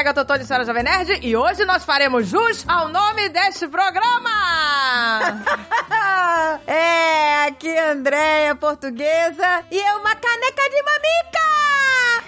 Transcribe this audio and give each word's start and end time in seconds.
é 0.00 0.02
a 0.02 0.04
Gatotone, 0.04 0.46
senhora 0.46 0.64
Jovem 0.64 0.82
Nerd, 0.82 1.20
e 1.20 1.36
hoje 1.36 1.62
nós 1.66 1.84
faremos 1.84 2.26
jus 2.26 2.64
ao 2.66 2.88
nome 2.88 3.28
deste 3.28 3.68
programa! 3.68 5.42
é, 6.66 7.44
aqui 7.44 7.76
Andréia, 7.76 8.54
portuguesa, 8.54 9.62
e 9.70 9.78
é 9.78 9.96
uma 9.96 10.14
caneca 10.14 10.62
de 10.70 10.82
mamica! 10.82 11.40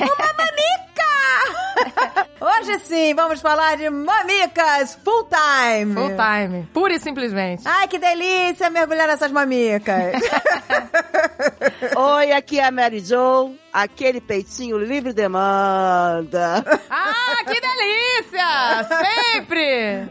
Uma 0.00 0.32
mamica! 0.36 1.71
Hoje 2.40 2.78
sim, 2.80 3.14
vamos 3.14 3.40
falar 3.40 3.76
de 3.76 3.88
mamicas 3.88 4.98
full 5.04 5.28
time. 5.28 5.94
Full 5.94 6.16
time, 6.16 6.68
pura 6.72 6.94
e 6.94 6.98
simplesmente. 6.98 7.62
Ai, 7.64 7.86
que 7.86 7.98
delícia 7.98 8.68
mergulhar 8.68 9.06
nessas 9.06 9.30
mamicas. 9.30 10.20
Oi, 11.96 12.32
aqui 12.32 12.58
é 12.58 12.64
a 12.64 12.70
Mary 12.70 13.00
Jo, 13.00 13.54
aquele 13.72 14.20
peitinho 14.20 14.78
livre 14.78 15.12
demanda. 15.12 16.64
Ah, 16.94 17.44
que 17.44 17.60
delícia! 17.60 18.86
Sempre! 19.32 20.08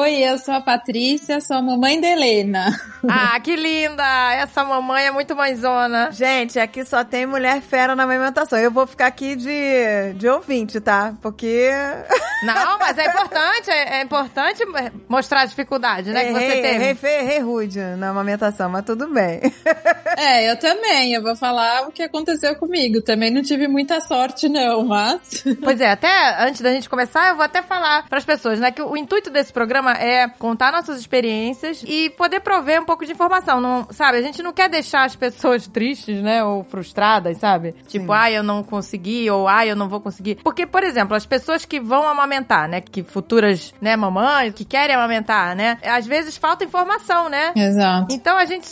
Oi, 0.00 0.14
eu 0.24 0.38
sou 0.38 0.54
a 0.54 0.60
Patrícia, 0.60 1.40
sou 1.40 1.56
a 1.58 1.62
mamãe 1.62 2.00
da 2.00 2.08
Helena. 2.08 2.80
Ah, 3.08 3.38
que 3.38 3.54
linda! 3.54 4.32
Essa 4.34 4.64
mamãe 4.64 5.06
é 5.06 5.10
muito 5.10 5.36
mãezona. 5.36 6.10
Gente, 6.10 6.58
aqui 6.58 6.84
só 6.84 7.04
tem 7.04 7.26
mulher 7.26 7.60
fera 7.60 7.94
na 7.94 8.04
amamentação. 8.04 8.58
Eu 8.58 8.70
vou 8.70 8.86
ficar 8.86 9.06
aqui 9.06 9.36
de, 9.36 9.99
de 10.14 10.28
ouvinte, 10.28 10.80
tá? 10.80 11.14
Porque. 11.20 11.70
Não, 12.42 12.78
mas 12.78 12.96
é 12.96 13.06
importante, 13.06 13.70
é, 13.70 13.98
é 13.98 14.02
importante 14.02 14.64
mostrar 15.08 15.42
a 15.42 15.44
dificuldade, 15.44 16.10
né? 16.10 16.22
Errei, 16.22 16.32
que 16.32 16.40
você 16.40 16.62
teve. 16.62 16.84
Errei, 16.84 17.20
errei 17.20 17.38
rude 17.40 17.78
na 17.98 18.10
amamentação, 18.10 18.70
mas 18.70 18.84
tudo 18.84 19.06
bem. 19.08 19.40
É, 20.16 20.50
eu 20.50 20.56
também. 20.58 21.14
Eu 21.14 21.22
vou 21.22 21.34
falar 21.34 21.88
o 21.88 21.92
que 21.92 22.02
aconteceu 22.02 22.54
comigo. 22.56 23.00
Também 23.00 23.30
não 23.30 23.42
tive 23.42 23.66
muita 23.66 24.00
sorte, 24.00 24.48
não, 24.48 24.84
mas. 24.84 25.44
Pois 25.62 25.80
é, 25.80 25.90
até 25.90 26.44
antes 26.44 26.60
da 26.60 26.72
gente 26.72 26.88
começar, 26.88 27.30
eu 27.30 27.36
vou 27.36 27.44
até 27.44 27.62
falar 27.62 28.06
para 28.08 28.18
as 28.18 28.24
pessoas, 28.24 28.58
né, 28.60 28.70
que 28.70 28.82
o 28.82 28.96
intuito 28.96 29.30
desse 29.30 29.52
programa 29.52 29.92
é 29.92 30.28
contar 30.28 30.72
nossas 30.72 30.98
experiências 30.98 31.82
e 31.86 32.10
poder 32.10 32.40
prover 32.40 32.80
um 32.80 32.84
pouco 32.84 33.06
de 33.06 33.12
informação, 33.12 33.60
não, 33.60 33.86
sabe? 33.90 34.18
A 34.18 34.22
gente 34.22 34.42
não 34.42 34.52
quer 34.52 34.68
deixar 34.68 35.04
as 35.04 35.16
pessoas 35.16 35.66
tristes, 35.66 36.20
né, 36.22 36.42
ou 36.44 36.64
frustradas, 36.64 37.38
sabe? 37.38 37.74
Tipo, 37.88 38.12
ai, 38.12 38.34
ah, 38.34 38.38
eu 38.38 38.42
não 38.42 38.62
consegui, 38.62 39.30
ou 39.30 39.48
ai, 39.48 39.68
ah, 39.68 39.72
eu 39.72 39.76
não 39.80 39.88
vou 39.88 40.00
conseguir. 40.00 40.36
Porque, 40.36 40.66
por 40.66 40.84
exemplo, 40.84 41.16
as 41.16 41.26
pessoas 41.26 41.64
que 41.64 41.80
vão 41.80 42.08
amamentar, 42.08 42.68
né, 42.68 42.80
que 42.80 43.02
futuras, 43.02 43.74
né, 43.80 43.96
mamães, 43.96 44.54
que 44.54 44.64
querem 44.64 44.94
amamentar, 44.94 45.56
né, 45.56 45.78
às 45.82 46.06
vezes 46.06 46.36
falta 46.36 46.64
informação, 46.64 47.28
né? 47.28 47.52
Exato. 47.56 48.14
Então 48.14 48.36
a 48.36 48.44
gente, 48.44 48.68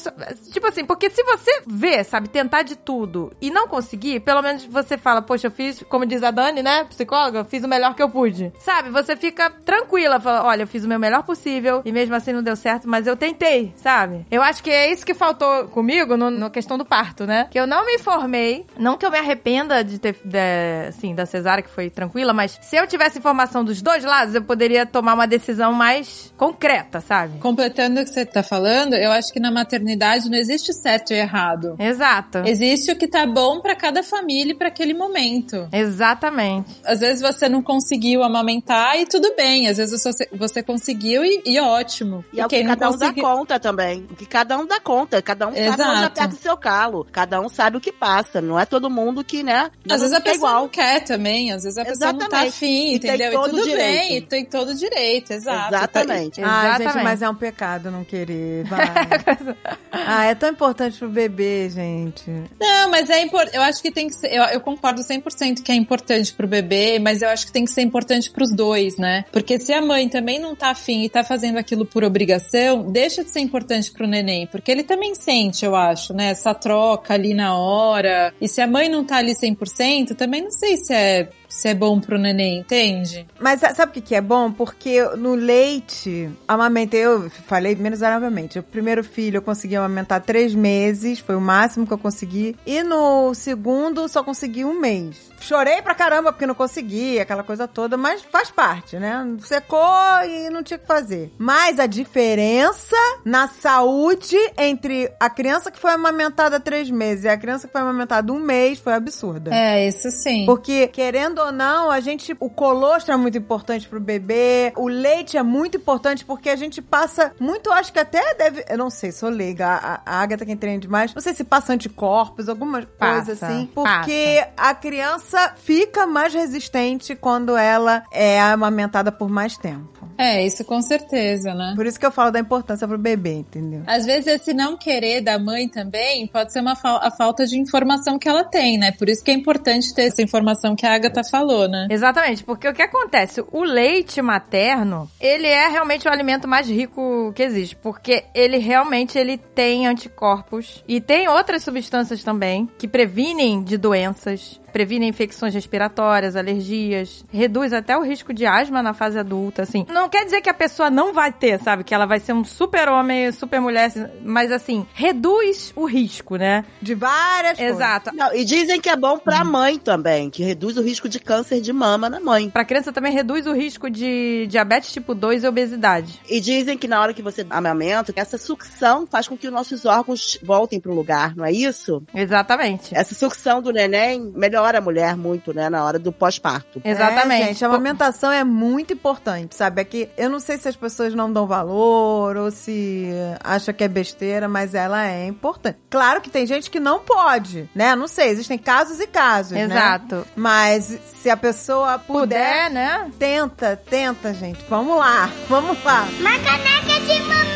tipo 0.53 0.67
assim, 0.67 0.84
porque 0.84 1.11
se 1.11 1.23
você 1.25 1.62
vê, 1.67 2.05
sabe, 2.05 2.28
tentar 2.28 2.62
de 2.62 2.77
tudo 2.77 3.33
e 3.41 3.50
não 3.50 3.67
conseguir, 3.67 4.20
pelo 4.20 4.42
menos 4.42 4.65
você 4.65 4.97
fala, 4.97 5.23
poxa, 5.23 5.48
eu 5.48 5.50
fiz, 5.50 5.83
como 5.89 6.06
diz 6.06 6.23
a 6.23 6.31
Dani, 6.31 6.62
né, 6.62 6.84
psicóloga, 6.84 7.45
fiz 7.45 7.65
o 7.65 7.69
melhor 7.69 7.95
que 7.95 8.03
eu 8.03 8.09
pude. 8.09 8.53
Sabe, 8.59 8.91
você 8.91 9.17
fica 9.17 9.50
tranquila, 9.65 10.20
fala, 10.20 10.45
olha, 10.45 10.62
eu 10.62 10.67
fiz 10.67 10.84
o 10.84 10.89
meu 10.89 10.98
melhor 10.98 11.22
possível 11.22 11.83
e 11.84 11.93
mesmo 11.93 12.15
assim 12.15 12.33
não 12.33 12.43
deu 12.43 12.56
certo, 12.56 12.89
mas 12.89 13.06
eu 13.06 13.17
tentei, 13.17 13.72
sabe? 13.77 14.27
Eu 14.31 14.43
acho 14.43 14.62
que 14.62 14.70
é 14.70 14.93
isso 14.93 15.05
que 15.05 15.15
faltou 15.15 15.69
comigo 15.69 16.17
no, 16.17 16.31
no 16.31 16.50
questão 16.50 16.77
do 16.77 16.84
parto, 16.84 17.27
né? 17.27 17.48
Que 17.50 17.59
eu 17.59 17.67
não 17.67 17.87
me 17.87 17.95
informei, 17.95 18.67
não 18.77 18.97
que 18.97 19.06
eu 19.06 19.11
me 19.11 19.19
arrependa 19.19 19.83
de 19.83 19.98
ter, 19.98 20.17
de, 20.25 20.93
assim, 20.99 21.15
da 21.15 21.25
cesárea 21.25 21.63
que 21.63 21.71
foi 21.71 21.89
tranquila, 21.89 22.33
mas 22.33 22.59
se 22.61 22.77
eu 22.77 22.87
tivesse 22.87 23.19
informação 23.19 23.65
dos 23.65 23.81
dois 23.81 24.05
lados, 24.05 24.35
eu 24.35 24.43
poderia 24.43 24.85
tomar 24.85 25.15
uma 25.15 25.27
decisão 25.27 25.73
mais 25.73 26.33
concreta, 26.37 27.01
sabe? 27.01 27.39
Completando 27.39 28.01
o 28.01 28.05
que 28.05 28.11
você 28.11 28.27
tá 28.27 28.43
falando, 28.43 28.95
eu 28.95 29.11
acho 29.13 29.33
que 29.33 29.41
na 29.41 29.51
maternidade 29.51 30.29
não 30.29 30.37
existe 30.37 30.73
certo 30.73 31.13
e 31.13 31.17
errado. 31.17 31.77
Exato. 31.79 32.39
Existe 32.45 32.91
o 32.91 32.97
que 32.97 33.07
tá 33.07 33.27
bom 33.27 33.61
para 33.61 33.75
cada 33.77 34.03
família 34.03 34.53
e 34.53 34.55
para 34.55 34.69
aquele 34.69 34.93
momento. 34.93 35.69
Exatamente. 35.73 36.81
Às 36.84 37.01
vezes 37.01 37.22
você 37.22 37.49
não 37.49 37.62
conseguiu 37.62 38.22
amamentar 38.22 38.99
e 38.99 39.06
tudo 39.06 39.34
bem. 39.37 39.69
Às 39.69 39.77
vezes 39.77 40.03
você, 40.03 40.28
você 40.33 40.62
conseguiu 40.62 41.25
e, 41.25 41.43
e 41.47 41.61
ótimo. 41.61 42.25
E, 42.33 42.41
é 42.41 42.47
o 42.47 42.49
que 42.49 42.65
cada 42.65 42.91
um 42.91 42.97
dá 42.97 43.12
conta 43.12 43.61
também. 43.61 44.06
O 44.11 44.17
que 44.17 44.27
cada 44.27 44.59
um 44.59 44.67
dá 44.67 44.81
conta. 44.81 45.22
Cada 45.22 45.47
um 45.49 45.55
Exato. 45.55 45.77
sabe 45.77 45.97
onde 45.97 46.05
aperta 46.05 46.34
o 46.34 46.39
seu 46.39 46.56
calo. 46.56 47.06
Cada 47.11 47.41
um 47.41 47.49
sabe 47.49 47.77
o 47.77 47.81
que 47.81 47.93
passa. 47.93 48.41
Não 48.41 48.59
é 48.59 48.67
todo 48.67 48.91
mundo 48.91 49.22
que, 49.22 49.43
né? 49.43 49.71
Às 49.89 50.01
vezes 50.01 50.15
a 50.15 50.21
pessoa 50.21 50.51
igual. 50.51 50.62
não 50.62 50.69
quer 50.69 50.88
também. 51.00 51.53
Às 51.53 51.62
vezes 51.62 51.78
a 51.78 51.84
pessoa 51.84 52.10
Exatamente. 52.10 52.22
não 52.22 52.28
tá 52.28 52.49
afim, 52.49 52.94
entendeu? 52.94 53.32
E, 53.32 53.34
e 53.34 53.50
tudo 53.50 53.65
direito. 53.65 53.78
bem. 53.78 54.16
E 54.16 54.21
tem 54.21 54.44
todo 54.44 54.75
direito. 54.75 55.32
Exato. 55.32 55.75
Exatamente. 55.75 56.41
Tá, 56.41 56.75
ah, 56.75 56.78
gente, 56.78 57.04
mas 57.04 57.22
é 57.22 57.28
um 57.28 57.34
pecado 57.34 57.91
não 57.91 58.04
querer. 58.04 58.65
Vai. 58.65 58.78
ah, 59.93 60.25
é 60.25 60.34
tão 60.34 60.50
importante 60.50 60.98
pro 60.98 61.09
bebê, 61.09 61.69
gente. 61.71 62.31
Não, 62.59 62.91
mas 62.91 63.10
é 63.10 63.22
importante. 63.22 63.56
Eu 63.56 63.62
acho 63.62 63.82
que 63.82 63.91
tem 63.91 64.09
que 64.09 64.15
ser. 64.15 64.32
Eu, 64.32 64.44
eu 64.44 64.60
concordo 64.60 65.03
100% 65.03 65.62
que 65.62 65.72
é 65.72 65.75
importante 65.75 66.32
pro 66.32 66.47
bebê, 66.47 66.98
mas 66.98 67.22
eu 67.22 67.28
acho 67.28 67.47
que 67.47 67.53
tem 67.53 67.65
que 67.65 67.71
ser 67.71 67.82
importante 67.82 68.31
pros 68.31 68.53
dois, 68.54 68.97
né? 68.97 69.25
Porque 69.32 69.59
se 69.59 69.72
a 69.72 69.81
mãe 69.81 70.09
também 70.09 70.38
não 70.38 70.54
tá 70.54 70.71
afim 70.71 71.03
e 71.04 71.09
tá 71.09 71.22
fazendo 71.25 71.59
aquilo 71.59 71.84
por 71.84 72.04
obrigação, 72.04 72.91
deixa 72.91 73.22
de 73.22 73.31
ser 73.31 73.41
importante 73.41 73.91
pro 73.91 74.06
neném, 74.06 74.47
porque 74.47 74.71
ele 74.71 74.82
também 74.82 75.15
sente, 75.15 75.65
eu 75.65 75.75
acho, 75.75 76.15
né? 76.15 76.31
Essa 76.31 76.54
troca 76.54 77.15
ali 77.15 77.34
na 77.34 77.56
hora. 77.56 78.32
E 78.41 78.48
se 78.48 78.60
a 78.60 78.66
mãe 78.66 78.88
não 78.88 79.04
tá 79.04 79.16
ali 79.16 79.32
100%, 79.32 80.15
também 80.16 80.43
não 80.43 80.50
sei 80.50 80.77
se 80.84 81.28
é 81.48 81.59
se 81.59 81.69
é 81.69 81.75
bom 81.75 81.98
pro 81.98 82.19
neném, 82.19 82.59
entende? 82.59 83.26
Mas 83.41 83.60
sabe 83.60 83.91
o 83.91 83.94
que, 83.94 84.00
que 84.00 84.14
é 84.14 84.20
bom? 84.20 84.53
Porque 84.53 85.03
no 85.16 85.34
leite, 85.34 86.31
amamentei, 86.47 87.00
eu 87.00 87.31
falei 87.31 87.75
miserabilimente. 87.75 88.59
O 88.59 88.62
primeiro 88.62 89.03
filho 89.03 89.38
eu 89.38 89.42
consegui 89.42 89.75
amamentar 89.75 90.20
três 90.20 90.54
meses, 90.54 91.19
foi 91.19 91.34
o 91.34 91.41
máximo 91.41 91.86
que 91.86 91.92
eu 91.92 91.98
consegui. 91.98 92.54
E 92.66 92.82
no 92.82 93.34
segundo, 93.34 94.09
só 94.09 94.22
consegui 94.22 94.64
um 94.64 94.78
mês. 94.78 95.28
Chorei 95.41 95.81
pra 95.81 95.94
caramba 95.94 96.32
porque 96.32 96.47
não 96.47 96.54
consegui, 96.54 97.19
aquela 97.19 97.42
coisa 97.42 97.66
toda, 97.66 97.97
mas 97.97 98.22
faz 98.22 98.50
parte, 98.50 98.98
né? 98.98 99.25
Secou 99.41 99.78
e 100.26 100.50
não 100.50 100.62
tinha 100.62 100.76
o 100.76 100.80
que 100.80 100.86
fazer. 100.86 101.32
Mas 101.38 101.78
a 101.78 101.86
diferença 101.86 102.97
na 103.25 103.48
saúde 103.48 104.36
entre 104.59 105.10
a 105.19 105.30
criança 105.30 105.70
que 105.70 105.78
foi 105.78 105.92
amamentada 105.92 106.60
três 106.60 106.91
meses 106.91 107.25
e 107.25 107.28
a 107.28 107.38
criança 107.38 107.66
que 107.66 107.72
foi 107.72 107.80
amamentada 107.80 108.32
um 108.32 108.41
mês 108.41 108.78
foi 108.78 108.92
absurda. 108.92 109.54
É, 109.54 109.86
isso 109.86 110.10
sim. 110.10 110.44
Porque, 110.44 110.88
querendo 110.88 111.38
ou 111.38 111.53
não, 111.53 111.91
a 111.91 112.00
gente. 112.00 112.37
O 112.41 112.50
colostro 112.50 113.12
é 113.12 113.16
muito 113.16 113.38
importante 113.38 113.88
pro 113.88 114.00
bebê, 114.00 114.72
o 114.76 114.88
leite 114.88 115.37
é 115.37 115.43
muito 115.43 115.76
importante 115.76 116.25
porque 116.25 116.49
a 116.49 116.56
gente 116.56 116.82
passa 116.82 117.32
muito, 117.38 117.71
acho 117.71 117.93
que 117.93 117.99
até 117.99 118.34
deve. 118.34 118.65
Eu 118.69 118.78
não 118.78 118.91
sei, 118.91 119.12
sou 119.12 119.28
leiga. 119.28 119.66
A, 119.66 120.00
a 120.04 120.22
Agatha 120.22 120.44
que 120.44 120.53
entende 120.53 120.88
mais. 120.88 121.15
Não 121.15 121.22
sei 121.22 121.34
se 121.34 121.44
passa 121.44 121.72
anticorpos, 121.72 122.48
alguma 122.48 122.84
coisa 122.84 123.32
assim. 123.32 123.69
Porque 123.75 124.44
passa. 124.56 124.71
a 124.71 124.75
criança 124.75 125.54
fica 125.56 126.06
mais 126.06 126.34
resistente 126.34 127.15
quando 127.15 127.56
ela 127.56 128.04
é 128.12 128.41
amamentada 128.41 129.10
por 129.12 129.28
mais 129.28 129.56
tempo. 129.56 130.09
É, 130.16 130.44
isso 130.44 130.65
com 130.65 130.82
certeza, 130.82 131.54
né? 131.54 131.75
Por 131.77 131.87
isso 131.87 131.98
que 131.98 132.04
eu 132.04 132.10
falo 132.10 132.32
da 132.32 132.41
importância 132.41 132.88
pro 132.88 132.98
bebê, 132.98 133.34
entendeu? 133.34 133.82
Às 133.87 134.04
vezes 134.04 134.27
esse 134.27 134.53
não 134.53 134.77
querer 134.77 135.21
da 135.21 135.38
mãe 135.38 135.69
também 135.69 136.27
pode 136.27 136.53
ser 136.53 136.60
uma 136.60 136.75
fa 136.75 136.98
a 137.03 137.10
falta 137.10 137.47
de 137.47 137.56
informação 137.56 138.19
que 138.19 138.28
ela 138.28 138.43
tem, 138.43 138.77
né? 138.77 138.91
Por 138.91 139.09
isso 139.09 139.22
que 139.22 139.31
é 139.31 139.34
importante 139.34 139.94
ter 139.94 140.04
essa 140.09 140.21
informação 140.21 140.75
que 140.75 140.84
a 140.84 140.94
Agatha 140.94 141.22
falou, 141.31 141.69
né? 141.69 141.87
Exatamente, 141.91 142.44
porque 142.44 142.69
o 142.69 142.75
que 142.75 142.83
acontece? 142.83 143.44
O 143.53 143.65
leite 143.65 144.21
materno, 144.22 145.11
ele 145.21 145.47
é 145.47 145.69
realmente 145.69 146.06
o 146.06 146.11
alimento 146.11 146.49
mais 146.49 146.69
rico 146.69 147.33
que 147.34 147.43
existe, 147.43 147.77
porque 147.77 148.25
ele 148.34 148.59
realmente 148.59 149.19
ele 149.19 149.37
tem 149.37 149.87
anticorpos 149.87 150.83
e 150.87 151.00
tem 151.00 151.28
outras 151.28 151.62
substâncias 151.62 152.22
também 152.22 152.69
que 152.78 152.89
previnem 152.89 153.62
de 153.62 153.77
doenças 153.77 154.61
previne 154.73 155.06
infecções 155.06 155.55
respiratórias, 155.55 156.37
alergias, 156.37 157.25
reduz 157.31 157.73
até 157.73 157.97
o 157.97 158.03
risco 158.03 158.33
de 158.33 158.47
asma 158.47 158.83
na 158.83 158.95
fase 158.95 159.19
adulta, 159.19 159.62
assim. 159.62 159.87
Não 159.89 160.09
quer 160.09 160.25
dizer 160.25 160.41
que 160.41 160.51
a 160.51 160.55
pessoa 160.55 160.91
não 160.91 161.12
vai 161.12 161.33
ter, 161.33 161.61
sabe? 161.61 161.84
Que 161.84 161.95
ela 161.95 162.06
vai 162.06 162.21
ser 162.21 162.33
um 162.33 162.45
super 162.45 162.89
homem, 162.89 163.33
super 163.33 163.61
mulher, 163.61 163.87
assim, 163.87 164.07
mas 164.25 164.53
assim, 164.53 164.87
reduz 164.95 165.72
o 165.75 165.84
risco, 165.84 166.37
né? 166.37 166.65
De 166.81 166.95
várias 166.95 167.59
Exato. 167.59 168.15
Não, 168.15 168.34
e 168.34 168.45
dizem 168.45 168.81
que 168.81 168.89
é 168.89 168.97
bom 168.97 169.19
pra 169.19 169.45
mãe 169.45 169.78
também, 169.78 170.31
que 170.31 170.42
reduz 170.42 170.77
o 170.77 170.83
risco 170.83 171.09
de 171.09 171.19
câncer 171.19 171.60
de 171.60 171.72
mama 171.72 172.09
na 172.09 172.21
mãe. 172.21 172.51
Pra 172.51 172.65
criança 172.65 172.92
também 172.92 173.13
reduz 173.13 173.47
o 173.47 173.53
risco 173.53 173.91
de 173.91 174.47
diabetes 174.48 174.92
tipo 174.92 175.15
2 175.15 175.45
e 175.45 175.48
obesidade. 175.48 176.21
E 176.28 176.41
dizem 176.41 176.77
que 176.77 176.89
na 176.89 177.01
hora 177.01 177.15
que 177.15 177.22
você 177.22 177.47
amamenta, 177.51 178.13
essa 178.16 178.39
sucção 178.39 179.07
faz 179.07 179.27
com 179.27 179.37
que 179.37 179.47
os 179.47 179.53
nossos 179.53 179.84
órgãos 179.84 180.39
voltem 180.42 180.81
pro 180.81 180.95
lugar, 180.95 181.34
não 181.34 181.45
é 181.45 181.53
isso? 181.53 182.03
Exatamente. 182.15 182.95
Essa 182.95 183.15
sucção 183.15 183.63
do 183.63 183.72
neném 183.72 184.21
melhora 184.34 184.58
melhora 184.59 184.78
a 184.78 184.81
mulher 184.81 185.16
muito, 185.16 185.55
né, 185.55 185.71
na 185.71 185.84
hora 185.84 185.99
do 185.99 186.10
pós-parto. 186.13 186.81
Exatamente. 186.84 187.43
É, 187.43 187.47
gente, 187.47 187.65
a 187.65 187.69
amamentação 187.69 188.33
é 188.33 188.43
muito 188.43 188.93
importante, 188.93 189.55
sabe? 189.55 189.81
É 189.81 189.84
que 189.84 190.10
eu 190.16 190.28
não 190.28 190.41
sei 190.41 190.59
se 190.59 190.69
as 190.69 190.75
pessoas 190.75 191.15
não 191.15 191.33
dão 191.33 191.47
valor 191.47 192.37
ou 192.37 192.51
se 192.51 193.09
acha 193.43 193.72
que 193.72 193.84
é 193.84 193.89
besteira, 193.89 194.49
mas 194.49 194.75
ela 194.75 195.07
é 195.07 195.27
importante. 195.27 195.78
Claro 195.89 196.21
que 196.21 196.28
tem 196.28 196.45
gente 196.47 196.69
que 196.71 196.81
não 196.81 196.99
pode, 197.01 197.71
né? 197.75 197.95
Não 197.95 198.09
sei, 198.09 198.28
existem 198.28 198.59
casos 198.59 198.99
e 199.01 199.07
casos, 199.07 199.53
né? 199.53 199.63
Exato. 199.63 200.16
Né? 200.16 200.25
Mas 200.34 200.99
se 201.22 201.31
a 201.31 201.37
pessoa 201.37 201.99
puder, 201.99 202.21
puder, 202.21 202.71
né? 202.71 203.11
Tenta, 203.19 203.77
tenta, 203.77 204.34
gente. 204.34 204.65
Vamos 204.69 204.97
lá, 204.99 205.31
vamos 205.49 205.83
lá. 205.84 206.09
Uma 206.19 206.39
caneca 206.41 207.01
de 207.07 207.21
mamica! 207.22 207.49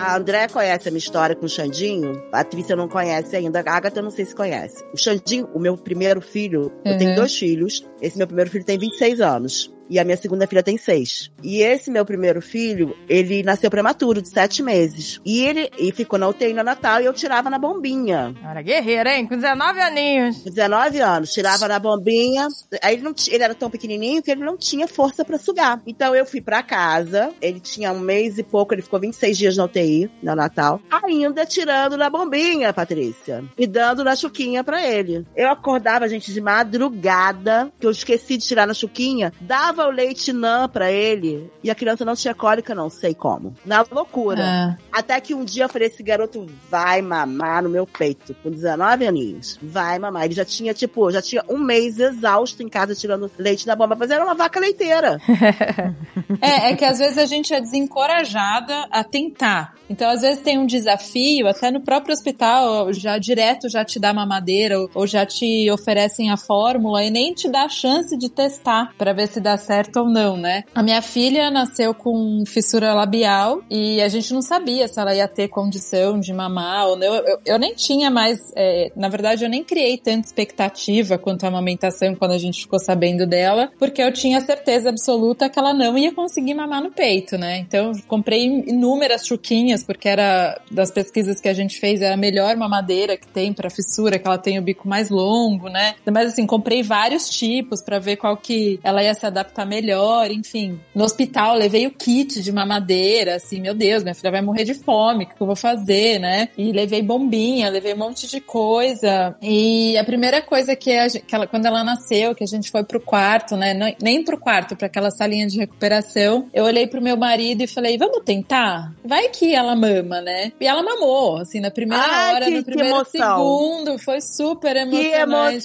A 0.06 0.18
André 0.18 0.48
conhece 0.50 0.90
a 0.90 0.92
minha 0.92 1.00
história 1.00 1.34
com 1.34 1.46
o 1.46 1.50
Xandinho. 1.50 2.12
A 2.28 2.44
Patrícia 2.44 2.76
não 2.76 2.90
conhece 2.90 3.38
ainda. 3.38 3.62
A 3.66 3.74
Agatha 3.74 4.02
não 4.02 4.12
sei 4.12 4.26
se 4.26 4.36
conhece. 4.36 4.84
O 4.94 4.98
Xandinho, 4.98 5.48
o 5.54 5.60
meu 5.60 5.78
primeiro 5.78 6.20
filho, 6.20 6.72
eu 6.84 6.98
tenho 6.98 7.12
Uhum. 7.12 7.16
dois 7.16 7.34
filhos. 7.38 7.88
Esse 8.02 8.18
meu 8.18 8.28
primeiro 8.28 8.50
filho 8.50 8.66
tem 8.66 8.78
26 8.78 9.22
anos. 9.22 9.74
E 9.90 10.00
a 10.00 10.04
minha 10.04 10.18
segunda 10.18 10.48
filha 10.48 10.64
tem 10.64 10.78
seis. 10.78 11.32
E 11.44 11.62
esse 11.62 11.92
meu 11.92 12.06
primeiro 12.06 12.42
filho, 12.42 12.96
ele 13.08 13.44
nasceu 13.44 13.70
prematuro, 13.70 14.22
de 14.22 14.30
sete 14.30 14.64
meses. 14.64 15.20
E 15.26 15.46
ele 15.46 15.70
e 15.78 15.92
ficou 15.92 16.18
na 16.18 16.28
UTI 16.28 16.54
no 16.54 16.64
Natal 16.64 17.02
e 17.02 17.06
eu 17.06 17.14
tirava 17.14 17.50
na 17.50 17.60
bombinha. 17.60 18.34
Era 18.44 18.62
guerreira, 18.62 19.16
hein? 19.16 19.28
Com 19.28 19.36
19 19.36 19.80
aninhos. 19.80 20.38
Com 20.38 20.50
19 20.50 21.00
anos, 21.00 21.34
tirava 21.34 21.68
na 21.68 21.80
bombinha. 21.80 22.48
Aí 22.82 22.96
ele, 22.96 23.04
não, 23.04 23.14
ele 23.28 23.44
era 23.44 23.54
tão 23.56 23.70
pequenininho 23.70 24.22
que 24.24 24.32
ele 24.32 24.44
não 24.44 24.58
tinha 24.58 24.88
força 24.88 25.24
pra 25.24 25.38
sugar. 25.38 25.82
Então 25.86 26.16
eu 26.16 26.26
fui 26.26 26.42
pra 26.42 26.64
casa, 26.64 27.32
ele 27.42 27.60
tinha 27.60 27.92
um 27.92 28.00
mês 28.00 28.38
e 28.38 28.44
pouco, 28.44 28.74
ele 28.74 28.82
ficou 28.82 29.00
26 29.00 29.38
dias 29.38 29.58
na 29.58 29.66
UTI, 29.66 30.10
no 30.22 30.36
Natal. 30.36 30.80
Ainda 30.92 31.46
tirando 31.46 31.98
na 31.98 32.10
bombinha, 32.10 32.74
Patrícia. 32.74 33.44
E 33.58 33.68
dando 33.68 34.04
na 34.04 34.16
chuquinha 34.16 34.64
pra 34.64 34.86
ele. 34.86 35.26
Eu 35.36 35.50
acordava, 35.50 36.08
gente, 36.08 36.34
de 36.34 36.42
madrugada, 36.42 37.72
que 37.80 37.86
eu 37.86 37.92
esqueci 37.92 38.38
de 38.38 38.46
tirar 38.46 38.66
na 38.66 38.74
chuquinha, 38.74 39.32
dava 39.42 39.83
o 39.88 39.92
leite 39.92 40.34
nã 40.34 40.68
pra 40.68 40.92
ele. 40.92 41.52
E 41.64 41.70
a 41.70 41.76
criança 41.76 42.06
não 42.06 42.16
tinha 42.16 42.34
cólica, 42.34 42.76
não 42.76 42.90
sei 42.90 43.14
como. 43.14 43.56
Na 43.66 43.86
loucura. 43.90 44.44
É. 44.44 44.78
Até 44.92 45.20
que 45.20 45.34
um 45.34 45.44
dia 45.44 45.66
eu 45.66 45.70
falei, 45.70 45.88
esse 45.88 46.04
garoto 46.04 46.46
vai 46.70 47.02
mamar 47.02 47.64
no 47.64 47.70
meu 47.70 47.86
peito, 47.86 48.36
com 48.42 48.50
19 48.50 49.08
aninhos. 49.08 49.60
Vai 49.62 50.00
mamar. 50.00 50.26
Ele 50.26 50.34
já 50.34 50.46
tinha, 50.46 50.74
tipo, 50.74 51.12
já 51.12 51.22
tinha 51.22 51.44
um 51.50 51.58
mês 51.58 52.00
exausto 52.00 52.62
em 52.62 52.70
casa 52.70 52.96
tirando 52.96 53.32
leite 53.38 53.66
da 53.66 53.76
bomba, 53.76 53.96
mas 53.96 54.12
era 54.12 54.24
uma 54.24 54.36
vaca 54.36 54.60
leiteira. 54.60 55.20
É, 56.42 56.72
é 56.72 56.76
que 56.76 56.84
às 56.84 56.98
vezes 56.98 57.18
a 57.18 57.26
gente 57.26 57.54
é 57.54 57.62
desencorajada 57.62 58.88
a 58.92 59.04
tentar. 59.04 59.76
Então, 59.90 60.10
às 60.10 60.22
vezes 60.22 60.42
tem 60.42 60.58
um 60.58 60.66
desafio, 60.66 61.48
até 61.48 61.70
no 61.70 61.82
próprio 61.82 62.14
hospital, 62.14 62.92
já 62.94 63.18
direto 63.18 63.70
já 63.70 63.86
te 63.86 64.00
dá 64.00 64.14
mamadeira 64.14 64.80
ou, 64.80 64.90
ou 64.94 65.08
já 65.08 65.26
te 65.26 65.70
oferecem 65.70 66.32
a 66.32 66.38
fórmula 66.38 67.04
e 67.04 67.10
nem 67.10 67.34
te 67.34 67.50
dá 67.50 67.64
a 67.64 67.70
chance 67.70 68.18
de 68.18 68.30
testar 68.30 68.94
pra 68.98 69.14
ver 69.14 69.28
se 69.28 69.40
dá 69.40 69.58
certo 69.64 70.02
ou 70.02 70.10
não, 70.10 70.38
né? 70.38 70.64
A 70.74 70.84
minha 70.84 71.02
filha 71.02 71.50
nasceu 71.50 71.94
com 71.94 72.44
fissura 72.46 72.94
labial 72.94 73.62
e 73.70 74.02
a 74.02 74.08
gente 74.08 74.34
não 74.34 74.42
sabia 74.42 74.88
se 74.88 75.00
ela 75.00 75.16
ia 75.16 75.28
ter 75.28 75.48
condição 75.48 76.20
de 76.20 76.34
mamar 76.34 76.88
ou 76.88 76.96
não. 76.96 77.16
Eu, 77.16 77.40
eu 77.46 77.60
nem 77.60 77.74
tinha 77.74 78.10
mais, 78.10 78.40
é, 78.56 78.92
na 78.96 79.10
verdade, 79.10 79.44
eu 79.44 79.50
nem 79.50 79.64
criei 79.64 79.98
tanta 79.98 80.28
expectativa 80.28 81.18
quanto 81.18 81.46
à 81.46 81.48
amamentação 81.48 82.16
quando 82.16 82.32
a 82.32 82.38
gente 82.38 82.62
ficou 82.62 82.80
sabendo 82.80 83.26
dela, 83.26 83.72
porque 83.80 84.02
eu 84.02 84.12
tinha 84.12 84.42
certeza 84.42 84.90
absoluta 84.90 85.50
que 85.50 85.58
ela 85.58 85.74
não 85.74 85.98
ia 85.98 86.14
conseguir 86.14 86.54
mamar 86.54 86.82
no 86.84 86.92
peito, 86.92 87.38
né? 87.38 87.58
Então, 87.60 87.92
eu 87.92 88.02
comprei 88.08 88.46
inúmeras 88.68 89.26
chuquinhas, 89.26 89.84
porque 89.84 90.10
era 90.10 90.60
das 90.72 90.92
pesquisas 90.92 91.40
que 91.40 91.48
a 91.48 91.54
gente 91.54 91.80
fez, 91.80 92.02
é 92.02 92.12
a 92.12 92.18
melhor 92.18 92.56
mamadeira 92.56 93.18
que 93.18 93.28
tem 93.28 93.54
pra 93.54 93.70
fissura, 93.70 94.20
que 94.20 94.28
ela 94.28 94.38
tem 94.38 94.60
o 94.60 94.62
bico 94.62 94.88
mais 94.88 95.10
longo, 95.10 95.70
né? 95.70 95.96
Mas 96.12 96.34
assim, 96.34 96.46
comprei 96.46 96.84
vários 96.84 97.30
tipos 97.30 97.82
pra 97.82 98.00
ver 98.00 98.18
qual 98.18 98.36
que 98.38 98.80
ela 98.84 99.04
ia 99.04 99.14
se 99.14 99.26
adaptar 99.26 99.53
melhor, 99.66 100.32
enfim. 100.32 100.80
No 100.96 101.04
hospital, 101.04 101.56
levei 101.56 101.86
o 101.86 101.92
kit 101.92 102.42
de 102.42 102.52
mamadeira, 102.52 103.36
assim, 103.36 103.62
meu 103.62 103.74
Deus, 103.74 104.02
minha 104.04 104.16
filha 104.16 104.32
vai 104.32 104.42
morrer 104.42 104.64
de 104.64 104.74
fome, 104.74 105.24
o 105.24 105.28
que 105.28 105.36
que 105.36 105.42
eu 105.42 105.48
vou 105.48 105.56
fazer, 105.56 106.20
né? 106.20 106.50
E 106.58 106.72
levei 106.72 107.02
bombinha, 107.02 107.70
levei 107.70 107.94
um 107.94 107.98
monte 107.98 108.28
de 108.28 108.40
coisa. 108.42 109.36
E 109.42 109.98
a 109.98 110.04
primeira 110.04 110.42
coisa 110.42 110.76
que, 110.76 110.92
a 110.92 111.10
que 111.10 111.36
ela, 111.36 111.46
quando 111.48 111.66
ela 111.66 111.84
nasceu, 111.84 112.34
que 112.34 112.44
a 112.44 112.48
gente 112.48 112.72
foi 112.72 112.84
pro 112.84 113.00
quarto, 113.00 113.56
né? 113.56 113.74
Não- 113.74 113.94
Nem 114.02 114.24
pro 114.24 114.38
quarto, 114.40 114.76
pra 114.76 114.88
aquela 114.88 115.12
salinha 115.12 115.46
de 115.48 115.58
recuperação, 115.60 116.48
eu 116.54 116.64
olhei 116.64 116.88
pro 116.88 117.02
meu 117.02 117.16
marido 117.18 117.62
e 117.64 117.68
falei, 117.68 117.98
vamos 117.98 118.24
tentar? 118.26 118.92
Vai 119.06 119.30
que 119.30 119.54
ela 119.54 119.76
mama, 119.76 120.22
né? 120.22 120.52
E 120.60 120.66
ela 120.68 120.82
mamou, 120.82 121.38
assim, 121.38 121.60
na 121.60 121.70
primeira 121.72 122.04
Ai, 122.04 122.34
hora, 122.36 122.46
que- 122.46 122.52
no 122.52 122.58
que 122.64 122.72
primeiro 122.72 123.06
segundo. 123.06 123.98
Foi 124.00 124.22
super 124.22 124.76
emocionante. 124.76 125.14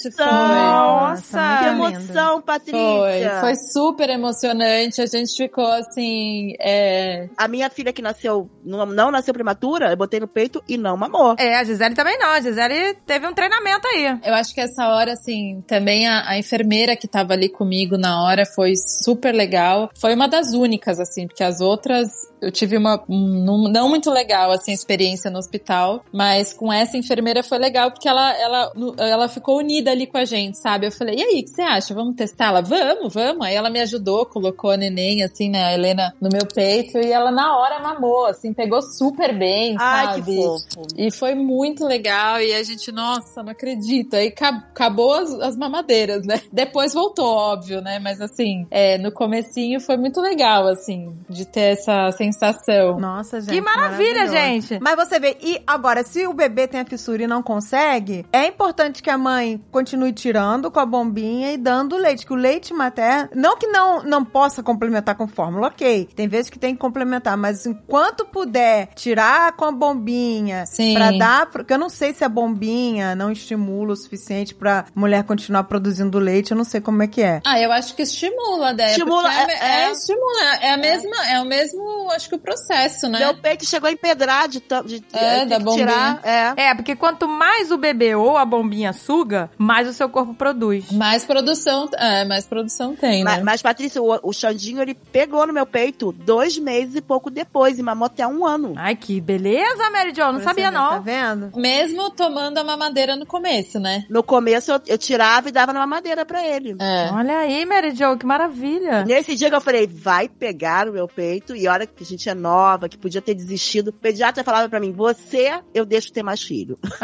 emoção! 0.07 0.11
Foi. 0.11 0.25
Nossa, 0.25 1.59
Que 1.63 1.69
muito 1.71 1.95
emoção, 1.99 2.41
Patrícia. 2.41 2.79
Foi, 2.79 3.39
foi 3.41 3.55
super 3.55 3.78
emocionante. 4.09 5.01
A 5.01 5.05
gente 5.05 5.35
ficou 5.35 5.65
assim. 5.65 6.53
É... 6.59 7.29
A 7.37 7.47
minha 7.47 7.69
filha 7.69 7.93
que 7.93 8.01
nasceu, 8.01 8.49
não, 8.63 8.85
não 8.85 9.11
nasceu 9.11 9.33
prematura, 9.33 9.91
eu 9.91 9.97
botei 9.97 10.19
no 10.19 10.27
peito 10.27 10.63
e 10.67 10.77
não 10.77 10.97
mamou. 10.97 11.35
É, 11.37 11.57
a 11.57 11.63
Gisele 11.63 11.95
também 11.95 12.17
não. 12.17 12.29
A 12.29 12.41
Gisele 12.41 12.95
teve 13.05 13.27
um 13.27 13.33
treinamento 13.33 13.87
aí. 13.87 14.19
Eu 14.23 14.33
acho 14.33 14.53
que 14.53 14.61
essa 14.61 14.87
hora, 14.89 15.13
assim, 15.13 15.63
também 15.67 16.07
a, 16.07 16.29
a 16.29 16.37
enfermeira 16.37 16.95
que 16.95 17.07
tava 17.07 17.33
ali 17.33 17.49
comigo 17.49 17.97
na 17.97 18.23
hora 18.23 18.45
foi 18.45 18.73
super 18.75 19.33
legal. 19.33 19.89
Foi 19.99 20.13
uma 20.13 20.27
das 20.27 20.53
únicas, 20.53 20.99
assim, 20.99 21.27
porque 21.27 21.43
as 21.43 21.61
outras 21.61 22.09
eu 22.41 22.51
tive 22.51 22.77
uma 22.77 23.03
um, 23.09 23.67
não- 23.69 23.89
muito 23.89 24.09
legal, 24.11 24.51
assim, 24.51 24.71
a 24.71 24.73
experiência 24.73 25.29
no 25.31 25.39
hospital, 25.39 26.03
mas 26.11 26.53
com 26.53 26.71
essa 26.71 26.97
enfermeira 26.97 27.43
foi 27.43 27.57
legal 27.57 27.91
porque 27.91 28.07
ela, 28.07 28.37
ela, 28.37 28.71
ela 28.97 29.27
ficou 29.27 29.57
unida 29.57 29.91
ali 29.91 30.05
com 30.07 30.17
a 30.17 30.25
gente, 30.25 30.57
sabe? 30.57 30.87
Eu 30.87 30.91
falei, 30.91 31.15
e 31.15 31.23
aí, 31.23 31.39
o 31.41 31.43
que 31.43 31.49
você 31.49 31.61
acha? 31.61 31.93
Vamos 31.93 32.15
testar? 32.15 32.47
Ela, 32.47 32.61
vamos, 32.61 33.13
vamos. 33.13 33.45
Aí 33.45 33.55
ela 33.55 33.68
me 33.69 33.79
ajudou, 33.81 34.25
colocou 34.25 34.71
a 34.71 34.77
neném, 34.77 35.23
assim, 35.23 35.49
né, 35.49 35.63
a 35.65 35.73
Helena 35.73 36.13
no 36.21 36.29
meu 36.31 36.45
peito 36.45 36.97
e 36.97 37.11
ela 37.11 37.31
na 37.31 37.57
hora 37.57 37.79
mamou, 37.81 38.25
assim, 38.25 38.53
pegou 38.53 38.81
super 38.81 39.37
bem, 39.37 39.75
Ai, 39.79 40.05
sabe? 40.05 40.21
que 40.23 40.35
fofo. 40.35 40.87
E 40.97 41.11
foi 41.11 41.35
muito 41.35 41.85
legal. 41.85 42.39
E 42.41 42.53
a 42.53 42.63
gente, 42.63 42.91
nossa, 42.91 43.41
não 43.43 43.51
acredito. 43.51 44.15
Aí 44.15 44.31
ca- 44.31 44.49
acabou 44.71 45.13
as, 45.13 45.31
as 45.41 45.55
mamadeiras, 45.57 46.25
né? 46.25 46.41
Depois 46.51 46.93
voltou, 46.93 47.25
óbvio, 47.27 47.81
né? 47.81 47.99
Mas 47.99 48.19
assim, 48.21 48.65
é, 48.71 48.97
no 48.97 49.11
comecinho 49.11 49.79
foi 49.79 49.97
muito 49.97 50.19
legal, 50.21 50.67
assim, 50.67 51.13
de 51.29 51.45
ter 51.45 51.73
essa 51.73 52.11
sensação. 52.11 52.99
Nossa, 52.99 53.39
gente. 53.41 53.51
Que 53.51 53.61
maravilha, 53.61 54.27
gente. 54.27 54.79
Mas 54.81 54.95
você 54.95 55.19
vê, 55.19 55.37
e 55.41 55.61
agora, 55.65 56.03
se 56.03 56.25
o 56.25 56.33
bebê 56.33 56.67
tem 56.67 56.79
a 56.81 56.85
fissura 56.85 57.23
e 57.23 57.27
não 57.27 57.41
consegue, 57.43 58.25
é 58.31 58.47
importante 58.47 59.01
que 59.03 59.09
a 59.09 59.17
mãe 59.17 59.61
continue 59.71 60.13
tirando 60.13 60.71
com 60.71 60.79
a 60.79 60.85
bombinha 60.85 61.51
e 61.51 61.57
dando 61.57 61.97
leite, 61.97 62.25
que 62.25 62.33
o 62.33 62.35
leite 62.35 62.73
materno, 62.73 63.29
não 63.35 63.57
que 63.59 63.67
não, 63.67 64.03
não 64.03 64.23
possa 64.25 64.63
complementar 64.63 65.15
com 65.15 65.27
fórmula, 65.27 65.67
ok, 65.67 66.09
tem 66.15 66.27
vezes 66.27 66.49
que 66.49 66.57
tem 66.57 66.73
que 66.73 66.79
complementar, 66.79 67.35
mas 67.37 67.65
enquanto 67.65 68.25
puder 68.25 68.87
tirar 68.95 69.51
com 69.53 69.65
a 69.65 69.71
bombinha, 69.71 70.63
pra 70.93 71.11
dar, 71.11 71.45
porque 71.47 71.73
eu 71.73 71.77
não 71.77 71.89
sei 71.89 72.13
se 72.13 72.23
a 72.23 72.29
bombinha 72.29 73.15
não 73.15 73.31
estimula 73.31 73.93
o 73.93 73.95
suficiente 73.95 74.55
pra 74.55 74.85
mulher 74.95 75.23
continuar 75.23 75.63
produzindo 75.65 76.17
leite, 76.19 76.51
eu 76.51 76.57
não 76.57 76.63
sei 76.63 76.79
como 76.81 77.03
é 77.03 77.07
que 77.07 77.21
é. 77.21 77.41
Ah, 77.45 77.59
eu 77.59 77.71
acho 77.71 77.95
que 77.95 78.01
estimula, 78.01 78.73
Déia. 78.73 78.91
Estimula, 78.91 79.29
porque 79.29 79.51
é, 79.51 79.55
é- 79.55 79.81
é, 79.81 79.83
é. 79.87 79.91
estimula. 79.91 80.55
É 80.61 80.71
a 80.73 80.77
mesma, 80.77 81.27
é 81.29 81.41
o 81.41 81.45
mesmo, 81.45 82.09
acho 82.11 82.29
que 82.29 82.35
o 82.35 82.39
processo, 82.39 83.07
né? 83.09 83.19
Meu 83.19 83.35
peito 83.37 83.65
chegou 83.65 83.89
a 83.89 83.91
empedrar 83.91 84.47
de 84.47 84.59
tanto. 84.59 84.87
De, 84.87 85.03
É, 85.13 85.45
da 85.45 85.57
que 85.59 85.65
tirar. 85.73 86.15
bombinha. 86.15 86.19
É. 86.57 86.69
É, 86.69 86.75
porque 86.75 86.95
quanto 86.95 87.27
mais 87.27 87.71
o 87.71 87.77
bebê 87.77 88.15
ou 88.15 88.37
a 88.37 88.45
bombinha 88.45 88.93
suga, 88.93 89.49
mais 89.57 89.87
o 89.87 89.93
seu 89.93 90.07
corpo 90.09 90.33
produz. 90.33 90.91
Mais 90.91 91.25
produção, 91.25 91.89
é, 91.97 92.25
mais 92.25 92.45
produção 92.45 92.95
tem, 92.95 93.23
né? 93.23 93.35
Mas, 93.35 93.43
mas, 93.51 93.61
Patrícia, 93.61 94.01
o, 94.01 94.19
o 94.23 94.33
Xandinho, 94.33 94.81
ele 94.81 94.93
pegou 94.93 95.45
no 95.47 95.53
meu 95.53 95.65
peito 95.65 96.11
dois 96.11 96.57
meses 96.57 96.95
e 96.95 97.01
pouco 97.01 97.29
depois 97.29 97.79
e 97.79 97.83
mamou 97.83 98.05
até 98.05 98.25
um 98.27 98.45
ano. 98.45 98.73
Ai, 98.77 98.95
que 98.95 99.19
beleza, 99.19 99.89
Mary 99.91 100.13
Jo. 100.15 100.31
Não 100.31 100.39
sabia, 100.41 100.69
ver, 100.69 100.77
Tá 100.77 100.91
não. 100.95 101.01
vendo? 101.01 101.51
Mesmo 101.59 102.09
tomando 102.11 102.57
a 102.57 102.63
mamadeira 102.63 103.15
no 103.15 103.25
começo, 103.25 103.79
né? 103.79 104.05
No 104.09 104.21
começo, 104.23 104.71
eu, 104.71 104.81
eu 104.87 104.97
tirava 104.97 105.49
e 105.49 105.51
dava 105.51 105.73
numa 105.73 105.87
madeira 105.87 106.25
pra 106.25 106.45
ele. 106.45 106.75
É. 106.79 107.09
Olha 107.11 107.39
aí, 107.39 107.65
Mary 107.65 107.91
Jo, 107.95 108.17
que 108.17 108.25
maravilha. 108.25 109.03
Nesse 109.05 109.35
dia 109.35 109.49
que 109.49 109.55
eu 109.55 109.61
falei, 109.61 109.87
vai 109.87 110.27
pegar 110.29 110.87
o 110.87 110.93
meu 110.93 111.07
peito, 111.07 111.55
e 111.55 111.67
olha 111.67 111.87
que 111.87 112.03
a 112.03 112.05
gente 112.05 112.29
é 112.29 112.33
nova, 112.35 112.87
que 112.87 112.97
podia 112.97 113.21
ter 113.21 113.33
desistido. 113.33 113.87
O 113.89 113.93
pediatra 113.93 114.43
falava 114.43 114.69
pra 114.69 114.79
mim, 114.79 114.91
você, 114.91 115.59
eu 115.73 115.85
deixo 115.85 116.11
ter 116.13 116.23
mais 116.23 116.41
filho. 116.41 116.77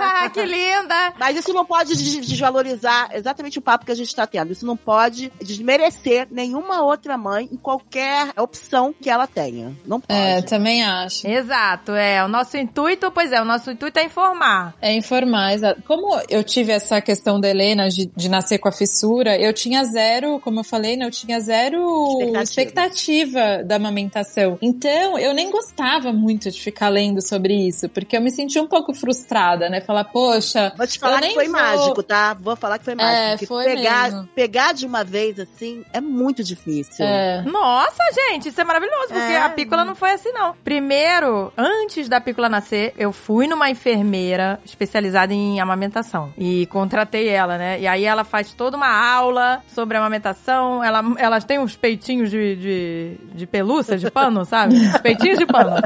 Ah, 0.00 0.28
que 0.30 0.42
linda. 0.44 1.14
Mas 1.18 1.36
isso 1.36 1.52
não 1.52 1.64
pode 1.64 1.94
des- 1.96 2.26
desvalorizar 2.26 3.10
exatamente 3.14 3.58
o 3.58 3.62
papo 3.62 3.84
que 3.84 3.92
a 3.92 3.94
gente 3.94 4.14
tá 4.14 4.26
tendo. 4.26 4.52
Isso 4.52 4.66
não 4.66 4.76
pode 4.76 5.32
desmerecer 5.58 6.28
nenhuma 6.30 6.82
outra 6.82 7.18
mãe 7.18 7.48
em 7.52 7.56
qualquer 7.56 8.28
opção 8.38 8.94
que 9.00 9.10
ela 9.10 9.26
tenha. 9.26 9.72
Não 9.84 10.00
pode. 10.00 10.18
É, 10.18 10.40
também 10.42 10.82
acho. 10.84 11.26
Exato, 11.26 11.92
é. 11.92 12.24
O 12.24 12.28
nosso 12.28 12.56
intuito, 12.56 13.10
pois 13.10 13.32
é, 13.32 13.40
o 13.40 13.44
nosso 13.44 13.70
intuito 13.70 13.98
é 13.98 14.04
informar. 14.04 14.74
É 14.80 14.92
informar, 14.94 15.52
exato. 15.54 15.82
Como 15.86 16.18
eu 16.28 16.42
tive 16.44 16.72
essa 16.72 17.00
questão 17.00 17.40
da 17.40 17.48
Helena 17.48 17.88
de, 17.88 18.06
de 18.14 18.28
nascer 18.28 18.58
com 18.58 18.68
a 18.68 18.72
fissura, 18.72 19.36
eu 19.36 19.52
tinha 19.52 19.84
zero, 19.84 20.38
como 20.40 20.60
eu 20.60 20.64
falei, 20.64 20.96
né, 20.96 21.06
eu 21.06 21.10
tinha 21.10 21.40
zero 21.40 21.78
Expectativa. 22.20 22.42
expectativa. 22.42 23.64
da 23.64 23.76
amamentação. 23.76 24.58
Então, 24.62 25.18
eu 25.18 25.34
nem 25.34 25.50
gostava 25.50 26.12
muito 26.12 26.50
de 26.50 26.60
ficar 26.60 26.88
lendo 26.88 27.20
sobre 27.26 27.54
isso, 27.54 27.88
porque 27.88 28.16
eu 28.16 28.20
me 28.20 28.30
sentia 28.30 28.62
um 28.62 28.66
pouco 28.66 28.94
frustrada, 28.94 29.68
né? 29.68 29.80
Falar, 29.80 30.04
poxa, 30.04 30.72
Vou 30.76 30.86
te 30.86 30.98
falar 30.98 31.16
eu 31.16 31.20
que 31.20 31.26
nem 31.26 31.34
foi 31.34 31.44
vou- 31.48 31.52
mágico, 31.52 32.02
tá? 32.02 32.34
Vou 32.34 32.56
falar 32.56 32.78
que 32.78 32.84
foi 32.84 32.94
mágico. 32.94 33.14
É, 33.18 33.30
porque 33.30 33.46
foi 33.46 33.64
pegar, 33.64 34.10
mesmo. 34.10 34.28
pegar 34.34 34.72
de 34.72 34.86
uma 34.86 35.04
vez, 35.04 35.38
assim, 35.38 35.47
é 35.92 36.00
muito 36.00 36.42
difícil. 36.44 37.04
É. 37.04 37.42
Nossa, 37.42 38.02
gente, 38.14 38.48
isso 38.48 38.60
é 38.60 38.64
maravilhoso, 38.64 39.08
porque 39.08 39.32
É. 39.32 39.42
a 39.42 39.48
pícola 39.50 39.84
não 39.84 39.94
foi 39.94 40.12
assim, 40.12 40.30
não. 40.32 40.54
Primeiro, 40.64 41.52
antes 41.56 42.08
da 42.08 42.20
pícola 42.20 42.48
nascer, 42.48 42.94
eu 42.96 43.12
fui 43.12 43.46
numa 43.46 43.68
enfermeira 43.70 44.60
especializada 44.64 45.32
em 45.34 45.60
amamentação. 45.60 46.32
E 46.38 46.66
contratei 46.66 47.28
ela, 47.28 47.58
né? 47.58 47.80
E 47.80 47.86
aí 47.86 48.04
ela 48.04 48.24
faz 48.24 48.52
toda 48.52 48.76
uma 48.76 48.88
aula 48.88 49.62
sobre 49.74 49.96
amamentação. 49.96 50.82
Ela, 50.82 51.02
elas 51.18 51.44
têm 51.44 51.58
uns 51.58 51.76
peitinhos 51.76 52.30
de, 52.30 52.56
de, 52.56 53.16
de 53.34 53.46
pelúcia, 53.46 53.98
de 53.98 54.10
pano, 54.10 54.44
sabe? 54.44 54.74
Os 54.94 55.00
peitinhos 55.00 55.38
de 55.38 55.46
pano. 55.46 55.76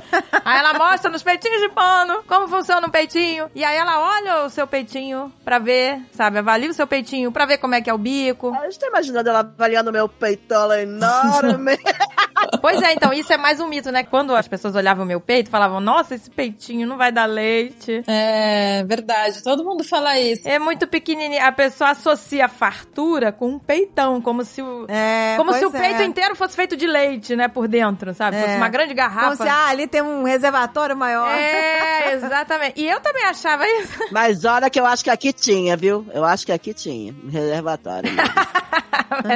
Aí 0.44 0.58
ela 0.58 0.74
mostra 0.74 1.10
nos 1.10 1.22
peitinhos 1.22 1.60
de 1.60 1.68
pano 1.70 2.22
como 2.26 2.48
funciona 2.48 2.86
um 2.86 2.90
peitinho. 2.90 3.50
E 3.54 3.64
aí 3.64 3.76
ela 3.76 4.00
olha 4.00 4.44
o 4.44 4.50
seu 4.50 4.66
peitinho 4.66 5.32
pra 5.44 5.58
ver, 5.58 6.00
sabe? 6.12 6.38
Avalia 6.38 6.70
o 6.70 6.74
seu 6.74 6.86
peitinho 6.86 7.32
pra 7.32 7.46
ver 7.46 7.58
como 7.58 7.74
é 7.74 7.80
que 7.80 7.88
é 7.90 7.94
o 7.94 7.98
bico. 7.98 8.54
Eu 8.62 8.68
estou 8.68 8.88
imaginando 8.88 9.28
ela 9.28 9.41
avaliando 9.42 9.92
meu 9.92 10.08
peitola 10.08 10.80
enorme. 10.80 11.78
Pois 12.60 12.80
é, 12.82 12.92
então, 12.92 13.12
isso 13.12 13.32
é 13.32 13.36
mais 13.36 13.60
um 13.60 13.68
mito, 13.68 13.90
né? 13.90 14.02
Quando 14.02 14.34
as 14.34 14.46
pessoas 14.48 14.74
olhavam 14.74 15.04
o 15.04 15.06
meu 15.06 15.20
peito, 15.20 15.50
falavam, 15.50 15.80
nossa, 15.80 16.14
esse 16.14 16.30
peitinho 16.30 16.86
não 16.86 16.96
vai 16.96 17.10
dar 17.12 17.26
leite. 17.26 18.02
É, 18.06 18.84
verdade. 18.84 19.42
Todo 19.42 19.64
mundo 19.64 19.84
fala 19.84 20.18
isso. 20.18 20.46
É 20.46 20.58
muito 20.58 20.86
pequenininho. 20.86 21.44
A 21.44 21.52
pessoa 21.52 21.90
associa 21.90 22.46
a 22.46 22.48
fartura 22.48 23.32
com 23.32 23.48
um 23.48 23.58
peitão, 23.58 24.20
como 24.20 24.44
se 24.44 24.60
o... 24.60 24.86
É, 24.88 25.34
como 25.36 25.52
se 25.54 25.64
o 25.64 25.74
é. 25.74 25.80
peito 25.80 26.02
inteiro 26.02 26.34
fosse 26.34 26.56
feito 26.56 26.76
de 26.76 26.86
leite, 26.86 27.34
né, 27.36 27.48
por 27.48 27.68
dentro, 27.68 28.12
sabe? 28.14 28.36
É. 28.36 28.40
Fosse 28.40 28.56
uma 28.56 28.68
grande 28.68 28.94
Como 28.94 29.08
garrafa. 29.08 29.36
se, 29.36 29.48
ah, 29.48 29.68
ali 29.68 29.86
tem 29.86 30.02
um 30.02 30.24
reservatório 30.24 30.96
maior. 30.96 31.30
É, 31.32 32.12
exatamente. 32.12 32.80
E 32.80 32.88
eu 32.88 33.00
também 33.00 33.24
achava 33.24 33.66
isso. 33.66 33.98
Mas 34.12 34.44
olha 34.44 34.68
que 34.68 34.78
eu 34.78 34.86
acho 34.86 35.04
que 35.04 35.10
aqui 35.10 35.32
tinha, 35.32 35.76
viu? 35.76 36.06
Eu 36.12 36.24
acho 36.24 36.44
que 36.44 36.52
aqui 36.52 36.74
tinha. 36.74 37.14
Um 37.24 37.30
reservatório. 37.30 38.10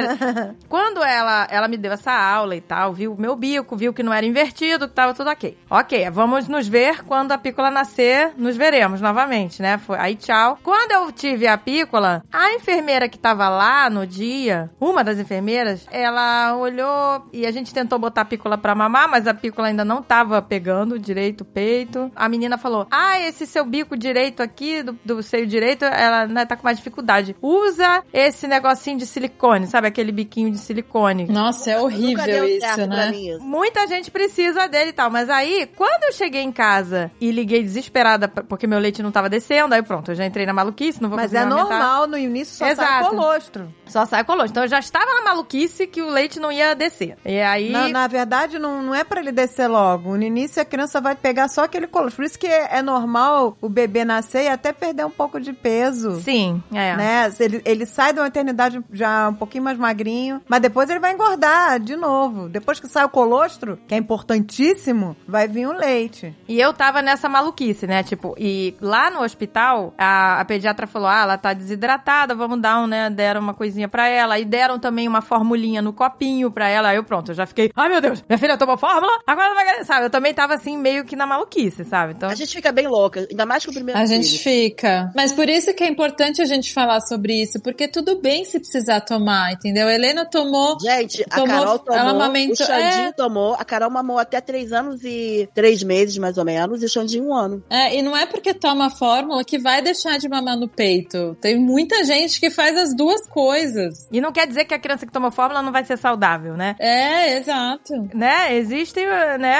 Quando 0.67 1.03
ela, 1.03 1.47
ela 1.49 1.67
me 1.67 1.77
deu 1.77 1.91
essa 1.91 2.11
aula 2.11 2.55
e 2.55 2.61
tal, 2.61 2.93
viu 2.93 3.13
o 3.13 3.21
meu 3.21 3.35
bico, 3.35 3.75
viu 3.75 3.93
que 3.93 4.03
não 4.03 4.13
era 4.13 4.25
invertido, 4.25 4.87
que 4.87 4.93
tava 4.93 5.13
tudo 5.13 5.29
ok. 5.29 5.57
Ok, 5.69 6.09
vamos 6.11 6.47
nos 6.47 6.67
ver 6.67 7.03
quando 7.03 7.31
a 7.31 7.37
pícola 7.37 7.71
nascer, 7.71 8.33
nos 8.37 8.55
veremos 8.57 9.01
novamente, 9.01 9.61
né? 9.61 9.77
Foi, 9.77 9.97
aí 9.97 10.15
tchau. 10.15 10.57
Quando 10.63 10.91
eu 10.91 11.11
tive 11.11 11.47
a 11.47 11.57
pícola, 11.57 12.23
a 12.31 12.53
enfermeira 12.53 13.09
que 13.09 13.17
tava 13.17 13.49
lá 13.49 13.89
no 13.89 14.05
dia, 14.05 14.69
uma 14.79 15.03
das 15.03 15.19
enfermeiras, 15.19 15.85
ela 15.91 16.55
olhou 16.55 17.27
e 17.31 17.45
a 17.45 17.51
gente 17.51 17.73
tentou 17.73 17.99
botar 17.99 18.21
a 18.21 18.25
pícola 18.25 18.57
pra 18.57 18.75
mamar, 18.75 19.09
mas 19.09 19.27
a 19.27 19.33
pícola 19.33 19.67
ainda 19.67 19.85
não 19.85 20.01
tava 20.01 20.41
pegando 20.41 20.99
direito 20.99 21.41
o 21.41 21.45
peito. 21.45 22.11
A 22.15 22.29
menina 22.29 22.57
falou: 22.57 22.87
Ah, 22.91 23.19
esse 23.19 23.45
seu 23.45 23.65
bico 23.65 23.97
direito 23.97 24.41
aqui, 24.41 24.83
do, 24.83 24.97
do 25.03 25.23
seio 25.23 25.45
direito, 25.47 25.85
ela 25.85 26.27
né, 26.27 26.45
tá 26.45 26.55
com 26.55 26.63
mais 26.63 26.77
dificuldade. 26.77 27.35
Usa 27.41 28.03
esse 28.13 28.47
negocinho 28.47 28.97
de 28.97 29.05
silicone, 29.05 29.67
sabe? 29.67 29.86
Aquele 29.87 30.11
biquinho 30.11 30.51
de 30.51 30.57
silicone. 30.57 31.27
Nossa, 31.27 31.71
é 31.71 31.79
horrível 31.79 32.45
isso, 32.45 32.87
né? 32.87 33.11
isso. 33.15 33.43
Muita 33.43 33.87
gente 33.87 34.11
precisa 34.11 34.67
dele 34.67 34.89
e 34.89 34.93
tal, 34.93 35.09
mas 35.09 35.29
aí, 35.29 35.69
quando 35.75 36.03
eu 36.03 36.11
cheguei 36.11 36.41
em 36.41 36.51
casa 36.51 37.11
e 37.19 37.31
liguei 37.31 37.63
desesperada 37.63 38.27
porque 38.27 38.67
meu 38.67 38.79
leite 38.79 39.01
não 39.01 39.11
tava 39.11 39.29
descendo, 39.29 39.73
aí 39.73 39.81
pronto, 39.81 40.11
eu 40.11 40.15
já 40.15 40.25
entrei 40.25 40.45
na 40.45 40.53
maluquice, 40.53 41.01
não 41.01 41.09
vou 41.09 41.17
Mas 41.17 41.33
é 41.33 41.45
normal, 41.45 42.07
no 42.07 42.17
início 42.17 42.55
só 42.55 42.65
sai 42.65 42.73
Exato. 42.73 43.09
colostro. 43.09 43.73
Só 43.85 44.05
sai 44.05 44.23
colostro. 44.23 44.51
Então 44.51 44.63
eu 44.63 44.69
já 44.69 44.79
estava 44.79 45.13
na 45.13 45.23
maluquice 45.23 45.87
que 45.87 46.01
o 46.01 46.09
leite 46.09 46.39
não 46.39 46.51
ia 46.51 46.75
descer. 46.75 47.17
E 47.25 47.39
aí. 47.39 47.69
Na, 47.69 47.87
na 47.89 48.07
verdade, 48.07 48.59
não, 48.59 48.81
não 48.81 48.95
é 48.95 49.03
pra 49.03 49.19
ele 49.19 49.31
descer 49.31 49.67
logo. 49.67 50.15
No 50.17 50.23
início, 50.23 50.61
a 50.61 50.65
criança 50.65 50.99
vai 50.99 51.15
pegar 51.15 51.47
só 51.47 51.63
aquele 51.63 51.87
colostro. 51.87 52.17
Por 52.17 52.25
isso 52.25 52.39
que 52.39 52.47
é, 52.47 52.77
é 52.77 52.81
normal 52.81 53.57
o 53.61 53.69
bebê 53.69 54.03
nascer 54.03 54.45
e 54.45 54.47
até 54.47 54.73
perder 54.73 55.05
um 55.05 55.11
pouco 55.11 55.39
de 55.39 55.53
peso. 55.53 56.21
Sim, 56.21 56.61
é. 56.73 56.95
Né? 56.95 57.33
Ele, 57.39 57.61
ele 57.65 57.85
sai 57.85 58.13
da 58.13 58.21
maternidade 58.23 58.81
já 58.91 59.29
um 59.29 59.33
pouquinho 59.33 59.63
mais 59.63 59.76
magrinho, 59.77 60.41
mas 60.47 60.61
depois 60.61 60.89
ele 60.89 60.99
vai 60.99 61.13
engordar 61.13 61.79
de 61.79 61.95
novo. 61.95 62.49
Depois 62.49 62.79
que 62.79 62.87
sai 62.87 63.05
o 63.05 63.09
colostro, 63.09 63.77
que 63.87 63.93
é 63.93 63.97
importantíssimo, 63.97 65.15
vai 65.27 65.47
vir 65.47 65.67
o 65.67 65.73
leite. 65.73 66.35
E 66.47 66.59
eu 66.59 66.73
tava 66.73 67.01
nessa 67.01 67.27
maluquice, 67.29 67.87
né? 67.87 68.03
Tipo, 68.03 68.35
e 68.37 68.75
lá 68.81 69.09
no 69.09 69.21
hospital, 69.21 69.93
a, 69.97 70.39
a 70.39 70.45
pediatra 70.45 70.87
falou: 70.87 71.07
ah, 71.07 71.21
ela 71.21 71.37
tá 71.37 71.53
desidratada, 71.53 72.35
vamos 72.35 72.61
dar 72.61 72.79
um, 72.81 72.87
né? 72.87 73.09
Deram 73.09 73.41
uma 73.41 73.53
coisinha 73.53 73.87
pra 73.87 74.07
ela. 74.07 74.39
E 74.39 74.45
deram 74.45 74.79
também 74.79 75.07
uma 75.07 75.21
formulinha 75.21 75.81
no 75.81 75.93
copinho 75.93 76.51
pra 76.51 76.67
ela. 76.69 76.89
Aí 76.89 76.97
eu, 76.97 77.03
pronto, 77.03 77.31
eu 77.31 77.35
já 77.35 77.45
fiquei: 77.45 77.71
ai 77.75 77.89
meu 77.89 78.01
Deus, 78.01 78.23
minha 78.27 78.37
filha 78.37 78.57
tomou 78.57 78.77
fórmula, 78.77 79.11
agora 79.25 79.47
ela 79.47 79.55
vai. 79.55 79.83
Sabe? 79.83 80.05
Eu 80.05 80.09
também 80.09 80.33
tava 80.33 80.53
assim, 80.55 80.77
meio 80.77 81.05
que 81.05 81.15
na 81.15 81.25
maluquice, 81.27 81.83
sabe? 81.85 82.13
Então. 82.13 82.29
A 82.29 82.35
gente 82.35 82.53
fica 82.55 82.71
bem 82.71 82.87
louca, 82.87 83.25
ainda 83.29 83.45
mais 83.45 83.63
com 83.65 83.71
o 83.71 83.73
primeiro 83.73 83.99
A 83.99 84.05
gente 84.05 84.37
filho. 84.37 84.43
fica. 84.71 85.11
Mas 85.15 85.31
por 85.33 85.47
isso 85.49 85.73
que 85.73 85.83
é 85.83 85.87
importante 85.87 86.41
a 86.41 86.45
gente 86.45 86.73
falar 86.73 86.99
sobre 87.01 87.41
isso, 87.41 87.59
porque 87.61 87.87
tudo 87.87 88.19
bem 88.21 88.43
se 88.45 88.59
precisar 88.59 89.01
tomar, 89.01 89.53
entendeu? 89.53 89.66
A 89.75 89.93
Helena 89.93 90.25
tomou. 90.25 90.77
Gente, 90.79 91.23
a 91.29 91.35
Tomou- 91.35 91.47
Carol 91.57 91.79
tomou, 91.79 91.99
ela 91.99 92.09
amamentou- 92.11 92.53
o 92.65 92.67
Xandinho 92.67 93.07
é. 93.07 93.11
tomou, 93.11 93.53
a 93.53 93.65
Carol 93.65 93.89
mamou 93.89 94.17
até 94.19 94.39
três 94.41 94.71
anos 94.71 95.03
e 95.03 95.49
três 95.53 95.83
meses, 95.83 96.17
mais 96.17 96.37
ou 96.37 96.45
menos, 96.45 96.81
e 96.81 96.85
o 96.85 96.89
Xandinho 96.89 97.25
um 97.29 97.33
ano. 97.33 97.63
É, 97.69 97.95
e 97.95 98.01
não 98.01 98.15
é 98.15 98.25
porque 98.25 98.53
toma 98.53 98.89
fórmula 98.89 99.43
que 99.43 99.57
vai 99.57 99.81
deixar 99.81 100.17
de 100.17 100.27
mamar 100.29 100.57
no 100.57 100.67
peito. 100.67 101.35
Tem 101.41 101.57
muita 101.59 102.03
gente 102.03 102.39
que 102.39 102.49
faz 102.49 102.77
as 102.77 102.95
duas 102.95 103.27
coisas. 103.27 104.07
E 104.11 104.21
não 104.21 104.31
quer 104.31 104.47
dizer 104.47 104.65
que 104.65 104.73
a 104.73 104.79
criança 104.79 105.05
que 105.05 105.11
toma 105.11 105.31
fórmula 105.31 105.61
não 105.61 105.71
vai 105.71 105.83
ser 105.83 105.97
saudável, 105.97 106.55
né? 106.55 106.75
É, 106.79 107.37
exato. 107.37 107.93
Né? 108.13 108.55
Existe, 108.55 108.99
né, 109.39 109.55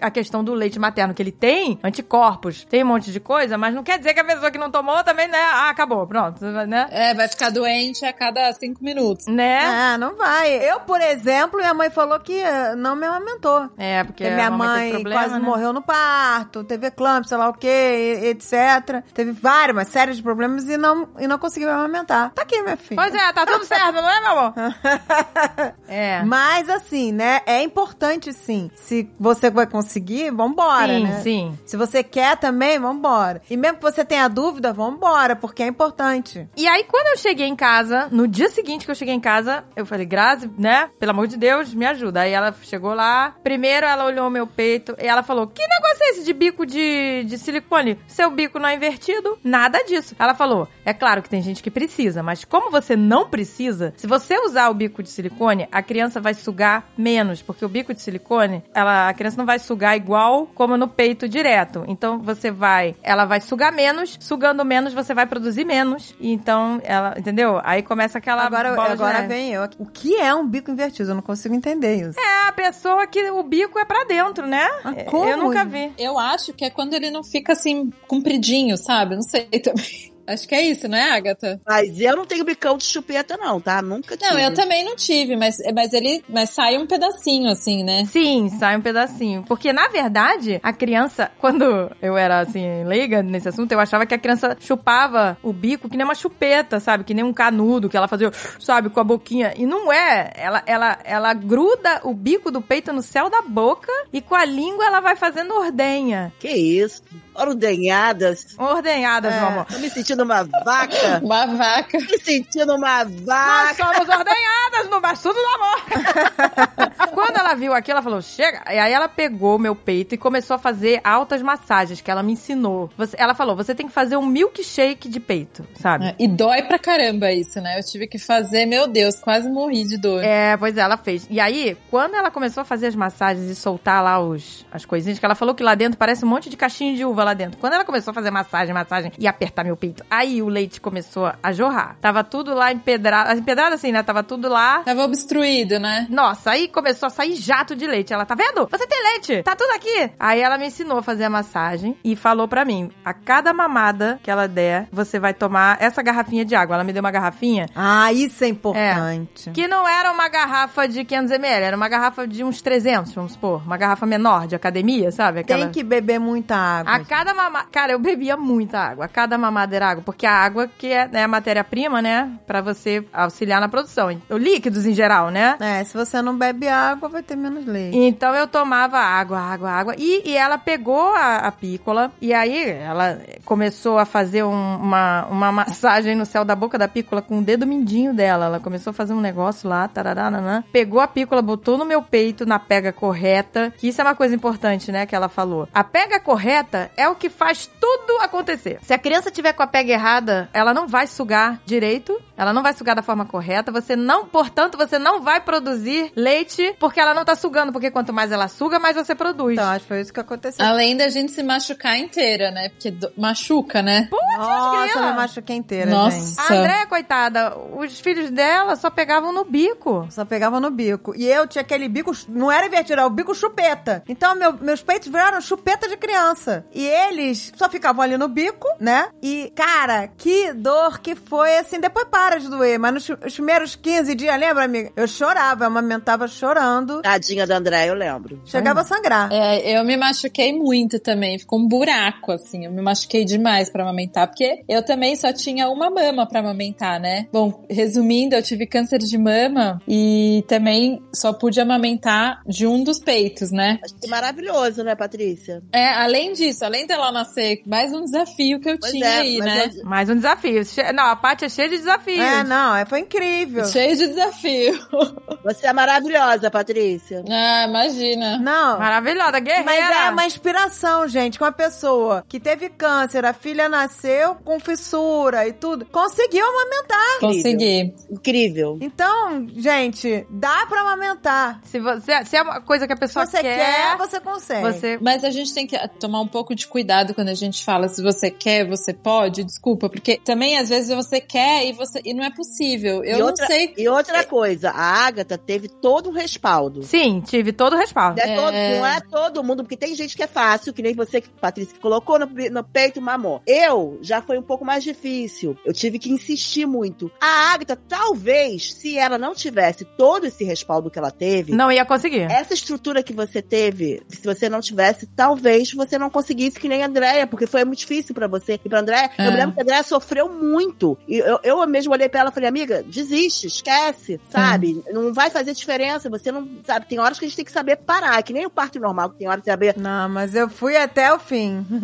a 0.00 0.10
questão 0.10 0.42
do 0.44 0.54
leite 0.54 0.78
materno 0.78 1.14
que 1.14 1.22
ele 1.22 1.32
tem, 1.32 1.78
anticorpos, 1.82 2.64
tem 2.64 2.82
um 2.82 2.86
monte 2.88 3.10
de 3.10 3.20
coisa, 3.20 3.56
mas 3.58 3.74
não 3.74 3.82
quer 3.82 3.98
dizer 3.98 4.14
que 4.14 4.20
a 4.20 4.24
pessoa 4.24 4.50
que 4.50 4.58
não 4.58 4.70
tomou 4.70 5.02
também, 5.04 5.28
né, 5.28 5.38
ah, 5.38 5.70
acabou, 5.70 6.06
pronto, 6.06 6.44
né? 6.44 6.86
É, 6.90 7.14
vai 7.14 7.28
ficar 7.28 7.50
doente 7.50 8.04
a 8.04 8.12
cada 8.12 8.52
cinco 8.52 8.82
minutos. 8.82 9.26
Né? 9.34 9.60
Ah, 9.64 9.98
não 9.98 10.16
vai. 10.16 10.54
Eu, 10.56 10.80
por 10.80 11.00
exemplo, 11.00 11.58
minha 11.58 11.74
mãe 11.74 11.90
falou 11.90 12.18
que 12.20 12.38
eh, 12.38 12.74
não 12.76 12.96
me 12.96 13.06
amamentou. 13.06 13.68
É, 13.76 14.04
porque 14.04 14.28
minha 14.30 14.50
mãe 14.50 14.90
teve 14.90 15.02
problema, 15.02 15.20
quase 15.20 15.34
né? 15.34 15.40
morreu 15.40 15.72
no 15.72 15.82
parto, 15.82 16.64
teve 16.64 16.86
eclâmpsia, 16.86 17.30
sei 17.30 17.38
lá 17.38 17.48
o 17.48 17.54
que, 17.54 17.66
etc. 17.66 19.02
Teve 19.12 19.32
várias, 19.32 19.76
uma 19.76 19.84
série 19.84 20.12
de 20.14 20.22
problemas 20.22 20.68
e 20.68 20.76
não, 20.76 21.08
e 21.18 21.26
não 21.26 21.38
conseguiu 21.38 21.68
me 21.68 21.74
amamentar. 21.74 22.30
Tá 22.30 22.42
aqui, 22.42 22.62
minha 22.62 22.76
filha. 22.76 23.00
Pois 23.00 23.14
é, 23.14 23.32
tá 23.32 23.44
tudo 23.46 23.64
certo, 23.64 23.94
não 23.94 24.10
é, 24.10 24.20
meu 24.20 24.30
amor? 24.30 24.54
É. 25.86 26.22
Mas 26.24 26.68
assim, 26.68 27.12
né? 27.12 27.40
É 27.46 27.62
importante 27.62 28.32
sim. 28.32 28.70
Se 28.74 29.08
você 29.18 29.50
vai 29.50 29.66
conseguir, 29.66 30.30
vambora, 30.30 30.94
sim, 30.94 31.04
né? 31.04 31.20
sim. 31.20 31.58
Se 31.64 31.76
você 31.76 32.02
quer 32.02 32.36
também, 32.36 32.78
vambora. 32.78 33.42
E 33.48 33.56
mesmo 33.56 33.78
que 33.78 33.82
você 33.82 34.04
tenha 34.04 34.28
dúvida, 34.28 34.72
vambora, 34.72 35.36
porque 35.36 35.62
é 35.62 35.66
importante. 35.66 36.48
E 36.56 36.66
aí, 36.66 36.84
quando 36.84 37.08
eu 37.08 37.16
cheguei 37.16 37.46
em 37.46 37.56
casa, 37.56 38.08
no 38.10 38.26
dia 38.26 38.48
seguinte 38.50 38.84
que 38.84 38.90
eu 38.90 38.94
cheguei 38.94 39.14
em 39.14 39.20
casa, 39.24 39.64
eu 39.74 39.86
falei, 39.86 40.04
Grazi, 40.04 40.50
né? 40.58 40.90
Pelo 40.98 41.12
amor 41.12 41.26
de 41.26 41.38
Deus, 41.38 41.72
me 41.72 41.86
ajuda. 41.86 42.20
Aí 42.20 42.32
ela 42.32 42.54
chegou 42.62 42.92
lá, 42.92 43.34
primeiro 43.42 43.86
ela 43.86 44.04
olhou 44.04 44.28
meu 44.28 44.46
peito 44.46 44.94
e 45.00 45.06
ela 45.06 45.22
falou: 45.22 45.46
Que 45.46 45.62
negócio 45.66 46.02
é 46.02 46.10
esse 46.10 46.24
de 46.24 46.32
bico 46.34 46.66
de, 46.66 47.24
de 47.24 47.38
silicone? 47.38 47.98
Seu 48.06 48.30
bico 48.30 48.58
não 48.58 48.68
é 48.68 48.74
invertido? 48.74 49.38
Nada 49.42 49.82
disso. 49.82 50.14
Ela 50.18 50.34
falou: 50.34 50.68
É 50.84 50.92
claro 50.92 51.22
que 51.22 51.30
tem 51.30 51.40
gente 51.40 51.62
que 51.62 51.70
precisa, 51.70 52.22
mas 52.22 52.44
como 52.44 52.70
você 52.70 52.94
não 52.94 53.30
precisa, 53.30 53.94
se 53.96 54.06
você 54.06 54.38
usar 54.40 54.68
o 54.68 54.74
bico 54.74 55.02
de 55.02 55.08
silicone, 55.08 55.66
a 55.72 55.82
criança 55.82 56.20
vai 56.20 56.34
sugar 56.34 56.84
menos, 56.94 57.40
porque 57.40 57.64
o 57.64 57.68
bico 57.68 57.94
de 57.94 58.02
silicone, 58.02 58.62
ela, 58.74 59.08
a 59.08 59.14
criança 59.14 59.38
não 59.38 59.46
vai 59.46 59.58
sugar 59.58 59.96
igual 59.96 60.46
como 60.54 60.76
no 60.76 60.86
peito 60.86 61.26
direto. 61.26 61.82
Então 61.88 62.18
você 62.18 62.50
vai, 62.50 62.94
ela 63.02 63.24
vai 63.24 63.40
sugar 63.40 63.72
menos, 63.72 64.18
sugando 64.20 64.62
menos, 64.66 64.92
você 64.92 65.14
vai 65.14 65.24
produzir 65.24 65.64
menos. 65.64 66.14
Então 66.20 66.78
ela, 66.84 67.14
entendeu? 67.16 67.58
Aí 67.64 67.82
começa 67.82 68.18
aquela 68.18 68.44
Agora, 68.44 68.74
bola 68.74 68.94
de 68.96 69.13
agora 69.14 69.28
neve. 69.28 69.34
vem 69.34 69.52
eu. 69.52 69.62
O 69.78 69.86
que 69.86 70.16
é 70.16 70.34
um 70.34 70.46
bico 70.46 70.70
invertido? 70.70 71.10
Eu 71.10 71.14
não 71.14 71.22
consigo 71.22 71.54
entender 71.54 71.96
isso. 71.96 72.18
É 72.18 72.48
a 72.48 72.52
pessoa 72.52 73.06
que 73.06 73.30
o 73.30 73.42
bico 73.42 73.78
é 73.78 73.84
pra 73.84 74.04
dentro, 74.04 74.46
né? 74.46 74.66
Ah, 74.84 74.94
como? 75.04 75.28
Eu 75.28 75.36
nunca 75.36 75.64
vi. 75.64 75.92
Eu 75.98 76.18
acho 76.18 76.52
que 76.52 76.64
é 76.64 76.70
quando 76.70 76.94
ele 76.94 77.10
não 77.10 77.22
fica 77.22 77.52
assim, 77.52 77.90
compridinho, 78.06 78.76
sabe? 78.76 79.14
Não 79.14 79.22
sei 79.22 79.46
também. 79.62 80.13
Acho 80.26 80.48
que 80.48 80.54
é 80.54 80.62
isso, 80.62 80.88
não 80.88 80.96
é, 80.96 81.10
Agatha? 81.10 81.60
Mas 81.66 82.00
eu 82.00 82.16
não 82.16 82.24
tenho 82.24 82.44
bicão 82.44 82.76
de 82.76 82.84
chupeta, 82.84 83.36
não, 83.36 83.60
tá? 83.60 83.82
Nunca 83.82 84.16
tive. 84.16 84.30
Não, 84.30 84.40
eu 84.40 84.54
também 84.54 84.84
não 84.84 84.96
tive, 84.96 85.36
mas, 85.36 85.56
mas 85.74 85.92
ele 85.92 86.24
mas 86.28 86.50
sai 86.50 86.78
um 86.78 86.86
pedacinho, 86.86 87.50
assim, 87.50 87.84
né? 87.84 88.04
Sim, 88.06 88.48
sai 88.58 88.76
um 88.76 88.80
pedacinho. 88.80 89.44
Porque, 89.46 89.72
na 89.72 89.88
verdade, 89.88 90.60
a 90.62 90.72
criança, 90.72 91.30
quando 91.38 91.90
eu 92.00 92.16
era, 92.16 92.40
assim, 92.40 92.84
leiga 92.84 93.22
nesse 93.22 93.48
assunto, 93.48 93.72
eu 93.72 93.80
achava 93.80 94.06
que 94.06 94.14
a 94.14 94.18
criança 94.18 94.56
chupava 94.60 95.36
o 95.42 95.52
bico 95.52 95.88
que 95.88 95.96
nem 95.96 96.04
uma 96.04 96.14
chupeta, 96.14 96.80
sabe? 96.80 97.04
Que 97.04 97.14
nem 97.14 97.24
um 97.24 97.32
canudo, 97.32 97.88
que 97.88 97.96
ela 97.96 98.08
fazia, 98.08 98.30
sabe, 98.58 98.88
com 98.88 99.00
a 99.00 99.04
boquinha. 99.04 99.52
E 99.56 99.66
não 99.66 99.92
é. 99.92 100.32
Ela, 100.34 100.62
ela, 100.66 100.98
ela 101.04 101.34
gruda 101.34 102.00
o 102.04 102.14
bico 102.14 102.50
do 102.50 102.62
peito 102.62 102.92
no 102.92 103.02
céu 103.02 103.28
da 103.28 103.42
boca 103.42 103.92
e 104.12 104.20
com 104.20 104.34
a 104.34 104.44
língua 104.44 104.86
ela 104.86 105.00
vai 105.00 105.16
fazendo 105.16 105.54
ordenha. 105.54 106.32
Que 106.38 106.48
isso? 106.48 107.02
Ordenhadas. 107.34 108.46
Ordenhadas, 108.58 109.34
É. 109.34 109.38
meu 109.40 109.48
amor. 109.48 109.64
Tô 109.66 109.78
me 109.78 109.90
sentindo 109.90 110.22
uma 110.22 110.44
vaca. 110.44 111.20
Uma 111.22 111.46
vaca. 111.46 111.98
me 111.98 112.18
sentindo 112.18 112.74
uma 112.74 113.04
Nós 113.04 113.20
vaca. 113.24 113.74
somos 113.76 114.08
ordenhadas 114.08 114.90
no 114.90 115.00
bastudo 115.00 115.34
do 115.34 115.46
amor. 115.62 117.08
Quando 117.14 117.36
ela 117.38 117.54
viu 117.54 117.72
aquilo, 117.72 117.96
ela 117.96 118.02
falou, 118.02 118.20
chega. 118.22 118.62
E 118.72 118.78
aí 118.78 118.92
ela 118.92 119.08
pegou 119.08 119.56
o 119.56 119.58
meu 119.58 119.74
peito 119.74 120.14
e 120.14 120.18
começou 120.18 120.54
a 120.56 120.58
fazer 120.58 121.00
altas 121.04 121.42
massagens, 121.42 122.00
que 122.00 122.10
ela 122.10 122.22
me 122.22 122.32
ensinou. 122.32 122.90
Você- 122.96 123.16
ela 123.18 123.34
falou, 123.34 123.54
você 123.56 123.74
tem 123.74 123.86
que 123.86 123.92
fazer 123.92 124.16
um 124.16 124.26
milkshake 124.26 125.08
de 125.08 125.20
peito, 125.20 125.66
sabe? 125.80 126.06
É, 126.06 126.14
E 126.18 126.26
dói 126.28 126.62
pra 126.62 126.78
caramba 126.78 127.32
isso, 127.32 127.60
né? 127.60 127.78
Eu 127.78 127.84
tive 127.84 128.06
que 128.06 128.18
fazer, 128.18 128.66
meu 128.66 128.86
Deus, 128.86 129.16
quase 129.20 129.48
morri 129.48 129.84
de 129.84 129.96
dor. 129.96 130.22
É, 130.22 130.56
pois 130.56 130.76
é, 130.76 130.80
ela 130.80 130.96
fez. 130.96 131.26
E 131.30 131.40
aí, 131.40 131.76
quando 131.90 132.14
ela 132.14 132.30
começou 132.30 132.60
a 132.62 132.64
fazer 132.64 132.88
as 132.88 132.94
massagens 132.96 133.48
e 133.48 133.54
soltar 133.54 134.02
lá 134.02 134.20
os, 134.20 134.66
as 134.72 134.84
coisinhas, 134.84 135.18
que 135.18 135.24
ela 135.24 135.34
falou 135.34 135.54
que 135.54 135.62
lá 135.62 135.74
dentro 135.74 135.98
parece 135.98 136.24
um 136.24 136.28
monte 136.28 136.48
de 136.50 136.56
caixinha 136.56 136.94
de 136.94 137.04
uva 137.04 137.23
lá 137.24 137.34
dentro. 137.34 137.58
Quando 137.58 137.74
ela 137.74 137.84
começou 137.84 138.10
a 138.10 138.14
fazer 138.14 138.30
massagem, 138.30 138.74
massagem 138.74 139.12
e 139.18 139.26
apertar 139.26 139.64
meu 139.64 139.76
peito, 139.76 140.04
aí 140.10 140.42
o 140.42 140.48
leite 140.48 140.80
começou 140.80 141.32
a 141.42 141.52
jorrar. 141.52 141.96
Tava 142.00 142.22
tudo 142.24 142.54
lá 142.54 142.72
empedrado, 142.72 143.38
empedrado 143.38 143.74
assim, 143.74 143.92
né? 143.92 144.02
Tava 144.02 144.22
tudo 144.22 144.48
lá. 144.48 144.80
Tava 144.84 145.04
obstruído, 145.04 145.78
né? 145.78 146.06
Nossa, 146.10 146.50
aí 146.52 146.68
começou 146.68 147.06
a 147.06 147.10
sair 147.10 147.34
jato 147.34 147.74
de 147.74 147.86
leite. 147.86 148.12
Ela, 148.12 148.24
tá 148.24 148.34
vendo? 148.34 148.68
Você 148.70 148.86
tem 148.86 149.02
leite! 149.12 149.42
Tá 149.42 149.56
tudo 149.56 149.70
aqui! 149.72 150.10
Aí 150.18 150.40
ela 150.40 150.58
me 150.58 150.66
ensinou 150.66 150.98
a 150.98 151.02
fazer 151.02 151.24
a 151.24 151.30
massagem 151.30 151.96
e 152.04 152.14
falou 152.16 152.46
pra 152.48 152.64
mim: 152.64 152.90
a 153.04 153.12
cada 153.14 153.52
mamada 153.52 154.18
que 154.22 154.30
ela 154.30 154.46
der, 154.46 154.88
você 154.92 155.18
vai 155.18 155.32
tomar 155.34 155.76
essa 155.80 156.02
garrafinha 156.02 156.44
de 156.44 156.54
água. 156.54 156.74
Ela 156.76 156.84
me 156.84 156.92
deu 156.92 157.00
uma 157.00 157.10
garrafinha 157.10 157.66
Ah, 157.74 158.12
isso 158.12 158.44
é 158.44 158.48
importante. 158.48 159.50
que 159.50 159.66
não 159.66 159.86
era 159.88 160.10
uma 160.12 160.28
garrafa 160.28 160.86
de 160.86 161.04
500ml, 161.04 161.60
era 161.62 161.76
uma 161.76 161.88
garrafa 161.88 162.26
de 162.26 162.44
uns 162.44 162.60
300, 162.62 163.12
vamos 163.14 163.32
supor. 163.32 163.62
Uma 163.64 163.76
garrafa 163.76 164.06
menor 164.06 164.46
de 164.46 164.54
academia, 164.54 165.10
sabe? 165.10 165.40
Aquela... 165.40 165.64
Tem 165.64 165.72
que 165.72 165.82
beber 165.82 166.18
muita 166.18 166.56
água. 166.56 166.92
A 166.92 167.00
cada 167.14 167.32
mamada. 167.34 167.66
Cara, 167.70 167.92
eu 167.92 167.98
bebia 167.98 168.36
muita 168.36 168.78
água. 168.80 169.06
Cada 169.08 169.38
mamada 169.38 169.76
era 169.76 169.88
água. 169.90 170.02
Porque 170.04 170.26
a 170.26 170.32
água 170.32 170.68
que 170.78 170.88
é 170.88 171.06
né, 171.06 171.22
a 171.24 171.28
matéria-prima, 171.28 172.02
né? 172.02 172.30
Pra 172.46 172.60
você 172.60 173.04
auxiliar 173.12 173.60
na 173.60 173.68
produção. 173.68 174.08
O 174.28 174.36
líquidos 174.36 174.84
em 174.86 174.94
geral, 174.94 175.30
né? 175.30 175.56
É, 175.60 175.84
se 175.84 175.94
você 175.96 176.20
não 176.20 176.36
bebe 176.36 176.66
água, 176.68 177.08
vai 177.08 177.22
ter 177.22 177.36
menos 177.36 177.64
leite. 177.66 177.96
Então 177.96 178.34
eu 178.34 178.46
tomava 178.48 178.98
água, 178.98 179.38
água, 179.38 179.70
água. 179.70 179.94
E, 179.96 180.28
e 180.28 180.36
ela 180.36 180.58
pegou 180.58 181.14
a, 181.14 181.36
a 181.38 181.52
pícola 181.52 182.10
e 182.20 182.34
aí 182.34 182.68
ela 182.70 183.20
começou 183.44 183.98
a 183.98 184.04
fazer 184.04 184.42
um- 184.42 184.76
uma, 184.76 185.26
uma 185.26 185.52
massagem 185.52 186.14
no 186.16 186.26
céu 186.26 186.44
da 186.44 186.56
boca 186.56 186.76
da 186.78 186.88
pícola 186.88 187.22
com 187.22 187.38
o 187.38 187.42
dedo 187.42 187.66
mindinho 187.66 188.12
dela. 188.12 188.46
Ela 188.46 188.60
começou 188.60 188.90
a 188.90 188.94
fazer 188.94 189.12
um 189.14 189.20
negócio 189.20 189.68
lá, 189.68 189.86
tarará, 189.88 190.30
nanã. 190.30 190.64
Pegou 190.72 191.00
a 191.00 191.06
pícola, 191.06 191.40
botou 191.42 191.78
no 191.78 191.84
meu 191.84 192.02
peito 192.02 192.44
na 192.44 192.58
pega 192.58 192.92
correta. 192.92 193.72
Que 193.78 193.88
isso 193.88 194.00
é 194.00 194.04
uma 194.04 194.14
coisa 194.14 194.34
importante, 194.34 194.90
né? 194.90 195.06
Que 195.06 195.14
ela 195.14 195.28
falou. 195.28 195.68
A 195.72 195.84
pega 195.84 196.18
correta 196.18 196.90
é 196.96 197.03
o 197.08 197.14
que 197.16 197.28
faz 197.28 197.68
tudo 197.80 198.18
acontecer. 198.20 198.78
Se 198.82 198.92
a 198.92 198.98
criança 198.98 199.30
tiver 199.30 199.52
com 199.52 199.62
a 199.62 199.66
pega 199.66 199.92
errada, 199.92 200.48
ela 200.52 200.72
não 200.74 200.86
vai 200.86 201.06
sugar 201.06 201.60
direito. 201.64 202.20
Ela 202.36 202.52
não 202.52 202.62
vai 202.64 202.72
sugar 202.72 202.96
da 202.96 203.02
forma 203.02 203.24
correta. 203.24 203.70
Você 203.70 203.94
não, 203.94 204.26
portanto, 204.26 204.76
você 204.76 204.98
não 204.98 205.20
vai 205.22 205.40
produzir 205.40 206.10
leite 206.16 206.74
porque 206.80 206.98
ela 206.98 207.14
não 207.14 207.24
tá 207.24 207.34
sugando. 207.36 207.72
Porque 207.72 207.90
quanto 207.92 208.12
mais 208.12 208.32
ela 208.32 208.48
suga, 208.48 208.78
mais 208.80 208.96
você 208.96 209.14
produz. 209.14 209.52
Então, 209.56 209.70
acho 209.70 209.80
que 209.82 209.88
foi 209.88 210.00
isso 210.00 210.12
que 210.12 210.18
aconteceu. 210.20 210.64
Além 210.64 210.96
da 210.96 211.08
gente 211.08 211.30
se 211.30 211.42
machucar 211.44 211.96
inteira, 211.96 212.50
né? 212.50 212.70
Porque 212.70 212.90
do- 212.90 213.12
machuca, 213.16 213.82
né? 213.82 214.08
Nossa, 214.10 214.84
grila. 214.94 215.06
eu 215.06 215.10
me 215.12 215.16
machuquei 215.16 215.56
inteira, 215.56 215.90
Nossa. 215.90 216.42
gente. 216.42 216.52
A 216.52 216.54
Andréia, 216.56 216.86
coitada, 216.86 217.56
os 217.56 218.00
filhos 218.00 218.30
dela 218.30 218.74
só 218.76 218.90
pegavam 218.90 219.32
no 219.32 219.44
bico. 219.44 220.06
Só 220.10 220.24
pegava 220.24 220.58
no 220.58 220.70
bico. 220.70 221.14
E 221.16 221.26
eu 221.26 221.46
tinha 221.46 221.62
aquele 221.62 221.88
bico, 221.88 222.10
não 222.28 222.50
era 222.50 222.66
invertido, 222.66 222.94
era 222.94 223.06
o 223.06 223.10
bico 223.10 223.32
chupeta. 223.34 224.02
Então, 224.08 224.34
meu- 224.34 224.54
meus 224.54 224.82
peitos 224.82 225.06
viraram 225.08 225.40
chupeta 225.40 225.88
de 225.88 225.96
criança. 225.96 226.66
E 226.72 226.84
eles 226.94 227.52
só 227.56 227.68
ficavam 227.68 228.02
ali 228.02 228.16
no 228.16 228.28
bico, 228.28 228.68
né? 228.78 229.06
E, 229.22 229.52
cara, 229.54 230.08
que 230.08 230.52
dor 230.52 231.00
que 231.00 231.14
foi, 231.14 231.58
assim, 231.58 231.80
depois 231.80 232.06
para 232.08 232.38
de 232.38 232.48
doer. 232.48 232.78
Mas 232.78 232.94
nos 232.94 233.08
os 233.08 233.34
primeiros 233.34 233.74
15 233.76 234.14
dias, 234.14 234.38
lembra, 234.38 234.64
amiga? 234.64 234.92
Eu 234.96 235.06
chorava, 235.06 235.64
eu 235.64 235.68
amamentava 235.68 236.28
chorando. 236.28 237.02
Tadinha 237.02 237.46
da 237.46 237.56
André, 237.56 237.88
eu 237.88 237.94
lembro. 237.94 238.40
Chegava 238.44 238.80
a 238.80 238.84
sangrar. 238.84 239.32
É, 239.32 239.78
eu 239.78 239.84
me 239.84 239.96
machuquei 239.96 240.52
muito 240.52 240.98
também. 240.98 241.38
Ficou 241.38 241.58
um 241.58 241.66
buraco, 241.66 242.32
assim. 242.32 242.64
Eu 242.64 242.72
me 242.72 242.82
machuquei 242.82 243.24
demais 243.24 243.70
pra 243.70 243.82
amamentar. 243.82 244.28
Porque 244.28 244.62
eu 244.68 244.84
também 244.84 245.16
só 245.16 245.32
tinha 245.32 245.68
uma 245.68 245.90
mama 245.90 246.26
pra 246.26 246.40
amamentar, 246.40 247.00
né? 247.00 247.26
Bom, 247.32 247.64
resumindo, 247.68 248.34
eu 248.34 248.42
tive 248.42 248.66
câncer 248.66 248.98
de 248.98 249.18
mama 249.18 249.80
e 249.88 250.44
também 250.48 251.02
só 251.12 251.32
pude 251.32 251.60
amamentar 251.60 252.42
de 252.46 252.66
um 252.66 252.82
dos 252.84 252.98
peitos, 252.98 253.50
né? 253.50 253.78
Acho 253.84 253.94
que 253.94 254.08
maravilhoso, 254.08 254.82
né, 254.82 254.94
Patrícia? 254.94 255.62
É, 255.72 255.88
além 255.94 256.32
disso, 256.32 256.64
além 256.64 256.83
dela 256.86 257.10
nascer, 257.12 257.62
mais 257.66 257.92
um 257.92 258.04
desafio 258.04 258.60
que 258.60 258.70
eu 258.70 258.78
Pois 258.78 258.92
tinha 258.92 259.06
é, 259.06 259.18
aí, 259.20 259.38
né? 259.38 259.70
eu- 259.76 259.84
Mais 259.84 260.08
um 260.08 260.14
desafio. 260.16 260.64
Che- 260.64 260.92
Não, 260.92 261.04
a 261.06 261.16
Paty 261.16 261.44
é 261.44 261.48
cheia 261.48 261.68
de 261.68 261.78
desafios. 261.78 262.18
É, 262.24 262.44
não, 262.44 262.74
é, 262.76 262.84
foi 262.84 263.00
incrível. 263.00 263.64
Cheio 263.66 263.96
de 263.96 264.06
desafio. 264.08 264.78
Você 265.44 265.66
é 265.66 265.72
maravilhosa, 265.72 266.50
Patrícia. 266.50 267.22
ah, 267.28 267.66
imagina. 267.68 268.38
Não. 268.38 268.78
Maravilhosa, 268.78 269.38
guerreira. 269.40 269.64
Mas 269.64 269.96
é 270.06 270.10
uma 270.10 270.26
inspiração, 270.26 271.06
gente. 271.08 271.38
Com 271.38 271.44
uma 271.44 271.52
pessoa 271.52 272.24
que 272.28 272.40
teve 272.40 272.68
câncer, 272.68 273.24
a 273.24 273.32
filha 273.32 273.68
nasceu 273.68 274.34
com 274.36 274.58
fissura 274.60 275.46
e 275.46 275.52
tudo, 275.52 275.84
conseguiu 275.86 276.44
amamentar. 276.46 277.20
Consegui. 277.20 277.94
Incrível. 278.10 278.78
Então, 278.80 279.46
gente, 279.56 280.26
dá 280.30 280.66
pra 280.66 280.80
amamentar. 280.80 281.60
Se, 281.64 281.78
você, 281.80 282.24
se 282.24 282.36
é 282.36 282.42
uma 282.42 282.60
coisa 282.60 282.86
que 282.86 282.92
a 282.92 282.96
Se 282.96 283.00
pessoa 283.00 283.26
você 283.26 283.40
quer, 283.42 283.96
você 283.98 284.20
consegue. 284.20 284.62
você 284.72 284.98
Mas 285.00 285.24
a 285.24 285.30
gente 285.30 285.52
tem 285.54 285.66
que 285.66 285.76
tomar 286.00 286.20
um 286.20 286.28
pouco 286.28 286.54
de 286.54 286.66
cuidado 286.74 287.14
quando 287.14 287.28
a 287.28 287.34
gente 287.34 287.64
fala 287.64 287.88
se 287.88 288.02
você 288.02 288.32
quer, 288.32 288.66
você 288.66 288.92
pode, 288.92 289.44
desculpa, 289.44 289.88
porque 289.88 290.16
também 290.16 290.58
às 290.58 290.68
vezes 290.68 290.92
você 290.92 291.20
quer 291.20 291.64
e 291.68 291.72
você 291.72 292.00
e 292.04 292.12
não 292.12 292.24
é 292.24 292.34
possível. 292.34 293.04
Eu 293.04 293.14
e 293.16 293.18
não 293.20 293.26
outra, 293.28 293.46
sei. 293.46 293.72
E 293.78 293.88
outra 293.88 294.24
coisa, 294.24 294.70
a 294.70 295.06
Agatha 295.06 295.38
teve 295.38 295.68
todo 295.68 296.10
um 296.10 296.12
respaldo. 296.12 296.82
Sim, 296.82 297.20
tive 297.24 297.52
todo 297.52 297.74
o 297.74 297.76
respaldo. 297.76 298.20
Não 298.20 298.24
é, 298.24 298.32
É. 298.32 298.36
Todo, 298.36 298.52
não 298.80 298.86
é 298.86 299.00
todo 299.00 299.44
mundo, 299.44 299.62
porque 299.62 299.76
tem 299.76 299.94
gente 299.94 300.16
que 300.16 300.22
é 300.24 300.26
fácil, 300.26 300.72
que 300.72 300.82
nem 300.82 300.94
você, 300.94 301.22
Patrícia, 301.40 301.74
que 301.74 301.80
colocou 301.80 302.18
no, 302.18 302.26
no 302.26 302.64
peito 302.64 302.98
e 302.98 303.00
mamou. 303.00 303.40
Eu 303.46 304.00
já 304.02 304.20
foi 304.20 304.36
um 304.36 304.42
pouco 304.42 304.64
mais 304.64 304.82
difícil. 304.82 305.56
Eu 305.64 305.72
tive 305.72 306.00
que 306.00 306.10
insistir 306.10 306.66
muito. 306.66 307.08
A 307.20 307.52
Agatha, 307.54 307.76
talvez, 307.76 308.74
se 308.74 308.98
ela 308.98 309.16
não 309.16 309.32
tivesse 309.32 309.84
todo 309.84 310.26
esse 310.26 310.42
respaldo 310.42 310.90
que 310.90 310.98
ela 310.98 311.12
teve, 311.12 311.52
Não 311.52 311.70
ia 311.70 311.84
conseguir. 311.84 312.22
essa 312.22 312.52
estrutura 312.52 313.00
que 313.00 313.12
você 313.12 313.40
teve, 313.40 314.02
se 314.08 314.24
você 314.24 314.48
não 314.48 314.60
tivesse, 314.60 315.06
talvez 315.06 315.72
você 315.72 315.96
não 315.96 316.10
conseguisse 316.10 316.53
que 316.58 316.68
nem 316.68 316.82
a 316.82 316.86
Andréia, 316.86 317.26
porque 317.26 317.46
foi 317.46 317.64
muito 317.64 317.80
difícil 317.80 318.14
pra 318.14 318.26
você 318.26 318.60
e 318.64 318.68
pra 318.68 318.80
Andréia. 318.80 319.10
É. 319.18 319.26
Eu 319.26 319.32
me 319.32 319.36
lembro 319.36 319.54
que 319.54 319.60
a 319.60 319.62
Andréia 319.62 319.82
sofreu 319.82 320.28
muito. 320.28 320.96
E 321.08 321.18
eu, 321.18 321.38
eu 321.42 321.66
mesmo 321.66 321.92
olhei 321.92 322.08
pra 322.08 322.20
ela 322.20 322.30
e 322.30 322.32
falei, 322.32 322.48
amiga, 322.48 322.82
desiste, 322.82 323.46
esquece, 323.46 324.20
sabe? 324.30 324.82
Não 324.92 325.12
vai 325.12 325.30
fazer 325.30 325.54
diferença. 325.54 326.10
Você 326.10 326.30
não, 326.30 326.48
sabe? 326.64 326.86
Tem 326.86 326.98
horas 326.98 327.18
que 327.18 327.24
a 327.24 327.28
gente 327.28 327.36
tem 327.36 327.44
que 327.44 327.52
saber 327.52 327.76
parar, 327.76 328.22
que 328.22 328.32
nem 328.32 328.46
o 328.46 328.50
parto 328.50 328.78
normal, 328.78 329.10
que 329.10 329.18
tem 329.18 329.28
hora 329.28 329.40
de 329.40 329.46
saber. 329.46 329.74
Não, 329.76 330.08
mas 330.08 330.34
eu 330.34 330.48
fui 330.48 330.76
até 330.76 331.12
o 331.12 331.18
fim. 331.18 331.64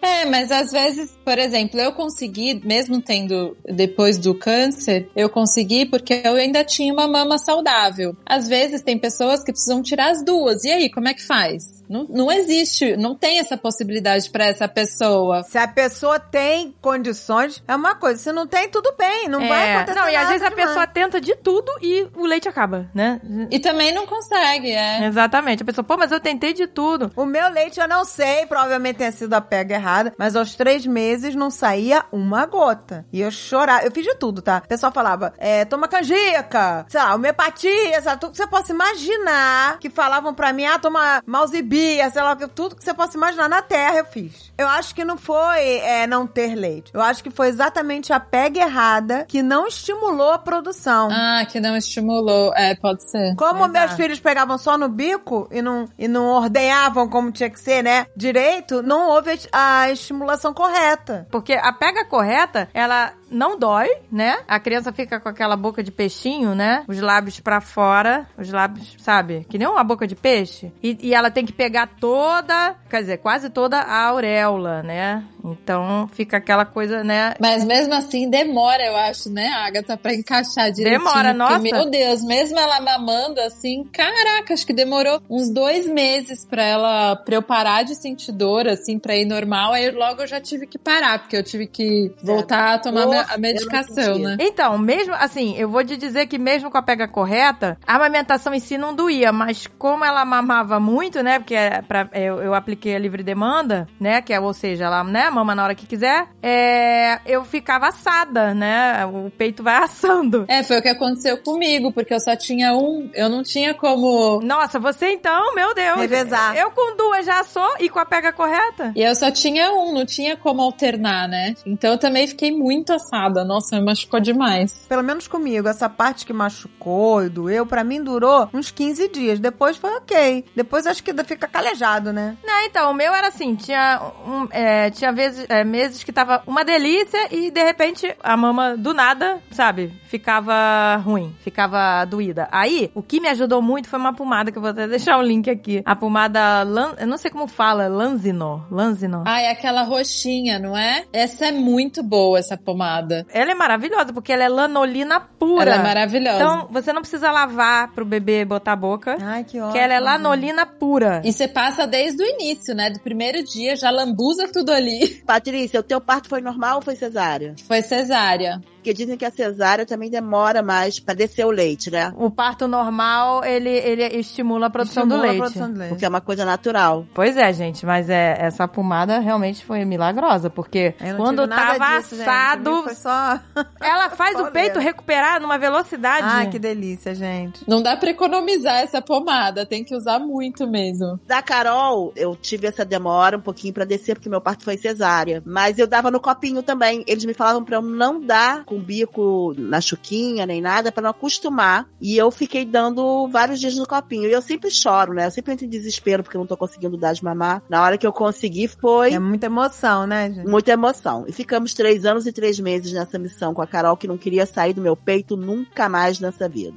É, 0.00 0.24
mas 0.24 0.50
às 0.50 0.72
vezes, 0.72 1.16
por 1.24 1.38
exemplo, 1.38 1.78
eu 1.78 1.92
consegui, 1.92 2.60
mesmo 2.64 3.00
tendo 3.00 3.56
depois 3.64 4.18
do 4.18 4.34
câncer, 4.34 5.08
eu 5.14 5.28
consegui 5.28 5.86
porque 5.86 6.22
eu 6.24 6.34
ainda 6.34 6.64
tinha 6.64 6.92
uma 6.92 7.06
mama 7.06 7.38
saudável. 7.38 8.16
Às 8.26 8.48
vezes 8.48 8.82
tem 8.82 8.98
pessoas 8.98 9.44
que 9.44 9.52
precisam 9.52 9.82
tirar 9.82 10.10
as 10.10 10.24
duas. 10.24 10.64
E 10.64 10.70
aí, 10.70 10.90
como 10.90 11.08
é 11.08 11.14
que 11.14 11.24
faz? 11.24 11.82
Não, 11.88 12.06
não 12.08 12.32
existe, 12.32 12.96
não 12.96 13.14
tem 13.14 13.38
essa 13.38 13.56
possibilidade 13.56 14.01
pra 14.30 14.46
essa 14.46 14.68
pessoa. 14.68 15.42
Se 15.44 15.58
a 15.58 15.66
pessoa 15.68 16.18
tem 16.18 16.74
condições, 16.80 17.62
é 17.66 17.74
uma 17.74 17.94
coisa. 17.94 18.20
Se 18.22 18.32
não 18.32 18.46
tem, 18.46 18.68
tudo 18.68 18.94
bem. 18.98 19.28
Não 19.28 19.46
vai 19.48 19.68
É, 19.68 19.76
acontecer 19.76 19.98
não, 20.00 20.08
e 20.08 20.16
às 20.16 20.28
vezes 20.28 20.42
a 20.42 20.48
demais. 20.48 20.66
pessoa 20.68 20.86
tenta 20.86 21.20
de 21.20 21.34
tudo 21.36 21.70
e 21.80 22.08
o 22.16 22.26
leite 22.26 22.48
acaba, 22.48 22.88
né? 22.94 23.20
E 23.50 23.58
também 23.58 23.92
não 23.94 24.06
consegue, 24.06 24.70
é. 24.70 25.04
Exatamente. 25.06 25.62
A 25.62 25.66
pessoa, 25.66 25.84
pô, 25.84 25.96
mas 25.96 26.10
eu 26.12 26.20
tentei 26.20 26.52
de 26.52 26.66
tudo. 26.66 27.10
O 27.16 27.24
meu 27.24 27.48
leite 27.50 27.80
eu 27.80 27.88
não 27.88 28.04
sei, 28.04 28.46
provavelmente 28.46 28.96
tenha 28.98 29.12
sido 29.12 29.32
a 29.34 29.40
pega 29.40 29.74
errada, 29.74 30.12
mas 30.18 30.34
aos 30.36 30.54
três 30.54 30.86
meses 30.86 31.34
não 31.34 31.50
saía 31.50 32.04
uma 32.12 32.46
gota. 32.46 33.06
E 33.12 33.20
eu 33.20 33.30
chorava, 33.30 33.84
eu 33.84 33.90
fiz 33.90 34.04
de 34.04 34.14
tudo, 34.14 34.42
tá? 34.42 34.62
O 34.64 34.68
pessoal 34.68 34.92
falava, 34.92 35.32
é, 35.38 35.64
toma 35.64 35.88
canjica, 35.88 36.86
sei 36.88 37.00
lá, 37.00 37.14
homeopatia, 37.14 38.00
sabe? 38.02 38.20
Tudo 38.20 38.30
que 38.32 38.36
você 38.36 38.46
possa 38.46 38.72
imaginar 38.72 39.78
que 39.78 39.90
falavam 39.90 40.34
pra 40.34 40.52
mim, 40.52 40.64
ah, 40.64 40.78
toma 40.78 41.22
mausibia, 41.26 42.10
sei 42.10 42.22
lá, 42.22 42.36
que- 42.36 42.48
tudo 42.48 42.76
que 42.76 42.84
você 42.84 42.94
possa 42.94 43.16
imaginar 43.16 43.48
na 43.48 43.62
terra 43.62 43.91
eu 43.96 44.04
fiz. 44.04 44.52
Eu 44.56 44.68
acho 44.68 44.94
que 44.94 45.04
não 45.04 45.16
foi 45.16 45.78
é, 45.78 46.06
não 46.06 46.26
ter 46.26 46.54
leite. 46.54 46.90
Eu 46.94 47.00
acho 47.00 47.22
que 47.22 47.30
foi 47.30 47.48
exatamente 47.48 48.12
a 48.12 48.20
pega 48.20 48.60
errada 48.60 49.24
que 49.26 49.42
não 49.42 49.66
estimulou 49.66 50.32
a 50.32 50.38
produção. 50.38 51.08
Ah, 51.10 51.44
que 51.50 51.60
não 51.60 51.76
estimulou. 51.76 52.52
É, 52.54 52.74
pode 52.74 53.08
ser. 53.10 53.34
Como 53.36 53.60
Verdade. 53.60 53.86
meus 53.86 53.96
filhos 53.96 54.20
pegavam 54.20 54.58
só 54.58 54.76
no 54.76 54.88
bico 54.88 55.48
e 55.50 55.62
não, 55.62 55.88
e 55.98 56.08
não 56.08 56.26
ordenhavam 56.26 57.08
como 57.08 57.32
tinha 57.32 57.50
que 57.50 57.60
ser, 57.60 57.82
né? 57.82 58.06
Direito, 58.16 58.82
não 58.82 59.08
houve 59.08 59.38
a 59.52 59.90
estimulação 59.90 60.52
correta. 60.52 61.26
Porque 61.30 61.52
a 61.52 61.72
pega 61.72 62.04
correta, 62.04 62.68
ela 62.72 63.12
não 63.32 63.58
dói, 63.58 63.88
né? 64.10 64.38
A 64.46 64.60
criança 64.60 64.92
fica 64.92 65.18
com 65.18 65.28
aquela 65.28 65.56
boca 65.56 65.82
de 65.82 65.90
peixinho, 65.90 66.54
né? 66.54 66.84
Os 66.86 67.00
lábios 67.00 67.40
pra 67.40 67.60
fora, 67.60 68.26
os 68.38 68.50
lábios, 68.50 68.94
sabe? 68.98 69.46
Que 69.48 69.58
nem 69.58 69.66
uma 69.66 69.82
boca 69.82 70.06
de 70.06 70.14
peixe. 70.14 70.72
E, 70.82 70.96
e 71.00 71.14
ela 71.14 71.30
tem 71.30 71.44
que 71.46 71.52
pegar 71.52 71.88
toda, 71.98 72.74
quer 72.88 73.00
dizer, 73.00 73.18
quase 73.18 73.50
toda 73.50 73.78
a 73.78 74.04
auréola, 74.06 74.82
né? 74.82 75.24
Então 75.44 76.08
fica 76.12 76.36
aquela 76.36 76.64
coisa, 76.64 77.02
né? 77.02 77.34
Mas 77.40 77.64
mesmo 77.64 77.92
assim 77.94 78.30
demora, 78.30 78.82
eu 78.84 78.96
acho, 78.96 79.28
né, 79.30 79.48
Agatha, 79.48 79.96
pra 79.96 80.14
encaixar 80.14 80.70
direitinho. 80.70 80.98
Demora, 81.04 81.34
porque, 81.34 81.38
nossa. 81.38 81.58
Meu 81.82 81.90
Deus, 81.90 82.22
mesmo 82.24 82.58
ela 82.58 82.80
mamando 82.80 83.40
assim, 83.40 83.84
caraca, 83.92 84.54
acho 84.54 84.66
que 84.66 84.72
demorou 84.72 85.20
uns 85.28 85.50
dois 85.50 85.86
meses 85.86 86.44
pra 86.44 86.62
ela, 86.62 87.16
pra 87.16 87.34
eu 87.34 87.42
parar 87.42 87.82
de 87.82 87.94
sentir 87.96 88.30
dor, 88.32 88.68
assim, 88.68 88.98
pra 88.98 89.16
ir 89.16 89.24
normal. 89.24 89.72
Aí 89.72 89.90
logo 89.90 90.22
eu 90.22 90.26
já 90.26 90.40
tive 90.40 90.66
que 90.66 90.78
parar, 90.78 91.18
porque 91.20 91.36
eu 91.36 91.42
tive 91.42 91.66
que 91.66 92.12
voltar 92.22 92.74
a 92.74 92.78
tomar 92.78 93.04
Ou 93.06 93.10
me- 93.10 93.21
a 93.28 93.38
medicação, 93.38 94.18
né? 94.18 94.36
Então, 94.40 94.76
mesmo 94.78 95.14
assim, 95.14 95.56
eu 95.56 95.68
vou 95.68 95.84
te 95.84 95.96
dizer 95.96 96.26
que 96.26 96.38
mesmo 96.38 96.70
com 96.70 96.78
a 96.78 96.82
pega 96.82 97.06
correta, 97.08 97.78
a 97.86 97.96
amamentação 97.96 98.52
em 98.54 98.60
si 98.60 98.76
não 98.76 98.94
doía, 98.94 99.32
mas 99.32 99.66
como 99.78 100.04
ela 100.04 100.24
mamava 100.24 100.78
muito, 100.80 101.22
né? 101.22 101.38
Porque 101.38 101.54
é 101.54 101.82
pra, 101.82 102.08
eu, 102.12 102.42
eu 102.42 102.54
apliquei 102.54 102.94
a 102.94 102.98
livre 102.98 103.22
demanda, 103.22 103.86
né? 104.00 104.20
Que 104.20 104.32
é, 104.32 104.40
ou 104.40 104.52
seja, 104.52 104.84
ela, 104.84 105.04
né, 105.04 105.30
mama 105.30 105.54
na 105.54 105.64
hora 105.64 105.74
que 105.74 105.86
quiser, 105.86 106.26
é, 106.42 107.20
eu 107.26 107.44
ficava 107.44 107.88
assada, 107.88 108.54
né? 108.54 109.04
O 109.06 109.30
peito 109.30 109.62
vai 109.62 109.76
assando. 109.82 110.44
É, 110.48 110.62
foi 110.62 110.78
o 110.78 110.82
que 110.82 110.88
aconteceu 110.88 111.38
comigo, 111.38 111.92
porque 111.92 112.14
eu 112.14 112.20
só 112.20 112.36
tinha 112.36 112.74
um, 112.74 113.10
eu 113.14 113.28
não 113.28 113.42
tinha 113.42 113.74
como. 113.74 114.40
Nossa, 114.42 114.78
você 114.78 115.12
então, 115.12 115.54
meu 115.54 115.74
Deus. 115.74 116.00
Revezar. 116.00 116.56
Eu 116.56 116.70
com 116.70 116.96
duas 116.96 117.24
já 117.24 117.44
sou 117.44 117.76
e 117.78 117.88
com 117.88 117.98
a 117.98 118.06
pega 118.06 118.32
correta? 118.32 118.92
E 118.96 119.02
eu 119.02 119.14
só 119.14 119.30
tinha 119.30 119.72
um, 119.72 119.92
não 119.92 120.04
tinha 120.04 120.36
como 120.36 120.62
alternar, 120.62 121.28
né? 121.28 121.54
Então 121.66 121.92
eu 121.92 121.98
também 121.98 122.26
fiquei 122.26 122.50
muito 122.50 122.92
assada. 122.92 123.11
Nossa, 123.44 123.76
me 123.76 123.84
machucou 123.84 124.20
demais. 124.20 124.86
Pelo 124.88 125.02
menos 125.02 125.28
comigo, 125.28 125.68
essa 125.68 125.88
parte 125.88 126.24
que 126.24 126.32
machucou 126.32 127.24
e 127.24 127.28
doeu, 127.28 127.66
pra 127.66 127.84
mim 127.84 128.02
durou 128.02 128.48
uns 128.54 128.70
15 128.70 129.08
dias. 129.08 129.38
Depois 129.38 129.76
foi 129.76 129.90
ok. 129.96 130.44
Depois 130.56 130.86
acho 130.86 131.02
que 131.02 131.12
fica 131.24 131.46
calejado, 131.46 132.12
né? 132.12 132.36
Não, 132.42 132.62
então, 132.62 132.90
o 132.90 132.94
meu 132.94 133.12
era 133.14 133.28
assim, 133.28 133.54
tinha, 133.54 134.00
um, 134.26 134.48
é, 134.50 134.90
tinha 134.90 135.12
vezes, 135.12 135.46
é, 135.48 135.62
meses 135.62 136.02
que 136.02 136.12
tava 136.12 136.42
uma 136.46 136.64
delícia 136.64 137.28
e 137.30 137.50
de 137.50 137.62
repente 137.62 138.14
a 138.22 138.36
mama 138.36 138.76
do 138.76 138.94
nada, 138.94 139.38
sabe, 139.50 139.92
ficava 140.04 140.96
ruim, 140.96 141.34
ficava 141.40 142.04
doída. 142.04 142.48
Aí, 142.50 142.90
o 142.94 143.02
que 143.02 143.20
me 143.20 143.28
ajudou 143.28 143.60
muito 143.60 143.88
foi 143.88 143.98
uma 143.98 144.14
pomada, 144.14 144.50
que 144.50 144.58
eu 144.58 144.62
vou 144.62 144.70
até 144.70 144.88
deixar 144.88 145.18
o 145.18 145.22
link 145.22 145.50
aqui. 145.50 145.82
A 145.84 145.94
pomada, 145.94 146.62
Lan, 146.62 146.94
eu 146.98 147.06
não 147.06 147.18
sei 147.18 147.30
como 147.30 147.46
fala, 147.46 147.88
Lanzino, 147.88 148.66
Lanzino. 148.70 149.24
Ah, 149.26 149.40
é 149.40 149.50
aquela 149.50 149.82
roxinha, 149.82 150.58
não 150.58 150.76
é? 150.76 151.04
Essa 151.12 151.46
é 151.46 151.52
muito 151.52 152.02
boa, 152.02 152.38
essa 152.38 152.56
pomada. 152.56 152.91
Ela 153.32 153.52
é 153.52 153.54
maravilhosa, 153.54 154.12
porque 154.12 154.32
ela 154.32 154.44
é 154.44 154.48
lanolina 154.48 155.20
pura. 155.20 155.62
Ela 155.70 155.74
é 155.80 155.82
maravilhosa. 155.82 156.36
Então, 156.36 156.68
você 156.70 156.92
não 156.92 157.00
precisa 157.00 157.30
lavar 157.30 157.92
pro 157.92 158.04
bebê 158.04 158.44
botar 158.44 158.72
a 158.72 158.76
boca, 158.76 159.16
Ai, 159.20 159.44
que 159.44 159.58
ótimo. 159.58 159.72
que 159.72 159.78
ela 159.78 159.94
é 159.94 160.00
lanolina 160.00 160.66
pura. 160.66 161.22
E 161.24 161.32
você 161.32 161.48
passa 161.48 161.86
desde 161.86 162.22
o 162.22 162.26
início, 162.26 162.74
né? 162.74 162.90
Do 162.90 163.00
primeiro 163.00 163.42
dia, 163.44 163.76
já 163.76 163.90
lambuza 163.90 164.48
tudo 164.52 164.72
ali. 164.72 165.22
Patrícia, 165.26 165.80
o 165.80 165.82
teu 165.82 166.00
parto 166.00 166.28
foi 166.28 166.40
normal 166.40 166.76
ou 166.76 166.82
foi 166.82 166.96
cesárea? 166.96 167.54
Foi 167.66 167.82
cesárea. 167.82 168.60
Porque 168.82 168.92
dizem 168.92 169.16
que 169.16 169.24
a 169.24 169.30
cesárea 169.30 169.86
também 169.86 170.10
demora 170.10 170.60
mais 170.60 170.98
pra 170.98 171.14
descer 171.14 171.46
o 171.46 171.52
leite, 171.52 171.88
né? 171.88 172.12
O 172.16 172.28
parto 172.28 172.66
normal, 172.66 173.44
ele, 173.44 173.70
ele 173.70 174.04
estimula 174.18 174.66
a 174.66 174.70
produção 174.70 175.04
Estimula 175.04 175.20
do 175.20 175.24
a 175.24 175.30
leite. 175.30 175.40
produção 175.40 175.72
do 175.72 175.78
leite. 175.78 175.90
Porque 175.90 176.04
é 176.04 176.08
uma 176.08 176.20
coisa 176.20 176.44
natural. 176.44 177.06
Pois 177.14 177.36
é, 177.36 177.52
gente, 177.52 177.86
mas 177.86 178.10
é, 178.10 178.36
essa 178.40 178.66
pomada 178.66 179.20
realmente 179.20 179.64
foi 179.64 179.84
milagrosa, 179.84 180.50
porque 180.50 180.96
Eu 181.00 181.12
não 181.12 181.16
quando 181.18 181.46
tava 181.46 182.00
disso, 182.00 182.20
assado, 182.20 182.84
só... 182.96 183.38
ela 183.80 184.10
faz 184.10 184.34
o 184.40 184.50
peito 184.50 184.80
recuperar 184.80 185.40
numa 185.40 185.58
velocidade. 185.58 186.26
Ai, 186.28 186.50
que 186.50 186.58
delícia, 186.58 187.14
gente. 187.14 187.62
Não 187.68 187.80
dá 187.80 187.96
pra 187.96 188.10
economizar 188.10 188.80
essa 188.80 189.00
pomada, 189.00 189.64
tem 189.64 189.84
que 189.84 189.94
usar 189.94 190.18
muito 190.18 190.66
mesmo. 190.66 191.20
Da 191.24 191.40
Carol, 191.40 192.12
eu 192.16 192.34
tive 192.34 192.66
essa 192.66 192.84
demora 192.84 193.36
um 193.36 193.40
pouquinho 193.40 193.72
pra 193.72 193.84
descer, 193.84 194.16
porque 194.16 194.28
meu 194.28 194.40
parto 194.40 194.64
foi 194.64 194.76
cesárea. 194.76 195.40
Mas 195.46 195.78
eu 195.78 195.86
dava 195.86 196.10
no 196.10 196.18
copinho 196.18 196.64
também. 196.64 197.04
Eles 197.06 197.24
me 197.24 197.32
falavam 197.32 197.62
pra 197.64 197.76
eu 197.76 197.82
não 197.82 198.20
dar 198.20 198.64
com 198.72 198.76
o 198.76 198.80
bico 198.80 199.54
na 199.58 199.80
chuquinha, 199.80 200.46
nem 200.46 200.60
nada, 200.60 200.90
pra 200.90 201.02
não 201.02 201.10
acostumar. 201.10 201.86
E 202.00 202.16
eu 202.16 202.30
fiquei 202.30 202.64
dando 202.64 203.28
vários 203.28 203.60
dias 203.60 203.76
no 203.76 203.86
copinho. 203.86 204.28
E 204.28 204.32
eu 204.32 204.40
sempre 204.40 204.70
choro, 204.70 205.12
né? 205.12 205.26
Eu 205.26 205.30
sempre 205.30 205.52
entro 205.52 205.66
em 205.66 205.68
desespero 205.68 206.22
porque 206.22 206.36
eu 206.36 206.40
não 206.40 206.46
tô 206.46 206.56
conseguindo 206.56 206.96
dar 206.96 207.12
de 207.12 207.22
mamar. 207.22 207.62
Na 207.68 207.82
hora 207.82 207.98
que 207.98 208.06
eu 208.06 208.12
consegui, 208.12 208.66
foi 208.68 209.12
É 209.12 209.18
muita 209.18 209.46
emoção, 209.46 210.06
né, 210.06 210.30
gente? 210.30 210.48
muita 210.48 210.72
emoção. 210.72 211.24
E 211.28 211.32
ficamos 211.32 211.74
três 211.74 212.06
anos 212.06 212.26
e 212.26 212.32
três 212.32 212.58
meses 212.58 212.92
nessa 212.92 213.18
missão 213.18 213.52
com 213.52 213.60
a 213.60 213.66
Carol, 213.66 213.96
que 213.96 214.08
não 214.08 214.16
queria 214.16 214.46
sair 214.46 214.72
do 214.72 214.80
meu 214.80 214.96
peito 214.96 215.36
nunca 215.36 215.88
mais 215.88 216.18
nessa 216.18 216.48
vida. 216.48 216.76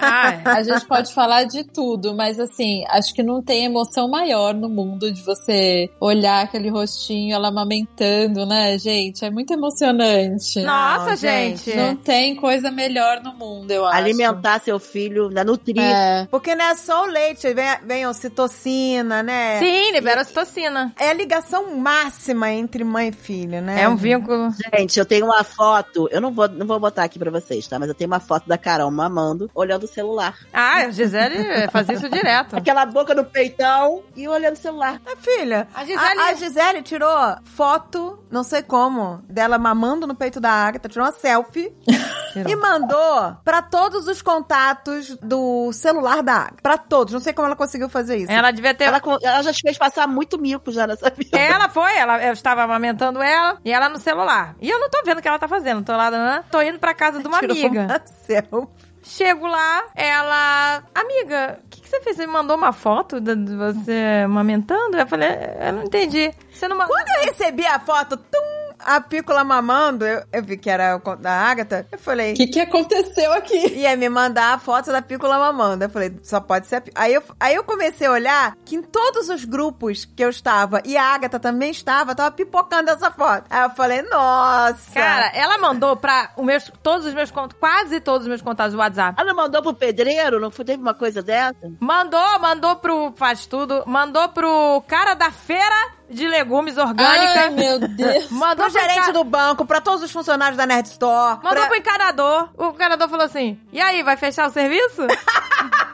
Ai, 0.00 0.42
A 0.44 0.62
gente 0.62 0.84
pode 0.86 1.14
falar 1.14 1.44
de 1.44 1.64
tudo, 1.64 2.14
mas 2.14 2.38
assim, 2.38 2.84
acho 2.88 3.14
que 3.14 3.22
não 3.22 3.42
tem 3.42 3.64
emoção 3.64 4.08
maior 4.08 4.52
no 4.52 4.68
mundo 4.68 5.10
de 5.10 5.22
você 5.22 5.88
olhar 6.00 6.44
aquele 6.44 6.68
rostinho, 6.68 7.34
ela 7.34 7.48
amamentando, 7.48 8.44
né, 8.46 8.76
gente? 8.78 9.24
É 9.24 9.30
muito 9.30 9.52
emocionante. 9.52 10.60
Nossa, 10.62 11.10
Não, 11.10 11.16
gente. 11.16 11.29
Gente. 11.30 11.74
Não 11.76 11.96
tem 11.96 12.34
coisa 12.36 12.70
melhor 12.70 13.20
no 13.22 13.32
mundo, 13.34 13.70
eu 13.70 13.84
acho. 13.86 13.96
Alimentar 13.96 14.60
seu 14.60 14.78
filho, 14.78 15.28
né, 15.30 15.44
nutrir. 15.44 15.80
É. 15.80 16.26
Porque 16.30 16.54
não 16.54 16.64
é 16.64 16.74
só 16.74 17.04
o 17.04 17.06
leite, 17.06 17.52
vem, 17.54 17.66
vem 17.84 18.06
ocitocina, 18.06 19.22
né? 19.22 19.58
Sim, 19.58 19.92
libera 19.92 20.22
ocitocina. 20.22 20.92
É 20.98 21.10
a 21.10 21.12
ligação 21.14 21.76
máxima 21.76 22.50
entre 22.50 22.84
mãe 22.84 23.08
e 23.08 23.12
filho, 23.12 23.60
né? 23.60 23.82
É 23.82 23.88
um 23.88 23.96
vínculo. 23.96 24.50
Gente, 24.74 24.98
eu 24.98 25.04
tenho 25.06 25.26
uma 25.26 25.44
foto, 25.44 26.08
eu 26.10 26.20
não 26.20 26.30
vou, 26.32 26.48
não 26.48 26.66
vou 26.66 26.78
botar 26.80 27.04
aqui 27.04 27.18
pra 27.18 27.30
vocês, 27.30 27.66
tá? 27.66 27.78
Mas 27.78 27.88
eu 27.88 27.94
tenho 27.94 28.08
uma 28.10 28.20
foto 28.20 28.48
da 28.48 28.58
Carol 28.58 28.90
mamando, 28.90 29.50
olhando 29.54 29.84
o 29.84 29.88
celular. 29.88 30.36
Ah, 30.52 30.76
a 30.86 30.90
Gisele 30.90 31.68
fazia 31.70 31.94
isso 31.94 32.08
direto. 32.08 32.56
Aquela 32.56 32.84
boca 32.86 33.14
no 33.14 33.24
peitão 33.24 34.02
e 34.16 34.26
olhando 34.28 34.54
o 34.54 34.58
celular. 34.58 35.00
É, 35.06 35.16
filha. 35.16 35.68
A 35.74 35.80
A 35.80 35.84
Gisele- 35.84 36.00
Gisele... 36.08 36.20
A, 36.20 36.34
Gisele 36.34 36.82
tirou 36.82 37.36
foto, 37.44 38.18
não 38.30 38.42
sei 38.42 38.62
como, 38.62 39.20
dela 39.28 39.58
mamando 39.58 40.06
no 40.06 40.14
peito 40.14 40.40
da 40.40 40.50
Agatha, 40.50 40.88
tirou 40.88 41.04
uma 41.06 41.12
selfie 41.20 41.72
e 42.48 42.56
mandou 42.56 43.36
pra 43.44 43.62
todos 43.62 44.06
os 44.06 44.22
contatos 44.22 45.16
do 45.22 45.72
celular 45.72 46.22
da 46.22 46.34
Agatha. 46.34 46.56
Pra 46.62 46.78
todos. 46.78 47.12
Não 47.12 47.20
sei 47.20 47.32
como 47.32 47.46
ela 47.46 47.56
conseguiu 47.56 47.88
fazer 47.88 48.16
isso. 48.16 48.32
Ela 48.32 48.50
devia 48.50 48.74
ter. 48.74 48.84
Ela, 48.84 49.00
ela 49.22 49.42
já 49.42 49.52
te 49.52 49.62
fez 49.62 49.76
passar 49.78 50.06
muito 50.06 50.38
mico 50.38 50.70
já 50.72 50.86
nessa 50.86 51.10
vida. 51.10 51.38
Ela 51.38 51.68
foi, 51.68 51.96
ela, 51.96 52.22
eu 52.24 52.32
estava 52.32 52.62
amamentando 52.62 53.22
ela 53.22 53.58
e 53.64 53.72
ela 53.72 53.88
no 53.88 53.98
celular. 53.98 54.56
E 54.60 54.68
eu 54.68 54.78
não 54.78 54.88
tô 54.88 55.02
vendo 55.04 55.18
o 55.18 55.22
que 55.22 55.28
ela 55.28 55.38
tá 55.38 55.48
fazendo. 55.48 55.84
Tô 55.84 55.96
lá, 55.96 56.10
né? 56.10 56.44
tô 56.50 56.60
indo 56.62 56.78
pra 56.78 56.94
casa 56.94 57.20
de 57.20 57.26
uma 57.28 57.38
Tirou 57.40 57.56
amiga. 57.56 57.80
uma 57.82 58.00
selfie. 58.26 58.68
Chego 59.02 59.46
lá, 59.46 59.84
ela. 59.96 60.82
Amiga, 60.94 61.58
o 61.64 61.68
que, 61.68 61.80
que 61.80 61.88
você 61.88 62.00
fez? 62.02 62.16
Você 62.16 62.26
me 62.26 62.32
mandou 62.32 62.56
uma 62.56 62.72
foto 62.72 63.18
de 63.18 63.34
de 63.34 63.56
você 63.56 64.22
amamentando? 64.24 64.96
Eu 64.96 65.06
falei, 65.06 65.30
eu 65.60 65.72
não 65.72 65.84
entendi. 65.84 66.30
Você 66.52 66.68
não 66.68 66.76
mandou. 66.76 66.94
Quando 66.94 67.08
eu 67.08 67.30
recebi 67.32 67.64
a 67.66 67.80
foto, 67.80 68.16
tum, 68.18 68.59
a 68.84 69.00
pícola 69.00 69.42
mamando, 69.44 70.04
eu, 70.06 70.22
eu 70.32 70.42
vi 70.42 70.56
que 70.56 70.68
era 70.70 70.96
o 70.96 71.00
conto 71.00 71.20
da 71.20 71.32
Agatha, 71.32 71.86
eu 71.90 71.98
falei... 71.98 72.32
O 72.32 72.36
que, 72.36 72.46
que 72.46 72.60
aconteceu 72.60 73.32
aqui? 73.32 73.74
Ia 73.78 73.96
me 73.96 74.08
mandar 74.08 74.54
a 74.54 74.58
foto 74.58 74.90
da 74.92 75.00
pícola 75.02 75.38
mamando. 75.38 75.84
Eu 75.84 75.90
falei, 75.90 76.18
só 76.22 76.40
pode 76.40 76.66
ser 76.66 76.76
a 76.76 76.80
pí- 76.80 76.92
aí 76.94 77.14
eu, 77.14 77.22
aí 77.38 77.54
eu 77.54 77.64
comecei 77.64 78.06
a 78.06 78.12
olhar 78.12 78.56
que 78.64 78.76
em 78.76 78.82
todos 78.82 79.28
os 79.28 79.44
grupos 79.44 80.04
que 80.04 80.22
eu 80.24 80.30
estava, 80.30 80.80
e 80.84 80.96
a 80.96 81.04
Agatha 81.14 81.38
também 81.38 81.70
estava, 81.70 82.14
tava 82.14 82.30
pipocando 82.30 82.90
essa 82.90 83.10
foto. 83.10 83.44
Aí 83.50 83.62
eu 83.62 83.70
falei, 83.70 84.02
nossa. 84.02 84.92
Cara, 84.92 85.30
ela 85.34 85.58
mandou 85.58 85.96
pra 85.96 86.30
o 86.36 86.42
meus, 86.42 86.70
todos 86.82 87.06
os 87.06 87.14
meus 87.14 87.30
contos, 87.30 87.56
quase 87.58 88.00
todos 88.00 88.22
os 88.22 88.28
meus 88.28 88.42
contatos 88.42 88.72
do 88.72 88.78
WhatsApp. 88.78 89.20
Ela 89.20 89.34
mandou 89.34 89.62
pro 89.62 89.74
pedreiro? 89.74 90.40
Não 90.40 90.50
foi- 90.50 90.64
teve 90.64 90.82
uma 90.82 90.94
coisa 90.94 91.22
dessa? 91.22 91.54
Mandou, 91.80 92.38
mandou 92.40 92.76
pro 92.76 93.12
Faz 93.16 93.46
Tudo, 93.46 93.82
mandou 93.86 94.28
pro 94.28 94.82
cara 94.86 95.14
da 95.14 95.30
feira 95.30 95.99
de 96.10 96.26
legumes 96.26 96.76
orgânica. 96.76 97.40
Ai, 97.42 97.50
meu 97.50 97.78
Deus. 97.78 98.28
Mandou 98.30 98.68
pro 98.70 98.80
gerente 98.80 99.06
ca- 99.06 99.12
do 99.12 99.24
banco, 99.24 99.64
pra 99.64 99.80
todos 99.80 100.02
os 100.02 100.10
funcionários 100.10 100.56
da 100.56 100.66
Nerd 100.66 100.86
Store. 100.88 101.36
Mandou 101.42 101.50
pra... 101.52 101.66
pro 101.66 101.76
encanador. 101.76 102.48
O 102.58 102.66
encanador 102.70 103.08
falou 103.08 103.24
assim: 103.26 103.58
E 103.72 103.80
aí, 103.80 104.02
vai 104.02 104.16
fechar 104.16 104.48
o 104.48 104.52
serviço? 104.52 105.06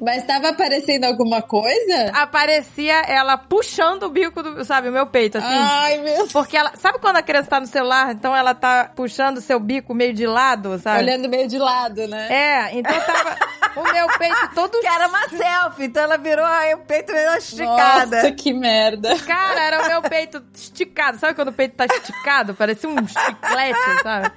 Mas 0.00 0.24
tava 0.24 0.48
aparecendo 0.48 1.04
alguma 1.04 1.42
coisa? 1.42 2.10
Aparecia 2.14 3.02
ela 3.06 3.36
puxando 3.36 4.04
o 4.04 4.08
bico 4.08 4.42
do, 4.42 4.64
sabe, 4.64 4.88
o 4.88 4.92
meu 4.92 5.06
peito, 5.06 5.36
assim. 5.36 5.46
Ai, 5.50 5.98
meu 5.98 6.26
Porque 6.28 6.56
ela. 6.56 6.72
Sabe 6.76 6.98
quando 6.98 7.16
a 7.16 7.22
criança 7.22 7.50
tá 7.50 7.60
no 7.60 7.66
celular, 7.66 8.12
então 8.12 8.34
ela 8.34 8.54
tá 8.54 8.90
puxando 8.96 9.36
o 9.36 9.40
seu 9.40 9.60
bico 9.60 9.92
meio 9.92 10.14
de 10.14 10.26
lado, 10.26 10.78
sabe? 10.78 11.00
Olhando 11.02 11.28
meio 11.28 11.46
de 11.46 11.58
lado, 11.58 12.06
né? 12.08 12.26
É, 12.30 12.78
então 12.78 12.98
tava 13.00 13.36
o 13.76 13.82
meu 13.82 14.06
peito 14.18 14.54
todo. 14.54 14.80
Que 14.80 14.86
era 14.86 15.08
uma 15.08 15.28
selfie, 15.28 15.84
então 15.84 16.02
ela 16.02 16.16
virou 16.18 16.44
aí 16.44 16.74
o 16.74 16.78
peito 16.78 17.12
meio 17.12 17.34
esticada. 17.36 18.16
Nossa, 18.16 18.32
que 18.32 18.52
merda. 18.52 19.18
Cara, 19.20 19.60
era 19.60 19.82
o 19.84 19.88
meu 19.88 20.02
peito 20.02 20.42
esticado. 20.54 21.18
Sabe 21.18 21.34
quando 21.34 21.48
o 21.48 21.52
peito 21.52 21.76
tá 21.76 21.86
esticado? 21.86 22.54
Parecia 22.54 22.88
um 22.88 23.06
chiclete, 23.06 24.02
sabe? 24.02 24.32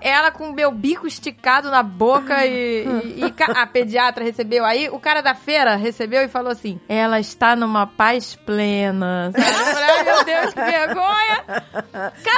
Ela 0.00 0.30
com 0.30 0.48
o 0.48 0.52
meu 0.52 0.70
bico 0.70 1.06
esticado 1.06 1.70
na 1.70 1.82
boca 1.82 2.44
e, 2.46 2.84
e- 2.84 3.20
e 3.26 3.34
a 3.54 3.66
pediatra 3.66 4.24
recebeu. 4.24 4.64
Aí 4.64 4.88
o 4.88 4.98
cara 4.98 5.20
da 5.22 5.34
feira 5.34 5.76
recebeu 5.76 6.22
e 6.22 6.28
falou 6.28 6.50
assim: 6.52 6.80
ela 6.88 7.20
está 7.20 7.54
numa 7.56 7.86
paz 7.86 8.34
plena. 8.34 9.30
Sabe? 9.32 9.46
Eu 9.46 9.64
falei, 9.74 9.90
Ai, 9.90 10.04
meu 10.04 10.24
Deus, 10.24 10.54
que 10.54 10.60
vergonha. 10.60 11.44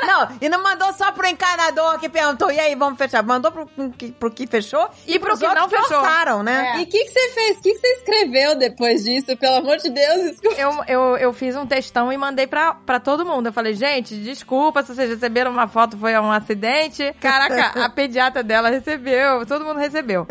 Não, 0.07 0.29
e 0.41 0.49
não 0.49 0.63
mandou 0.63 0.93
só 0.93 1.13
pro 1.13 1.27
encanador 1.27 1.99
que 1.99 2.09
perguntou, 2.09 2.51
e 2.51 2.59
aí, 2.59 2.75
vamos 2.75 2.99
fechar? 2.99 3.23
Mandou 3.23 3.51
pro, 3.51 3.67
pro 3.67 3.91
que- 3.91 4.13
pro 4.13 4.31
que 4.31 4.47
fechou 4.47 4.89
E 5.07 5.19
pro 5.19 5.29
pros 5.29 5.41
que 5.41 5.47
não 5.55 5.69
fechou. 5.69 5.87
forçaram, 5.87 6.43
né? 6.43 6.73
É. 6.77 6.81
E 6.81 6.83
o 6.85 6.87
que, 6.87 7.05
que 7.05 7.11
você 7.11 7.29
fez? 7.31 7.59
O 7.59 7.63
que, 7.63 7.73
que 7.73 7.79
você 7.79 7.87
escreveu 7.99 8.55
depois 8.57 9.03
disso? 9.05 9.37
Pelo 9.37 9.57
amor 9.57 9.77
de 9.79 9.91
Deus, 9.91 10.23
desculpa. 10.31 10.61
Eu, 10.61 10.85
eu, 10.89 11.17
eu 11.17 11.33
fiz 11.33 11.57
um 11.57 11.67
textão 11.67 12.13
e 12.13 12.17
mandei 12.17 12.47
pra, 12.47 12.75
pra 12.75 13.01
todo 13.01 13.25
mundo. 13.25 13.47
Eu 13.47 13.53
falei, 13.53 13.75
gente, 13.75 14.15
desculpa 14.17 14.83
se 14.83 14.95
vocês 14.95 15.11
receberam 15.11 15.51
uma 15.51 15.67
foto, 15.69 15.97
foi 15.97 16.17
um 16.19 16.31
acidente. 16.31 17.15
Caraca, 17.37 17.81
a 17.85 17.89
pediatra 17.89 18.43
dela 18.43 18.71
recebeu, 18.71 19.45
todo 19.47 19.65
mundo 19.65 19.79
recebeu. 19.79 20.27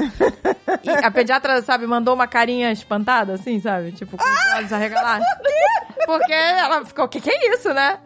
E 0.84 0.90
a 0.90 1.12
pediatra, 1.12 1.62
sabe, 1.62 1.86
mandou 1.86 2.14
uma 2.14 2.28
carinha 2.28 2.72
espantada, 2.72 3.34
assim, 3.34 3.60
sabe? 3.60 3.92
Tipo, 3.92 4.18
com 4.18 4.24
os 4.24 4.56
olhos 4.58 4.74
arregalados. 4.74 5.26
Porque 6.06 6.34
ela 6.34 6.86
ficou, 6.86 7.06
o 7.06 7.08
que 7.08 7.20
que 7.20 7.32
é 7.32 7.54
isso, 7.54 7.74
né? 7.74 7.98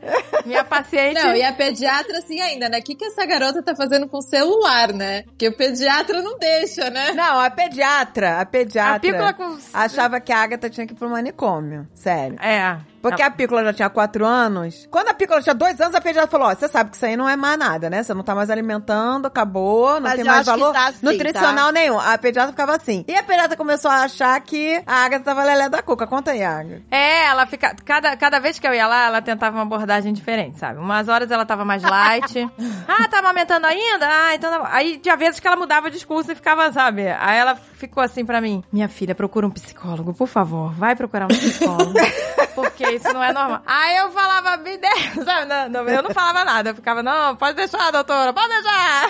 Minha 0.45 0.63
paciente... 0.63 1.15
Não, 1.21 1.35
e 1.35 1.43
a 1.43 1.51
pediatra 1.51 2.19
assim 2.19 2.39
ainda, 2.39 2.69
né? 2.69 2.79
O 2.79 2.83
que, 2.83 2.95
que 2.95 3.05
essa 3.05 3.25
garota 3.25 3.61
tá 3.61 3.75
fazendo 3.75 4.07
com 4.07 4.17
o 4.17 4.21
celular, 4.21 4.93
né? 4.93 5.23
Porque 5.23 5.47
o 5.47 5.55
pediatra 5.55 6.21
não 6.21 6.37
deixa, 6.37 6.89
né? 6.89 7.11
Não, 7.11 7.39
a 7.39 7.49
pediatra, 7.49 8.39
a 8.39 8.45
pediatra 8.45 8.95
A 8.95 8.99
pícola 8.99 9.33
com... 9.33 9.57
achava 9.73 10.19
que 10.21 10.31
a 10.31 10.41
Agatha 10.41 10.69
tinha 10.69 10.87
que 10.87 10.93
ir 10.93 10.95
pro 10.95 11.09
manicômio. 11.09 11.87
Sério. 11.93 12.37
É. 12.41 12.79
Porque 13.01 13.21
a 13.21 13.31
Pícola 13.31 13.63
já 13.63 13.73
tinha 13.73 13.89
quatro 13.89 14.25
anos. 14.25 14.87
Quando 14.91 15.09
a 15.09 15.13
Pícola 15.13 15.41
tinha 15.41 15.55
dois 15.55 15.79
anos, 15.79 15.95
a 15.95 16.01
pediatra 16.01 16.29
falou: 16.29 16.47
Ó, 16.47 16.55
você 16.55 16.67
sabe 16.67 16.89
que 16.89 16.95
isso 16.95 17.05
aí 17.05 17.15
não 17.15 17.27
é 17.27 17.35
mais 17.35 17.57
nada, 17.57 17.89
né? 17.89 18.03
Você 18.03 18.13
não 18.13 18.23
tá 18.23 18.35
mais 18.35 18.49
alimentando, 18.49 19.25
acabou, 19.25 19.95
não 19.95 20.01
Mas 20.01 20.15
tem 20.15 20.23
mais 20.23 20.45
valor 20.45 20.73
tá 20.73 20.87
assim, 20.87 21.05
nutricional 21.05 21.71
nenhum. 21.71 21.99
A 21.99 22.17
pediatra 22.17 22.51
ficava 22.51 22.75
assim. 22.75 23.05
E 23.07 23.15
a 23.15 23.23
pediatra 23.23 23.55
começou 23.55 23.89
a 23.89 24.03
achar 24.03 24.39
que 24.41 24.81
a 24.85 25.05
Agatha 25.05 25.25
tava 25.25 25.43
lelé 25.43 25.69
da 25.69 25.81
cuca. 25.81 26.05
Conta 26.07 26.31
aí, 26.31 26.43
Agatha. 26.43 26.81
É, 26.91 27.25
ela 27.25 27.45
fica. 27.45 27.75
Cada, 27.85 28.15
cada 28.17 28.39
vez 28.39 28.59
que 28.59 28.67
eu 28.67 28.73
ia 28.73 28.87
lá, 28.87 29.05
ela 29.05 29.21
tentava 29.21 29.55
uma 29.55 29.63
abordagem 29.63 30.13
diferente, 30.13 30.59
sabe? 30.59 30.79
Umas 30.79 31.07
horas 31.07 31.31
ela 31.31 31.45
tava 31.45 31.63
mais 31.63 31.83
light. 31.83 32.49
ah, 32.87 33.07
tá 33.07 33.19
amamentando 33.19 33.65
ainda? 33.65 34.07
Ah, 34.07 34.35
então 34.35 34.51
tá. 34.51 34.69
Aí 34.71 34.97
tinha 34.97 35.15
vezes 35.15 35.39
que 35.39 35.47
ela 35.47 35.55
mudava 35.55 35.87
o 35.87 35.91
discurso 35.91 36.31
e 36.31 36.35
ficava, 36.35 36.71
sabe? 36.71 37.07
Aí 37.07 37.37
ela 37.37 37.55
ficou 37.55 38.03
assim 38.03 38.25
pra 38.25 38.41
mim: 38.41 38.63
Minha 38.71 38.87
filha, 38.87 39.15
procura 39.15 39.47
um 39.47 39.51
psicólogo, 39.51 40.13
por 40.13 40.27
favor. 40.27 40.73
Vai 40.73 40.95
procurar 40.95 41.25
um 41.25 41.29
psicólogo. 41.29 41.93
Porque 42.55 42.88
isso 42.95 43.11
não 43.13 43.23
é 43.23 43.31
normal. 43.33 43.61
Aí 43.65 43.97
eu 43.97 44.11
falava, 44.11 44.57
me 44.57 44.77
deixa, 44.77 45.23
sabe? 45.25 45.45
Não, 45.45 45.69
não, 45.69 45.89
eu 45.89 46.03
não 46.03 46.11
falava 46.11 46.43
nada. 46.45 46.69
Eu 46.71 46.75
ficava, 46.75 47.01
não, 47.03 47.35
pode 47.35 47.55
deixar, 47.55 47.91
doutora, 47.91 48.33
pode 48.33 48.47
deixar. 48.49 49.09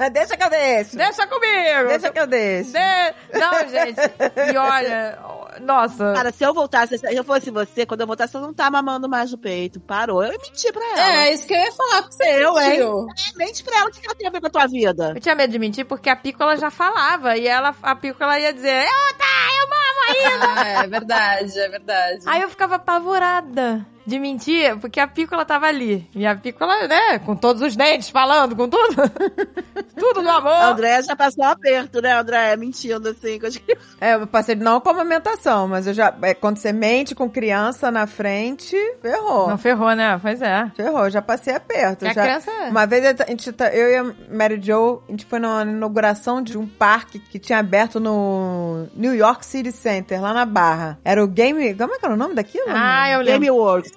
Deixa 0.12 0.36
que 0.36 0.42
eu 0.44 0.50
deixo. 0.50 0.96
Deixa 0.96 1.26
comigo. 1.26 1.88
Deixa 1.88 2.10
que 2.10 2.18
eu 2.18 2.26
deixo. 2.26 2.72
De- 2.72 3.38
Não, 3.38 3.68
gente. 3.68 4.00
E 4.52 4.56
olha, 4.56 5.18
nossa. 5.60 6.12
Cara, 6.14 6.32
se 6.32 6.42
eu 6.44 6.52
voltasse, 6.54 6.98
se 6.98 7.14
eu 7.14 7.22
fosse 7.24 7.50
você, 7.50 7.84
quando 7.86 8.00
eu 8.00 8.06
voltasse, 8.06 8.34
eu 8.34 8.40
não 8.40 8.52
tá 8.52 8.70
mamando 8.70 9.08
mais 9.08 9.30
no 9.30 9.38
peito. 9.38 9.78
Parou. 9.80 10.22
Eu 10.24 10.32
menti 10.32 10.72
pra 10.72 10.82
ela. 10.84 11.12
É, 11.24 11.32
isso 11.34 11.46
que 11.46 11.54
eu 11.54 11.58
ia 11.58 11.72
falar 11.72 12.02
pra 12.02 12.10
você. 12.10 12.44
Eu, 12.44 12.58
hein? 12.58 12.70
mentiu. 12.70 13.06
É, 13.08 13.36
mente 13.38 13.62
pra 13.64 13.78
ela 13.78 13.88
o 13.88 13.92
que 13.92 14.04
ela 14.04 14.14
tem 14.14 14.26
a 14.26 14.30
ver 14.30 14.40
com 14.40 14.46
a 14.46 14.50
tua 14.50 14.66
vida. 14.66 15.12
Eu 15.14 15.20
tinha 15.20 15.34
medo 15.34 15.50
de 15.52 15.58
mentir 15.58 15.84
porque 15.84 16.08
a 16.10 16.16
Pícola 16.16 16.56
já 16.56 16.70
falava 16.70 17.36
e 17.36 17.46
ela, 17.46 17.74
a 17.82 17.94
Pícola 17.94 18.38
ia 18.38 18.52
dizer, 18.52 18.84
eu 18.84 19.14
tá, 19.16 19.24
Ah, 20.42 20.82
é 20.84 20.86
verdade, 20.86 21.58
é 21.58 21.68
verdade. 21.68 22.22
Aí 22.26 22.42
eu 22.42 22.50
ficava 22.50 22.76
apavorada 22.76 23.84
de 24.10 24.18
mentir 24.18 24.76
porque 24.78 24.98
a 25.00 25.06
Pícola 25.06 25.44
tava 25.44 25.66
ali. 25.66 26.08
E 26.14 26.26
a 26.26 26.34
Pícola, 26.34 26.86
né, 26.88 27.18
com 27.20 27.34
todos 27.36 27.62
os 27.62 27.76
dentes 27.76 28.10
falando, 28.10 28.54
com 28.56 28.68
tudo. 28.68 28.94
tudo 29.96 30.22
no 30.22 30.30
A 30.30 30.36
amor. 30.36 30.52
Andréia 30.72 31.02
já 31.02 31.14
passou 31.16 31.44
um 31.44 31.48
aperto, 31.48 32.00
né, 32.02 32.12
Andréia? 32.18 32.56
Mentindo 32.56 33.08
assim. 33.08 33.38
com 33.38 33.46
as. 33.46 33.60
É, 34.00 34.14
eu 34.14 34.26
passei 34.26 34.54
não 34.54 34.80
com 34.80 34.90
amamentação, 34.90 35.68
mas 35.68 35.86
eu 35.86 35.94
já. 35.94 36.14
é, 36.22 36.34
quando 36.34 36.56
você 36.58 36.72
mente 36.72 37.14
com 37.14 37.28
criança 37.30 37.90
na 37.90 38.06
frente, 38.06 38.76
ferrou. 39.00 39.48
Não 39.48 39.58
ferrou, 39.58 39.94
né? 39.94 40.18
Pois 40.20 40.42
é. 40.42 40.70
Ferrou, 40.74 41.04
eu 41.04 41.10
já 41.10 41.22
passei 41.22 41.54
aperto. 41.54 42.04
Que 42.04 42.10
a 42.10 42.14
já... 42.14 42.22
criança- 42.22 42.50
Uma 42.70 42.86
vez 42.86 43.04
a 43.04 43.26
gente, 43.26 43.52
tá- 43.52 43.68
eu 43.72 43.88
e 43.90 43.96
a 43.96 44.14
Mary 44.34 44.60
Jo, 44.60 45.02
a 45.08 45.10
gente 45.10 45.24
foi 45.26 45.38
na 45.38 45.62
inauguração 45.62 46.42
de 46.42 46.58
um 46.58 46.66
parque 46.66 47.18
que 47.18 47.38
tinha 47.38 47.58
aberto 47.58 48.00
no 48.00 48.86
New 48.94 49.14
York 49.14 49.44
City 49.46 49.70
Center, 49.72 50.20
lá 50.20 50.32
na 50.34 50.44
Barra. 50.44 50.98
Era 51.04 51.22
o 51.22 51.28
Game. 51.28 51.74
Como 51.74 51.94
é 51.94 51.98
que 51.98 52.04
era 52.04 52.14
o 52.14 52.16
nome 52.16 52.34
daquilo? 52.34 52.64
Ah, 52.68 53.08
eu 53.10 53.18
lembro. 53.20 53.32
Game 53.40 53.50
Works. 53.50 53.92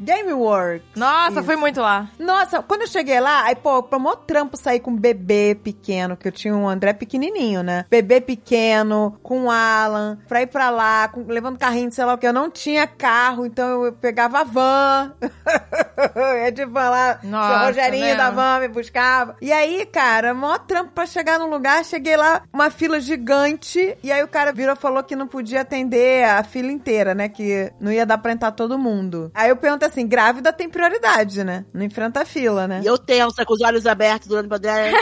Game 0.00 0.32
Works. 0.32 0.82
Nossa, 0.96 1.32
Isso. 1.34 1.44
fui 1.44 1.56
muito 1.56 1.80
lá. 1.80 2.08
Nossa, 2.18 2.62
quando 2.62 2.82
eu 2.82 2.86
cheguei 2.88 3.20
lá, 3.20 3.44
aí, 3.44 3.54
pô, 3.54 3.82
pro 3.82 3.98
maior 4.00 4.16
trampo 4.16 4.56
sair 4.56 4.80
com 4.80 4.90
um 4.90 4.96
bebê 4.96 5.54
pequeno, 5.62 6.16
que 6.16 6.28
eu 6.28 6.32
tinha 6.32 6.54
um 6.54 6.68
André 6.68 6.92
pequenininho, 6.92 7.62
né? 7.62 7.84
Bebê 7.90 8.20
pequeno, 8.20 9.18
com 9.22 9.44
o 9.46 9.50
Alan, 9.50 10.18
pra 10.28 10.42
ir 10.42 10.46
pra 10.48 10.70
lá, 10.70 11.08
com- 11.08 11.24
levando 11.26 11.58
carrinho, 11.58 11.92
sei 11.92 12.04
lá 12.04 12.14
o 12.14 12.18
que. 12.18 12.26
Eu 12.26 12.32
não 12.32 12.50
tinha 12.50 12.86
carro, 12.86 13.46
então 13.46 13.84
eu 13.84 13.92
pegava 13.92 14.40
a 14.40 14.44
van. 14.44 15.12
ia 16.42 16.50
de 16.52 16.64
van 16.64 16.90
lá, 16.90 17.18
Nossa, 17.22 17.58
seu 17.58 17.66
Rogerinho 17.66 18.04
né? 18.06 18.14
da 18.16 18.30
van 18.30 18.60
me 18.60 18.68
buscava. 18.68 19.36
E 19.40 19.52
aí, 19.52 19.86
cara, 19.86 20.34
maior 20.34 20.58
trampo 20.60 20.92
pra 20.92 21.06
chegar 21.06 21.38
no 21.38 21.46
lugar, 21.48 21.84
cheguei 21.84 22.16
lá, 22.16 22.42
uma 22.52 22.70
fila 22.70 23.00
gigante, 23.00 23.96
e 24.02 24.10
aí 24.12 24.22
o 24.22 24.28
cara 24.28 24.52
virou 24.52 24.74
e 24.74 24.78
falou 24.78 25.02
que 25.02 25.16
não 25.16 25.26
podia 25.26 25.60
atender 25.62 26.24
a 26.24 26.42
fila 26.42 26.70
inteira, 26.70 27.14
né? 27.14 27.28
Que 27.28 27.72
não 27.80 27.92
ia 27.92 28.04
dar 28.06 28.18
pra 28.18 28.32
entrar 28.32 28.52
todo 28.52 28.78
mundo. 28.78 29.30
Aí 29.34 29.48
eu 29.48 29.56
perguntei 29.56 29.83
assim, 29.84 30.06
grávida 30.06 30.52
tem 30.52 30.68
prioridade, 30.68 31.44
né? 31.44 31.64
Não 31.72 31.84
enfrenta 31.84 32.22
a 32.22 32.24
fila, 32.24 32.66
né? 32.66 32.80
E 32.82 32.86
eu 32.86 32.98
tensa, 32.98 33.44
com 33.44 33.54
os 33.54 33.60
olhos 33.60 33.86
abertos, 33.86 34.28
durante 34.28 34.50
o 34.52 34.54
Andréia. 34.54 34.98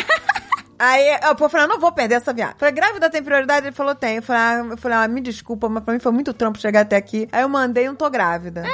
Aí 0.78 1.18
eu 1.22 1.34
pô, 1.36 1.48
falei, 1.48 1.66
não 1.66 1.78
vou 1.78 1.92
perder 1.92 2.16
essa 2.16 2.32
viagem. 2.32 2.56
Falei, 2.58 2.74
grávida 2.74 3.08
tem 3.08 3.22
prioridade? 3.22 3.66
Ele 3.66 3.74
falou, 3.74 3.94
tem. 3.94 4.16
Eu 4.16 4.22
falei, 4.22 4.42
ah, 4.42 4.66
eu 4.72 4.76
falei, 4.76 4.98
ah, 4.98 5.08
me 5.08 5.20
desculpa, 5.20 5.68
mas 5.68 5.84
pra 5.84 5.94
mim 5.94 6.00
foi 6.00 6.12
muito 6.12 6.34
trampo 6.34 6.58
chegar 6.58 6.80
até 6.80 6.96
aqui. 6.96 7.28
Aí 7.30 7.42
eu 7.42 7.48
mandei 7.48 7.88
um 7.88 7.94
tô 7.94 8.10
grávida. 8.10 8.62
Meu 8.62 8.72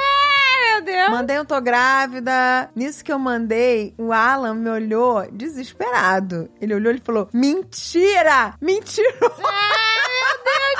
Deus. 0.81 1.09
Mandei 1.09 1.39
um 1.39 1.45
tô 1.45 1.59
grávida. 1.61 2.69
Nisso 2.75 3.03
que 3.03 3.11
eu 3.11 3.19
mandei, 3.19 3.93
o 3.97 4.11
Alan 4.11 4.53
me 4.55 4.69
olhou 4.69 5.25
desesperado. 5.31 6.49
Ele 6.61 6.73
olhou 6.75 6.93
e 6.93 6.99
falou: 6.99 7.29
Mentira! 7.33 8.53
Mentira! 8.61 9.09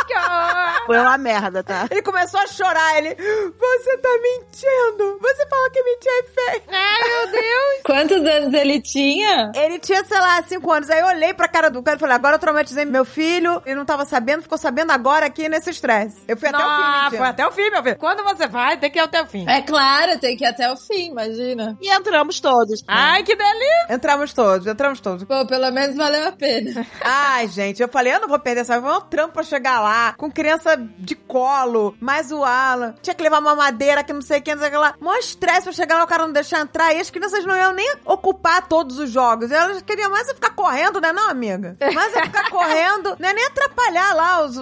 Que 0.08 0.16
horror. 0.16 0.86
Foi 0.88 0.98
uma 0.98 1.18
merda, 1.18 1.64
tá? 1.64 1.88
Ele 1.92 2.02
começou 2.02 2.40
a 2.40 2.48
chorar. 2.48 2.98
Ele: 2.98 3.16
Você 3.16 3.98
tá 3.98 4.10
mentindo! 4.24 5.20
Você 5.22 5.46
falou 5.48 5.70
que 5.72 5.84
mentir 5.84 6.12
é 6.12 6.24
feio! 6.24 6.64
Ai, 6.70 7.10
meu 7.10 7.32
Deus. 7.32 7.82
Quantos 7.86 8.26
anos 8.26 8.54
ele 8.54 8.82
tinha? 8.82 9.52
Ele 9.54 9.78
tinha, 9.78 10.04
sei 10.04 10.20
lá, 10.20 10.42
cinco 10.44 10.72
anos. 10.72 10.90
Aí 10.90 11.00
eu 11.00 11.08
olhei 11.08 11.34
pra 11.34 11.48
cara 11.48 11.70
do 11.70 11.84
cara 11.84 11.98
e 11.98 12.00
falei: 12.00 12.16
Agora 12.16 12.36
eu 12.36 12.40
traumatizei 12.40 12.86
meu 12.86 13.06
filho. 13.06 13.62
Ele 13.66 13.76
não 13.76 13.86
tava 13.86 14.04
sabendo, 14.06 14.42
ficou 14.42 14.58
sabendo 14.58 14.92
agora 14.92 15.28
aqui 15.28 15.48
nesse 15.48 15.70
estresse. 15.70 16.18
Eu 16.28 16.36
fui 16.38 16.50
até 16.50 16.58
o 16.58 16.62
fim. 16.62 16.68
Ah, 16.70 17.10
foi 17.12 17.28
até 17.28 17.48
o 17.48 17.52
fim, 17.52 17.70
meu 17.70 17.84
filho. 17.84 17.98
Quando 17.98 18.24
você 18.24 18.48
vai, 18.48 18.78
tem 18.78 18.90
que 18.90 18.98
ir 18.98 19.02
até 19.02 19.22
o 19.22 19.28
fim. 19.28 19.48
É 19.48 19.62
claro, 19.62 19.89
tem 20.20 20.36
que 20.38 20.44
ir 20.44 20.48
até 20.48 20.72
o 20.72 20.78
fim, 20.78 21.10
imagina. 21.12 21.78
E 21.82 21.90
entramos 21.94 22.40
todos. 22.40 22.84
Ai, 22.88 23.24
que 23.24 23.36
delícia. 23.36 23.88
Entramos 23.96 24.34
todos, 24.34 24.68
entramos 24.68 25.00
todos. 25.00 25.24
Pô, 25.24 25.46
pelo 25.46 25.72
menos 25.72 25.96
valeu 25.96 26.28
a 26.28 26.32
pena. 26.32 26.86
Ai, 27.04 27.48
gente, 27.48 27.82
eu 27.82 27.88
falei, 27.90 28.14
eu 28.14 28.22
não 28.22 28.28
vou 28.28 28.40
perder 28.40 28.62
essa. 28.62 28.82
Foi 28.82 28.92
um 28.98 29.02
trampo 29.02 29.34
pra 29.34 29.44
chegar 29.44 29.80
lá, 29.82 30.14
com 30.18 30.32
criança 30.32 30.76
de 30.98 31.16
colo, 31.16 31.96
mais 32.00 32.32
o 32.32 32.44
Alan. 32.44 32.96
Tinha 33.02 33.14
que 33.14 33.24
levar 33.24 33.40
uma 33.40 33.56
madeira 33.56 34.04
que 34.04 34.14
não 34.14 34.22
sei 34.22 34.40
o 34.40 34.42
que, 34.42 34.54
não 34.54 34.60
sei 34.62 34.70
o 34.70 34.72
que 34.72 34.78
lá. 34.78 34.94
Mó 35.00 35.14
estresse 35.16 35.64
pra 35.64 35.72
chegar 35.74 35.98
lá, 35.98 36.04
o 36.04 36.08
cara 36.08 36.26
não 36.26 36.34
deixar 36.34 36.60
entrar. 36.62 36.94
E 36.94 37.00
as 37.00 37.10
crianças 37.10 37.46
não 37.46 37.58
iam 37.58 37.74
nem 37.74 37.96
ocupar 38.06 38.68
todos 38.68 39.00
os 39.00 39.10
jogos. 39.10 39.52
Elas 39.52 39.82
queriam 39.82 40.10
mais 40.12 40.28
é 40.30 40.34
ficar 40.34 40.52
correndo, 40.52 41.00
né, 41.02 41.12
não, 41.12 41.30
amiga? 41.30 41.78
Mais 41.94 42.14
é 42.16 42.22
ficar 42.24 42.50
correndo, 42.50 43.16
não 43.20 43.30
é 43.30 43.34
nem 43.34 43.46
atrapalhar 43.46 44.14
lá 44.14 44.42
os, 44.46 44.56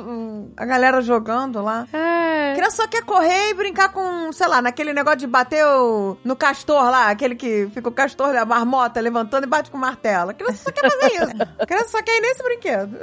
a 0.56 0.66
galera 0.66 1.02
jogando 1.02 1.62
lá. 1.62 1.88
A 1.92 1.98
É. 1.98 2.54
criança 2.56 2.78
só 2.78 2.88
quer 2.88 3.04
correr 3.04 3.50
e 3.50 3.54
brincar 3.54 3.90
com, 3.92 4.32
sei 4.32 4.48
lá, 4.48 4.62
naquele 4.62 4.94
negócio 4.94 5.17
de 5.18 5.28
bater 5.28 5.66
o- 5.66 6.18
no 6.24 6.36
castor 6.36 6.90
lá, 6.90 7.10
aquele 7.10 7.36
que 7.36 7.68
fica 7.74 7.90
o 7.90 7.92
castor, 7.92 8.36
a 8.36 8.46
marmota, 8.46 9.02
levantando 9.02 9.46
e 9.46 9.50
bate 9.50 9.70
com 9.72 9.78
o 9.78 9.82
martelo. 9.82 10.32
A 10.32 10.34
criança 10.34 10.64
só 10.64 10.72
quer 10.72 10.90
fazer 10.90 11.14
isso. 11.14 11.52
A 11.60 11.66
criança 11.66 11.88
só 11.90 12.02
quer 12.04 12.18
ir 12.18 12.22
nesse 12.22 12.44
brinquedo. 12.44 12.98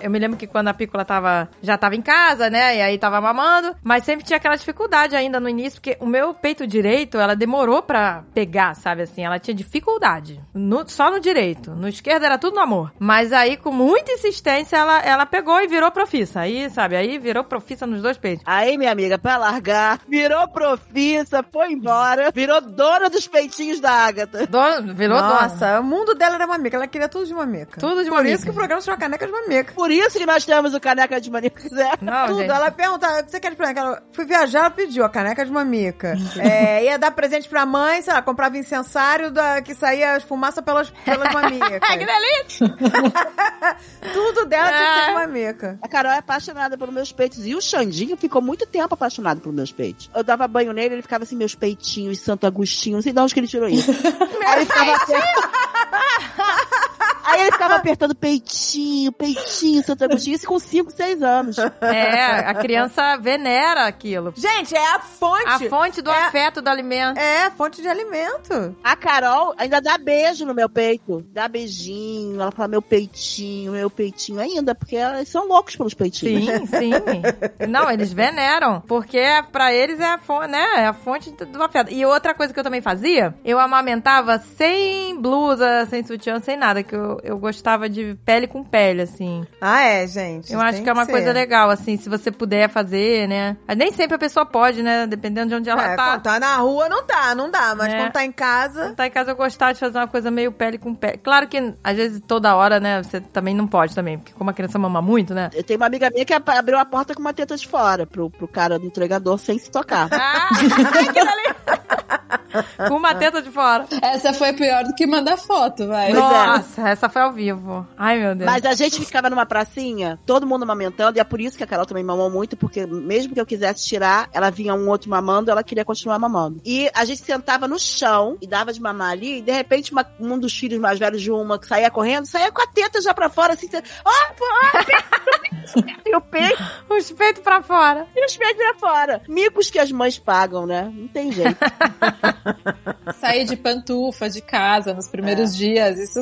Eu 0.00 0.10
me 0.10 0.18
lembro 0.18 0.36
que 0.36 0.46
quando 0.46 0.68
a 0.68 0.74
Pícola 0.74 1.04
tava, 1.04 1.48
já 1.62 1.76
tava 1.78 1.94
em 1.96 2.02
casa, 2.02 2.50
né? 2.50 2.76
E 2.76 2.82
aí 2.82 2.98
tava 2.98 3.20
mamando, 3.20 3.74
mas 3.82 4.04
sempre 4.04 4.24
tinha 4.24 4.36
aquela 4.36 4.56
dificuldade 4.56 5.16
ainda 5.16 5.38
no 5.40 5.48
início, 5.48 5.80
porque 5.80 5.96
o 6.00 6.06
meu 6.06 6.34
peito 6.34 6.66
direito, 6.66 7.18
ela 7.18 7.34
demorou 7.34 7.82
pra 7.82 8.24
pegar, 8.34 8.74
sabe 8.74 9.02
assim? 9.02 9.24
Ela 9.24 9.38
tinha 9.38 9.54
dificuldade. 9.54 10.40
No- 10.52 10.88
só 10.88 11.10
no 11.10 11.20
direito. 11.20 11.70
No 11.72 11.88
esquerdo 11.88 12.24
era 12.24 12.38
tudo 12.38 12.54
no 12.56 12.60
amor. 12.60 12.92
Mas 12.98 13.32
aí, 13.32 13.56
com 13.56 13.70
muita 13.72 14.12
insistência, 14.12 14.76
ela, 14.76 15.00
ela 15.00 15.26
pegou 15.26 15.60
e 15.60 15.66
virou 15.66 15.90
profissa. 15.90 16.40
Aí, 16.40 16.68
sabe? 16.70 16.96
Aí 16.96 17.18
virou 17.18 17.44
profissa 17.44 17.86
nos 17.86 18.02
dois 18.02 18.16
peitos. 18.18 18.44
Aí, 18.46 18.76
minha 18.78 18.92
amiga, 18.92 19.18
pra 19.18 19.36
largar, 19.36 20.00
virou 20.08 20.46
profissa, 20.48 21.44
foi 21.52 21.72
embora, 21.72 22.30
virou 22.34 22.60
dona 22.60 23.08
dos 23.10 23.26
peitinhos 23.26 23.80
da 23.80 23.90
Agatha. 23.90 24.46
Dono, 24.46 24.94
virou 24.94 25.18
dona. 25.18 25.42
Nossa, 25.42 25.80
o 25.80 25.84
mundo 25.84 26.14
dela 26.14 26.34
era 26.36 26.46
mamica. 26.46 26.76
Ela 26.76 26.86
queria 26.86 27.08
tudo 27.08 27.26
de 27.26 27.34
mamica. 27.34 27.80
Tudo 27.80 28.02
de 28.02 28.08
Por 28.10 28.16
mamica. 28.16 28.34
isso 28.34 28.44
que 28.44 28.50
o 28.50 28.54
programa 28.54 28.80
se 28.80 28.86
chama 28.86 28.98
Caneca 28.98 29.26
de 29.26 29.32
Mamica. 29.32 29.73
Por 29.74 29.90
isso 29.90 30.18
que 30.18 30.26
nós 30.26 30.44
temos 30.44 30.74
o 30.74 30.80
caneca 30.80 31.20
de 31.20 31.30
maníaca 31.30 31.68
zero. 31.68 31.98
Não, 32.02 32.26
Tudo. 32.28 32.40
gente. 32.40 32.50
Ela 32.50 32.70
pergunta, 32.70 33.20
o 33.20 33.24
que 33.24 33.30
você 33.30 33.40
quer 33.40 33.50
de 33.50 33.56
presente? 33.56 33.78
Ela 33.78 34.02
fui 34.12 34.24
viajar, 34.24 34.58
ela 34.60 34.70
pediu 34.70 35.04
a 35.04 35.08
caneca 35.08 35.44
de 35.44 35.50
mamica. 35.52 36.14
é, 36.38 36.84
ia 36.84 36.98
dar 36.98 37.10
presente 37.10 37.48
pra 37.48 37.66
mãe, 37.66 38.02
sei 38.02 38.12
lá, 38.12 38.22
comprava 38.22 38.56
incensário 38.56 39.30
da, 39.30 39.60
que 39.62 39.74
saía 39.74 40.20
fumaça 40.20 40.62
pelas, 40.62 40.90
pelas 40.90 41.32
mamicas. 41.34 41.80
que 41.80 41.98
delícia! 42.06 42.76
Tudo 44.12 44.46
dela 44.46 44.68
tinha 44.68 44.78
que 44.86 44.94
ser 44.94 45.00
É. 45.00 45.06
de 45.08 45.12
mamica. 45.14 45.78
A 45.82 45.88
Carol 45.88 46.12
é 46.12 46.18
apaixonada 46.18 46.76
pelos 46.78 46.94
meus 46.94 47.12
peitos. 47.12 47.44
E 47.46 47.54
o 47.54 47.60
Xandinho 47.60 48.16
ficou 48.16 48.40
muito 48.42 48.66
tempo 48.66 48.94
apaixonado 48.94 49.40
pelos 49.40 49.54
meus 49.54 49.72
peitos. 49.72 50.10
Eu 50.14 50.22
dava 50.22 50.46
banho 50.46 50.72
nele, 50.72 50.94
ele 50.96 51.02
ficava 51.02 51.24
assim, 51.24 51.36
meus 51.36 51.54
peitinhos, 51.54 52.20
Santo 52.20 52.46
Agostinho. 52.46 52.96
Não 52.96 53.02
sei 53.02 53.12
de 53.12 53.20
onde 53.20 53.34
que 53.34 53.40
ele 53.40 53.48
tirou 53.48 53.68
isso. 53.68 53.90
Aí 53.90 54.56
ele 54.56 54.66
ficava 54.66 54.94
apertando... 54.94 55.64
Aí 57.26 57.40
ele 57.40 57.52
ficava 57.52 57.76
apertando 57.76 58.14
peitinho, 58.14 59.10
peitinho, 59.10 59.82
Santo 59.82 60.04
Agostinho. 60.04 60.36
Isso 60.36 60.46
com 60.46 60.58
5, 60.58 60.90
6 60.90 61.22
anos. 61.22 61.56
É, 61.80 62.36
a 62.46 62.54
criança 62.54 63.16
venera 63.16 63.86
aquilo. 63.86 64.32
Gente, 64.36 64.76
é 64.76 64.94
a 64.94 64.98
fonte. 65.00 65.46
A 65.48 65.58
fonte 65.70 66.02
do 66.02 66.10
É- 66.10 66.26
afeto 66.26 66.60
do 66.60 66.68
alimento. 66.68 67.18
É, 67.18 67.50
fonte 67.50 67.80
de 67.80 67.88
alimento. 67.88 68.76
A 68.84 68.94
Carol 68.94 69.54
ainda 69.56 69.80
dá 69.80 69.96
beijo 69.96 70.44
no 70.44 70.52
meu 70.54 70.68
peito. 70.68 71.24
Dá 71.32 71.48
beijinho, 71.48 72.40
ela 72.40 72.50
fala 72.52 72.68
meu 72.68 72.82
peitinho, 72.82 73.72
meu 73.72 73.88
peitinho 73.88 74.38
ainda, 74.40 74.74
porque 74.74 74.94
elas 74.96 75.26
são 75.28 75.48
loucos 75.48 75.74
pelos 75.76 75.94
peitinhos. 75.94 76.68
Sim, 76.68 76.92
sim. 76.92 77.66
Não, 77.68 77.90
eles 77.90 78.12
veneram, 78.12 78.82
porque 78.82 79.22
pra 79.50 79.72
eles 79.72 79.98
é 79.98 80.08
a 80.12 80.18
fonte, 80.18 80.48
né? 80.48 80.64
É 80.76 80.86
a 80.86 80.92
fonte 80.92 81.30
do 81.32 81.46
do 81.46 81.62
afeto. 81.62 81.90
E 81.92 82.04
outra 82.04 82.34
coisa 82.34 82.52
que 82.52 82.58
eu 82.60 82.64
também 82.64 82.82
fazia, 82.82 83.34
eu 83.44 83.58
amamentava 83.58 84.38
sem 84.38 85.18
blusa, 85.20 85.83
sem 85.86 86.04
sutiã, 86.04 86.40
sem 86.40 86.56
nada, 86.56 86.82
que 86.82 86.94
eu, 86.94 87.18
eu 87.22 87.38
gostava 87.38 87.88
de 87.88 88.16
pele 88.24 88.46
com 88.46 88.62
pele, 88.64 89.02
assim. 89.02 89.44
Ah, 89.60 89.82
é, 89.82 90.06
gente. 90.06 90.52
Eu 90.52 90.60
acho 90.60 90.82
que 90.82 90.88
é 90.88 90.92
uma 90.92 91.04
ser. 91.04 91.12
coisa 91.12 91.32
legal, 91.32 91.70
assim, 91.70 91.96
se 91.96 92.08
você 92.08 92.30
puder 92.30 92.68
fazer, 92.68 93.28
né? 93.28 93.56
Mas 93.66 93.76
Nem 93.76 93.92
sempre 93.92 94.16
a 94.16 94.18
pessoa 94.18 94.44
pode, 94.46 94.82
né? 94.82 95.06
Dependendo 95.06 95.48
de 95.48 95.54
onde 95.56 95.70
ela 95.70 95.92
É, 95.92 95.96
tá. 95.96 96.04
quando 96.12 96.22
tá 96.22 96.40
na 96.40 96.56
rua 96.56 96.88
não 96.88 97.04
tá, 97.04 97.34
não 97.34 97.50
dá. 97.50 97.74
Mas 97.74 97.92
É. 97.92 97.96
quando 97.98 98.12
tá 98.12 98.24
em 98.24 98.32
casa. 98.32 98.80
Quando 98.84 98.96
tá 98.96 99.06
em 99.06 99.10
casa, 99.10 99.30
eu 99.32 99.36
gostar 99.36 99.72
de 99.72 99.80
fazer 99.80 99.98
uma 99.98 100.08
coisa 100.08 100.30
meio 100.30 100.52
pele 100.52 100.78
com 100.78 100.94
pele. 100.94 101.18
Claro 101.18 101.46
que, 101.48 101.74
às 101.82 101.96
vezes, 101.96 102.20
toda 102.26 102.54
hora, 102.54 102.78
né? 102.80 103.02
Você 103.02 103.20
também 103.20 103.54
não 103.54 103.66
pode 103.66 103.94
também, 103.94 104.18
porque 104.18 104.32
como 104.32 104.50
a 104.50 104.52
criança 104.52 104.78
mama 104.78 105.00
muito, 105.02 105.34
né? 105.34 105.50
Eu 105.54 105.62
tenho 105.62 105.78
uma 105.78 105.86
amiga 105.86 106.10
minha 106.10 106.24
que 106.24 106.32
ab- 106.34 106.48
abriu 106.50 106.78
a 106.78 106.84
porta 106.84 107.14
com 107.14 107.20
uma 107.20 107.32
teta 107.32 107.56
de 107.56 107.66
fora 107.66 108.06
pro, 108.06 108.30
pro 108.30 108.46
cara 108.48 108.78
do 108.78 108.86
entregador 108.86 109.38
sem 109.38 109.58
se 109.58 109.70
tocar. 109.70 110.08
Ah, 110.12 110.48
aquilo 111.08 111.28
ali. 111.28 112.23
com 112.88 112.94
uma 112.96 113.14
teta 113.14 113.40
de 113.42 113.50
fora. 113.50 113.86
Essa 114.02 114.32
foi 114.32 114.52
pior 114.52 114.84
do 114.84 114.94
que 114.94 115.06
mandar 115.06 115.36
foto, 115.36 115.86
vai. 115.88 116.10
Pois 116.12 116.18
é. 116.24 116.46
Nossa, 116.46 116.88
essa 116.88 117.08
foi 117.08 117.22
ao 117.22 117.32
vivo. 117.32 117.86
Ai, 117.96 118.18
meu 118.18 118.34
Deus. 118.34 118.50
Mas 118.50 118.64
a 118.64 118.74
gente 118.74 119.04
ficava 119.04 119.28
numa 119.30 119.46
pracinha, 119.46 120.18
todo 120.26 120.46
mundo 120.46 120.62
amamentando, 120.62 121.18
e 121.18 121.20
é 121.20 121.24
por 121.24 121.40
isso 121.40 121.56
que 121.56 121.64
a 121.64 121.66
Carol 121.66 121.86
também 121.86 122.04
mamou 122.04 122.30
muito, 122.30 122.56
porque 122.56 122.86
mesmo 122.86 123.34
que 123.34 123.40
eu 123.40 123.46
quisesse 123.46 123.84
tirar, 123.86 124.28
ela 124.32 124.50
vinha 124.50 124.74
um 124.74 124.88
outro 124.88 125.10
mamando, 125.10 125.50
ela 125.50 125.62
queria 125.62 125.84
continuar 125.84 126.18
mamando. 126.18 126.60
E 126.64 126.90
a 126.94 127.04
gente 127.04 127.22
sentava 127.22 127.66
no 127.68 127.78
chão 127.78 128.36
e 128.40 128.46
dava 128.46 128.72
de 128.72 128.80
mamar 128.80 129.10
ali, 129.12 129.38
e 129.38 129.42
de 129.42 129.52
repente 129.52 129.92
uma- 129.92 130.06
um 130.20 130.38
dos 130.38 130.56
filhos 130.56 130.78
mais 130.80 130.98
velhos 130.98 131.20
de 131.22 131.30
uma 131.30 131.58
que 131.58 131.66
saía 131.66 131.90
correndo, 131.90 132.26
saía 132.26 132.50
com 132.52 132.62
a 132.62 132.66
teta 132.66 133.00
já 133.00 133.12
pra 133.14 133.28
fora, 133.28 133.52
assim, 133.54 133.68
ó, 134.04 134.10
ó, 134.10 134.84
peito, 134.84 136.00
e 136.06 136.14
o 136.16 136.20
peito, 136.20 136.62
Os 136.88 137.10
peitos 137.12 137.42
pra 137.42 137.62
fora. 137.62 138.06
e 138.14 138.24
os 138.24 138.36
peitos 138.36 138.56
pra 138.56 138.74
fora. 138.74 139.22
Micos 139.28 139.70
que 139.70 139.78
as 139.78 139.90
mães 139.90 140.18
pagam, 140.18 140.66
né? 140.66 140.90
Não 140.94 141.08
tem 141.08 141.32
jeito. 141.32 141.56
Sair 143.20 143.44
de 143.44 143.56
pantufa 143.56 144.28
de 144.28 144.40
casa 144.40 144.92
nos 144.94 145.08
primeiros 145.08 145.54
dias, 145.56 145.98
isso, 145.98 146.20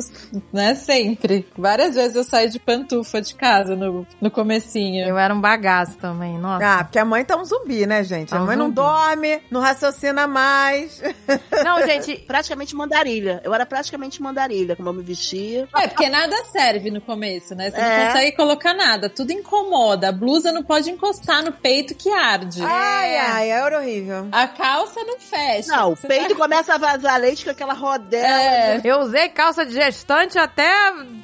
né, 0.51 0.75
sempre. 0.75 1.47
Várias 1.57 1.95
vezes 1.95 2.15
eu 2.15 2.23
saí 2.23 2.49
de 2.49 2.59
pantufa 2.59 3.21
de 3.21 3.33
casa 3.35 3.75
no, 3.75 4.05
no 4.21 4.31
comecinho. 4.31 5.05
Eu 5.05 5.17
era 5.17 5.33
um 5.33 5.41
bagaço 5.41 5.97
também, 5.97 6.37
nossa. 6.37 6.65
Ah, 6.65 6.83
porque 6.83 6.99
a 6.99 7.05
mãe 7.05 7.23
tá 7.25 7.35
um 7.37 7.45
zumbi, 7.45 7.85
né, 7.85 8.03
gente? 8.03 8.29
Tá 8.29 8.37
a 8.37 8.43
um 8.43 8.45
mãe 8.45 8.55
não 8.55 8.65
zumbi. 8.65 8.75
dorme, 8.75 9.41
não 9.51 9.61
raciocina 9.61 10.27
mais. 10.27 11.01
Não, 11.63 11.85
gente, 11.85 12.15
praticamente 12.27 12.75
mandarilha. 12.75 13.41
Eu 13.43 13.53
era 13.53 13.65
praticamente 13.65 14.21
mandarilha, 14.21 14.75
como 14.75 14.89
eu 14.89 14.93
me 14.93 15.03
vestia. 15.03 15.67
É, 15.75 15.87
porque 15.87 16.09
nada 16.09 16.35
serve 16.51 16.91
no 16.91 16.99
começo, 17.01 17.55
né? 17.55 17.69
Você 17.71 17.77
É. 17.77 17.99
não 17.99 18.05
consegue 18.07 18.35
colocar 18.35 18.73
nada, 18.73 19.09
tudo 19.09 19.31
incomoda. 19.31 20.09
A 20.09 20.11
blusa 20.11 20.51
não 20.51 20.63
pode 20.63 20.89
encostar 20.89 21.43
no 21.43 21.51
peito 21.51 21.95
que 21.95 22.09
arde. 22.11 22.61
Ai, 22.63 23.15
ai, 23.17 23.49
era 23.51 23.79
horrível. 23.79 24.27
A 24.31 24.47
calça 24.47 24.99
não 25.03 25.19
fecha. 25.19 25.69
Não, 25.75 25.91
o 25.93 25.95
Você 25.95 26.07
peito 26.19 26.35
começa 26.35 26.75
a 26.75 26.77
vazar 26.77 27.19
leite 27.19 27.43
com 27.45 27.51
aquela 27.51 27.73
rodela. 27.73 28.27
É, 28.27 28.81
eu 28.83 28.99
usei 28.99 29.29
calça 29.29 29.65
de 29.65 29.73
gestante 29.73 30.37
até, 30.37 30.71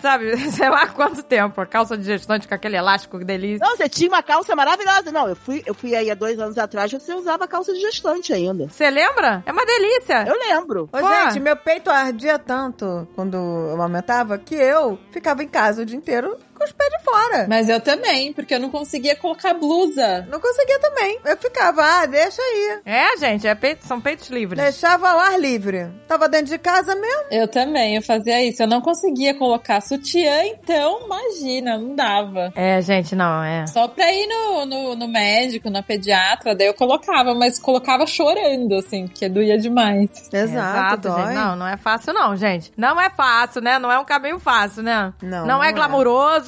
sabe, 0.02 0.38
sei 0.52 0.70
lá 0.70 0.88
quanto 0.88 1.24
tempo. 1.24 1.60
A 1.62 1.66
calça 1.66 1.98
de 1.98 2.04
gestante 2.04 2.48
com 2.48 2.56
aquele 2.56 2.78
elástico, 2.78 3.20
que 3.20 3.26
delícia. 3.26 3.66
Não, 3.66 3.76
você 3.76 3.88
tinha 3.88 4.10
uma 4.10 4.24
calça 4.24 4.56
maravilhosa. 4.56 5.12
Não, 5.12 5.28
eu 5.28 5.36
fui, 5.36 5.64
eu 5.66 5.74
fui 5.74 5.96
aí 5.96 6.10
há 6.10 6.16
dois 6.16 6.40
anos 6.40 6.58
atrás, 6.58 6.92
você 6.92 7.14
usava 7.14 7.48
calça 7.48 7.74
de 7.74 7.82
gestante 7.82 8.34
ainda. 8.34 8.68
Você 8.68 8.90
lembra? 8.90 9.44
É 9.46 9.52
uma 9.52 9.66
delícia. 9.66 10.26
Eu 10.28 10.38
lembro. 10.38 10.90
Ô, 10.92 10.98
Pô. 10.98 11.08
gente, 11.08 11.40
meu 11.40 11.56
peito 11.56 11.90
ardia 11.90 12.40
tanto 12.40 13.08
quando 13.16 13.36
eu 13.36 13.74
amamentava 13.74 14.38
que 14.38 14.56
eu 14.56 15.00
ficava 15.12 15.44
em 15.44 15.48
casa 15.48 15.82
o 15.82 15.86
dia 15.86 15.98
inteiro 15.98 16.38
com 16.60 16.66
os 16.66 16.72
pés 16.72 16.90
de 16.90 17.04
fora. 17.04 17.48
mas 17.48 17.70
eu 17.70 17.80
também, 17.80 18.34
porque 18.34 18.54
eu 18.54 18.60
não 18.60 18.70
conseguia 18.70 19.16
colocar 19.16 19.54
blusa. 19.54 20.28
Não 20.30 20.40
conseguia 20.40 20.80
também. 20.80 21.20
Eu 21.26 21.38
ficava, 21.38 21.82
ah, 21.82 22.06
deixa 22.06 22.42
aí. 22.42 22.82
É, 22.86 23.18
gente, 23.18 23.48
é 23.48 23.56
peito, 23.56 23.86
são 23.86 24.00
peitos 24.02 24.30
livres. 24.30 24.62
Deixava 24.62 25.10
ao 25.10 25.20
ar 25.20 25.40
livre. 25.40 25.90
Tava 26.08 26.28
dentro 26.28 26.48
de 26.48 26.58
casa 26.58 26.94
mesmo. 26.94 27.24
Eu 27.32 27.48
também, 27.48 27.96
eu 27.96 28.02
fazia 28.02 28.44
isso. 28.44 28.62
Eu 28.62 28.68
não 28.68 28.82
conseguia 28.82 29.34
colocar 29.34 29.82
sutiã, 29.82 30.44
então, 30.46 31.06
imagina, 31.06 31.78
não 31.78 31.96
dava. 31.96 32.52
É, 32.56 32.82
gente, 32.82 33.16
não, 33.16 33.44
é. 33.44 33.66
Só 33.68 33.88
pra 33.88 34.12
ir 34.12 34.28
no, 34.28 34.66
no, 34.66 34.96
no 34.96 35.08
médico, 35.08 35.70
na 35.70 35.82
pediatra, 35.82 36.54
daí 36.54 36.68
eu 36.68 36.74
colocava, 36.74 37.34
mas 37.34 37.58
colocava 37.58 38.06
chorando, 38.06 38.76
assim, 38.76 39.08
porque 39.08 39.30
doía 39.30 39.58
demais. 39.58 40.30
Exato, 40.32 41.10
dói. 41.10 41.22
gente. 41.22 41.34
Não, 41.36 41.56
não 41.56 41.68
é 41.68 41.78
fácil 41.78 42.14
não, 42.14 42.36
gente. 42.36 42.72
Não 42.76 43.00
é 43.00 43.10
fácil, 43.10 43.62
né? 43.62 43.80
Não 43.80 43.92
é 43.92 43.98
um 43.98 44.06
caminho 44.06 44.40
fácil, 44.40 44.84
né? 44.84 45.14
Não, 45.22 45.30
Não, 45.30 45.48
não 45.48 45.64
é 45.64 45.70
é. 45.70 45.74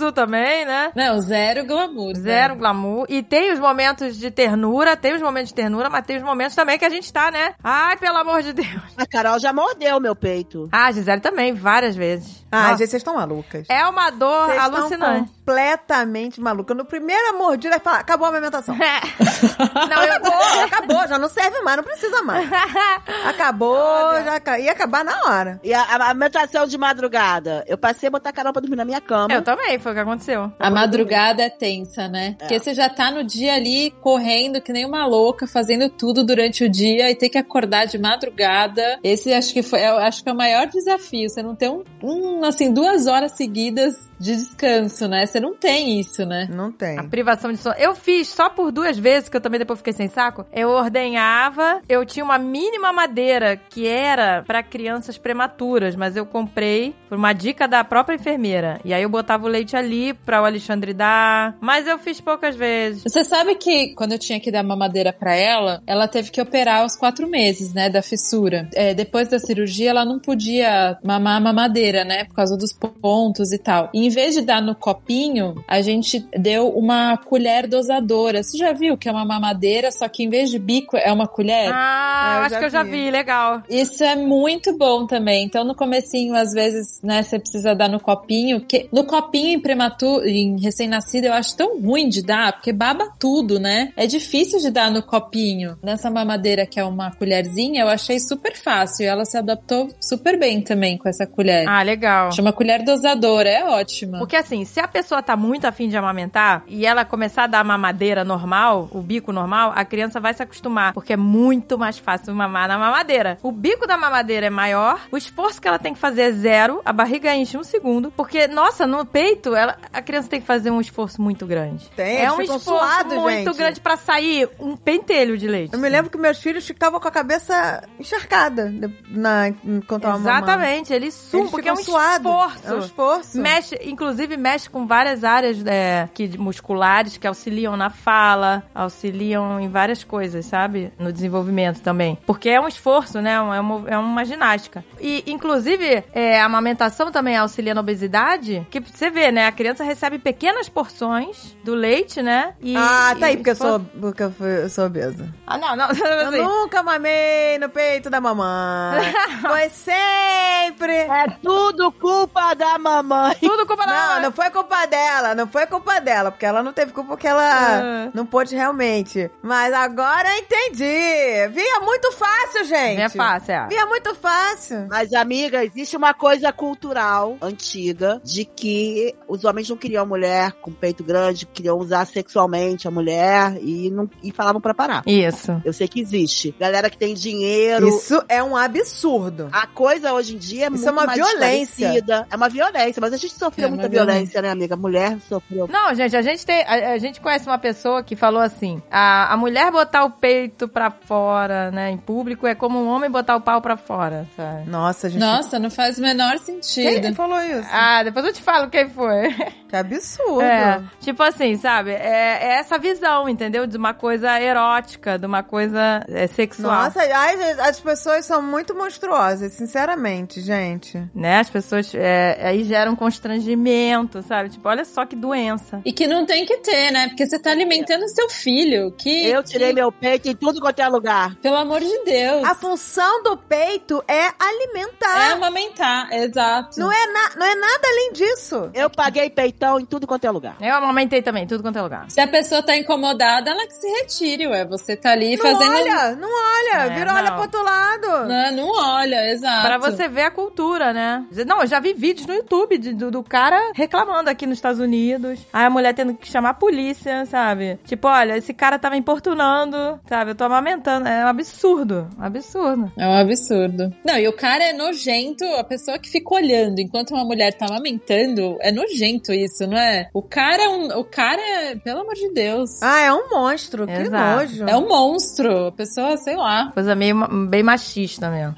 Glamuroso 0.01 0.11
também, 0.11 0.65
né? 0.65 0.91
Não, 0.95 1.19
zero 1.21 1.65
glamour. 1.65 2.13
né? 2.13 2.19
Zero 2.21 2.55
glamour. 2.55 3.05
E 3.07 3.21
tem 3.21 3.53
os 3.53 3.59
momentos 3.59 4.17
de 4.17 4.31
ternura, 4.31 4.97
tem 4.97 5.13
os 5.15 5.21
momentos 5.21 5.49
de 5.49 5.55
ternura, 5.55 5.89
mas 5.89 6.05
tem 6.05 6.17
os 6.17 6.23
momentos 6.23 6.55
também 6.55 6.77
que 6.77 6.85
a 6.85 6.89
gente 6.89 7.11
tá, 7.13 7.29
né? 7.29 7.53
Ai, 7.63 7.97
pelo 7.97 8.17
amor 8.17 8.41
de 8.41 8.53
Deus. 8.53 8.81
A 8.97 9.05
Carol 9.05 9.39
já 9.39 9.53
mordeu 9.53 9.99
meu 9.99 10.15
peito. 10.15 10.67
Ah, 10.71 10.87
a 10.87 10.91
Gisele 10.91 11.21
também, 11.21 11.53
várias 11.53 11.95
vezes. 11.95 12.45
Ah, 12.51 12.63
Nossa, 12.63 12.77
gente, 12.79 12.89
vocês 12.89 12.99
estão 13.01 13.15
malucas. 13.15 13.65
é 13.69 13.85
uma 13.85 14.09
dor 14.09 14.47
Vocês 14.47 14.59
alucinante. 14.59 15.31
Completamente 15.51 16.39
malucas. 16.39 16.75
No 16.75 16.85
primeiro 16.85 17.37
mordida, 17.37 17.79
fala, 17.79 17.99
acabou 17.99 18.25
a 18.25 18.29
amamentação. 18.29 18.75
não, 19.89 20.03
eu 20.03 20.11
Acabou, 20.21 20.63
acabou, 20.63 21.07
já 21.07 21.17
não 21.17 21.29
serve 21.29 21.61
mais, 21.61 21.77
não 21.77 21.83
precisa 21.83 22.21
mais. 22.21 22.47
Acabou, 23.25 23.77
já 24.23 24.59
ia 24.59 24.71
acabar 24.71 25.03
na 25.03 25.23
hora. 25.25 25.59
E 25.63 25.73
a, 25.73 25.81
a 25.81 26.09
alimentação 26.09 26.67
de 26.67 26.77
madrugada. 26.77 27.63
Eu 27.67 27.77
passei 27.77 28.07
a 28.07 28.11
botar 28.11 28.29
a 28.29 28.33
Carol 28.33 28.53
pra 28.53 28.61
dormir 28.61 28.75
na 28.75 28.85
minha 28.85 29.01
cama. 29.01 29.33
Eu 29.33 29.41
também, 29.41 29.79
foi 29.79 29.91
o 29.91 29.95
que 29.95 30.01
aconteceu. 30.01 30.51
A 30.59 30.69
madrugada 30.69 31.43
é 31.43 31.49
tensa, 31.49 32.07
né? 32.07 32.35
Porque 32.37 32.59
você 32.59 32.73
já 32.73 32.89
tá 32.89 33.09
no 33.09 33.23
dia 33.23 33.55
ali 33.55 33.91
correndo 34.01 34.61
que 34.61 34.71
nem 34.71 34.85
uma 34.85 35.05
louca, 35.05 35.47
fazendo 35.47 35.89
tudo 35.89 36.23
durante 36.23 36.63
o 36.63 36.69
dia 36.69 37.09
e 37.09 37.15
ter 37.15 37.29
que 37.29 37.37
acordar 37.37 37.85
de 37.85 37.97
madrugada. 37.97 38.99
Esse 39.03 39.33
acho 39.33 39.53
que 39.53 39.63
foi, 39.63 39.81
eu 39.81 39.97
acho 39.97 40.23
que 40.23 40.29
é 40.29 40.33
o 40.33 40.37
maior 40.37 40.67
desafio. 40.67 41.29
Você 41.29 41.41
não 41.41 41.55
ter 41.55 41.69
um, 41.69 41.83
um, 42.03 42.45
assim, 42.45 42.71
duas 42.71 43.07
horas 43.07 43.33
seguidas 43.33 44.09
de 44.19 44.35
descanso, 44.35 45.07
né? 45.07 45.25
Você 45.25 45.39
não 45.41 45.55
tem 45.55 45.99
isso, 45.99 46.25
né? 46.25 46.47
Não 46.49 46.71
tem. 46.71 46.99
A 46.99 47.03
privação 47.03 47.51
de 47.51 47.57
sono. 47.57 47.75
Eu 47.77 47.95
fiz 47.95 48.29
só 48.29 48.49
por 48.49 48.71
duas 48.71 48.97
vezes, 48.97 49.29
que 49.29 49.37
eu 49.37 49.41
também 49.41 49.59
depois 49.59 49.79
fiquei 49.79 49.93
sem 49.93 50.07
saco. 50.07 50.45
Eu 50.53 50.69
ordenhava, 50.69 51.81
eu 51.89 52.05
tinha 52.05 52.23
uma 52.23 52.37
mínima 52.37 52.93
madeira 52.93 53.57
que 53.57 53.87
era 53.87 54.43
pra 54.43 54.63
crianças 54.63 55.17
prematuras, 55.17 55.95
mas 55.95 56.15
eu 56.15 56.25
comprei 56.25 56.95
por 57.09 57.17
uma 57.17 57.33
dica 57.33 57.67
da 57.67 57.83
própria 57.83 58.15
enfermeira. 58.15 58.79
E 58.85 58.93
aí 58.93 59.03
eu 59.03 59.09
botava 59.09 59.45
o 59.45 59.49
leite 59.49 59.75
ali 59.75 60.13
pra 60.13 60.41
o 60.41 60.45
Alexandre 60.45 60.93
dar. 60.93 61.57
Mas 61.59 61.87
eu 61.87 61.97
fiz 61.97 62.21
poucas 62.21 62.55
vezes. 62.55 63.03
Você 63.03 63.23
sabe 63.23 63.55
que 63.55 63.93
quando 63.95 64.13
eu 64.13 64.19
tinha 64.19 64.39
que 64.39 64.51
dar 64.51 64.63
mamadeira 64.63 65.11
pra 65.11 65.35
ela, 65.35 65.81
ela 65.85 66.07
teve 66.07 66.31
que 66.31 66.41
operar 66.41 66.81
aos 66.81 66.95
quatro 66.95 67.27
meses, 67.27 67.73
né, 67.73 67.89
da 67.89 68.01
fissura. 68.01 68.69
É, 68.73 68.93
depois 68.93 69.27
da 69.27 69.39
cirurgia, 69.39 69.89
ela 69.89 70.05
não 70.05 70.19
podia 70.19 70.97
mamar 71.03 71.37
a 71.37 71.39
mamadeira, 71.39 72.03
né, 72.03 72.25
por 72.25 72.35
causa 72.35 72.57
dos 72.57 72.73
pontos 72.73 73.51
e 73.51 73.57
tal. 73.57 73.89
E 73.93 74.05
em 74.05 74.09
vez 74.09 74.35
de 74.35 74.41
dar 74.41 74.61
no 74.61 74.75
copinho, 74.75 75.20
a 75.67 75.81
gente 75.81 76.25
deu 76.37 76.69
uma 76.69 77.17
colher 77.17 77.67
dosadora. 77.67 78.43
Você 78.43 78.57
já 78.57 78.71
viu 78.73 78.97
que 78.97 79.07
é 79.07 79.11
uma 79.11 79.25
mamadeira, 79.25 79.91
só 79.91 80.07
que 80.07 80.23
em 80.23 80.29
vez 80.29 80.49
de 80.49 80.59
bico 80.59 80.97
é 80.97 81.11
uma 81.11 81.27
colher? 81.27 81.71
Ah, 81.73 82.33
É, 82.35 82.37
eu 82.39 82.45
acho 82.45 82.59
que 82.59 82.65
eu 82.65 82.69
já 82.69 82.83
vi. 82.83 83.11
legal. 83.11 83.61
Isso 83.69 84.03
é 84.03 84.15
muito 84.15 84.77
bom 84.77 85.05
também. 85.05 85.43
Então, 85.45 85.63
no 85.63 85.75
comecinho, 85.75 86.33
às 86.35 86.51
vezes, 86.53 87.01
né, 87.03 87.21
você 87.23 87.39
precisa 87.39 87.73
dar 87.75 87.89
no 87.89 87.99
copinho. 87.99 88.61
Que 88.61 88.87
no 88.91 89.03
copinho 89.03 89.49
em 89.49 89.59
prematuro, 89.59 90.25
em 90.27 90.59
recém-nascido, 90.59 91.27
eu 91.27 91.33
acho 91.33 91.55
tão 91.55 91.79
ruim 91.81 92.07
de 92.09 92.21
dar, 92.23 92.53
porque 92.53 92.71
baba 92.71 93.09
tudo, 93.19 93.59
né? 93.59 93.91
É 93.97 94.07
difícil 94.07 94.59
de 94.59 94.69
dar 94.69 94.89
no 94.91 95.03
copinho. 95.03 95.77
Nessa 95.83 96.09
mamadeira, 96.09 96.65
que 96.65 96.79
é 96.79 96.83
uma 96.83 97.11
colherzinha, 97.11 97.81
eu 97.81 97.87
achei 97.87 98.19
super 98.19 98.55
fácil. 98.55 99.05
Ela 99.05 99.25
se 99.25 99.37
adaptou 99.37 99.89
super 99.99 100.39
bem 100.39 100.61
também 100.61 100.97
com 100.97 101.09
essa 101.09 101.25
colher. 101.27 101.67
Ah, 101.67 101.81
legal. 101.83 102.31
Chama 102.31 102.53
colher 102.53 102.83
dosadora, 102.83 103.49
é 103.49 103.63
ótima. 103.65 104.19
Porque 104.19 104.35
assim, 104.35 104.63
se 104.65 104.79
a 104.79 104.87
pessoa 104.87 105.10
pessoa 105.11 105.21
tá 105.21 105.35
muito 105.35 105.65
afim 105.65 105.89
de 105.89 105.97
amamentar 105.97 106.63
e 106.67 106.85
ela 106.85 107.03
começar 107.03 107.43
a 107.43 107.47
dar 107.47 107.59
a 107.59 107.63
mamadeira 107.65 108.23
normal, 108.23 108.87
o 108.91 109.01
bico 109.01 109.33
normal, 109.33 109.73
a 109.75 109.83
criança 109.83 110.21
vai 110.21 110.33
se 110.33 110.41
acostumar, 110.41 110.93
porque 110.93 111.11
é 111.11 111.17
muito 111.17 111.77
mais 111.77 111.97
fácil 111.97 112.33
mamar 112.33 112.69
na 112.69 112.77
mamadeira. 112.77 113.37
O 113.43 113.51
bico 113.51 113.85
da 113.85 113.97
mamadeira 113.97 114.47
é 114.47 114.49
maior, 114.49 115.01
o 115.11 115.17
esforço 115.17 115.61
que 115.61 115.67
ela 115.67 115.77
tem 115.77 115.93
que 115.93 115.99
fazer 115.99 116.21
é 116.21 116.31
zero, 116.31 116.81
a 116.85 116.93
barriga 116.93 117.35
enche 117.35 117.57
um 117.57 117.63
segundo, 117.63 118.09
porque, 118.11 118.47
nossa, 118.47 118.87
no 118.87 119.05
peito, 119.05 119.53
ela, 119.53 119.77
a 119.91 120.01
criança 120.01 120.29
tem 120.29 120.39
que 120.39 120.47
fazer 120.47 120.71
um 120.71 120.79
esforço 120.79 121.21
muito 121.21 121.45
grande. 121.45 121.89
Tem, 121.93 122.23
é 122.23 122.31
um 122.31 122.39
esforço 122.39 122.69
suados, 122.69 123.13
muito 123.13 123.47
gente. 123.47 123.57
grande 123.57 123.81
pra 123.81 123.97
sair 123.97 124.49
um 124.59 124.77
pentelho 124.77 125.37
de 125.37 125.47
leite. 125.47 125.73
Eu 125.73 125.79
me 125.79 125.89
lembro 125.89 126.09
que 126.09 126.17
meus 126.17 126.39
filhos 126.41 126.65
ficavam 126.65 127.01
com 127.01 127.07
a 127.07 127.11
cabeça 127.11 127.83
encharcada 127.99 128.73
na, 129.09 129.49
enquanto. 129.49 130.07
Exatamente, 130.07 130.93
eles 130.93 131.13
sumam, 131.13 131.49
porque 131.49 131.67
é 131.67 131.73
um 131.73 131.75
suados. 131.75 132.31
esforço. 132.31 132.67
É 132.67 132.73
um 132.73 132.79
esforço. 132.79 133.41
Mexe, 133.41 133.79
inclusive 133.83 134.37
mexe 134.37 134.69
com 134.69 134.85
várias 135.01 135.23
áreas 135.23 135.65
é, 135.65 136.07
que, 136.13 136.37
musculares 136.37 137.17
que 137.17 137.25
auxiliam 137.25 137.75
na 137.75 137.89
fala, 137.89 138.61
auxiliam 138.73 139.59
em 139.59 139.67
várias 139.67 140.03
coisas, 140.03 140.45
sabe? 140.45 140.93
No 140.99 141.11
desenvolvimento 141.11 141.81
também. 141.81 142.19
Porque 142.25 142.49
é 142.49 142.61
um 142.61 142.67
esforço, 142.67 143.19
né? 143.19 143.33
É 143.33 143.39
uma, 143.41 143.89
é 143.89 143.97
uma 143.97 144.23
ginástica. 144.23 144.85
E, 144.99 145.23
inclusive, 145.25 146.03
é, 146.13 146.39
a 146.39 146.45
amamentação 146.45 147.11
também 147.11 147.35
auxilia 147.35 147.73
na 147.73 147.81
obesidade, 147.81 148.65
que 148.69 148.79
você 148.79 149.09
vê, 149.09 149.31
né? 149.31 149.47
A 149.47 149.51
criança 149.51 149.83
recebe 149.83 150.19
pequenas 150.19 150.69
porções 150.69 151.55
do 151.63 151.73
leite, 151.73 152.21
né? 152.21 152.53
E, 152.61 152.75
ah, 152.77 153.15
tá 153.19 153.25
aí, 153.25 153.37
porque 153.37 153.49
eu 153.49 153.55
sou, 153.55 153.79
porque 153.79 154.23
eu 154.23 154.31
fui- 154.31 154.63
eu 154.65 154.69
sou 154.69 154.85
obesa. 154.85 155.33
Ah, 155.47 155.57
não, 155.57 155.75
não. 155.75 155.87
Eu 156.21 156.27
assim, 156.27 156.37
nunca 156.43 156.83
mamei 156.83 157.57
no 157.59 157.69
peito 157.69 158.09
da 158.09 158.21
mamãe. 158.21 159.11
Foi 159.41 159.69
sempre. 159.69 160.93
É 160.93 161.25
tudo 161.41 161.91
culpa 161.91 162.53
da 162.53 162.77
mamãe. 162.77 163.35
Tudo 163.39 163.65
culpa 163.65 163.85
da 163.85 163.91
Não, 164.15 164.21
não 164.23 164.31
foi 164.31 164.49
culpa 164.49 164.85
dela, 164.91 165.33
não 165.33 165.47
foi 165.47 165.65
culpa 165.65 165.99
dela, 166.01 166.29
porque 166.31 166.45
ela 166.45 166.61
não 166.61 166.73
teve 166.73 166.91
culpa 166.91 167.11
porque 167.11 167.27
ela 167.27 167.41
Ah. 167.41 168.11
não 168.13 168.25
pôde 168.25 168.55
realmente. 168.55 169.31
Mas 169.41 169.73
agora 169.73 170.27
eu 170.29 170.39
entendi. 170.43 171.47
Vinha 171.53 171.79
muito 171.79 172.11
fácil, 172.11 172.65
gente. 172.65 173.01
É 173.01 173.09
fácil, 173.09 173.53
é. 173.53 173.67
Vinha 173.67 173.85
muito 173.85 174.13
fácil. 174.15 174.87
Mas, 174.89 175.13
amiga, 175.13 175.63
existe 175.63 175.95
uma 175.95 176.13
coisa 176.13 176.51
cultural 176.51 177.37
antiga 177.41 178.19
de 178.23 178.43
que 178.43 179.15
os 179.27 179.45
homens 179.45 179.69
não 179.69 179.77
queriam 179.77 180.05
mulher 180.05 180.51
com 180.61 180.71
peito 180.71 181.03
grande, 181.03 181.45
queriam 181.45 181.77
usar 181.77 182.05
sexualmente 182.05 182.87
a 182.87 182.91
mulher 182.91 183.57
e, 183.61 183.89
não, 183.89 184.09
e 184.21 184.31
falavam 184.31 184.59
pra 184.59 184.73
parar. 184.73 185.03
Isso. 185.05 185.59
Eu 185.63 185.71
sei 185.71 185.87
que 185.87 186.01
existe. 186.01 186.53
Galera 186.59 186.89
que 186.89 186.97
tem 186.97 187.13
dinheiro. 187.13 187.87
Isso 187.87 188.21
é 188.27 188.43
um 188.43 188.57
absurdo. 188.57 189.49
A 189.53 189.65
coisa 189.67 190.13
hoje 190.13 190.35
em 190.35 190.37
dia 190.37 190.65
é 190.65 190.67
Isso 190.67 190.71
muito 190.73 190.89
é 190.89 190.91
uma 190.91 191.05
mais 191.05 191.17
violência. 191.17 192.03
É 192.29 192.35
uma 192.35 192.49
violência, 192.49 192.99
mas 192.99 193.13
a 193.13 193.17
gente 193.17 193.33
sofreu 193.33 193.67
É 193.67 193.69
muita 193.71 193.87
violência, 193.87 194.41
né, 194.41 194.49
amiga? 194.49 194.75
Mulher 194.81 195.17
sofreu. 195.27 195.67
Não, 195.67 195.93
gente, 195.93 196.15
a 196.15 196.21
gente 196.21 196.45
tem. 196.45 196.63
A, 196.63 196.93
a 196.93 196.97
gente 196.97 197.21
conhece 197.21 197.45
uma 197.47 197.57
pessoa 197.59 198.03
que 198.03 198.15
falou 198.15 198.41
assim: 198.41 198.81
a, 198.89 199.33
a 199.33 199.37
mulher 199.37 199.71
botar 199.71 200.03
o 200.03 200.11
peito 200.11 200.67
pra 200.67 200.89
fora, 200.89 201.69
né, 201.71 201.91
em 201.91 201.97
público, 201.97 202.47
é 202.47 202.55
como 202.55 202.79
um 202.79 202.87
homem 202.87 203.09
botar 203.09 203.35
o 203.35 203.41
pau 203.41 203.61
pra 203.61 203.77
fora, 203.77 204.27
sabe? 204.35 204.69
Nossa, 204.69 205.09
gente. 205.09 205.19
Nossa, 205.19 205.59
não 205.59 205.69
faz 205.69 205.97
o 205.97 206.01
menor 206.01 206.31
Quem 206.31 206.61
sentido. 206.61 207.13
falou 207.15 207.39
isso? 207.41 207.67
Ah, 207.71 208.03
depois 208.03 208.25
eu 208.25 208.33
te 208.33 208.41
falo 208.41 208.69
quem 208.69 208.89
foi. 208.89 209.29
Que 209.71 209.75
absurdo. 209.77 210.41
É, 210.41 210.81
tipo 210.99 211.23
assim, 211.23 211.55
sabe? 211.55 211.91
É, 211.91 212.39
é 212.41 212.59
essa 212.59 212.77
visão, 212.77 213.29
entendeu? 213.29 213.65
De 213.65 213.77
uma 213.77 213.93
coisa 213.93 214.37
erótica, 214.41 215.17
de 215.17 215.25
uma 215.25 215.43
coisa 215.43 216.03
é, 216.09 216.27
sexual. 216.27 216.83
Nossa, 216.83 216.99
ai, 216.99 217.35
as 217.59 217.79
pessoas 217.79 218.25
são 218.25 218.41
muito 218.41 218.75
monstruosas, 218.75 219.53
sinceramente, 219.53 220.41
gente. 220.41 221.01
Né? 221.15 221.39
As 221.39 221.49
pessoas 221.49 221.93
é, 221.95 222.37
aí 222.45 222.63
geram 222.65 222.95
constrangimento, 222.95 224.21
sabe? 224.23 224.49
Tipo, 224.49 224.67
olha 224.71 224.85
só 224.85 225.05
que 225.05 225.15
doença. 225.15 225.81
E 225.85 225.91
que 225.93 226.07
não 226.07 226.25
tem 226.25 226.45
que 226.45 226.57
ter, 226.57 226.91
né? 226.91 227.07
Porque 227.09 227.25
você 227.25 227.37
tá 227.39 227.51
alimentando 227.51 228.07
seu 228.09 228.29
filho. 228.29 228.91
Que, 228.97 229.27
Eu 229.27 229.43
tirei 229.43 229.69
que- 229.69 229.75
meu 229.75 229.91
peito 229.91 230.27
em 230.29 230.35
tudo 230.35 230.59
quanto 230.59 230.79
é 230.79 230.87
lugar. 230.87 231.35
Pelo 231.41 231.57
amor 231.57 231.79
de 231.81 232.03
Deus. 232.03 232.43
A 232.43 232.55
função 232.55 233.23
do 233.23 233.37
peito 233.37 234.03
é 234.07 234.31
alimentar. 234.39 235.29
É 235.29 235.31
amamentar, 235.33 236.11
exato. 236.13 236.79
Não, 236.79 236.91
é 236.91 237.07
na- 237.07 237.31
não 237.35 237.45
é 237.45 237.55
nada 237.55 237.87
além 237.87 238.13
disso. 238.13 238.69
Eu 238.73 238.89
paguei 238.89 239.29
peitão 239.29 239.79
em 239.79 239.85
tudo 239.85 240.07
quanto 240.07 240.25
é 240.25 240.31
lugar. 240.31 240.55
Eu 240.61 240.73
amamentei 240.75 241.21
também, 241.21 241.45
tudo 241.47 241.61
quanto 241.63 241.77
é 241.77 241.81
lugar. 241.81 242.05
Se 242.09 242.19
a 242.21 242.27
pessoa 242.27 242.63
tá 242.63 242.75
incomodada, 242.75 243.49
ela 243.51 243.65
que 243.67 243.73
se 243.73 243.87
retire, 243.87 244.47
ué. 244.47 244.65
Você 244.65 244.95
tá 244.95 245.11
ali 245.11 245.35
Não 245.35 245.43
fazendo. 245.43 245.71
olha, 245.71 246.15
não 246.15 246.29
olha. 246.29 246.85
É, 246.85 246.89
Vira 246.89 247.13
olha 247.13 247.23
não. 247.23 247.33
pro 247.33 247.41
outro 247.41 247.63
lado. 247.63 248.27
Não, 248.27 248.51
não 248.51 248.69
olha, 248.71 249.29
exato. 249.31 249.67
Pra 249.67 249.77
você 249.77 250.07
ver 250.07 250.23
a 250.23 250.31
cultura, 250.31 250.93
né? 250.93 251.25
Não, 251.45 251.61
eu 251.61 251.67
já 251.67 251.79
vi 251.79 251.93
vídeos 251.93 252.27
no 252.27 252.33
YouTube 252.33 252.77
de- 252.77 252.93
do, 252.93 253.11
do 253.11 253.23
cara 253.23 253.71
reclamando 253.75 254.29
aqui 254.29 254.45
nos 254.45 254.60
Estados 254.61 254.79
Unidos. 254.79 255.39
Aí 255.51 255.65
a 255.65 255.69
mulher 255.69 255.93
tendo 255.93 256.13
que 256.13 256.27
chamar 256.27 256.51
a 256.51 256.53
polícia, 256.53 257.25
sabe? 257.25 257.79
Tipo, 257.85 258.07
olha, 258.07 258.37
esse 258.37 258.53
cara 258.53 258.77
tá 258.79 258.89
me 258.89 258.97
importunando, 258.97 259.99
sabe? 260.07 260.31
Eu 260.31 260.35
tô 260.35 260.43
amamentando. 260.43 261.07
É 261.07 261.25
um 261.25 261.27
absurdo. 261.27 262.07
Um 262.17 262.23
absurdo. 262.23 262.91
É 262.97 263.07
um 263.07 263.13
absurdo. 263.13 263.93
Não, 264.05 264.17
e 264.17 264.27
o 264.27 264.33
cara 264.33 264.63
é 264.63 264.73
nojento, 264.73 265.43
a 265.57 265.63
pessoa 265.63 265.97
que 265.97 266.09
fica 266.09 266.35
olhando 266.35 266.79
enquanto 266.79 267.11
uma 267.11 267.25
mulher 267.25 267.53
tá 267.53 267.65
amamentando, 267.65 268.57
é 268.61 268.71
nojento 268.71 269.33
isso, 269.33 269.65
não 269.67 269.77
é? 269.77 270.09
O 270.13 270.21
cara 270.21 270.63
é 270.63 270.69
um. 270.69 270.99
O 270.99 271.03
cara 271.03 271.41
é. 271.41 271.75
Pelo 271.75 272.01
amor 272.01 272.13
de 272.13 272.31
Deus. 272.33 272.81
Ah, 272.81 273.01
é 273.01 273.13
um 273.13 273.29
monstro. 273.29 273.87
Que 273.87 273.93
Exato. 273.93 274.39
nojo. 274.39 274.65
É 274.65 274.77
um 274.77 274.87
monstro. 274.87 275.67
A 275.67 275.71
pessoa, 275.71 276.17
sei 276.17 276.35
lá. 276.35 276.71
Coisa 276.73 276.95
meio 276.95 277.15
bem 277.47 277.63
machista 277.63 278.29
mesmo. 278.29 278.55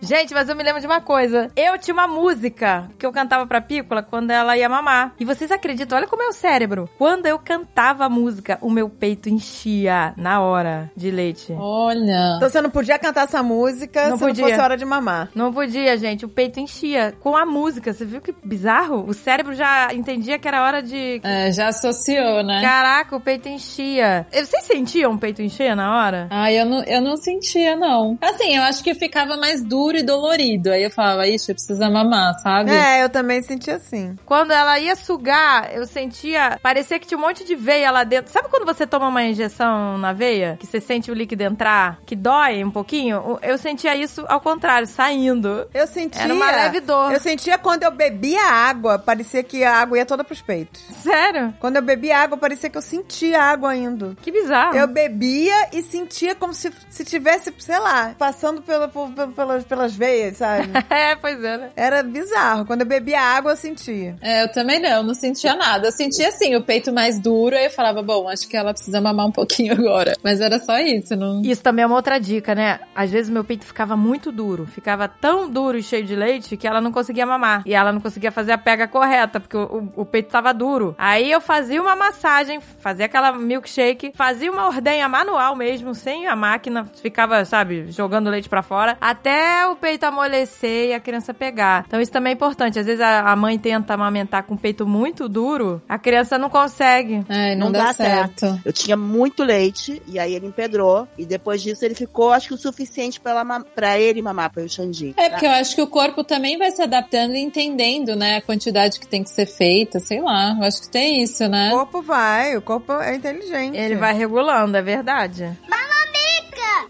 Gente, 0.00 0.32
mas 0.34 0.48
eu 0.48 0.56
me 0.56 0.62
lembro 0.62 0.80
de 0.80 0.86
uma 0.86 1.00
coisa. 1.00 1.50
Eu 1.56 1.78
tinha 1.78 1.94
uma 1.94 2.06
música 2.06 2.88
que 2.98 3.04
eu 3.06 3.12
cantava 3.12 3.46
pra 3.46 3.60
Pícola 3.60 4.02
quando 4.02 4.30
ela 4.30 4.56
ia 4.56 4.68
mamar. 4.68 5.14
E 5.18 5.24
vocês 5.24 5.50
acreditam? 5.50 5.98
Olha 5.98 6.06
como 6.06 6.22
é 6.22 6.26
o 6.26 6.32
cérebro. 6.32 6.88
Quando 6.98 7.26
eu 7.26 7.38
cantava 7.38 8.04
a 8.04 8.08
música, 8.08 8.58
o 8.60 8.70
meu 8.70 8.88
peito 8.88 9.28
enchia 9.28 10.12
na 10.16 10.40
hora 10.40 10.90
de 10.96 11.10
leite. 11.10 11.52
Olha. 11.58 12.34
Então 12.36 12.48
você 12.48 12.60
não 12.60 12.70
podia 12.70 12.98
cantar 12.98 13.24
essa 13.24 13.42
música 13.42 14.08
Não 14.08 14.16
se 14.18 14.24
podia. 14.24 14.42
não 14.44 14.50
fosse 14.50 14.60
hora 14.62 14.76
de 14.76 14.84
mamar. 14.84 15.30
Não 15.34 15.52
podia, 15.52 15.96
gente. 15.96 16.24
O 16.24 16.28
peito 16.28 16.60
enchia 16.60 17.14
com 17.20 17.36
a 17.36 17.44
música. 17.46 17.92
Você 17.92 18.04
viu 18.04 18.20
que 18.20 18.34
bizarro? 18.44 19.04
O 19.08 19.14
cérebro 19.14 19.54
já 19.54 19.92
entendia 19.92 20.38
que 20.38 20.46
era 20.48 20.62
hora 20.62 20.82
de. 20.82 21.20
É, 21.22 21.50
já 21.52 21.68
associou, 21.68 22.42
né? 22.42 22.60
Caraca, 22.62 23.16
o 23.16 23.20
peito 23.20 23.48
enchia. 23.48 24.26
Vocês 24.30 24.64
sentiam 24.64 25.12
o 25.12 25.18
peito 25.18 25.42
encher 25.42 25.74
na 25.74 25.96
hora? 25.96 26.26
Ah, 26.30 26.52
eu 26.52 26.66
não, 26.66 26.82
eu 26.84 27.00
não 27.00 27.16
sentia, 27.16 27.76
não. 27.76 28.18
Assim, 28.20 28.56
eu 28.56 28.62
acho 28.62 28.82
que 28.82 28.94
ficava 28.94 29.36
mais 29.36 29.62
duro 29.62 29.75
e 29.96 30.02
dolorido. 30.02 30.70
Aí 30.70 30.82
eu 30.82 30.90
falava, 30.90 31.26
ixi, 31.26 31.52
precisa 31.52 31.88
mamar, 31.90 32.34
sabe? 32.40 32.70
É, 32.70 33.02
eu 33.02 33.08
também 33.08 33.42
senti 33.42 33.70
assim. 33.70 34.16
Quando 34.24 34.50
ela 34.52 34.78
ia 34.78 34.96
sugar, 34.96 35.70
eu 35.72 35.86
sentia. 35.86 36.58
Parecia 36.62 36.98
que 36.98 37.06
tinha 37.06 37.18
um 37.18 37.20
monte 37.20 37.44
de 37.44 37.54
veia 37.54 37.90
lá 37.90 38.04
dentro. 38.04 38.32
Sabe 38.32 38.48
quando 38.48 38.64
você 38.64 38.86
toma 38.86 39.08
uma 39.08 39.22
injeção 39.22 39.98
na 39.98 40.12
veia? 40.12 40.56
Que 40.58 40.66
você 40.66 40.80
sente 40.80 41.10
o 41.10 41.14
líquido 41.14 41.42
entrar? 41.42 41.98
Que 42.06 42.16
dói 42.16 42.64
um 42.64 42.70
pouquinho? 42.70 43.38
Eu 43.42 43.58
sentia 43.58 43.94
isso 43.94 44.24
ao 44.28 44.40
contrário, 44.40 44.86
saindo. 44.86 45.66
Eu 45.72 45.86
sentia. 45.86 46.22
Era 46.22 46.34
uma 46.34 46.50
leve 46.50 46.80
dor. 46.80 47.12
Eu 47.12 47.20
sentia 47.20 47.58
quando 47.58 47.82
eu 47.82 47.90
bebia 47.90 48.42
água, 48.44 48.98
parecia 48.98 49.42
que 49.42 49.62
a 49.64 49.74
água 49.76 49.98
ia 49.98 50.06
toda 50.06 50.24
pros 50.24 50.40
peitos. 50.40 50.82
Sério? 51.02 51.54
Quando 51.60 51.76
eu 51.76 51.82
bebia 51.82 52.18
água, 52.18 52.36
parecia 52.36 52.68
que 52.70 52.76
eu 52.78 52.82
sentia 52.82 53.40
a 53.40 53.44
água 53.50 53.74
indo. 53.76 54.16
Que 54.22 54.30
bizarro. 54.30 54.76
Eu 54.76 54.86
bebia 54.86 55.68
e 55.72 55.82
sentia 55.82 56.34
como 56.34 56.52
se, 56.54 56.72
se 56.90 57.04
tivesse, 57.04 57.52
sei 57.58 57.78
lá, 57.78 58.14
passando 58.18 58.62
pela, 58.62 58.88
por- 58.88 59.10
por- 59.10 59.28
pelas, 59.66 59.94
veias, 59.94 60.36
sabe? 60.38 60.68
É, 60.90 61.14
pois 61.16 61.42
é, 61.42 61.58
né? 61.58 61.70
Era 61.76 62.02
bizarro. 62.02 62.64
Quando 62.64 62.80
eu 62.82 62.86
bebia 62.86 63.20
água, 63.20 63.52
eu 63.52 63.56
sentia. 63.56 64.16
É, 64.22 64.44
eu 64.44 64.52
também 64.52 64.80
não, 64.80 65.02
não 65.02 65.14
sentia 65.14 65.54
nada. 65.54 65.88
Eu 65.88 65.92
sentia 65.92 66.28
assim, 66.28 66.54
o 66.56 66.62
peito 66.62 66.92
mais 66.92 67.18
duro, 67.20 67.56
aí 67.56 67.64
eu 67.66 67.70
falava, 67.70 68.02
bom, 68.02 68.28
acho 68.28 68.48
que 68.48 68.56
ela 68.56 68.72
precisa 68.72 69.00
mamar 69.00 69.26
um 69.26 69.32
pouquinho 69.32 69.72
agora. 69.78 70.14
Mas 70.22 70.40
era 70.40 70.58
só 70.58 70.78
isso, 70.78 71.14
não. 71.16 71.42
Isso 71.42 71.62
também 71.62 71.82
é 71.82 71.86
uma 71.86 71.96
outra 71.96 72.18
dica, 72.18 72.54
né? 72.54 72.80
Às 72.94 73.10
vezes 73.10 73.30
meu 73.30 73.44
peito 73.44 73.64
ficava 73.66 73.96
muito 73.96 74.32
duro. 74.32 74.66
Ficava 74.66 75.06
tão 75.08 75.48
duro 75.48 75.76
e 75.78 75.82
cheio 75.82 76.04
de 76.04 76.14
leite 76.16 76.56
que 76.56 76.66
ela 76.66 76.80
não 76.80 76.92
conseguia 76.92 77.26
mamar. 77.26 77.62
E 77.66 77.74
ela 77.74 77.92
não 77.92 78.00
conseguia 78.00 78.30
fazer 78.32 78.52
a 78.52 78.58
pega 78.58 78.86
correta, 78.88 79.38
porque 79.40 79.56
o, 79.56 79.90
o- 79.96 80.02
o 80.02 80.04
peito 80.04 80.30
tava 80.30 80.52
duro. 80.54 80.94
Aí 80.98 81.30
eu 81.30 81.40
fazia 81.40 81.80
uma 81.82 81.96
massagem, 81.96 82.60
fazia 82.60 83.06
aquela 83.06 83.32
milkshake, 83.32 84.12
fazia 84.14 84.50
uma 84.50 84.66
ordenha 84.66 85.08
manual 85.08 85.54
mesmo, 85.56 85.94
sem 85.94 86.26
a 86.26 86.36
máquina. 86.36 86.86
Ficava, 87.02 87.44
sabe, 87.44 87.90
jogando 87.90 88.30
leite 88.30 88.48
pra 88.48 88.62
fora, 88.62 88.96
até 89.00 89.55
o 89.66 89.76
peito 89.76 90.04
amolecer 90.04 90.88
e 90.90 90.92
a 90.94 91.00
criança 91.00 91.32
pegar. 91.32 91.84
Então 91.86 92.00
isso 92.00 92.12
também 92.12 92.32
é 92.32 92.34
importante. 92.34 92.78
Às 92.78 92.86
vezes 92.86 93.00
a, 93.00 93.20
a 93.30 93.36
mãe 93.36 93.58
tenta 93.58 93.94
amamentar 93.94 94.42
com 94.44 94.54
o 94.54 94.58
peito 94.58 94.86
muito 94.86 95.28
duro, 95.28 95.80
a 95.88 95.98
criança 95.98 96.38
não 96.38 96.50
consegue. 96.50 97.24
É, 97.28 97.54
não, 97.54 97.66
Não 97.66 97.72
dá, 97.72 97.84
dá 97.86 97.92
certo. 97.92 98.60
Eu 98.64 98.72
tinha 98.72 98.96
muito 98.96 99.42
leite, 99.42 100.02
e 100.06 100.18
aí 100.18 100.34
ele 100.34 100.46
empedrou. 100.46 101.06
E 101.16 101.24
depois 101.24 101.62
disso 101.62 101.84
ele 101.84 101.94
ficou, 101.94 102.32
acho 102.32 102.48
que 102.48 102.54
o 102.54 102.58
suficiente 102.58 103.20
pra, 103.20 103.32
ela 103.32 103.44
ma- 103.44 103.64
pra 103.64 103.98
ele 103.98 104.20
mamar, 104.22 104.50
pra 104.50 104.62
eu 104.62 104.68
Xandi. 104.68 105.14
É, 105.16 105.30
porque 105.30 105.46
eu 105.46 105.50
acho 105.50 105.74
que 105.74 105.82
o 105.82 105.86
corpo 105.86 106.22
também 106.24 106.58
vai 106.58 106.70
se 106.70 106.82
adaptando 106.82 107.34
e 107.34 107.38
entendendo, 107.40 108.14
né, 108.16 108.36
a 108.36 108.42
quantidade 108.42 108.98
que 109.00 109.06
tem 109.06 109.22
que 109.22 109.30
ser 109.30 109.46
feita, 109.46 110.00
sei 110.00 110.20
lá. 110.20 110.56
Eu 110.58 110.64
acho 110.64 110.82
que 110.82 110.88
tem 110.90 111.22
isso, 111.22 111.44
O 111.44 111.48
né? 111.48 111.70
corpo 111.70 112.02
vai, 112.02 112.56
o 112.56 112.62
corpo 112.62 112.92
é 112.92 113.14
inteligente. 113.14 113.76
Ele 113.76 113.96
vai 113.96 114.12
regulando, 114.14 114.76
é 114.76 114.82
verdade. 114.82 115.50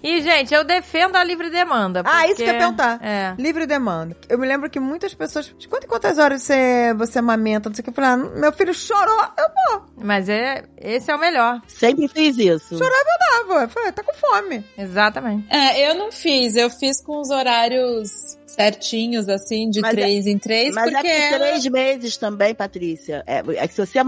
E, 0.07 0.21
gente, 0.23 0.55
eu 0.55 0.63
defendo 0.65 1.17
a 1.17 1.25
livre 1.25 1.51
demanda. 1.51 2.03
Ah, 2.05 2.27
isso 2.27 2.37
que 2.37 2.43
eu 2.43 2.47
ia 2.47 2.53
porque- 2.53 2.65
perguntar. 2.65 3.01
É. 3.05 3.35
Livre 3.39 3.67
demanda. 3.67 4.17
Eu 4.29 4.39
me 4.39 4.47
lembro 4.47 4.71
que 4.71 4.79
muitas 4.79 5.13
pessoas. 5.15 5.53
De 5.59 5.67
quanto 5.69 5.85
em 5.85 5.89
quantas 5.89 6.19
horas 6.19 6.43
você, 6.43 6.95
você 6.97 7.19
amamenta? 7.19 7.69
Não 7.69 7.75
sei 7.75 7.81
o 7.83 7.85
que. 7.85 7.91
Eu 7.91 7.95
falei, 7.95 8.11
ah, 8.11 8.17
meu 8.17 8.53
filho 8.53 8.73
chorou. 8.73 9.21
Eu 9.37 9.47
vou. 9.79 9.87
Mas 10.05 10.29
é, 10.29 10.65
esse 10.79 11.11
é 11.11 11.15
o 11.15 11.19
melhor. 11.19 11.61
Sempre 11.67 12.07
fiz 12.09 12.39
isso. 12.39 12.79
Dava. 12.79 13.63
Eu 13.63 13.69
falei, 13.69 13.93
tá 13.93 14.03
com 14.03 14.15
fome. 14.15 14.65
Exatamente. 14.79 15.47
É, 15.51 15.91
eu 15.91 15.95
não 15.95 16.13
fiz. 16.13 16.55
Eu 16.57 16.71
fiz 16.71 17.03
com 17.03 17.21
os 17.21 17.31
horários 17.31 18.37
certinhos, 18.47 19.29
assim, 19.29 19.69
de 19.71 19.81
Mas 19.81 19.93
é- 19.93 19.95
três 19.97 20.27
em 20.27 20.39
três, 20.39 20.75
Mas 20.75 20.91
porque 20.93 21.07
é 21.07 21.29
que 21.29 21.35
ela- 21.35 21.47
três 21.49 21.67
meses 21.67 22.17
também, 22.17 22.55
Patrícia. 22.55 23.23
É, 23.27 23.39
é 23.57 23.69
que 23.69 23.75
se 23.75 23.85
você 23.87 23.99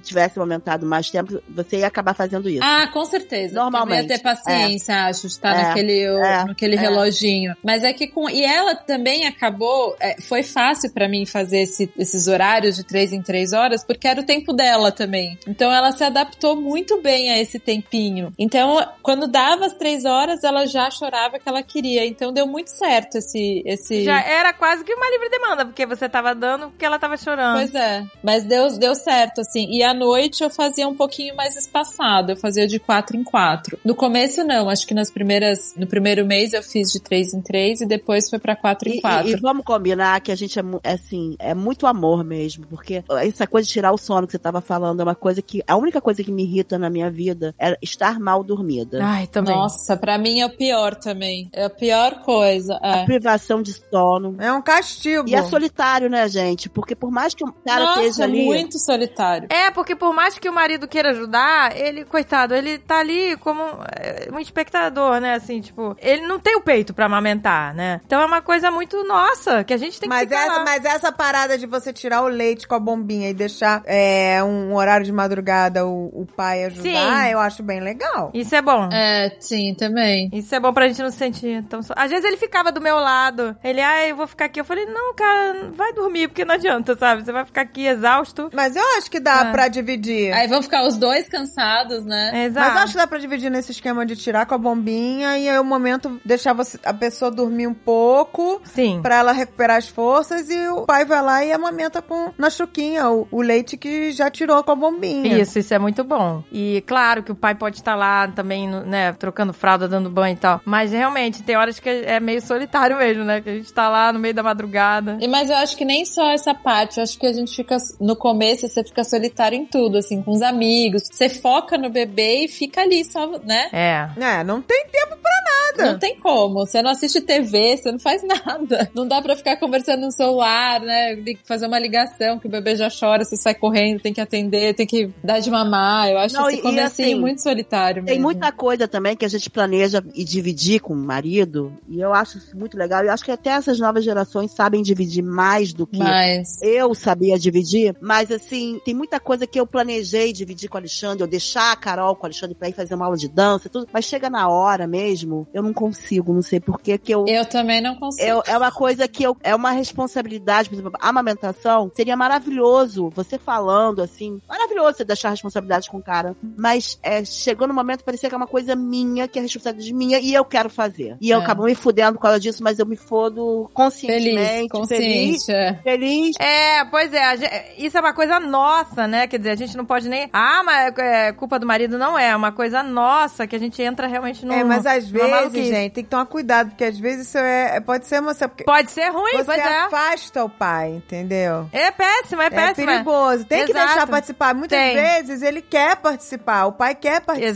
tivesse 0.00 0.38
amamentado 0.38 0.86
mais 0.86 1.10
tempo, 1.10 1.40
você 1.48 1.78
ia 1.78 1.86
acabar 1.86 2.14
fazendo 2.14 2.48
isso. 2.48 2.62
Ah, 2.62 2.88
com 2.92 3.04
certeza. 3.04 3.54
Normalmente, 3.54 4.02
ia 4.02 4.08
ter 4.08 4.22
paciência, 4.22 5.04
acho, 5.06 5.22
de 5.22 5.26
estar 5.28 5.54
É, 5.56 5.62
naquele, 5.68 6.00
é, 6.02 6.44
naquele 6.44 6.76
é. 6.76 6.78
reloginho. 6.78 7.54
Mas 7.62 7.84
é 7.84 7.92
que 7.92 8.06
com. 8.06 8.28
E 8.28 8.42
ela 8.44 8.74
também 8.74 9.26
acabou. 9.26 9.94
é, 10.00 10.20
foi 10.20 10.42
fácil 10.42 10.90
pra 10.92 11.08
mim 11.08 11.24
fazer 11.26 11.60
esse- 11.62 11.90
esses 11.98 12.26
horários 12.26 12.76
de 12.76 12.84
três 12.84 13.12
em 13.12 13.20
três 13.22 13.52
horas, 13.52 13.84
porque 13.84 14.06
era 14.08 14.20
o 14.20 14.24
tempo 14.24 14.52
dela 14.52 14.90
também. 14.90 15.38
Então 15.46 15.72
ela 15.72 15.92
se 15.92 16.02
adaptou 16.02 16.56
muito 16.56 17.00
bem 17.02 17.30
a 17.30 17.38
esse 17.38 17.58
tempinho. 17.58 18.32
Então, 18.38 18.84
quando 19.02 19.26
dava 19.26 19.66
as 19.66 19.74
três 19.74 20.04
horas, 20.04 20.42
ela 20.44 20.66
já 20.66 20.90
chorava 20.90 21.38
que 21.38 21.48
ela 21.48 21.62
queria. 21.62 22.06
Então 22.06 22.32
deu 22.32 22.46
muito 22.46 22.68
certo 22.68 23.18
esse. 23.18 23.62
esse... 23.66 23.81
Já 24.04 24.20
era 24.22 24.52
quase 24.52 24.84
que 24.84 24.92
uma 24.94 25.10
livre 25.10 25.28
demanda, 25.30 25.64
porque 25.66 25.84
você 25.86 26.08
tava 26.08 26.34
dando 26.34 26.68
porque 26.68 26.84
ela 26.84 26.98
tava 26.98 27.16
chorando. 27.16 27.56
Pois 27.56 27.74
é, 27.74 28.04
mas 28.22 28.44
deu, 28.44 28.68
deu 28.78 28.94
certo, 28.94 29.40
assim. 29.40 29.66
E 29.70 29.82
à 29.82 29.92
noite 29.94 30.42
eu 30.42 30.50
fazia 30.50 30.86
um 30.88 30.94
pouquinho 30.94 31.34
mais 31.36 31.56
espaçado, 31.56 32.32
eu 32.32 32.36
fazia 32.36 32.66
de 32.66 32.78
quatro 32.78 33.16
em 33.16 33.24
quatro. 33.24 33.78
No 33.84 33.94
começo 33.94 34.44
não, 34.44 34.68
acho 34.68 34.86
que 34.86 34.94
nas 34.94 35.10
primeiras, 35.10 35.74
no 35.76 35.86
primeiro 35.86 36.24
mês 36.26 36.52
eu 36.52 36.62
fiz 36.62 36.90
de 36.92 37.00
três 37.00 37.32
em 37.34 37.40
três 37.40 37.80
e 37.80 37.86
depois 37.86 38.28
foi 38.30 38.38
pra 38.38 38.54
quatro 38.56 38.88
E, 38.88 38.96
em 38.96 39.00
quatro. 39.00 39.28
e- 39.28 39.32
e 39.32 39.36
vamos 39.36 39.64
combinar 39.64 40.20
que 40.20 40.30
a 40.30 40.36
gente 40.36 40.58
é, 40.58 40.62
é 40.84 40.92
assim, 40.92 41.36
é 41.38 41.54
muito 41.54 41.86
amor 41.86 42.22
mesmo, 42.24 42.66
porque 42.66 43.02
essa 43.20 43.46
coisa 43.46 43.66
de 43.66 43.72
tirar 43.72 43.92
o 43.92 43.98
sono 43.98 44.26
que 44.26 44.32
você 44.32 44.38
tava 44.38 44.60
falando 44.60 45.00
é 45.00 45.02
uma 45.02 45.14
coisa 45.14 45.42
que, 45.42 45.62
a 45.66 45.76
única 45.76 46.00
coisa 46.00 46.22
que 46.22 46.30
me 46.30 46.42
irrita 46.44 46.78
na 46.78 46.88
minha 46.88 47.10
vida 47.10 47.54
é 47.58 47.76
estar 47.82 48.20
mal 48.20 48.42
dormida. 48.44 49.00
Ai, 49.02 49.26
também. 49.26 49.54
Nossa, 49.54 49.96
pra 49.96 50.18
mim 50.18 50.40
é 50.40 50.46
o 50.46 50.50
pior 50.56 50.94
também. 50.94 51.48
É 51.52 51.64
a 51.64 51.70
pior 51.70 52.20
coisa. 52.22 52.78
É. 52.82 53.04
Privação 53.04 53.62
de 53.62 53.71
sono. 53.72 54.36
É 54.38 54.52
um 54.52 54.62
castigo. 54.62 55.28
E 55.28 55.34
é 55.34 55.42
solitário, 55.44 56.08
né, 56.08 56.28
gente? 56.28 56.68
Porque 56.68 56.94
por 56.94 57.10
mais 57.10 57.34
que 57.34 57.44
o 57.44 57.52
cara 57.52 57.84
Nossa, 57.84 58.02
esteja 58.02 58.24
ali. 58.24 58.44
muito 58.44 58.78
solitário. 58.78 59.48
É, 59.50 59.70
porque 59.70 59.96
por 59.96 60.14
mais 60.14 60.38
que 60.38 60.48
o 60.48 60.52
marido 60.52 60.86
queira 60.86 61.10
ajudar, 61.10 61.76
ele, 61.76 62.04
coitado, 62.04 62.54
ele 62.54 62.78
tá 62.78 62.98
ali 62.98 63.36
como 63.38 63.62
é, 63.96 64.28
um 64.32 64.38
espectador, 64.38 65.20
né? 65.20 65.34
Assim, 65.34 65.60
tipo, 65.60 65.96
ele 66.00 66.26
não 66.26 66.38
tem 66.38 66.56
o 66.56 66.60
peito 66.60 66.94
pra 66.94 67.06
amamentar, 67.06 67.74
né? 67.74 68.00
Então 68.06 68.20
é 68.20 68.26
uma 68.26 68.42
coisa 68.42 68.70
muito 68.70 69.02
nossa, 69.04 69.64
que 69.64 69.72
a 69.72 69.76
gente 69.76 69.98
tem 69.98 70.08
que 70.08 70.14
Mas 70.14 70.28
ficar 70.28 70.46
essa, 70.46 70.58
lá. 70.58 70.64
mas 70.64 70.84
essa 70.84 71.12
parada 71.12 71.58
de 71.58 71.66
você 71.66 71.92
tirar 71.92 72.22
o 72.22 72.28
leite 72.28 72.66
com 72.68 72.74
a 72.74 72.78
bombinha 72.80 73.30
e 73.30 73.34
deixar 73.34 73.82
é, 73.84 74.42
um 74.42 74.74
horário 74.74 75.04
de 75.04 75.12
madrugada 75.12 75.86
o, 75.86 76.22
o 76.22 76.26
pai 76.26 76.64
ajudar, 76.64 77.24
Sim. 77.24 77.30
eu 77.30 77.38
acho 77.38 77.62
bem 77.62 77.80
legal. 77.80 78.30
Isso 78.34 78.54
é 78.54 78.62
bom. 78.62 78.88
É, 78.92 79.36
sim, 79.40 79.74
também. 79.74 80.28
Isso 80.32 80.54
é 80.54 80.60
bom 80.60 80.72
pra 80.72 80.88
gente 80.88 81.02
não 81.02 81.10
se 81.10 81.18
sentir 81.18 81.62
tão 81.64 81.82
só. 81.82 81.94
Às 81.96 82.10
vezes 82.10 82.24
ele 82.24 82.36
ficava 82.36 82.70
do 82.72 82.80
meu 82.80 82.96
lado. 82.96 83.56
Ele, 83.64 83.80
ah, 83.80 84.06
eu 84.08 84.16
vou 84.16 84.26
ficar 84.26 84.46
aqui. 84.46 84.60
Eu 84.60 84.64
falei, 84.64 84.86
não, 84.86 85.14
cara, 85.14 85.70
vai 85.72 85.92
dormir, 85.92 86.28
porque 86.28 86.44
não 86.44 86.54
adianta, 86.54 86.96
sabe? 86.96 87.24
Você 87.24 87.32
vai 87.32 87.44
ficar 87.44 87.62
aqui 87.62 87.86
exausto. 87.86 88.50
Mas 88.52 88.74
eu 88.76 88.82
acho 88.98 89.10
que 89.10 89.20
dá 89.20 89.46
É. 89.48 89.52
pra 89.52 89.68
dividir. 89.68 90.32
Aí 90.32 90.48
vão 90.48 90.62
ficar 90.62 90.82
os 90.86 90.96
dois 90.96 91.28
cansados, 91.28 92.04
né? 92.04 92.46
Exato. 92.46 92.66
Mas 92.66 92.76
eu 92.76 92.82
acho 92.82 92.92
que 92.92 92.98
dá 92.98 93.06
pra 93.06 93.18
dividir 93.18 93.50
nesse 93.50 93.72
esquema 93.72 94.04
de 94.04 94.16
tirar 94.16 94.46
com 94.46 94.54
a 94.54 94.58
bombinha 94.58 95.38
e 95.38 95.48
aí 95.48 95.58
o 95.58 95.64
momento 95.64 96.20
deixar 96.24 96.52
você, 96.52 96.78
a 96.84 96.92
pessoa 96.94 97.30
dormir 97.30 97.66
um 97.66 97.74
pouco 97.74 98.60
Sim. 98.64 99.00
pra 99.02 99.16
ela 99.16 99.32
recuperar 99.32 99.76
as 99.76 99.88
forças 99.88 100.48
e 100.50 100.68
o 100.68 100.82
pai 100.86 101.04
vai 101.04 101.22
lá 101.22 101.44
e 101.44 101.52
amamenta 101.52 102.02
com 102.02 102.32
na 102.36 102.50
chuquinha 102.50 103.08
o, 103.10 103.28
o 103.30 103.42
leite 103.42 103.76
que 103.76 104.10
já 104.12 104.30
tirou 104.30 104.62
com 104.64 104.72
a 104.72 104.76
bombinha. 104.76 105.38
Isso, 105.40 105.58
isso 105.58 105.72
é 105.74 105.78
muito 105.78 106.02
bom. 106.04 106.42
E 106.50 106.82
claro 106.86 107.22
que 107.22 107.30
o 107.32 107.34
pai 107.36 107.54
pode 107.54 107.76
estar 107.76 107.94
lá 107.94 108.26
também, 108.28 108.68
né, 108.68 109.12
trocando 109.12 109.52
fralda, 109.52 109.86
dando 109.88 110.10
banho 110.10 110.34
e 110.34 110.38
tal. 110.38 110.60
Mas 110.64 110.92
realmente, 110.92 111.42
tem 111.42 111.56
horas 111.56 111.78
que 111.78 111.88
é 111.88 112.18
meio 112.20 112.40
solitário 112.40 112.96
mesmo, 112.96 113.24
né? 113.24 113.40
Que 113.40 113.51
a 113.52 113.56
gente 113.56 113.72
tá 113.72 113.88
lá 113.88 114.12
no 114.12 114.18
meio 114.18 114.34
da 114.34 114.42
madrugada. 114.42 115.18
E- 115.20 115.28
Mas 115.28 115.48
eu 115.50 115.56
acho 115.56 115.76
que 115.76 115.84
nem 115.84 116.04
só 116.04 116.30
essa 116.32 116.54
parte, 116.54 116.98
eu 116.98 117.02
acho 117.02 117.18
que 117.18 117.26
a 117.26 117.32
gente 117.32 117.54
fica, 117.54 117.76
no 118.00 118.14
começo, 118.16 118.68
você 118.68 118.82
fica 118.84 119.04
solitário 119.04 119.56
em 119.56 119.64
tudo, 119.64 119.98
assim, 119.98 120.22
com 120.22 120.32
os 120.32 120.42
amigos. 120.42 121.02
Você 121.10 121.28
foca 121.28 121.76
no 121.78 121.88
bebê 121.90 122.44
e 122.44 122.48
fica 122.48 122.82
ali 122.82 123.04
só, 123.04 123.26
né? 123.44 123.68
É. 123.72 124.08
É, 124.20 124.44
não 124.44 124.60
tem 124.62 124.84
tempo 124.90 125.16
pra 125.20 125.32
nada. 125.76 125.92
Não 125.92 125.98
tem 125.98 126.16
como. 126.18 126.66
Você 126.66 126.82
não 126.82 126.90
assiste 126.90 127.20
TV, 127.20 127.76
você 127.76 127.90
não 127.90 127.98
faz 127.98 128.22
nada. 128.22 128.90
Não 128.94 129.06
dá 129.08 129.22
pra 129.22 129.34
ficar 129.34 129.56
conversando 129.56 130.02
no 130.02 130.12
celular, 130.12 130.80
né? 130.80 131.16
Tem 131.16 131.34
que 131.36 131.46
fazer 131.46 131.66
uma 131.66 131.78
ligação 131.78 132.38
que 132.38 132.46
o 132.46 132.50
bebê 132.50 132.76
já 132.76 132.88
chora, 132.90 133.24
você 133.24 133.36
sai 133.36 133.54
correndo, 133.54 134.00
tem 134.00 134.12
que 134.12 134.20
atender, 134.20 134.74
tem 134.74 134.86
que 134.86 135.10
dar 135.24 135.40
de 135.40 135.50
mamar. 135.50 136.08
Eu 136.10 136.18
acho 136.18 136.34
Não, 136.34 136.48
esse 136.48 136.60
comecinho 136.60 137.08
assim, 137.08 137.14
muito 137.14 137.42
solitário 137.42 138.04
Tem 138.04 138.14
mesmo. 138.16 138.22
muita 138.24 138.52
coisa 138.52 138.86
também 138.86 139.16
que 139.16 139.24
a 139.24 139.28
gente 139.28 139.48
planeja 139.48 140.04
e 140.14 140.24
dividir 140.24 140.80
com 140.80 140.92
o 140.92 140.96
marido, 140.96 141.72
e 141.88 142.00
eu 142.00 142.12
acho 142.12 142.38
isso 142.38 142.56
muito 142.56 142.76
legal. 142.76 143.02
E 143.02 143.06
eu 143.08 143.12
acho 143.12 143.24
que 143.24 143.30
até 143.42 143.50
essas 143.50 143.78
novas 143.80 144.04
gerações 144.04 144.52
sabem 144.52 144.82
dividir 144.82 145.22
mais 145.22 145.72
do 145.72 145.84
que 145.86 145.98
Mas... 145.98 146.62
eu 146.62 146.94
sabia 146.94 147.36
dividir, 147.38 147.94
mas 148.00 148.30
assim, 148.30 148.80
tem 148.84 148.94
muita 148.94 149.18
coisa 149.18 149.46
que 149.48 149.58
eu 149.58 149.66
planejei 149.66 150.32
dividir 150.32 150.68
com 150.68 150.76
o 150.76 150.80
Alexandre, 150.80 151.22
eu 151.22 151.26
deixar 151.26 151.72
a 151.72 151.76
Carol 151.76 152.14
com 152.14 152.22
o 152.22 152.26
Alexandre 152.26 152.54
pra 152.54 152.68
ir 152.68 152.72
fazer 152.72 152.94
uma 152.94 153.04
aula 153.06 153.16
de 153.16 153.28
dança, 153.28 153.68
tudo, 153.68 153.88
mas 153.92 154.04
chega 154.04 154.30
na 154.30 154.48
hora 154.48 154.86
mesmo, 154.86 155.46
eu 155.52 155.60
não 155.62 155.72
consigo, 155.72 156.32
não 156.32 156.42
sei 156.42 156.60
porquê 156.60 156.96
que 156.96 157.12
eu. 157.12 157.24
Eu 157.26 157.44
também 157.44 157.80
não 157.82 157.96
consigo. 157.96 158.26
eu- 158.28 158.42
é 158.46 158.56
uma 158.56 158.70
coisa 158.70 159.08
que 159.08 159.24
eu, 159.24 159.36
é 159.42 159.54
uma 159.54 159.72
responsabilidade, 159.72 160.68
por 160.68 160.74
exemplo, 160.76 160.92
a 161.00 161.08
amamentação 161.08 161.90
seria 161.94 162.16
maravilhoso 162.16 163.10
você 163.14 163.38
falando 163.38 164.02
assim, 164.02 164.40
maravilhoso 164.48 164.98
você 164.98 165.04
deixar 165.04 165.28
a 165.28 165.30
responsabilidade 165.32 165.90
com 165.90 165.98
o 165.98 166.02
cara, 166.02 166.36
mas 166.56 166.98
é, 167.02 167.24
chegou 167.24 167.66
no 167.66 167.74
momento 167.74 168.04
parecia 168.04 168.28
que 168.28 168.34
é 168.34 168.38
uma 168.38 168.46
coisa 168.46 168.76
minha, 168.76 169.26
que 169.26 169.38
é 169.38 169.42
responsabilidade 169.42 169.92
minha 169.94 170.18
e 170.20 170.32
eu 170.32 170.44
quero 170.44 170.68
fazer. 170.70 171.16
E 171.20 171.30
eu 171.30 171.40
É. 171.40 171.42
acabo 171.42 171.64
me 171.64 171.74
fudendo 171.74 172.14
por 172.14 172.22
causa 172.22 172.38
disso, 172.38 172.62
mas 172.62 172.78
eu 172.78 172.86
me 172.86 172.96
fodo 172.96 173.31
Feliz, 173.32 173.68
conscientemente, 173.74 174.38
feliz, 174.38 174.68
consciente. 174.70 175.52
é. 175.52 175.74
feliz 175.82 176.36
É, 176.38 176.84
pois 176.86 177.12
é, 177.12 177.24
a 177.24 177.36
gen- 177.36 177.50
isso 177.78 177.96
é 177.96 178.00
uma 178.00 178.12
coisa 178.12 178.38
nossa, 178.40 179.06
né? 179.06 179.26
Quer 179.26 179.38
dizer, 179.38 179.50
a 179.50 179.56
gente 179.56 179.76
não 179.76 179.84
pode 179.84 180.08
nem. 180.08 180.28
Ah, 180.32 180.62
mas 180.64 180.92
é 180.98 181.32
culpa 181.32 181.58
do 181.58 181.66
marido, 181.66 181.98
não 181.98 182.18
é. 182.18 182.30
É 182.30 182.36
uma 182.36 182.52
coisa 182.52 182.82
nossa 182.82 183.46
que 183.46 183.54
a 183.56 183.58
gente 183.58 183.82
entra 183.82 184.06
realmente 184.06 184.44
no. 184.46 184.52
É, 184.52 184.64
mas 184.64 184.86
às 184.86 185.08
vezes, 185.08 185.30
maluquice. 185.30 185.64
gente, 185.66 185.92
tem 185.92 186.04
que 186.04 186.10
tomar 186.10 186.26
cuidado, 186.26 186.70
porque 186.70 186.84
às 186.84 186.98
vezes 186.98 187.28
isso 187.28 187.38
é, 187.38 187.80
pode 187.80 188.06
ser 188.06 188.20
uma. 188.20 188.34
Porque 188.34 188.64
Pode 188.64 188.90
ser 188.90 189.08
ruim, 189.10 189.32
você 189.32 189.44
pois 189.44 189.58
é. 189.58 189.78
afasta 189.82 190.44
o 190.44 190.48
pai, 190.48 190.90
entendeu? 190.90 191.68
É 191.72 191.90
péssimo, 191.90 192.40
é 192.42 192.46
É 192.46 192.50
péssimo. 192.50 192.86
perigoso. 192.86 193.44
Tem 193.44 193.64
que 193.66 193.72
Exato. 193.72 193.86
deixar 193.86 194.06
participar. 194.06 194.54
Muitas 194.54 194.78
Tem. 194.78 194.94
vezes 194.94 195.42
ele 195.42 195.60
quer 195.62 195.96
participar, 195.96 196.66
o 196.66 196.72
pai 196.72 196.94
quer 196.94 197.20
participar. 197.20 197.48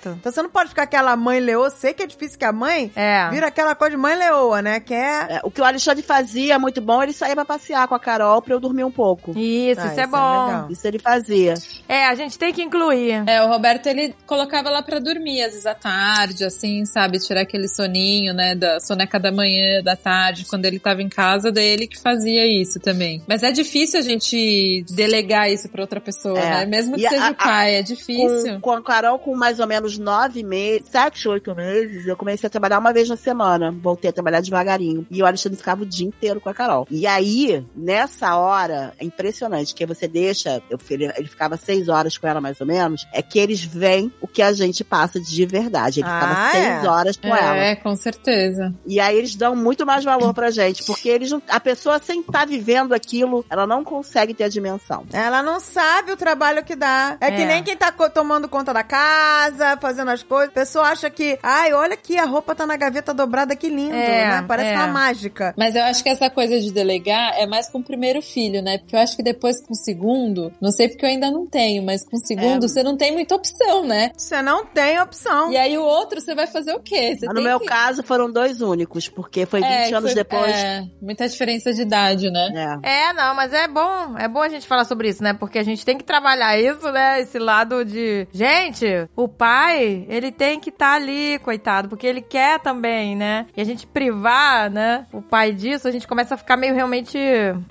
Exato. 0.00 0.16
Então 0.20 0.32
você 0.32 0.42
não 0.42 0.50
pode 0.50 0.70
ficar 0.70 0.82
aquela 0.82 1.16
mãe 1.16 1.40
leoa. 1.40 1.70
Sei 1.70 1.92
que 1.94 2.02
é 2.02 2.06
difícil 2.06 2.38
que 2.38 2.44
a 2.44 2.52
mãe 2.52 2.90
É. 2.96 3.28
vira 3.30 3.46
aquela 3.46 3.74
coisa 3.74 3.92
de 3.96 4.00
mãe 4.00 4.16
leoa, 4.16 4.60
né? 4.62 4.80
Que 4.80 4.94
é. 5.30 5.34
É, 5.36 5.40
o 5.42 5.50
que 5.50 5.60
o 5.60 5.64
Alexandre 5.64 6.02
fazia 6.02 6.58
muito 6.58 6.80
bom, 6.80 7.02
ele 7.02 7.12
saía 7.12 7.34
pra 7.34 7.44
passear 7.44 7.86
com 7.88 7.94
a 7.94 8.00
Carol 8.00 8.40
pra 8.42 8.54
eu 8.54 8.60
dormir 8.60 8.84
um 8.84 8.90
pouco. 8.90 9.32
Isso, 9.38 9.80
Ah, 9.80 9.84
isso 9.86 9.88
é 9.88 9.90
isso 9.92 10.00
é 10.00 10.06
bom. 10.06 10.46
legal. 10.46 10.70
Isso 10.70 10.86
ele 10.86 10.98
fazia. 10.98 11.54
É, 11.88 12.06
a 12.06 12.14
gente 12.14 12.38
tem 12.38 12.52
que 12.52 12.62
incluir. 12.62 13.22
É, 13.28 13.42
o 13.42 13.48
Roberto, 13.48 13.86
ele 13.86 14.14
colocava 14.26 14.68
ela 14.68 14.82
pra 14.82 14.98
dormir, 14.98 15.42
às 15.42 15.50
vezes 15.52 15.66
à 15.66 15.74
tarde, 15.74 16.44
assim, 16.44 16.84
sabe? 16.84 17.18
Tirar 17.18 17.42
aquele 17.42 17.68
soninho, 17.68 18.32
né? 18.34 18.54
Da 18.54 18.80
soneca 18.80 19.18
da 19.18 19.32
manhã, 19.32 19.82
da 19.82 19.96
tarde, 19.96 20.44
quando 20.48 20.64
ele 20.66 20.78
tava 20.78 21.02
em 21.02 21.08
casa, 21.08 21.50
dele 21.50 21.86
que 21.86 21.98
fazia 22.00 22.46
isso 22.46 22.78
também. 22.80 23.22
Mas 23.26 23.42
é 23.42 23.50
difícil 23.52 23.98
a 23.98 24.02
gente 24.02 24.84
delegar 24.90 25.50
isso 25.50 25.68
pra 25.68 25.82
outra 25.82 26.00
pessoa, 26.00 26.38
É. 26.38 26.50
né? 26.50 26.66
Mesmo 26.66 26.94
que 26.96 27.02
E 27.02 27.06
a- 27.06 27.10
seja 27.10 27.26
a- 27.28 27.30
o 27.30 27.34
pai, 27.34 27.74
é 27.76 27.82
difícil. 27.82 28.54
Com, 28.54 28.60
com 28.60 28.70
a 28.72 28.82
Carol, 28.82 29.18
com 29.18 29.34
mais 29.36 29.60
ou 29.60 29.66
menos 29.66 29.98
nove 29.98 30.42
meses, 30.42 30.88
sete, 30.88 31.28
oito 31.28 31.54
meses, 31.54 32.06
eu 32.06 32.16
comecei 32.16 32.46
a 32.46 32.50
trabalhar 32.50 32.78
uma 32.78 32.92
vez 32.92 33.08
na 33.08 33.16
semana. 33.16 33.70
Voltei 33.72 34.10
a 34.10 34.12
trabalhar 34.12 34.40
devagarinho. 34.40 35.03
E 35.10 35.22
o 35.22 35.26
Alexandre 35.26 35.58
ficava 35.58 35.82
o 35.82 35.86
dia 35.86 36.06
inteiro 36.06 36.40
com 36.40 36.48
a 36.48 36.54
Carol. 36.54 36.86
E 36.90 37.06
aí, 37.06 37.64
nessa 37.74 38.36
hora, 38.36 38.92
é 38.98 39.04
impressionante, 39.04 39.74
que 39.74 39.86
você 39.86 40.06
deixa, 40.08 40.62
eu, 40.70 40.78
ele, 40.90 41.04
ele 41.16 41.28
ficava 41.28 41.56
seis 41.56 41.88
horas 41.88 42.16
com 42.18 42.26
ela 42.26 42.40
mais 42.40 42.60
ou 42.60 42.66
menos, 42.66 43.06
é 43.12 43.22
que 43.22 43.38
eles 43.38 43.62
veem 43.62 44.12
o 44.20 44.26
que 44.28 44.42
a 44.42 44.52
gente 44.52 44.82
passa 44.84 45.20
de 45.20 45.46
verdade. 45.46 46.00
Ele 46.00 46.08
ficava 46.08 46.34
Ah, 46.34 46.50
seis 46.52 46.84
é? 46.84 46.88
horas 46.88 47.16
com 47.16 47.28
ela. 47.34 47.56
É, 47.56 47.76
com 47.76 47.94
certeza. 47.96 48.74
E 48.86 49.00
aí 49.00 49.16
eles 49.16 49.34
dão 49.34 49.54
muito 49.56 49.84
mais 49.86 50.04
valor 50.04 50.32
pra 50.34 50.50
gente, 50.50 50.84
porque 50.86 51.08
eles 51.08 51.30
não, 51.30 51.42
a 51.48 51.60
pessoa 51.60 51.98
sem 51.98 52.20
estar 52.20 52.46
vivendo 52.46 52.92
aquilo, 52.94 53.44
ela 53.50 53.66
não 53.66 53.84
consegue 53.84 54.34
ter 54.34 54.44
a 54.44 54.48
dimensão. 54.48 55.04
Ela 55.12 55.42
não 55.42 55.60
sabe 55.60 56.12
o 56.12 56.16
trabalho 56.16 56.64
que 56.64 56.74
dá. 56.76 57.16
É, 57.20 57.30
que 57.30 57.42
É. 57.42 57.46
nem 57.46 57.62
quem 57.62 57.76
tá 57.76 57.90
co- 57.92 58.10
tomando 58.10 58.48
conta 58.48 58.72
da 58.72 58.82
casa, 58.82 59.76
fazendo 59.80 60.10
as 60.10 60.22
coisas. 60.22 60.50
A 60.50 60.52
pessoa 60.52 60.84
acha 60.88 61.08
que, 61.10 61.38
ai, 61.42 61.72
olha 61.72 61.94
aqui, 61.94 62.16
a 62.18 62.24
roupa 62.24 62.54
tá 62.54 62.66
na 62.66 62.76
gaveta 62.76 63.12
dobrada, 63.14 63.54
que 63.56 63.68
lindo, 63.68 63.94
É, 63.94 64.28
né? 64.28 64.44
Parece 64.46 64.70
é. 64.70 64.74
uma 64.76 64.86
mágica. 64.94 65.54
Mas 65.56 65.74
eu 65.74 65.82
acho 65.84 66.02
que 66.02 66.08
essa 66.08 66.30
coisa 66.30 66.58
de 66.60 66.72
delegar 66.72 67.34
é 67.38 67.46
mais 67.46 67.68
com 67.68 67.78
o 67.78 67.82
primeiro 67.84 68.22
filho, 68.22 68.62
né? 68.62 68.78
Porque 68.78 68.94
eu 68.96 69.00
acho 69.00 69.16
que 69.16 69.22
depois 69.22 69.60
com 69.64 69.72
o 69.72 69.76
segundo, 69.76 70.52
não 70.60 70.70
sei 70.70 70.88
porque 70.88 71.04
eu 71.04 71.10
ainda 71.10 71.30
não 71.30 71.46
tenho, 71.46 71.82
mas 71.82 72.04
com 72.04 72.16
o 72.16 72.20
segundo 72.20 72.64
É. 72.64 72.68
você 72.68 72.82
não 72.82 72.96
tem 72.96 73.12
muita 73.12 73.34
opção, 73.34 73.84
né? 73.86 74.10
Você 74.16 74.40
não 74.42 74.64
tem 74.64 75.00
opção. 75.00 75.50
E 75.52 75.56
aí 75.56 75.76
o 75.76 75.82
outro 75.82 76.20
você 76.20 76.34
vai 76.34 76.46
fazer 76.46 76.72
o 76.74 76.80
quê? 76.80 77.16
você 77.16 77.26
No 77.26 77.34
tem 77.34 77.44
meu 77.44 77.60
que... 77.60 77.66
caso, 77.66 78.02
foram 78.02 78.30
dois 78.30 78.60
únicos, 78.60 79.08
porque 79.08 79.46
foi 79.46 79.60
20 79.60 79.70
É, 79.70 79.92
anos 79.94 80.12
foi- 80.12 80.14
depois. 80.14 80.52
É, 80.54 80.84
muita 81.00 81.28
diferença 81.28 81.72
de 81.72 81.82
idade, 81.82 82.30
né? 82.30 82.78
É. 82.82 83.08
É, 83.08 83.12
não, 83.12 83.34
mas 83.34 83.52
é 83.52 83.66
bom, 83.68 84.16
é 84.18 84.28
bom 84.28 84.40
a 84.42 84.48
gente 84.48 84.66
falar 84.66 84.84
sobre 84.84 85.08
isso, 85.08 85.22
né? 85.22 85.32
Porque 85.34 85.58
a 85.58 85.62
gente 85.62 85.84
tem 85.84 85.96
que 85.98 86.04
trabalhar 86.04 86.58
isso, 86.58 86.90
né? 86.92 87.20
Esse 87.20 87.38
lado 87.38 87.84
de, 87.84 88.26
gente, 88.32 88.86
o 89.16 89.28
pai, 89.28 90.06
ele 90.08 90.30
tem 90.32 90.58
que 90.60 90.70
estar 90.70 90.94
ali, 90.94 91.38
coitado, 91.40 91.88
porque 91.88 92.06
ele 92.06 92.20
quer 92.22 92.60
também, 92.60 93.16
né? 93.16 93.46
E 93.56 93.60
a 93.60 93.64
gente 93.64 93.86
privar, 93.86 94.70
né, 94.70 94.83
o 95.12 95.22
pai 95.22 95.52
disso, 95.52 95.88
a 95.88 95.90
gente 95.90 96.06
começa 96.06 96.34
a 96.34 96.38
ficar 96.38 96.56
meio 96.56 96.74
realmente, 96.74 97.18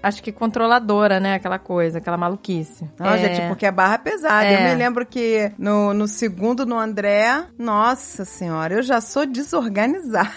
acho 0.02 0.22
que 0.22 0.32
controladora, 0.32 1.20
né? 1.20 1.36
Aquela 1.36 1.60
coisa, 1.60 1.98
aquela 1.98 2.18
maluquice. 2.18 2.90
Não, 3.00 3.12
é. 3.12 3.18
gente, 3.18 3.48
porque 3.48 3.66
a 3.66 3.72
barra 3.72 3.96
é 3.96 3.98
pesada. 3.98 4.46
É. 4.46 4.56
Eu 4.56 4.70
me 4.70 4.76
lembro 4.76 5.06
que 5.06 5.52
no, 5.58 5.94
no 5.94 6.08
segundo, 6.08 6.66
no 6.66 6.78
André, 6.78 7.46
nossa 7.58 8.26
senhora, 8.26 8.76
eu 8.76 8.84
já 8.84 9.02
sou 9.02 9.26
desorganizada. 9.26 10.32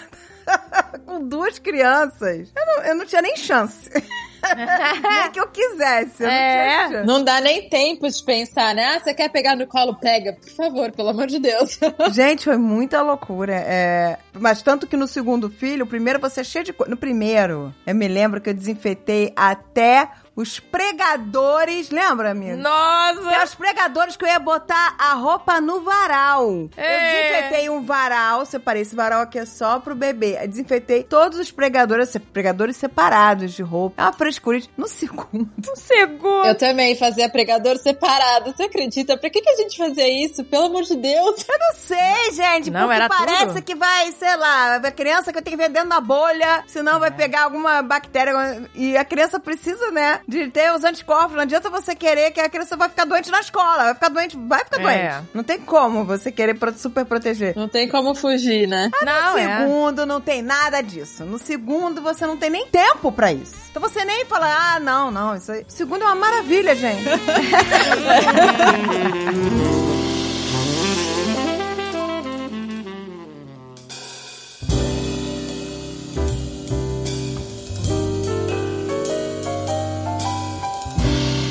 Com 1.05 1.27
duas 1.27 1.59
crianças. 1.59 2.51
Eu 2.55 2.65
não, 2.65 2.83
eu 2.83 2.95
não 2.95 3.05
tinha 3.05 3.21
nem 3.21 3.35
chance. 3.35 3.89
nem 4.55 5.31
que 5.31 5.39
eu 5.39 5.47
quisesse. 5.47 6.23
Eu 6.23 6.29
É. 6.29 6.89
não. 6.89 7.17
Não 7.17 7.23
dá 7.23 7.41
nem 7.41 7.69
tempo 7.69 8.07
de 8.09 8.23
pensar, 8.23 8.73
né? 8.75 8.85
Ah, 8.95 8.99
você 8.99 9.13
quer 9.13 9.29
pegar 9.29 9.55
no 9.55 9.65
colo? 9.67 9.95
Pega, 9.95 10.33
por 10.33 10.49
favor, 10.49 10.91
pelo 10.91 11.09
amor 11.09 11.27
de 11.27 11.39
Deus. 11.39 11.79
Gente, 12.13 12.45
foi 12.45 12.57
muita 12.57 13.01
loucura. 13.01 13.53
É, 13.55 14.17
mas 14.39 14.61
tanto 14.61 14.85
que 14.87 14.97
no 14.97 15.07
segundo 15.07 15.49
filho, 15.49 15.85
o 15.85 15.87
primeiro 15.87 16.19
você 16.19 16.41
é 16.41 16.43
cheio 16.43 16.65
de 16.65 16.73
coisa. 16.73 16.89
No 16.91 16.97
primeiro, 16.97 17.73
eu 17.85 17.95
me 17.95 18.07
lembro 18.07 18.39
que 18.41 18.49
eu 18.49 18.53
desinfetei 18.53 19.33
até 19.35 20.09
os 20.37 20.59
pregadores. 20.59 21.89
Lembra, 21.89 22.31
amigo? 22.31 22.55
Nossa! 22.57 23.43
os 23.43 23.55
pregadores 23.55 24.15
que 24.15 24.23
eu 24.23 24.29
ia 24.29 24.39
botar 24.39 24.95
a 24.97 25.13
roupa 25.13 25.59
no 25.59 25.81
varal. 25.81 26.69
É. 26.77 26.95
Eu 26.95 27.31
desinfetei 27.41 27.69
um 27.69 27.83
varal, 27.83 28.45
separei 28.45 28.81
esse 28.83 28.95
varal 28.95 29.21
aqui 29.21 29.39
é 29.39 29.45
só 29.45 29.79
pro 29.79 29.95
bebê. 29.95 30.37
Eu 30.41 30.47
desinfetei 30.47 31.03
todos 31.03 31.39
os 31.39 31.51
pregadores, 31.51 32.15
pregadores 32.31 32.77
separados 32.77 33.53
de 33.53 33.63
roupa. 33.63 34.01
É 34.01 34.05
uma 34.05 34.13
frescura. 34.13 34.59
No 34.77 34.87
segundo. 34.87 35.49
Um 35.69 35.75
segundo! 35.75 36.45
Eu 36.47 36.55
também 36.55 36.95
fazia 36.95 37.27
pregador 37.29 37.77
separado, 37.77 38.51
você 38.53 38.63
acredita? 38.63 39.17
Pra 39.17 39.29
que, 39.29 39.41
que 39.41 39.49
a 39.49 39.55
gente 39.55 39.77
fazia 39.77 40.07
isso? 40.25 40.43
Pelo 40.43 40.65
amor 40.65 40.83
de 40.83 40.95
Deus. 40.95 41.45
Não 41.59 41.73
sei, 41.75 42.31
gente, 42.33 42.69
Não, 42.71 42.81
porque 42.81 42.95
era 42.95 43.09
parece 43.09 43.45
tudo. 43.47 43.61
que 43.63 43.75
vai, 43.75 44.11
sei 44.13 44.35
lá, 44.37 44.75
a 44.75 44.91
criança 44.91 45.31
que 45.31 45.39
eu 45.39 45.41
tenho 45.41 45.57
que 45.57 45.63
ver 45.63 45.69
dentro 45.69 45.89
da 45.89 45.99
bolha, 45.99 46.63
senão 46.67 46.97
É. 46.97 46.99
vai 46.99 47.11
pegar 47.11 47.43
alguma 47.43 47.81
bactéria. 47.81 48.33
E 48.75 48.95
a 48.97 49.03
criança 49.03 49.39
precisa, 49.39 49.91
né, 49.91 50.21
de 50.27 50.47
ter 50.49 50.73
os 50.73 50.83
anticorpos. 50.83 51.35
Não 51.35 51.43
adianta 51.43 51.69
você 51.69 51.95
querer 51.95 52.31
que 52.31 52.39
a 52.39 52.49
criança 52.49 52.75
vai 52.75 52.89
ficar 52.89 53.05
doente 53.05 53.31
na 53.31 53.39
escola. 53.39 53.85
Vai 53.85 53.93
ficar 53.93 54.09
doente, 54.09 54.37
vai 54.37 54.63
ficar 54.65 54.79
É. 54.79 54.81
doente. 55.13 55.29
Não 55.33 55.43
tem 55.43 55.59
como 55.59 56.03
você 56.03 56.31
querer 56.31 56.57
super 56.75 57.05
proteger. 57.05 57.53
Não 57.55 57.67
tem 57.67 57.87
como 57.87 58.13
fugir, 58.13 58.67
né? 58.67 58.89
Não, 59.03 59.33
no 59.33 59.39
é. 59.39 59.59
segundo 59.59 60.05
não 60.05 60.19
tem 60.19 60.41
nada 60.41 60.81
disso. 60.81 61.23
No 61.23 61.39
segundo 61.39 62.01
você 62.01 62.25
não 62.25 62.35
tem 62.35 62.49
nem 62.49 62.67
tempo 62.67 63.11
pra 63.11 63.31
isso. 63.31 63.55
Então 63.69 63.81
você 63.81 64.03
nem 64.03 64.25
fala, 64.25 64.47
ah, 64.75 64.79
não, 64.79 65.11
não, 65.11 65.35
isso 65.35 65.51
aí. 65.51 65.61
O 65.67 65.71
segundo 65.71 66.01
é 66.03 66.05
uma 66.05 66.15
maravilha, 66.15 66.75
gente. 66.75 67.03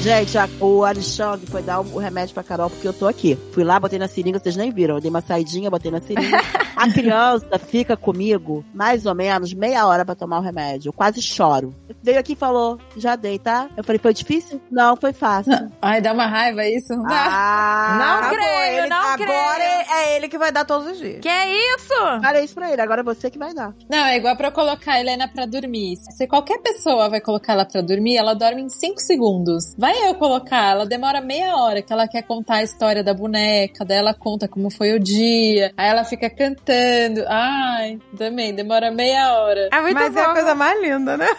Gente, 0.06 0.38
a- 0.38 0.48
o 0.60 0.84
Alexandre 0.84 1.46
foi 1.50 1.62
dar 1.62 1.80
o 1.80 1.98
remédio 1.98 2.32
pra 2.32 2.44
Carol 2.44 2.70
porque 2.70 2.86
eu 2.86 2.92
tô 2.92 3.08
aqui. 3.08 3.36
Fui 3.52 3.64
lá, 3.64 3.80
botei 3.80 3.98
na 3.98 4.06
seringa, 4.06 4.38
vocês 4.38 4.54
nem 4.54 4.70
viram. 4.70 4.94
Eu 4.94 5.00
dei 5.00 5.10
uma 5.10 5.20
saidinha, 5.20 5.68
botei 5.68 5.90
na 5.90 6.00
seringa. 6.00 6.38
A 6.76 6.92
criança 6.92 7.58
fica 7.58 7.96
comigo 7.96 8.62
mais 8.74 9.06
ou 9.06 9.14
menos 9.14 9.52
meia 9.54 9.86
hora 9.86 10.04
pra 10.04 10.14
tomar 10.14 10.38
o 10.38 10.42
remédio. 10.42 10.90
Eu 10.90 10.92
quase 10.92 11.22
choro. 11.22 11.74
Veio 12.02 12.18
aqui 12.20 12.34
e 12.34 12.36
falou, 12.36 12.78
já 12.96 13.16
dei, 13.16 13.38
tá? 13.38 13.68
Eu 13.74 13.82
falei, 13.82 13.98
foi 13.98 14.12
difícil? 14.12 14.60
Não, 14.70 14.94
foi 14.94 15.12
fácil. 15.14 15.52
Ai, 15.80 16.02
dá 16.02 16.12
uma 16.12 16.26
raiva 16.26 16.64
isso, 16.66 16.92
não 16.94 17.02
dá? 17.04 17.26
Ah, 17.28 17.96
Não 17.98 18.16
Acabou, 18.18 18.36
creio, 18.36 18.78
ele- 18.78 18.86
não 18.88 18.96
Agora 19.08 19.16
creio. 19.56 19.98
é 19.98 20.16
ele 20.16 20.28
que 20.28 20.36
vai 20.38 20.52
dar 20.52 20.66
todos 20.66 20.86
os 20.92 20.98
dias. 20.98 21.20
Que 21.20 21.28
é 21.28 21.50
isso? 21.76 21.94
Falei 22.22 22.44
isso 22.44 22.54
pra 22.54 22.70
ele, 22.70 22.80
agora 22.82 23.00
é 23.00 23.04
você 23.04 23.30
que 23.30 23.38
vai 23.38 23.54
dar. 23.54 23.74
Não, 23.90 24.04
é 24.04 24.16
igual 24.18 24.36
pra 24.36 24.48
eu 24.48 24.52
colocar 24.52 24.92
a 24.92 25.00
Helena 25.00 25.26
pra 25.28 25.46
dormir. 25.46 25.96
Se 26.14 26.26
qualquer 26.28 26.58
pessoa 26.58 27.08
vai 27.08 27.22
colocar 27.22 27.54
ela 27.54 27.64
pra 27.64 27.80
dormir, 27.80 28.18
ela 28.18 28.34
dorme 28.34 28.60
em 28.62 28.68
5 28.68 29.00
segundos. 29.00 29.74
Vai 29.78 29.95
eu 30.04 30.14
colocar, 30.14 30.72
ela 30.72 30.86
demora 30.86 31.20
meia 31.20 31.56
hora, 31.56 31.82
que 31.82 31.92
ela 31.92 32.06
quer 32.08 32.22
contar 32.22 32.56
a 32.56 32.62
história 32.62 33.02
da 33.02 33.14
boneca, 33.14 33.84
daí 33.84 33.98
ela 33.98 34.14
conta 34.14 34.46
como 34.48 34.70
foi 34.70 34.92
o 34.94 35.00
dia, 35.00 35.72
aí 35.76 35.88
ela 35.88 36.04
fica 36.04 36.28
cantando. 36.30 37.24
Ai, 37.28 37.98
também, 38.16 38.54
demora 38.54 38.90
meia 38.90 39.32
hora. 39.34 39.68
É 39.72 39.80
muito 39.80 39.94
Mas 39.94 40.12
bom. 40.12 40.20
é 40.20 40.24
a 40.24 40.32
coisa 40.32 40.54
mais 40.54 40.80
linda, 40.82 41.16
né? 41.16 41.28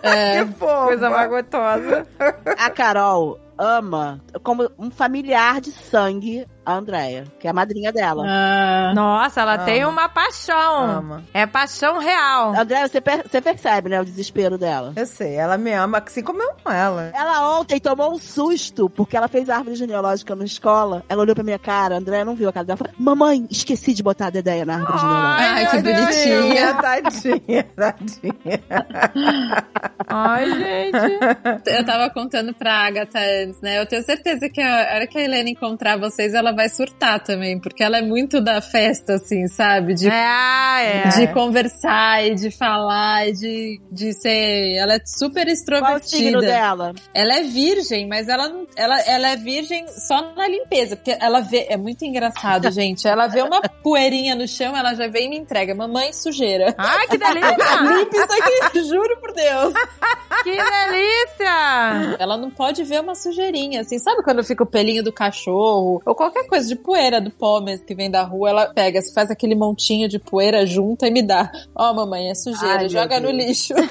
É, 0.00 0.44
Que 0.44 0.52
fofa. 0.52 0.86
Coisa 0.86 1.10
mais 1.10 1.28
gostosa. 1.28 2.06
A 2.56 2.70
Carol 2.70 3.40
ama, 3.58 4.20
como 4.44 4.70
um 4.78 4.90
familiar 4.92 5.60
de 5.60 5.72
sangue, 5.72 6.46
a 6.68 6.74
Andrea, 6.74 7.24
que 7.40 7.46
é 7.46 7.50
a 7.50 7.52
madrinha 7.54 7.90
dela. 7.92 8.24
ah, 8.26 8.92
Nossa, 8.94 9.40
ela 9.40 9.54
Ama. 9.54 9.64
tem 9.64 9.84
uma 9.86 10.08
paixão. 10.08 10.82
Ama. 10.98 11.24
É 11.32 11.46
paixão 11.46 11.98
real. 11.98 12.54
Andréia, 12.54 12.86
você, 12.86 13.00
per- 13.00 13.24
você 13.28 13.40
percebe, 13.40 13.88
né, 13.88 14.00
o 14.00 14.04
desespero 14.04 14.58
dela. 14.58 14.92
Eu 14.94 15.06
sei, 15.06 15.34
ela 15.36 15.56
me 15.56 15.72
ama, 15.72 16.02
assim 16.06 16.22
como 16.22 16.42
eu 16.42 16.50
amo 16.50 16.76
ela. 16.76 17.10
Ela 17.14 17.58
ontem 17.58 17.80
tomou 17.80 18.12
um 18.12 18.18
susto, 18.18 18.90
porque 18.90 19.16
ela 19.16 19.28
fez 19.28 19.48
a 19.48 19.56
árvore 19.56 19.76
genealógica 19.76 20.34
na 20.34 20.44
escola. 20.44 21.02
Ela 21.08 21.22
olhou 21.22 21.34
pra 21.34 21.42
minha 21.44 21.58
cara, 21.58 21.94
a 21.94 21.98
Andréia 21.98 22.24
não 22.24 22.34
viu 22.34 22.48
a 22.48 22.52
cara 22.52 22.66
dela. 22.66 22.76
Falou, 22.76 22.92
Mamãe, 22.98 23.46
esqueci 23.50 23.94
de 23.94 24.02
botar 24.02 24.26
a 24.26 24.30
Dedéia 24.30 24.64
na 24.66 24.74
árvore 24.74 24.98
genealógica. 24.98 25.52
Ai, 25.54 25.66
que 25.70 25.82
bonitinha. 25.82 26.74
Tadinha, 26.74 27.64
tadinha. 27.76 28.60
Ai, 30.06 30.50
gente. 30.50 31.18
eu 31.66 31.84
tava 31.84 32.10
contando 32.10 32.54
pra 32.54 32.86
Agatha 32.86 33.18
antes, 33.44 33.60
né? 33.60 33.80
Eu 33.80 33.86
tenho 33.86 34.02
certeza 34.02 34.48
que 34.48 34.60
a 34.60 34.94
hora 34.94 35.06
que 35.06 35.18
a 35.18 35.22
Helena 35.22 35.48
encontrar 35.50 35.98
vocês, 35.98 36.34
ela 36.34 36.52
vai 36.58 36.68
surtar 36.68 37.22
também, 37.22 37.58
porque 37.60 37.84
ela 37.84 37.98
é 37.98 38.02
muito 38.02 38.40
da 38.40 38.60
festa, 38.60 39.14
assim, 39.14 39.46
sabe? 39.46 39.94
De 39.94 40.08
É, 40.08 41.04
é. 41.04 41.08
de 41.08 41.32
conversar 41.32 42.26
e 42.26 42.34
de 42.34 42.50
falar 42.50 43.28
e 43.28 43.32
de, 43.32 43.80
de 43.92 44.12
ser. 44.12 44.74
Ela 44.76 44.94
é 44.94 45.00
super 45.06 45.46
Qual 45.46 45.94
o 45.94 45.98
signo 46.00 46.40
extrovertida. 46.40 46.40
dela? 46.40 46.92
Ela 47.14 47.34
é 47.36 47.42
virgem, 47.44 48.08
mas 48.08 48.28
ela. 48.28 48.52
Ela, 48.76 49.00
ela 49.02 49.28
é 49.28 49.36
virgem 49.36 49.86
só 49.88 50.34
na 50.34 50.48
limpeza. 50.48 50.96
Porque 50.96 51.16
ela 51.20 51.40
vê. 51.40 51.66
É 51.70 51.76
muito 51.76 52.04
engraçado, 52.04 52.68
gente. 52.74 53.06
Ela 53.06 53.28
vê 53.28 53.40
uma 53.42 53.60
poeirinha 53.60 54.34
no 54.34 54.48
chão, 54.48 54.76
ela 54.76 54.94
já 54.94 55.06
vem 55.06 55.26
e 55.26 55.30
me 55.30 55.38
entrega. 55.38 55.74
Mamãe, 55.76 56.12
sujeira. 56.12 56.74
Ai, 56.76 57.06
que 57.06 57.18
delícia! 57.18 57.54
Limpa 57.98 58.16
isso 58.16 58.42
aqui, 58.42 58.84
juro 58.84 59.16
por 59.20 59.32
Deus. 59.32 59.74
que 60.42 60.50
delícia! 60.56 62.16
Ela 62.18 62.36
não 62.36 62.50
pode 62.50 62.82
ver 62.82 63.00
uma 63.00 63.14
sujeirinha, 63.14 63.82
assim. 63.82 63.98
Sabe 63.98 64.24
quando 64.24 64.42
fica 64.42 64.64
o 64.64 64.66
pelinho 64.66 65.04
do 65.04 65.12
cachorro? 65.12 66.02
Ou 66.04 66.14
qualquer 66.14 66.47
coisa 66.48 66.66
de 66.66 66.74
poeira 66.74 67.20
do 67.20 67.30
pó 67.30 67.60
mesmo 67.60 67.86
que 67.86 67.94
vem 67.94 68.10
da 68.10 68.22
rua, 68.22 68.50
ela 68.50 68.66
pega, 68.66 69.00
se 69.00 69.12
faz 69.12 69.30
aquele 69.30 69.54
montinho 69.54 70.08
de 70.08 70.18
poeira, 70.18 70.66
junta 70.66 71.06
e 71.06 71.10
me 71.10 71.22
dá. 71.22 71.50
Ó, 71.74 71.92
mamãe, 71.94 72.30
é 72.30 72.34
sujeira, 72.34 72.80
Ai, 72.80 72.88
joga 72.88 73.20
no 73.20 73.30
lixo. 73.30 73.74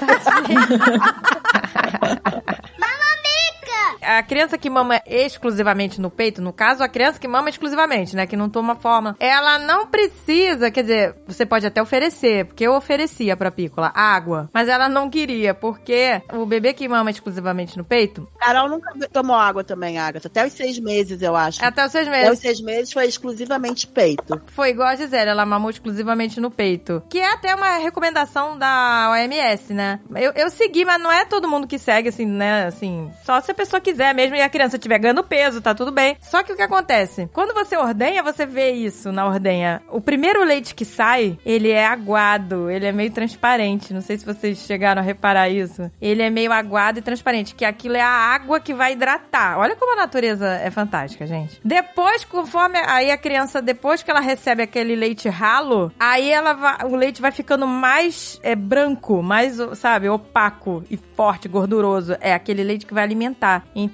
A 4.08 4.22
criança 4.22 4.56
que 4.56 4.70
mama 4.70 5.02
exclusivamente 5.06 6.00
no 6.00 6.10
peito, 6.10 6.40
no 6.40 6.50
caso, 6.50 6.82
a 6.82 6.88
criança 6.88 7.18
que 7.20 7.28
mama 7.28 7.50
exclusivamente, 7.50 8.16
né? 8.16 8.26
Que 8.26 8.36
não 8.38 8.48
toma 8.48 8.74
forma, 8.74 9.14
ela 9.20 9.58
não 9.58 9.86
precisa, 9.86 10.70
quer 10.70 10.80
dizer, 10.80 11.14
você 11.26 11.44
pode 11.44 11.66
até 11.66 11.82
oferecer, 11.82 12.46
porque 12.46 12.66
eu 12.66 12.72
oferecia 12.72 13.36
pra 13.36 13.50
Pícola 13.50 13.92
água, 13.94 14.48
mas 14.50 14.66
ela 14.66 14.88
não 14.88 15.10
queria, 15.10 15.52
porque 15.52 16.22
o 16.32 16.46
bebê 16.46 16.72
que 16.72 16.88
mama 16.88 17.10
exclusivamente 17.10 17.76
no 17.76 17.84
peito, 17.84 18.26
Carol 18.40 18.70
nunca 18.70 18.90
tomou 19.12 19.36
água 19.36 19.62
também, 19.62 19.98
Agatha. 19.98 20.28
Até 20.28 20.46
os 20.46 20.54
seis 20.54 20.78
meses, 20.78 21.20
eu 21.20 21.36
acho. 21.36 21.62
até 21.62 21.84
os 21.84 21.92
seis 21.92 22.08
Até 22.08 22.16
meses. 22.18 22.32
os 22.32 22.38
seis 22.38 22.60
meses 22.62 22.92
foi 22.92 23.04
exclusivamente 23.06 23.86
peito. 23.86 24.40
Foi 24.46 24.70
igual 24.70 24.88
a 24.88 24.96
Gisele, 24.96 25.30
ela 25.30 25.44
mamou 25.44 25.68
exclusivamente 25.68 26.40
no 26.40 26.50
peito. 26.50 27.02
Que 27.10 27.18
é 27.18 27.32
até 27.34 27.54
uma 27.54 27.76
recomendação 27.76 28.56
da 28.58 29.10
OMS, 29.12 29.74
né? 29.74 30.00
Eu, 30.16 30.32
eu 30.34 30.48
segui, 30.48 30.86
mas 30.86 30.98
não 30.98 31.12
é 31.12 31.26
todo 31.26 31.46
mundo 31.46 31.66
que 31.66 31.78
segue, 31.78 32.08
assim, 32.08 32.24
né? 32.24 32.64
Assim, 32.66 33.10
só 33.24 33.38
se 33.42 33.50
a 33.50 33.54
pessoa 33.54 33.80
quiser 33.80 33.97
mesmo 34.14 34.36
e 34.36 34.42
a 34.42 34.48
criança 34.48 34.76
estiver 34.76 34.98
ganhando 34.98 35.24
peso, 35.24 35.60
tá 35.60 35.74
tudo 35.74 35.92
bem. 35.92 36.16
Só 36.20 36.42
que 36.42 36.52
o 36.52 36.56
que 36.56 36.62
acontece? 36.62 37.28
Quando 37.32 37.54
você 37.54 37.76
ordenha, 37.76 38.22
você 38.22 38.46
vê 38.46 38.72
isso 38.72 39.12
na 39.12 39.26
ordenha. 39.26 39.82
O 39.90 40.00
primeiro 40.00 40.44
leite 40.44 40.74
que 40.74 40.84
sai, 40.84 41.38
ele 41.44 41.70
é 41.70 41.86
aguado, 41.86 42.70
ele 42.70 42.86
é 42.86 42.92
meio 42.92 43.10
transparente. 43.10 43.92
Não 43.92 44.00
sei 44.00 44.18
se 44.18 44.24
vocês 44.26 44.58
chegaram 44.58 45.00
a 45.00 45.04
reparar 45.04 45.48
isso. 45.48 45.90
Ele 46.00 46.22
é 46.22 46.30
meio 46.30 46.52
aguado 46.52 46.98
e 46.98 47.02
transparente, 47.02 47.54
que 47.54 47.64
aquilo 47.64 47.96
é 47.96 48.00
a 48.00 48.08
água 48.08 48.60
que 48.60 48.74
vai 48.74 48.92
hidratar. 48.92 49.58
Olha 49.58 49.76
como 49.76 49.92
a 49.92 49.96
natureza 49.96 50.46
é 50.46 50.70
fantástica, 50.70 51.26
gente. 51.26 51.60
Depois, 51.64 52.24
conforme 52.24 52.78
aí 52.78 53.10
a 53.10 53.18
criança, 53.18 53.60
depois 53.60 54.02
que 54.02 54.10
ela 54.10 54.20
recebe 54.20 54.62
aquele 54.62 54.94
leite 54.94 55.28
ralo, 55.28 55.92
aí 55.98 56.30
ela 56.30 56.86
o 56.86 56.96
leite 56.96 57.20
vai 57.20 57.30
ficando 57.30 57.66
mais 57.66 58.38
é, 58.42 58.54
branco, 58.54 59.22
mais, 59.22 59.56
sabe, 59.74 60.08
opaco 60.08 60.84
e 60.90 60.96
forte, 60.96 61.48
gorduroso. 61.48 62.16
É 62.20 62.32
aquele 62.32 62.62
leite 62.62 62.86
que 62.86 62.94
vai 62.94 63.02
alimentar. 63.02 63.64
Então. 63.74 63.87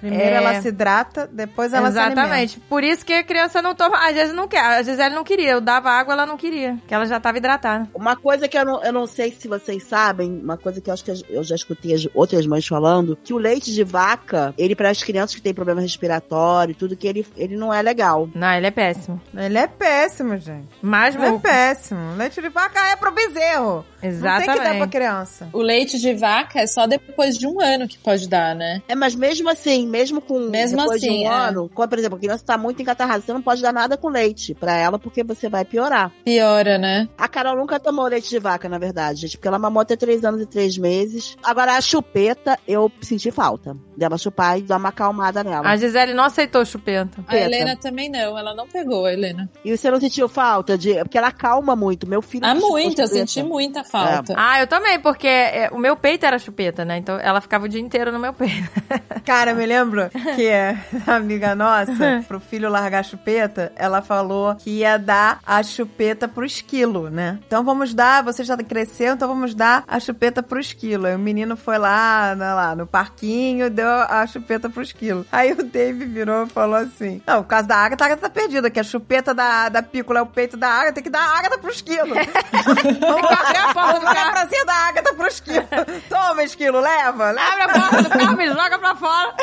Primeiro 0.00 0.24
é... 0.24 0.34
ela 0.34 0.60
se 0.60 0.68
hidrata, 0.68 1.28
depois 1.32 1.72
ela 1.72 1.88
Exatamente. 1.88 2.60
Por 2.60 2.82
isso 2.82 3.04
que 3.04 3.12
a 3.12 3.24
criança 3.24 3.60
não 3.60 3.74
toma. 3.74 3.98
Às 4.06 4.14
vezes 4.14 4.34
não 4.34 4.48
quer. 4.48 4.60
Às 4.60 4.86
vezes 4.86 5.00
ela 5.00 5.14
não 5.14 5.24
queria. 5.24 5.52
Eu 5.52 5.60
dava 5.60 5.90
água, 5.90 6.14
ela 6.14 6.26
não 6.26 6.36
queria. 6.36 6.78
Que 6.86 6.94
ela 6.94 7.06
já 7.06 7.20
tava 7.20 7.38
hidratada. 7.38 7.88
Uma 7.94 8.16
coisa 8.16 8.48
que 8.48 8.56
eu 8.56 8.64
não, 8.64 8.82
eu 8.82 8.92
não 8.92 9.06
sei 9.06 9.32
se 9.32 9.48
vocês 9.48 9.84
sabem, 9.84 10.40
uma 10.42 10.56
coisa 10.56 10.80
que 10.80 10.88
eu 10.88 10.94
acho 10.94 11.04
que 11.04 11.12
eu 11.28 11.44
já 11.44 11.54
escutei 11.54 11.94
as 11.94 12.06
outras 12.14 12.46
mães 12.46 12.66
falando, 12.66 13.18
que 13.22 13.34
o 13.34 13.38
leite 13.38 13.72
de 13.72 13.84
vaca, 13.84 14.54
ele 14.56 14.74
para 14.74 14.90
as 14.90 15.02
crianças 15.02 15.34
que 15.34 15.42
têm 15.42 15.54
problema 15.54 15.80
respiratório, 15.80 16.74
tudo 16.74 16.96
que 16.96 17.06
ele, 17.06 17.26
ele 17.36 17.56
não 17.56 17.72
é 17.72 17.82
legal. 17.82 18.28
Não, 18.34 18.52
ele 18.52 18.66
é 18.66 18.70
péssimo. 18.70 19.20
Ele 19.36 19.58
é 19.58 19.66
péssimo, 19.66 20.36
gente. 20.36 20.68
Mas 20.80 21.14
Ele 21.14 21.26
é 21.26 21.38
péssimo. 21.38 22.16
Leite 22.16 22.40
de 22.40 22.48
vaca 22.48 22.78
é 22.88 22.96
pro 22.96 23.12
bezerro. 23.12 23.84
Exatamente. 24.02 24.46
Não 24.46 24.54
tem 24.54 24.62
que 24.62 24.70
dar 24.70 24.76
pra 24.78 24.86
criança. 24.86 25.48
O 25.52 25.60
leite 25.60 25.98
de 25.98 26.14
vaca 26.14 26.60
é 26.60 26.66
só 26.66 26.86
depois 26.86 27.38
de 27.38 27.46
um 27.46 27.60
ano 27.60 27.86
que 27.86 27.98
pode 27.98 28.28
dar, 28.28 28.54
né? 28.54 28.82
É, 28.88 28.94
mas 28.94 29.14
mesmo 29.22 29.48
assim, 29.48 29.86
mesmo 29.86 30.20
com 30.20 30.40
Mesmo 30.40 30.78
depois 30.78 30.96
assim, 30.96 31.20
de 31.20 31.24
um 31.24 31.30
é. 31.30 31.32
ano, 31.32 31.70
quando, 31.72 31.90
por 31.90 31.98
exemplo, 31.98 32.16
a 32.16 32.20
criança 32.20 32.44
tá 32.44 32.58
muito 32.58 32.82
encatarrada, 32.82 33.22
você 33.22 33.32
não 33.32 33.40
pode 33.40 33.62
dar 33.62 33.72
nada 33.72 33.96
com 33.96 34.08
leite 34.08 34.52
pra 34.52 34.76
ela, 34.76 34.98
porque 34.98 35.22
você 35.22 35.48
vai 35.48 35.64
piorar. 35.64 36.10
Piora, 36.24 36.76
né? 36.76 37.08
A 37.16 37.28
Carol 37.28 37.56
nunca 37.56 37.78
tomou 37.78 38.08
leite 38.08 38.28
de 38.28 38.40
vaca, 38.40 38.68
na 38.68 38.78
verdade, 38.78 39.20
gente, 39.20 39.36
porque 39.36 39.46
ela 39.46 39.60
mamou 39.60 39.80
até 39.80 39.94
três 39.94 40.24
anos 40.24 40.42
e 40.42 40.46
três 40.46 40.76
meses. 40.76 41.36
Agora, 41.40 41.76
a 41.76 41.80
chupeta, 41.80 42.58
eu 42.66 42.90
senti 43.00 43.30
falta 43.30 43.76
dela 43.96 44.18
chupar 44.18 44.58
e 44.58 44.62
dar 44.62 44.78
uma 44.78 44.88
acalmada 44.88 45.44
nela. 45.44 45.68
A 45.68 45.76
Gisele 45.76 46.14
não 46.14 46.24
aceitou 46.24 46.64
chupeta. 46.64 47.22
A 47.28 47.36
Helena 47.36 47.76
também 47.76 48.10
não, 48.10 48.36
ela 48.36 48.54
não 48.54 48.66
pegou, 48.66 49.06
a 49.06 49.12
Helena. 49.12 49.48
E 49.64 49.76
você 49.76 49.90
não 49.90 50.00
sentiu 50.00 50.28
falta 50.28 50.76
de. 50.76 50.94
Porque 50.96 51.16
ela 51.16 51.28
acalma 51.28 51.76
muito. 51.76 52.08
Meu 52.08 52.20
filho. 52.20 52.44
Ah, 52.44 52.54
muito, 52.54 53.00
eu 53.00 53.06
senti 53.06 53.42
muita 53.42 53.84
falta. 53.84 54.34
Ah, 54.36 54.60
eu 54.60 54.66
também, 54.66 54.98
porque 54.98 55.28
é, 55.28 55.70
o 55.72 55.78
meu 55.78 55.96
peito 55.96 56.26
era 56.26 56.38
chupeta, 56.38 56.84
né? 56.84 56.98
Então 56.98 57.18
ela 57.18 57.40
ficava 57.40 57.66
o 57.66 57.68
dia 57.68 57.80
inteiro 57.80 58.10
no 58.10 58.18
meu 58.18 58.32
peito. 58.32 58.70
Cara, 59.24 59.54
me 59.54 59.66
lembro 59.66 60.10
que 60.34 60.46
é 60.48 60.76
amiga 61.06 61.54
nossa, 61.54 62.24
pro 62.28 62.40
filho 62.40 62.68
largar 62.68 63.00
a 63.00 63.02
chupeta, 63.02 63.72
ela 63.76 64.02
falou 64.02 64.54
que 64.56 64.70
ia 64.70 64.98
dar 64.98 65.40
a 65.46 65.62
chupeta 65.62 66.28
pro 66.28 66.44
esquilo, 66.44 67.10
né? 67.10 67.38
Então 67.46 67.64
vamos 67.64 67.94
dar, 67.94 68.22
você 68.22 68.44
já 68.44 68.56
cresceu, 68.56 69.14
então 69.14 69.28
vamos 69.28 69.54
dar 69.54 69.84
a 69.86 69.98
chupeta 69.98 70.42
pro 70.42 70.60
esquilo. 70.60 71.06
Aí 71.06 71.14
o 71.14 71.18
menino 71.18 71.56
foi 71.56 71.78
lá, 71.78 72.34
né, 72.34 72.54
lá 72.54 72.74
no 72.76 72.86
parquinho, 72.86 73.70
deu 73.70 73.88
a 73.88 74.26
chupeta 74.26 74.68
pro 74.68 74.82
esquilo. 74.82 75.26
Aí 75.30 75.52
o 75.52 75.62
Dave 75.62 76.04
virou 76.04 76.46
e 76.46 76.48
falou 76.48 76.76
assim: 76.76 77.22
Não, 77.26 77.42
por 77.42 77.48
causa 77.48 77.66
da 77.66 77.76
Agatha, 77.76 78.04
a 78.04 78.06
Agatha 78.06 78.22
tá 78.22 78.30
perdida, 78.30 78.70
que 78.70 78.80
a 78.80 78.84
chupeta 78.84 79.34
da, 79.34 79.68
da 79.68 79.82
pícola 79.82 80.20
é 80.20 80.22
o 80.22 80.26
peito 80.26 80.56
da 80.56 80.68
Agatha, 80.68 80.92
tem 80.92 81.04
que 81.04 81.10
dar 81.10 81.20
a 81.20 81.38
Agatha 81.38 81.58
pro 81.58 81.70
esquilo. 81.70 82.14
vamos 83.00 83.30
abrir 83.30 83.58
a 83.58 83.74
porta 83.74 84.00
do 84.00 84.06
carro 84.06 84.32
pra 84.32 84.48
cima 84.48 84.64
da 84.64 84.74
Agatha 84.74 85.14
pro 85.14 85.26
esquilo. 85.26 85.68
Toma, 86.08 86.42
esquilo, 86.42 86.80
leva, 86.80 87.30
leva. 87.30 87.52
Abre 87.52 87.62
a 87.62 87.68
porta 87.68 88.02
do 88.02 88.10
carro, 88.10 88.36
me 88.36 88.48
joga 88.48 88.78
pra 88.78 88.94
fora. 89.02 89.34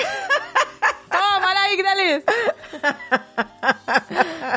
Toma, 1.10 1.48
olha 1.48 1.60
aí 1.62 1.76
que 1.76 1.84
delícia. 1.84 2.24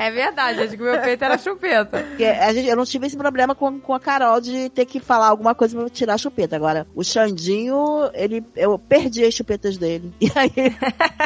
É 0.00 0.10
verdade, 0.10 0.58
gente, 0.58 0.76
que 0.76 0.82
o 0.82 0.86
meu 0.86 1.00
peito 1.00 1.24
era 1.24 1.38
chupeta. 1.38 2.04
A 2.40 2.52
gente, 2.52 2.68
eu 2.68 2.76
não 2.76 2.84
tive 2.84 3.06
esse 3.06 3.16
problema 3.16 3.54
com, 3.54 3.80
com 3.80 3.94
a 3.94 4.00
Carol 4.00 4.40
de 4.40 4.68
ter 4.70 4.84
que 4.84 5.00
falar 5.00 5.28
alguma 5.28 5.54
coisa 5.54 5.78
pra 5.78 5.88
tirar 5.88 6.14
a 6.14 6.18
chupeta. 6.18 6.56
Agora, 6.56 6.86
o 6.94 7.02
Xandinho, 7.02 8.10
ele, 8.12 8.44
eu 8.56 8.78
perdi 8.78 9.24
as 9.24 9.34
chupetas 9.34 9.76
dele. 9.76 10.12
E 10.20 10.30
aí, 10.36 10.50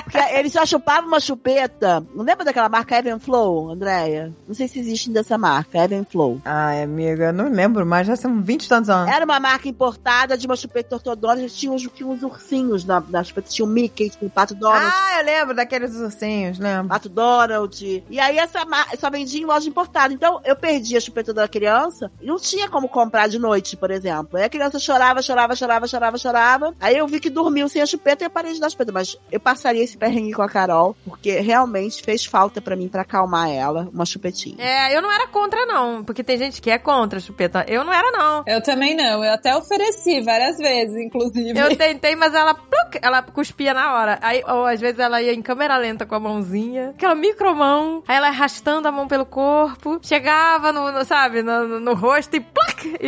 porque 0.05 0.19
ele 0.35 0.49
só 0.49 0.65
chupava 0.65 1.07
uma 1.07 1.21
chupeta. 1.21 2.05
Não 2.15 2.25
lembra 2.25 2.45
daquela 2.45 2.69
marca 2.69 2.99
Evan 2.99 3.19
Flow, 3.19 3.71
Andréia? 3.71 4.33
Não 4.47 4.55
sei 4.55 4.69
se 4.69 4.79
existe 4.79 5.11
dessa 5.11 5.37
marca, 5.37 5.79
Evan 5.79 6.05
Flow. 6.05 6.41
Ai, 6.45 6.83
amiga, 6.83 7.33
não 7.33 7.51
lembro 7.51 7.85
mais, 7.85 8.07
já 8.07 8.17
são 8.17 8.41
20 8.41 8.65
e 8.65 8.69
tantos 8.69 8.91
anos. 8.91 9.13
Era 9.13 9.25
uma 9.25 9.39
marca 9.39 9.69
importada 9.69 10.37
de 10.37 10.47
uma 10.47 10.57
chupeta 10.57 10.97
ortodôntica, 10.97 11.49
tinha 11.49 11.73
uns, 11.73 11.83
tinha 11.83 12.09
uns 12.09 12.23
ursinhos 12.23 12.85
na, 12.85 13.01
na 13.01 13.23
chupeta, 13.23 13.49
tinha 13.49 13.66
o 13.67 13.69
Mickey, 13.69 14.11
tinha 14.11 14.27
o 14.27 14.31
Pato 14.31 14.55
Donald. 14.55 14.93
Ah, 14.93 15.21
eu 15.21 15.25
lembro 15.25 15.55
daqueles 15.55 15.95
ursinhos, 15.95 16.59
lembro. 16.59 16.89
Pato 16.89 17.09
Donald. 17.09 18.05
E 18.09 18.21
aí 18.21 18.39
essa 18.39 18.61
só 18.99 19.11
vendia 19.11 19.41
em 19.41 19.45
loja 19.45 19.69
importada. 19.69 20.13
Então 20.13 20.41
eu 20.45 20.57
perdi 20.57 20.97
a 20.97 21.01
chupeta 21.01 21.33
da 21.35 21.49
criança 21.49 22.11
e 22.21 22.27
não 22.27 22.39
tinha 22.39 22.69
como 22.69 22.89
comprar 22.89 23.29
de 23.29 23.39
noite, 23.39 23.77
por 23.77 23.91
exemplo. 23.91 24.39
Aí 24.39 24.45
a 24.45 24.49
criança 24.49 24.79
chorava, 24.79 25.23
chorava, 25.23 25.55
chorava, 25.55 25.87
chorava, 25.87 26.19
chorava. 26.19 26.75
Aí 26.81 26.97
eu 26.97 27.07
vi 27.07 27.21
que 27.21 27.31
dormiu 27.31 27.69
sem 27.69 27.83
a 27.83 27.87
chupeta 27.87 28.25
e 28.25 28.27
eu 28.27 28.31
parei 28.31 28.53
de 28.53 28.61
dar 28.61 28.69
a 28.69 28.71
chupeta. 28.71 28.93
Mas 28.93 29.19
eu 29.31 29.41
passaria 29.41 29.83
esse 29.83 29.97
perrengue 29.97 30.33
com 30.33 30.43
a 30.43 30.49
Carol, 30.49 30.97
porque 31.05 31.41
realmente 31.41 32.03
fez 32.03 32.25
falta 32.25 32.61
pra 32.61 32.77
mim 32.77 32.89
pra 32.89 33.03
acalmar 33.03 33.51
ela, 33.51 33.89
uma 33.93 34.07
chupetinha. 34.07 34.57
É, 34.59 34.97
eu 34.97 35.03
não 35.03 35.13
era 35.13 35.27
contra, 35.27 35.67
não. 35.67 36.05
Porque 36.05 36.23
tem 36.23 36.39
gente 36.39 36.61
que 36.61 36.71
é 36.71 36.79
contra 36.79 37.19
a 37.19 37.23
chupeta. 37.23 37.65
Eu 37.69 37.85
não 37.85 37.93
era, 37.93 38.11
não. 38.11 38.45
Eu 38.47 38.63
também 38.63 38.95
não, 38.95 39.25
eu 39.25 39.33
até 39.33 39.57
ofereci 39.57 40.21
várias 40.21 40.57
vezes, 40.59 40.97
inclusive. 40.97 41.59
Eu 41.59 41.77
tentei, 41.77 42.17
mas 42.17 42.35
ela, 42.35 42.55
pluc, 42.55 42.99
ela 43.03 43.23
cuspia 43.57 43.73
na 43.73 43.95
hora. 43.95 44.19
Aí, 44.21 44.43
ou 44.47 44.67
às 44.67 44.81
vezes 44.81 44.99
ela 44.99 45.21
ia 45.23 45.33
em 45.33 45.41
câmera 45.41 45.77
lenta 45.79 46.05
com 46.05 46.15
a 46.15 46.21
mãozinha, 46.21 46.91
aquela 46.91 47.15
micromão. 47.15 48.03
Aí 48.07 48.17
ela 48.17 48.29
arrastando 48.29 48.87
a 48.87 48.93
mão 48.93 49.09
pelo 49.09 49.25
corpo, 49.25 49.99
chegava 50.03 50.71
no, 50.73 50.93
no, 50.93 51.05
sabe, 51.05 51.43
no, 51.43 51.67
no- 51.67 51.81
no 51.81 51.95
rosto 51.95 52.37
e 52.37 52.41
pluc, 52.41 52.97
e, 53.01 53.07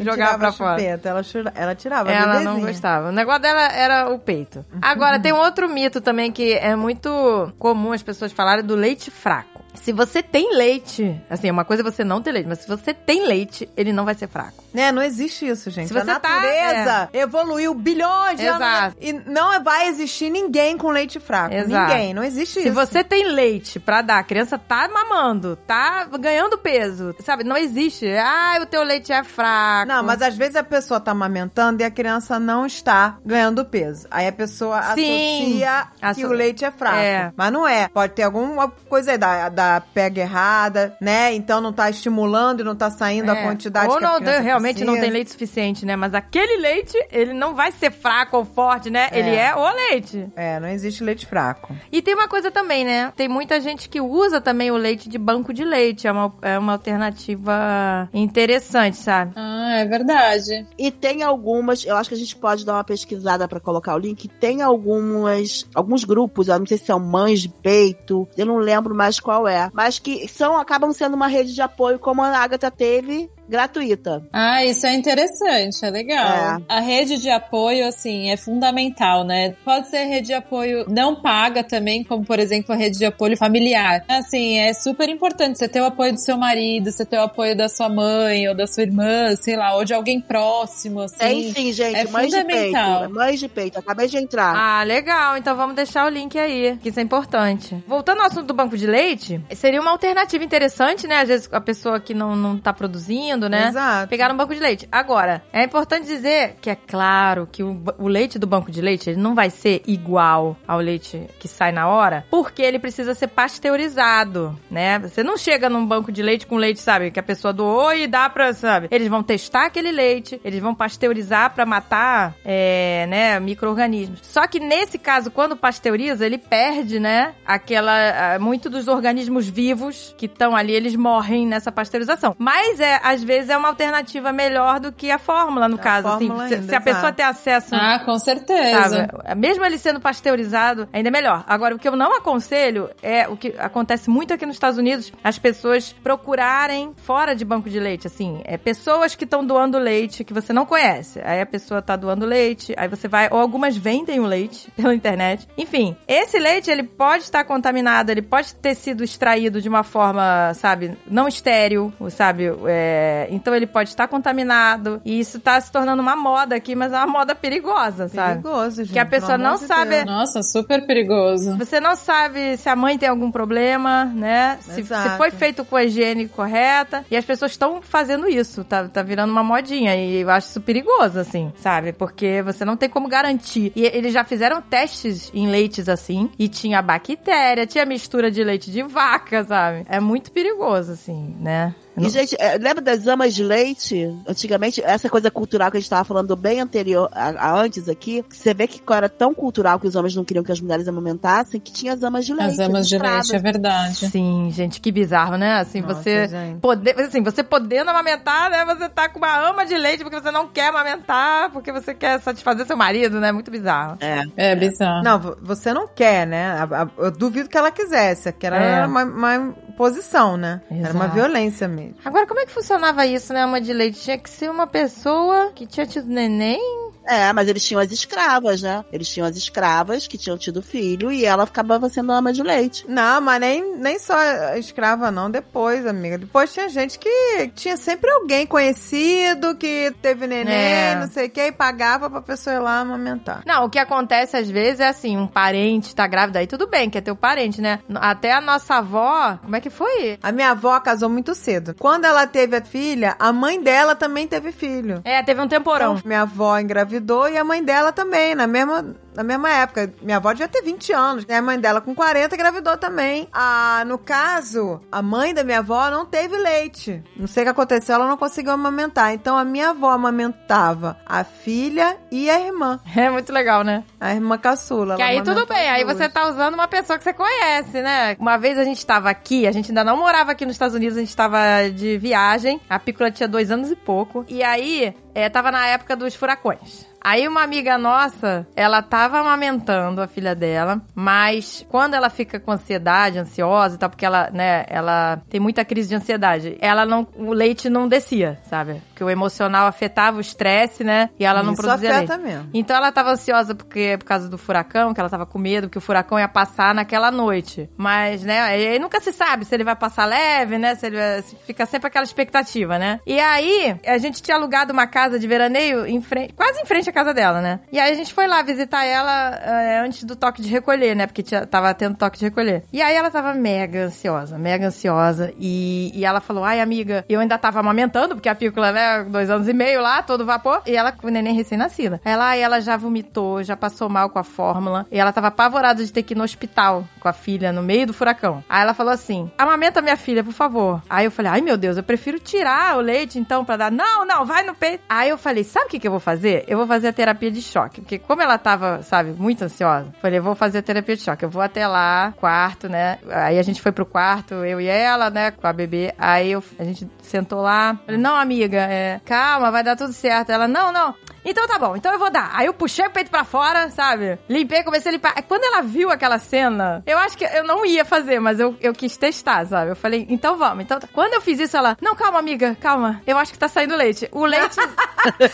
e 0.00 0.04
jogava 0.04 0.38
pra 0.38 0.52
fora. 0.52 0.78
chupeta, 0.78 1.08
Ela, 1.10 1.22
chura- 1.22 1.52
ela 1.54 1.74
tirava 1.74 2.08
a 2.10 2.12
Ela 2.12 2.40
não 2.40 2.60
gostava. 2.60 3.08
O 3.08 3.12
negócio 3.12 3.42
dela 3.42 3.60
era 3.72 4.08
o 4.10 4.18
peito. 4.18 4.64
Agora, 4.80 5.20
tem 5.20 5.32
um 5.32 5.36
outro 5.38 5.68
mito 5.68 6.00
também 6.00 6.32
que 6.32 6.54
é 6.54 6.74
muito 6.74 7.52
comum 7.58 7.92
as 7.92 8.02
pessoas 8.02 8.32
falarem 8.32 8.64
do 8.64 8.74
leite 8.74 9.10
fraco. 9.10 9.51
Se 9.74 9.92
você 9.92 10.22
tem 10.22 10.54
leite, 10.56 11.20
assim, 11.28 11.50
uma 11.50 11.64
coisa 11.64 11.82
é 11.82 11.84
você 11.84 12.04
não 12.04 12.20
ter 12.22 12.32
leite, 12.32 12.48
mas 12.48 12.60
se 12.60 12.68
você 12.68 12.92
tem 12.94 13.26
leite, 13.26 13.68
ele 13.76 13.92
não 13.92 14.04
vai 14.04 14.14
ser 14.14 14.28
fraco. 14.28 14.62
Né, 14.72 14.90
não 14.92 15.02
existe 15.02 15.46
isso, 15.46 15.70
gente. 15.70 15.88
Se 15.88 15.98
a 15.98 16.04
tá- 16.04 16.14
natureza 16.14 17.08
evoluiu 17.12 17.74
bilhões 17.74 18.38
de 18.38 18.46
Exato. 18.46 18.62
anos. 18.64 18.94
E 19.00 19.12
não 19.12 19.62
vai 19.62 19.88
existir 19.88 20.30
ninguém 20.30 20.78
com 20.78 20.88
leite 20.90 21.18
fraco. 21.20 21.54
Exato. 21.54 21.90
Ninguém, 21.92 22.14
não 22.14 22.22
existe 22.24 22.60
Se 22.60 22.68
isso. 22.68 22.74
você 22.74 23.02
tem 23.04 23.24
leite 23.26 23.78
pra 23.80 24.02
dar, 24.02 24.18
a 24.18 24.22
criança 24.24 24.58
tá 24.58 24.88
mamando, 24.88 25.56
tá 25.66 26.04
ganhando 26.18 26.56
peso, 26.58 27.14
sabe? 27.20 27.44
Não 27.44 27.56
existe. 27.56 28.06
Ah, 28.16 28.58
o 28.62 28.66
teu 28.66 28.82
leite 28.82 29.12
é 29.12 29.22
fraco. 29.24 29.88
Não, 29.88 30.02
mas 30.02 30.22
às 30.22 30.36
vezes 30.36 30.56
a 30.56 30.62
pessoa 30.64 31.00
tá 31.00 31.10
amamentando 31.10 31.82
e 31.82 31.84
a 31.84 31.90
criança 31.90 32.38
não 32.38 32.64
está 32.66 33.18
ganhando 33.24 33.64
peso. 33.64 34.06
Aí 34.10 34.26
a 34.26 34.32
pessoa 34.32 34.80
Sim. 34.94 35.62
associa 35.64 35.88
que 36.14 36.24
o 36.26 36.32
leite 36.32 36.64
é 36.64 36.70
fraco. 36.70 36.96
É. 36.96 37.32
Mas 37.36 37.52
não 37.52 37.66
é. 37.66 37.88
Pode 37.88 38.12
ter 38.14 38.22
alguma 38.22 38.68
coisa 38.88 39.12
aí 39.12 39.18
da, 39.18 39.48
da 39.48 39.61
pega 39.94 40.20
errada, 40.22 40.96
né? 41.00 41.32
Então 41.34 41.60
não 41.60 41.72
tá 41.72 41.88
estimulando 41.90 42.60
e 42.60 42.64
não 42.64 42.74
tá 42.76 42.90
saindo 42.90 43.30
a 43.30 43.36
É. 43.36 43.42
quantidade 43.44 43.88
ou 43.88 43.98
que 43.98 44.04
a 44.04 44.08
não, 44.08 44.16
criança 44.18 44.40
realmente 44.40 44.80
não 44.84 44.92
precisa. 44.94 45.02
tem 45.02 45.10
leite 45.12 45.30
suficiente, 45.30 45.86
né? 45.86 45.96
Mas 45.96 46.14
aquele 46.14 46.56
leite, 46.60 46.96
ele 47.10 47.32
não 47.32 47.54
vai 47.54 47.72
ser 47.72 47.90
fraco 47.90 48.36
ou 48.36 48.44
forte, 48.44 48.90
né? 48.90 49.08
É. 49.10 49.18
Ele 49.18 49.34
é 49.36 49.54
o 49.54 49.70
leite. 49.74 50.26
É, 50.36 50.58
não 50.60 50.68
existe 50.68 51.02
leite 51.04 51.26
fraco. 51.26 51.74
E 51.90 52.00
tem 52.02 52.14
uma 52.14 52.28
coisa 52.28 52.50
também, 52.50 52.84
né? 52.84 53.12
Tem 53.16 53.28
muita 53.28 53.60
gente 53.60 53.88
que 53.88 54.00
usa 54.00 54.40
também 54.40 54.70
o 54.70 54.76
leite 54.76 55.08
de 55.08 55.18
banco 55.18 55.52
de 55.52 55.64
leite. 55.64 56.06
É 56.06 56.12
uma, 56.12 56.32
é 56.42 56.58
uma 56.58 56.72
alternativa 56.72 58.08
interessante, 58.12 58.96
sabe? 58.96 59.32
Ah, 59.36 59.78
é 59.80 59.84
verdade. 59.84 60.66
E 60.78 60.90
tem 60.90 61.22
algumas, 61.22 61.84
eu 61.84 61.96
acho 61.96 62.08
que 62.08 62.14
a 62.14 62.18
gente 62.18 62.36
pode 62.36 62.64
dar 62.64 62.74
uma 62.74 62.84
pesquisada 62.84 63.46
pra 63.48 63.60
colocar 63.60 63.94
o 63.94 63.98
link. 63.98 64.28
Tem 64.28 64.62
algumas, 64.62 65.66
alguns 65.74 66.04
grupos, 66.04 66.48
eu 66.48 66.58
não 66.58 66.66
sei 66.66 66.78
se 66.78 66.86
são 66.86 66.98
mães 67.00 67.40
de 67.40 67.48
peito, 67.48 68.28
eu 68.36 68.46
não 68.46 68.56
lembro 68.58 68.94
mais 68.94 69.18
qual 69.20 69.46
é, 69.46 69.51
mas 69.72 69.98
que 69.98 70.28
são 70.28 70.56
acabam 70.56 70.92
sendo 70.92 71.14
uma 71.14 71.26
rede 71.26 71.54
de 71.54 71.62
apoio 71.62 71.98
como 71.98 72.22
a 72.22 72.28
Agatha 72.28 72.70
teve 72.70 73.30
gratuita. 73.52 74.22
Ah, 74.32 74.64
isso 74.64 74.86
é 74.86 74.94
interessante, 74.94 75.84
é 75.84 75.90
legal. 75.90 76.58
É. 76.58 76.58
A 76.68 76.80
rede 76.80 77.18
de 77.18 77.30
apoio, 77.30 77.86
assim, 77.86 78.30
é 78.30 78.36
fundamental, 78.36 79.24
né? 79.24 79.54
Pode 79.64 79.88
ser 79.88 80.04
rede 80.04 80.28
de 80.28 80.32
apoio 80.32 80.86
não 80.88 81.14
paga 81.20 81.62
também, 81.62 82.02
como 82.02 82.24
por 82.24 82.38
exemplo 82.38 82.72
a 82.72 82.76
rede 82.76 82.98
de 82.98 83.04
apoio 83.04 83.36
familiar. 83.36 84.04
Assim, 84.08 84.58
é 84.58 84.72
super 84.72 85.08
importante 85.08 85.58
você 85.58 85.68
ter 85.68 85.80
o 85.80 85.84
apoio 85.84 86.12
do 86.12 86.20
seu 86.20 86.36
marido, 86.36 86.90
você 86.90 87.04
ter 87.04 87.18
o 87.18 87.22
apoio 87.22 87.56
da 87.56 87.68
sua 87.68 87.88
mãe 87.88 88.48
ou 88.48 88.54
da 88.54 88.66
sua 88.66 88.82
irmã, 88.82 89.36
sei 89.36 89.56
lá, 89.56 89.74
ou 89.76 89.84
de 89.84 89.92
alguém 89.92 90.20
próximo, 90.20 91.02
assim. 91.02 91.18
Tem 91.18 91.52
sim, 91.52 91.72
gente, 91.72 91.96
é 91.96 92.08
mães 92.08 92.30
de 92.30 92.44
peito. 92.44 92.50
fundamental. 92.50 93.10
Mães 93.10 93.40
de 93.40 93.48
peito, 93.48 93.78
acabei 93.78 94.08
de 94.08 94.16
entrar. 94.16 94.54
Ah, 94.56 94.82
legal. 94.82 95.36
Então 95.36 95.54
vamos 95.54 95.76
deixar 95.76 96.06
o 96.06 96.08
link 96.08 96.38
aí, 96.38 96.78
que 96.82 96.88
isso 96.88 96.98
é 96.98 97.02
importante. 97.02 97.82
Voltando 97.86 98.20
ao 98.20 98.26
assunto 98.26 98.46
do 98.46 98.54
banco 98.54 98.76
de 98.76 98.86
leite, 98.86 99.40
seria 99.54 99.80
uma 99.80 99.90
alternativa 99.90 100.42
interessante, 100.42 101.06
né? 101.06 101.20
Às 101.20 101.28
vezes 101.28 101.48
a 101.52 101.60
pessoa 101.60 102.00
que 102.00 102.14
não, 102.14 102.34
não 102.34 102.58
tá 102.58 102.72
produzindo, 102.72 103.41
né? 103.48 103.68
Exato. 103.68 104.08
Pegar 104.08 104.32
um 104.32 104.36
banco 104.36 104.54
de 104.54 104.60
leite. 104.60 104.88
Agora, 104.90 105.42
é 105.52 105.64
importante 105.64 106.06
dizer 106.06 106.56
que 106.60 106.70
é 106.70 106.76
claro 106.76 107.48
que 107.50 107.62
o, 107.62 107.82
o 107.98 108.08
leite 108.08 108.38
do 108.38 108.46
banco 108.46 108.70
de 108.70 108.80
leite 108.80 109.10
ele 109.10 109.20
não 109.20 109.34
vai 109.34 109.50
ser 109.50 109.82
igual 109.86 110.56
ao 110.66 110.78
leite 110.78 111.28
que 111.38 111.48
sai 111.48 111.72
na 111.72 111.88
hora, 111.88 112.24
porque 112.30 112.62
ele 112.62 112.78
precisa 112.78 113.14
ser 113.14 113.28
pasteurizado, 113.28 114.58
né? 114.70 114.98
Você 114.98 115.22
não 115.22 115.36
chega 115.36 115.68
num 115.68 115.86
banco 115.86 116.12
de 116.12 116.22
leite 116.22 116.46
com 116.46 116.56
leite, 116.56 116.80
sabe, 116.80 117.10
que 117.10 117.20
a 117.20 117.22
pessoa 117.22 117.52
doou 117.52 117.92
e 117.94 118.06
dá 118.06 118.28
pra, 118.28 118.52
sabe? 118.52 118.88
Eles 118.90 119.08
vão 119.08 119.22
testar 119.22 119.66
aquele 119.66 119.90
leite, 119.90 120.40
eles 120.44 120.60
vão 120.60 120.74
pasteurizar 120.74 121.54
pra 121.54 121.66
matar, 121.66 122.34
é, 122.44 123.06
né, 123.08 123.40
micro-organismos. 123.40 124.20
Só 124.22 124.46
que 124.46 124.60
nesse 124.60 124.98
caso, 124.98 125.30
quando 125.30 125.56
pasteuriza, 125.56 126.24
ele 126.26 126.38
perde, 126.38 126.98
né, 126.98 127.34
aquela, 127.46 128.38
muito 128.38 128.68
dos 128.68 128.88
organismos 128.88 129.48
vivos 129.48 130.14
que 130.16 130.26
estão 130.26 130.54
ali, 130.54 130.72
eles 130.72 130.96
morrem 130.96 131.46
nessa 131.46 131.72
pasteurização. 131.72 132.34
Mas 132.38 132.80
é, 132.80 133.00
às 133.02 133.22
vezes 133.22 133.31
vezes 133.32 133.48
é 133.48 133.56
uma 133.56 133.68
alternativa 133.68 134.30
melhor 134.32 134.78
do 134.78 134.92
que 134.92 135.10
a 135.10 135.18
fórmula, 135.18 135.68
no 135.68 135.76
A 135.76 135.78
caso. 135.78 136.08
Assim, 136.08 136.26
fórmula 136.26 136.48
se, 136.48 136.54
ainda, 136.54 136.66
se 136.66 136.74
a 136.74 136.80
pessoa 136.80 137.04
exato. 137.04 137.16
ter 137.16 137.22
acesso 137.22 137.74
Ah, 137.74 137.98
com 138.04 138.18
certeza. 138.18 139.08
Sabe? 139.08 139.40
Mesmo 139.40 139.64
ele 139.64 139.78
sendo 139.78 140.00
pasteurizado, 140.00 140.88
ainda 140.92 141.08
é 141.08 141.12
melhor. 141.12 141.44
Agora, 141.46 141.74
o 141.74 141.78
que 141.78 141.88
eu 141.88 141.96
não 141.96 142.16
aconselho 142.16 142.90
é 143.02 143.26
o 143.26 143.36
que 143.36 143.54
acontece 143.58 144.10
muito 144.10 144.34
aqui 144.34 144.44
nos 144.44 144.56
Estados 144.56 144.78
Unidos, 144.78 145.12
as 145.24 145.38
pessoas 145.38 145.92
procurarem 145.92 146.92
fora 147.04 147.34
de 147.34 147.44
banco 147.44 147.70
de 147.70 147.80
leite, 147.80 148.06
assim, 148.06 148.40
é 148.44 148.56
pessoas 148.56 149.14
que 149.14 149.24
estão 149.24 149.44
doando 149.44 149.78
leite 149.78 150.24
que 150.24 150.34
você 150.34 150.52
não 150.52 150.66
conhece. 150.66 151.20
Aí 151.24 151.40
a 151.40 151.46
pessoa 151.46 151.80
tá 151.80 151.96
doando 151.96 152.26
leite, 152.26 152.74
aí 152.76 152.88
você 152.88 153.08
vai, 153.08 153.28
ou 153.30 153.38
algumas 153.38 153.76
vendem 153.76 154.20
o 154.20 154.26
leite 154.26 154.70
pela 154.76 154.94
internet. 154.94 155.48
Enfim, 155.56 155.96
esse 156.06 156.38
leite, 156.38 156.70
ele 156.70 156.82
pode 156.82 157.24
estar 157.24 157.44
contaminado, 157.44 158.10
ele 158.10 158.22
pode 158.22 158.54
ter 158.54 158.74
sido 158.74 159.02
extraído 159.02 159.60
de 159.60 159.68
uma 159.68 159.82
forma, 159.82 160.52
sabe, 160.54 160.96
não 161.06 161.26
estéril, 161.26 161.92
sabe? 162.10 162.44
É, 162.66 163.11
então 163.30 163.54
ele 163.54 163.66
pode 163.66 163.90
estar 163.90 164.08
contaminado, 164.08 165.00
e 165.04 165.18
isso 165.20 165.38
tá 165.40 165.60
se 165.60 165.70
tornando 165.70 166.00
uma 166.02 166.16
moda 166.16 166.54
aqui, 166.56 166.74
mas 166.74 166.92
é 166.92 166.96
uma 166.96 167.06
moda 167.06 167.34
perigosa, 167.34 168.08
sabe? 168.08 168.42
Perigoso, 168.42 168.84
gente. 168.84 168.92
Que 168.92 168.98
a 168.98 169.06
pessoa 169.06 169.38
não 169.38 169.54
de 169.54 169.60
sabe- 169.66 169.90
Deus. 169.90 170.04
Nossa, 170.06 170.42
super 170.42 170.86
perigoso. 170.86 171.56
Você 171.58 171.80
não 171.80 171.96
sabe 171.96 172.56
se 172.56 172.68
a 172.68 172.76
mãe 172.76 172.96
tem 172.98 173.08
algum 173.08 173.30
problema, 173.30 174.04
né? 174.04 174.58
Se, 174.60 174.82
se 174.84 175.16
foi 175.16 175.30
feito 175.30 175.64
com 175.64 175.76
a 175.76 175.84
higiene 175.84 176.28
correta. 176.28 177.04
E 177.10 177.16
as 177.16 177.24
pessoas 177.24 177.52
estão 177.52 177.80
fazendo 177.82 178.28
isso. 178.28 178.64
Tá, 178.64 178.88
tá 178.88 179.02
virando 179.02 179.30
uma 179.30 179.42
modinha. 179.44 179.94
E 179.96 180.20
eu 180.20 180.30
acho 180.30 180.48
isso 180.48 180.60
perigoso, 180.60 181.18
assim, 181.18 181.52
sabe? 181.56 181.92
Porque 181.92 182.42
você 182.42 182.64
não 182.64 182.76
tem 182.76 182.88
como 182.88 183.08
garantir. 183.08 183.72
E 183.76 183.84
eles 183.84 184.12
já 184.12 184.24
fizeram 184.24 184.60
testes 184.62 185.30
em 185.34 185.48
leites 185.48 185.88
assim. 185.88 186.30
E 186.38 186.48
tinha 186.48 186.80
bactéria, 186.82 187.66
tinha 187.66 187.84
mistura 187.84 188.30
de 188.30 188.42
leite 188.42 188.70
de 188.70 188.82
vaca, 188.82 189.44
sabe? 189.44 189.84
É 189.88 190.00
muito 190.00 190.30
perigoso, 190.32 190.92
assim, 190.92 191.36
né? 191.40 191.74
E, 191.96 192.08
gente, 192.08 192.34
é, 192.38 192.56
lembra 192.58 192.80
das 192.82 193.06
amas 193.06 193.34
de 193.34 193.42
leite? 193.42 194.08
Antigamente, 194.26 194.80
essa 194.82 195.08
coisa 195.10 195.30
cultural 195.30 195.70
que 195.70 195.76
a 195.76 195.80
gente 195.80 195.90
tava 195.90 196.04
falando 196.04 196.34
bem 196.34 196.60
anterior, 196.60 197.08
a, 197.12 197.28
a 197.50 197.60
antes 197.60 197.88
aqui, 197.88 198.24
você 198.30 198.54
vê 198.54 198.66
que 198.66 198.80
era 198.92 199.08
tão 199.08 199.34
cultural 199.34 199.78
que 199.78 199.86
os 199.86 199.94
homens 199.94 200.14
não 200.16 200.24
queriam 200.24 200.42
que 200.42 200.50
as 200.52 200.60
mulheres 200.60 200.88
amamentassem, 200.88 201.60
que 201.60 201.72
tinha 201.72 201.92
as 201.92 202.02
amas 202.02 202.24
de 202.24 202.32
leite. 202.34 202.52
As 202.52 202.58
amas 202.58 202.88
de 202.88 202.94
escravas. 202.96 203.28
leite, 203.28 203.36
é 203.36 203.52
verdade. 203.52 203.94
Sim, 204.10 204.48
gente, 204.52 204.80
que 204.80 204.90
bizarro, 204.90 205.36
né? 205.36 205.60
Assim, 205.60 205.80
Nossa, 205.82 205.94
você 206.02 206.28
gente. 206.28 206.60
poder, 206.60 206.98
assim, 207.00 207.22
você 207.22 207.42
podendo 207.42 207.90
amamentar, 207.90 208.50
né? 208.50 208.64
Você 208.64 208.88
tá 208.88 209.08
com 209.08 209.18
uma 209.18 209.48
ama 209.50 209.66
de 209.66 209.76
leite 209.76 210.02
porque 210.02 210.20
você 210.20 210.30
não 210.30 210.48
quer 210.48 210.68
amamentar, 210.68 211.50
porque 211.50 211.70
você 211.72 211.92
quer 211.94 212.20
satisfazer 212.20 212.66
seu 212.66 212.76
marido, 212.76 213.20
né? 213.20 213.32
Muito 213.32 213.50
bizarro. 213.50 213.98
É. 214.00 214.22
É 214.36 214.56
bizarro. 214.56 215.02
Não, 215.04 215.18
vo- 215.18 215.36
você 215.42 215.72
não 215.74 215.86
quer, 215.86 216.26
né? 216.26 216.56
Eu 216.96 217.10
duvido 217.10 217.48
que 217.48 217.56
ela 217.58 217.70
quisesse. 217.70 218.32
Que 218.32 218.46
era 218.46 218.56
É. 218.56 218.86
uma, 218.86 219.04
uma 219.04 219.54
posição, 219.76 220.36
né? 220.36 220.60
Era 220.70 220.92
uma 220.92 221.04
Exato. 221.04 221.14
violência 221.14 221.68
mesmo. 221.68 221.81
Agora, 222.04 222.26
como 222.26 222.40
é 222.40 222.46
que 222.46 222.52
funcionava 222.52 223.06
isso, 223.06 223.32
né? 223.32 223.42
Ama 223.42 223.60
de 223.60 223.72
leite 223.72 224.00
tinha 224.00 224.18
que 224.18 224.28
ser 224.30 224.50
uma 224.50 224.66
pessoa 224.66 225.52
que 225.54 225.66
tinha 225.66 225.86
tido 225.86 226.08
neném? 226.08 226.91
É, 227.06 227.32
mas 227.32 227.48
eles 227.48 227.64
tinham 227.64 227.80
as 227.80 227.90
escravas, 227.90 228.62
né? 228.62 228.84
Eles 228.92 229.08
tinham 229.08 229.26
as 229.26 229.36
escravas 229.36 230.06
que 230.06 230.16
tinham 230.18 230.38
tido 230.38 230.62
filho 230.62 231.10
e 231.10 231.24
ela 231.24 231.44
acabava 231.44 231.88
sendo 231.88 232.12
ama 232.12 232.32
de 232.32 232.42
leite. 232.42 232.84
Não, 232.88 233.20
mas 233.20 233.40
nem, 233.40 233.76
nem 233.76 233.98
só 233.98 234.16
escrava, 234.56 235.10
não. 235.10 235.30
Depois, 235.30 235.86
amiga. 235.86 236.18
Depois 236.18 236.52
tinha 236.52 236.68
gente 236.68 236.98
que 236.98 237.48
tinha 237.54 237.76
sempre 237.76 238.10
alguém 238.10 238.46
conhecido 238.46 239.54
que 239.56 239.92
teve 240.00 240.26
neném, 240.26 240.54
É. 240.54 240.94
não 240.94 241.08
sei 241.08 241.26
o 241.26 241.30
que, 241.30 241.40
e 241.40 241.52
pagava 241.52 242.08
pra 242.10 242.20
pessoa 242.22 242.56
ir 242.56 242.58
lá 242.60 242.80
amamentar. 242.80 243.42
Não, 243.46 243.64
o 243.64 243.70
que 243.70 243.78
acontece 243.78 244.36
às 244.36 244.48
vezes 244.48 244.80
é 244.80 244.88
assim, 244.88 245.16
um 245.16 245.26
parente 245.26 245.94
tá 245.94 246.06
grávida, 246.06 246.38
aí 246.38 246.46
tudo 246.46 246.66
bem, 246.68 246.88
que 246.90 246.98
é 246.98 247.00
teu 247.00 247.16
parente, 247.16 247.60
né? 247.60 247.80
Até 247.94 248.32
a 248.32 248.40
nossa 248.40 248.76
avó, 248.76 249.38
como 249.42 249.56
é 249.56 249.60
que 249.60 249.70
foi? 249.70 250.18
A 250.22 250.32
minha 250.32 250.50
avó 250.50 250.78
casou 250.80 251.08
muito 251.08 251.34
cedo. 251.34 251.74
Quando 251.78 252.04
ela 252.04 252.26
teve 252.26 252.56
a 252.56 252.62
filha, 252.62 253.16
a 253.18 253.32
mãe 253.32 253.60
dela 253.62 253.94
também 253.94 254.26
teve 254.26 254.52
filho. 254.52 255.00
É, 255.04 255.22
teve 255.22 255.40
um 255.40 255.48
temporão. 255.48 255.94
Então, 255.96 256.02
minha 256.06 256.22
avó 256.22 256.58
engravidou 256.58 256.91
e 257.28 257.36
a 257.36 257.44
mãe 257.44 257.62
dela 257.62 257.92
também, 257.92 258.34
na 258.34 258.46
mesma, 258.46 258.94
na 259.14 259.22
mesma 259.22 259.50
época. 259.50 259.92
Minha 260.02 260.16
avó 260.16 260.32
devia 260.32 260.48
ter 260.48 260.62
20 260.62 260.92
anos. 260.92 261.24
E 261.28 261.32
a 261.32 261.42
mãe 261.42 261.58
dela, 261.58 261.80
com 261.80 261.94
40, 261.94 262.34
engravidou 262.34 262.76
também. 262.76 263.28
Ah, 263.32 263.84
no 263.86 263.98
caso, 263.98 264.80
a 264.90 265.02
mãe 265.02 265.34
da 265.34 265.44
minha 265.44 265.58
avó 265.58 265.90
não 265.90 266.04
teve 266.04 266.36
leite. 266.36 267.02
Não 267.16 267.26
sei 267.26 267.42
o 267.42 267.46
que 267.46 267.50
aconteceu, 267.50 267.94
ela 267.94 268.06
não 268.06 268.16
conseguiu 268.16 268.52
amamentar. 268.52 269.12
Então, 269.12 269.36
a 269.36 269.44
minha 269.44 269.70
avó 269.70 269.90
amamentava 269.90 270.96
a 271.06 271.24
filha 271.24 271.96
e 272.10 272.30
a 272.30 272.40
irmã. 272.40 272.80
É 273.02 273.10
muito 273.10 273.32
legal, 273.32 273.64
né? 273.64 273.82
A 273.98 274.14
irmã 274.14 274.38
caçula. 274.38 274.94
Que 274.94 275.02
aí 275.02 275.20
tudo 275.22 275.44
bem, 275.44 275.68
aí 275.68 275.82
você 275.82 276.08
tá 276.08 276.28
usando 276.28 276.54
uma 276.54 276.68
pessoa 276.68 276.96
que 276.96 277.02
você 277.02 277.12
conhece, 277.12 277.82
né? 277.82 278.16
Uma 278.16 278.36
vez 278.36 278.56
a 278.56 278.64
gente 278.64 278.86
tava 278.86 279.10
aqui, 279.10 279.44
a 279.44 279.50
gente 279.50 279.72
ainda 279.72 279.82
não 279.82 279.96
morava 279.96 280.30
aqui 280.30 280.44
nos 280.44 280.54
Estados 280.54 280.76
Unidos, 280.76 280.96
a 280.96 281.00
gente 281.00 281.16
tava 281.16 281.68
de 281.74 281.98
viagem. 281.98 282.60
A 282.70 282.78
Pícola 282.78 283.10
tinha 283.10 283.28
dois 283.28 283.50
anos 283.50 283.72
e 283.72 283.76
pouco. 283.76 284.24
E 284.28 284.40
aí, 284.40 284.94
é, 285.14 285.28
tava 285.28 285.50
na 285.50 285.66
época 285.66 285.96
dos 285.96 286.14
furacões. 286.14 286.91
Aí 287.04 287.26
uma 287.26 287.42
amiga 287.42 287.76
nossa, 287.76 288.46
ela 288.54 288.80
tava 288.80 289.18
amamentando 289.18 290.00
a 290.00 290.06
filha 290.06 290.34
dela, 290.34 290.80
mas 290.94 291.66
quando 291.68 291.94
ela 291.94 292.08
fica 292.08 292.38
com 292.38 292.52
ansiedade, 292.52 293.18
ansiosa 293.18 293.74
e 293.74 293.78
tal, 293.78 293.90
porque 293.90 294.06
ela, 294.06 294.30
né, 294.30 294.64
ela 294.68 295.20
tem 295.28 295.40
muita 295.40 295.64
crise 295.64 295.88
de 295.88 295.96
ansiedade, 295.96 296.56
ela 296.60 296.86
não, 296.86 297.06
o 297.16 297.32
leite 297.32 297.68
não 297.68 297.88
descia, 297.88 298.38
sabe? 298.44 298.80
Porque 299.02 299.04
o 299.04 299.10
emocional 299.10 299.66
afetava 299.66 300.18
o 300.18 300.20
estresse, 300.20 300.84
né? 300.84 301.10
E 301.18 301.24
ela 301.24 301.42
não 301.42 301.52
Isso 301.54 301.62
produzia 301.62 301.90
afeta 301.96 302.16
leite. 302.16 302.26
mesmo. 302.28 302.50
Então 302.54 302.76
ela 302.76 302.92
tava 302.92 303.10
ansiosa 303.10 303.54
porque 303.54 303.96
por 303.98 304.04
causa 304.04 304.28
do 304.28 304.38
furacão, 304.38 304.94
que 304.94 305.00
ela 305.00 305.10
tava 305.10 305.26
com 305.26 305.38
medo 305.38 305.68
que 305.68 305.76
o 305.78 305.80
furacão 305.80 306.18
ia 306.18 306.28
passar 306.28 306.74
naquela 306.74 307.10
noite. 307.10 307.68
Mas, 307.76 308.22
né, 308.22 308.40
aí 308.40 308.78
nunca 308.78 309.00
se 309.00 309.12
sabe 309.12 309.44
se 309.44 309.54
ele 309.54 309.64
vai 309.64 309.74
passar 309.74 310.04
leve, 310.06 310.56
né? 310.58 310.74
Se 310.76 310.86
ele 310.86 310.96
vai- 310.96 311.22
fica 311.46 311.66
sempre 311.66 311.88
aquela 311.88 312.04
expectativa, 312.04 312.78
né? 312.78 313.00
E 313.06 313.18
aí, 313.18 313.76
a 313.86 313.98
gente 313.98 314.22
tinha 314.22 314.36
alugado 314.36 314.72
uma 314.72 314.86
casa 314.86 315.18
de 315.18 315.26
veraneio 315.26 315.84
em 315.86 316.00
frente, 316.00 316.32
quase 316.34 316.60
em 316.60 316.64
frente 316.64 316.88
à 316.88 316.92
casa 316.92 317.12
dela, 317.12 317.40
né? 317.40 317.60
E 317.72 317.78
aí 317.80 317.92
a 317.92 317.94
gente 317.96 318.12
foi 318.14 318.26
lá 318.28 318.40
visitar 318.42 318.84
ela 318.84 319.30
eh, 319.42 319.78
antes 319.84 320.04
do 320.04 320.14
toque 320.14 320.40
de 320.42 320.48
recolher, 320.48 320.94
né? 320.94 321.06
Porque 321.06 321.22
tinha, 321.22 321.44
tava 321.46 321.72
tendo 321.74 321.96
toque 321.96 322.18
de 322.18 322.24
recolher. 322.26 322.62
E 322.72 322.80
aí 322.80 322.94
ela 322.94 323.10
tava 323.10 323.34
mega 323.34 323.86
ansiosa, 323.86 324.38
mega 324.38 324.66
ansiosa. 324.66 325.32
E, 325.38 325.90
e 325.94 326.04
ela 326.04 326.20
falou: 326.20 326.44
Ai, 326.44 326.60
amiga, 326.60 327.04
eu 327.08 327.18
ainda 327.20 327.36
tava 327.38 327.58
amamentando, 327.60 328.14
porque 328.14 328.28
a 328.28 328.34
pícola, 328.34 328.72
né, 328.72 328.91
dois 328.98 329.30
anos 329.30 329.48
e 329.48 329.52
meio 329.52 329.80
lá, 329.80 330.02
todo 330.02 330.24
vapor. 330.24 330.62
E 330.66 330.76
ela 330.76 330.92
com 330.92 331.06
o 331.06 331.10
neném 331.10 331.34
recém-nascida. 331.34 332.00
Ela, 332.04 332.36
ela 332.36 332.60
já 332.60 332.76
vomitou, 332.76 333.42
já 333.42 333.56
passou 333.56 333.88
mal 333.88 334.10
com 334.10 334.18
a 334.18 334.24
fórmula. 334.24 334.86
E 334.90 334.98
ela 334.98 335.12
tava 335.12 335.28
apavorada 335.28 335.84
de 335.84 335.92
ter 335.92 336.02
que 336.02 336.14
ir 336.14 336.16
no 336.16 336.24
hospital 336.24 336.84
com 337.02 337.08
a 337.08 337.12
filha 337.12 337.52
no 337.52 337.62
meio 337.62 337.86
do 337.86 337.92
furacão. 337.92 338.44
Aí 338.48 338.62
ela 338.62 338.72
falou 338.72 338.92
assim: 338.92 339.30
Amamenta 339.36 339.82
minha 339.82 339.96
filha, 339.96 340.22
por 340.22 340.32
favor. 340.32 340.80
Aí 340.88 341.04
eu 341.04 341.10
falei: 341.10 341.32
Ai, 341.32 341.40
meu 341.40 341.56
Deus, 341.56 341.76
eu 341.76 341.82
prefiro 341.82 342.20
tirar 342.20 342.78
o 342.78 342.80
leite 342.80 343.18
então 343.18 343.44
pra 343.44 343.56
dar. 343.56 343.72
Não, 343.72 344.06
não, 344.06 344.24
vai 344.24 344.44
no 344.44 344.54
peito. 344.54 344.84
Aí 344.88 345.08
eu 345.08 345.18
falei: 345.18 345.42
Sabe 345.42 345.66
o 345.66 345.68
que, 345.68 345.80
que 345.80 345.86
eu 345.86 345.90
vou 345.90 346.00
fazer? 346.00 346.44
Eu 346.46 346.56
vou 346.56 346.66
fazer 346.66 346.88
a 346.88 346.92
terapia 346.92 347.30
de 347.30 347.42
choque. 347.42 347.80
Porque 347.80 347.98
como 347.98 348.22
ela 348.22 348.38
tava, 348.38 348.82
sabe, 348.82 349.12
muito 349.12 349.42
ansiosa, 349.42 349.92
falei: 350.00 350.20
Eu 350.20 350.22
vou 350.22 350.36
fazer 350.36 350.58
a 350.58 350.62
terapia 350.62 350.96
de 350.96 351.02
choque. 351.02 351.24
Eu 351.24 351.30
vou 351.30 351.42
até 351.42 351.66
lá, 351.66 352.14
quarto, 352.16 352.68
né? 352.68 352.98
Aí 353.10 353.38
a 353.38 353.42
gente 353.42 353.60
foi 353.60 353.72
pro 353.72 353.84
quarto, 353.84 354.34
eu 354.34 354.60
e 354.60 354.68
ela, 354.68 355.10
né, 355.10 355.32
com 355.32 355.46
a 355.46 355.52
bebê. 355.52 355.92
Aí 355.98 356.30
eu, 356.30 356.44
a 356.58 356.64
gente 356.64 356.88
sentou 357.02 357.42
lá. 357.42 357.76
Falei: 357.84 358.00
Não, 358.00 358.14
amiga, 358.14 358.58
é, 358.58 359.00
calma, 359.04 359.50
vai 359.50 359.64
dar 359.64 359.74
tudo 359.76 359.92
certo. 359.92 360.30
Ela: 360.30 360.46
Não, 360.46 360.72
não. 360.72 360.94
Então 361.24 361.46
tá 361.46 361.58
bom, 361.58 361.76
então 361.76 361.92
eu 361.92 361.98
vou 361.98 362.10
dar. 362.10 362.30
Aí 362.34 362.46
eu 362.46 362.54
puxei 362.54 362.86
o 362.86 362.90
peito 362.90 363.10
pra 363.10 363.24
fora, 363.24 363.70
sabe? 363.70 364.18
Limpei, 364.28 364.62
comecei 364.62 364.90
a 364.90 364.92
limpar. 364.92 365.22
Quando 365.22 365.44
ela 365.44 365.62
viu 365.62 365.90
aquela 365.90 366.18
cena, 366.18 366.82
eu 366.86 366.98
acho 366.98 367.16
que 367.16 367.24
eu 367.24 367.44
não 367.44 367.64
ia 367.64 367.84
fazer, 367.84 368.20
mas 368.20 368.40
eu, 368.40 368.56
eu 368.60 368.72
quis 368.72 368.96
testar, 368.96 369.46
sabe? 369.46 369.70
Eu 369.70 369.76
falei, 369.76 370.06
então 370.08 370.36
vamos. 370.36 370.64
Então, 370.64 370.78
quando 370.92 371.14
eu 371.14 371.20
fiz 371.20 371.38
isso, 371.38 371.56
ela, 371.56 371.76
não, 371.80 371.94
calma, 371.94 372.18
amiga, 372.18 372.56
calma. 372.60 373.00
Eu 373.06 373.18
acho 373.18 373.32
que 373.32 373.38
tá 373.38 373.48
saindo 373.48 373.76
leite. 373.76 374.08
O 374.12 374.24
leite, 374.24 374.56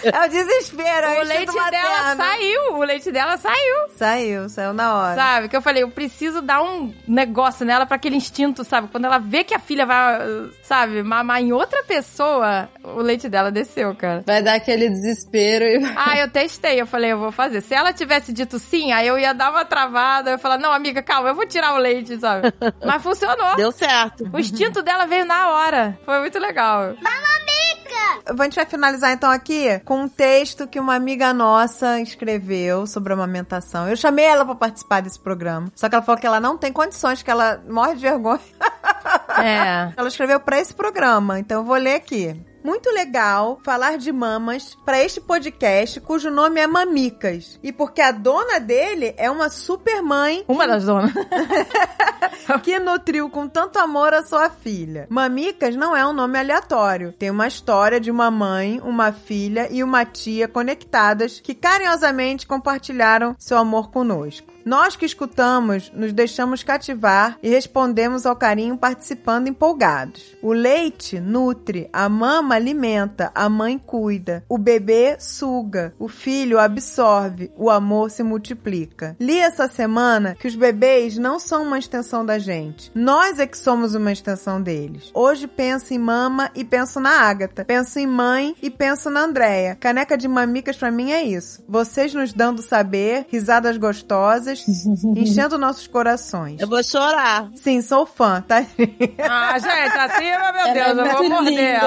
É 0.03 0.26
o 0.26 0.28
desespero, 0.28 1.20
o 1.20 1.22
leite 1.24 1.53
dela 1.70 2.16
saiu. 2.16 2.74
O 2.74 2.84
leite 2.84 3.12
dela 3.12 3.36
saiu. 3.36 3.89
Saiu, 3.97 4.49
saiu 4.49 4.72
na 4.72 4.95
hora. 4.95 5.14
Sabe? 5.14 5.49
Que 5.49 5.57
eu 5.57 5.62
falei, 5.62 5.82
eu 5.82 5.91
preciso 5.91 6.41
dar 6.41 6.62
um 6.62 6.93
negócio 7.07 7.66
nela 7.66 7.86
pra 7.86 7.97
aquele 7.97 8.16
instinto, 8.16 8.64
sabe? 8.64 8.89
Quando 8.89 9.05
ela 9.05 9.18
vê 9.18 9.45
que 9.45 9.55
a 9.55 9.59
filha 9.59 9.84
vai, 9.84 10.51
sabe, 10.62 11.03
mamar 11.03 11.43
em 11.43 11.53
outra 11.53 11.82
pessoa, 11.82 12.68
o 12.82 13.01
leite 13.01 13.28
dela 13.28 13.51
desceu, 13.51 13.95
cara. 13.95 14.22
Vai 14.26 14.43
dar 14.43 14.55
aquele 14.55 14.89
desespero 14.89 15.64
e 15.64 15.78
Ah, 16.01 16.16
eu 16.18 16.31
testei, 16.31 16.81
eu 16.81 16.87
falei, 16.87 17.12
eu 17.12 17.18
vou 17.18 17.33
fazer. 17.33 17.61
Se 17.61 17.74
ela 17.74 17.93
tivesse 17.93 18.33
dito 18.33 18.59
sim, 18.59 18.93
aí 18.93 19.07
eu 19.07 19.18
ia 19.18 19.33
dar 19.33 19.51
uma 19.51 19.64
travada, 19.64 20.31
eu 20.31 20.33
ia 20.33 20.39
falar, 20.39 20.59
não, 20.59 20.72
amiga, 20.72 21.03
calma, 21.03 21.31
eu 21.31 21.35
vou 21.35 21.47
tirar 21.47 21.74
o 21.74 21.79
leite, 21.79 22.18
sabe? 22.18 22.53
Mas 22.85 23.03
funcionou. 23.03 23.57
Deu 23.57 23.72
certo. 23.72 24.29
O 24.33 24.39
instinto 24.39 24.83
dela 24.83 25.07
veio 25.07 25.24
na 25.24 25.51
hora. 25.51 25.99
Foi 26.05 26.20
muito 26.20 26.39
legal. 26.39 26.95
A 28.26 28.43
gente 28.45 28.57
vai 28.57 28.66
finalizar 28.66 29.12
então 29.12 29.31
aqui 29.31 29.79
com 29.85 30.03
um 30.03 30.09
texto 30.09 30.66
que 30.66 30.79
uma 30.79 30.95
amiga 30.95 31.33
nossa 31.33 31.99
escreveu 32.01 32.87
sobre 32.87 33.12
amamentação. 33.12 33.89
Eu 33.89 33.97
chamei 33.97 34.26
ela 34.26 34.45
pra 34.45 34.55
participar 34.55 35.01
desse 35.01 35.18
programa. 35.18 35.72
Só 35.74 35.89
que 35.89 35.95
ela 35.95 36.05
falou 36.05 36.20
que 36.20 36.26
ela 36.26 36.39
não 36.39 36.59
tem 36.59 36.72
condições, 36.72 37.22
que 37.22 37.31
ela 37.31 37.62
morre 37.68 37.95
de 37.95 38.03
vergonha. 38.03 38.41
É. 39.43 39.93
Ela 39.97 40.09
escreveu 40.09 40.41
pra 40.41 40.59
esse 40.59 40.74
programa, 40.74 41.39
então 41.39 41.61
eu 41.61 41.64
vou 41.64 41.76
ler 41.76 41.95
aqui. 41.95 42.39
Muito 42.62 42.90
legal 42.90 43.61
falar 43.62 43.98
de 43.98 44.12
mamas 44.12 44.76
pra 44.84 45.02
este 45.02 45.20
podcast 45.20 46.00
cujo 46.00 46.30
nome 46.30 46.61
é 46.61 46.66
Mamicas. 46.66 47.59
E 47.62 47.72
porque 47.72 48.00
a 48.00 48.11
dona 48.11 48.59
dele 48.59 49.14
é 49.16 49.30
uma 49.30 49.48
super 49.48 50.02
mãe 50.02 50.44
Uma 50.48 50.66
das 50.66 50.84
donas. 50.84 51.12
que 52.62 52.78
nutriu 52.78 53.30
com 53.30 53.48
tanto 53.48 53.78
amor 53.78 54.12
a 54.12 54.22
sua 54.22 54.50
filha. 54.50 55.06
Mamicas 55.09 55.76
não 55.76 55.96
é 55.96 56.06
um 56.06 56.12
nome 56.12 56.38
aleatório. 56.38 57.12
Tem 57.12 57.30
uma 57.30 57.46
história 57.46 58.00
de 58.00 58.11
uma 58.11 58.30
mãe, 58.30 58.80
uma 58.82 59.12
filha 59.12 59.68
e 59.70 59.82
uma 59.82 60.04
tia 60.04 60.48
conectadas 60.48 61.40
que 61.40 61.54
carinhosamente 61.54 62.46
compartilharam 62.46 63.36
seu 63.38 63.56
amor 63.56 63.90
conosco. 63.90 64.57
Nós 64.69 64.97
que 64.97 65.07
escutamos 65.07 65.91
nos 65.95 66.12
deixamos 66.12 66.62
cativar 66.62 67.39
e 67.43 67.49
respondemos 67.49 68.27
ao 68.27 68.37
carinho 68.37 68.77
participando 68.77 69.49
empolgados. 69.49 70.37
O 70.43 70.53
leite 70.53 71.19
nutre, 71.19 71.89
a 71.91 72.07
mama 72.07 72.55
alimenta, 72.55 73.33
a 73.35 73.49
mãe 73.49 73.79
cuida, 73.79 74.45
o 74.47 74.59
bebê 74.59 75.16
suga, 75.19 75.95
o 75.99 76.07
filho 76.07 76.59
absorve, 76.59 77.51
o 77.57 77.71
amor 77.71 78.11
se 78.11 78.23
multiplica. 78.23 79.16
Li 79.19 79.39
essa 79.39 79.69
semana 79.69 80.35
que 80.39 80.47
os 80.47 80.55
bebês 80.55 81.16
não 81.16 81.41
são 81.41 81.62
uma 81.62 81.79
extensão 81.79 82.23
da 82.23 82.39
gente. 82.39 82.93
Nós 82.95 83.39
é 83.39 83.47
que 83.47 83.57
somos 83.57 83.95
uma 83.95 84.12
extensão 84.12 84.61
deles. 84.61 85.11
Hoje 85.14 85.47
penso 85.47 85.95
em 85.95 85.99
mama 85.99 86.51
e 86.55 86.62
penso 86.62 87.01
na 87.01 87.23
Ágata. 87.23 87.64
Penso 87.64 87.99
em 87.99 88.07
mãe 88.07 88.55
e 88.61 88.69
penso 88.69 89.09
na 89.09 89.23
Andréia. 89.23 89.79
Caneca 89.81 90.19
de 90.19 90.29
mamicas 90.29 90.77
para 90.77 90.91
mim 90.91 91.11
é 91.11 91.23
isso. 91.23 91.64
Vocês 91.66 92.12
nos 92.12 92.35
dando 92.35 92.61
saber, 92.61 93.25
risadas 93.31 93.79
gostosas, 93.79 94.57
enchendo 95.16 95.59
nossos 95.59 95.86
corações. 95.86 96.61
Eu 96.61 96.68
vou 96.68 96.82
chorar. 96.82 97.48
Sim, 97.54 97.82
sou 97.82 98.06
fã, 98.06 98.42
tá? 98.46 98.64
Ah, 99.30 99.59
gente, 99.59 99.96
acima, 99.96 100.52
meu 100.52 100.66
Ela 100.66 100.70
é 100.70 100.94
Deus, 100.94 100.98
eu 100.98 101.16
vou 101.16 101.28
morder. 101.30 101.80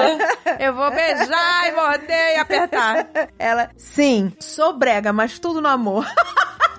Eu 0.60 0.74
vou 0.74 0.90
beijar 0.90 1.68
e 1.68 1.72
morder 1.72 2.34
e 2.34 2.38
apertar. 2.38 3.08
Ela, 3.38 3.70
sim, 3.76 4.32
sou 4.38 4.72
brega, 4.76 5.12
mas 5.12 5.38
tudo 5.38 5.60
no 5.60 5.68
amor. 5.68 6.06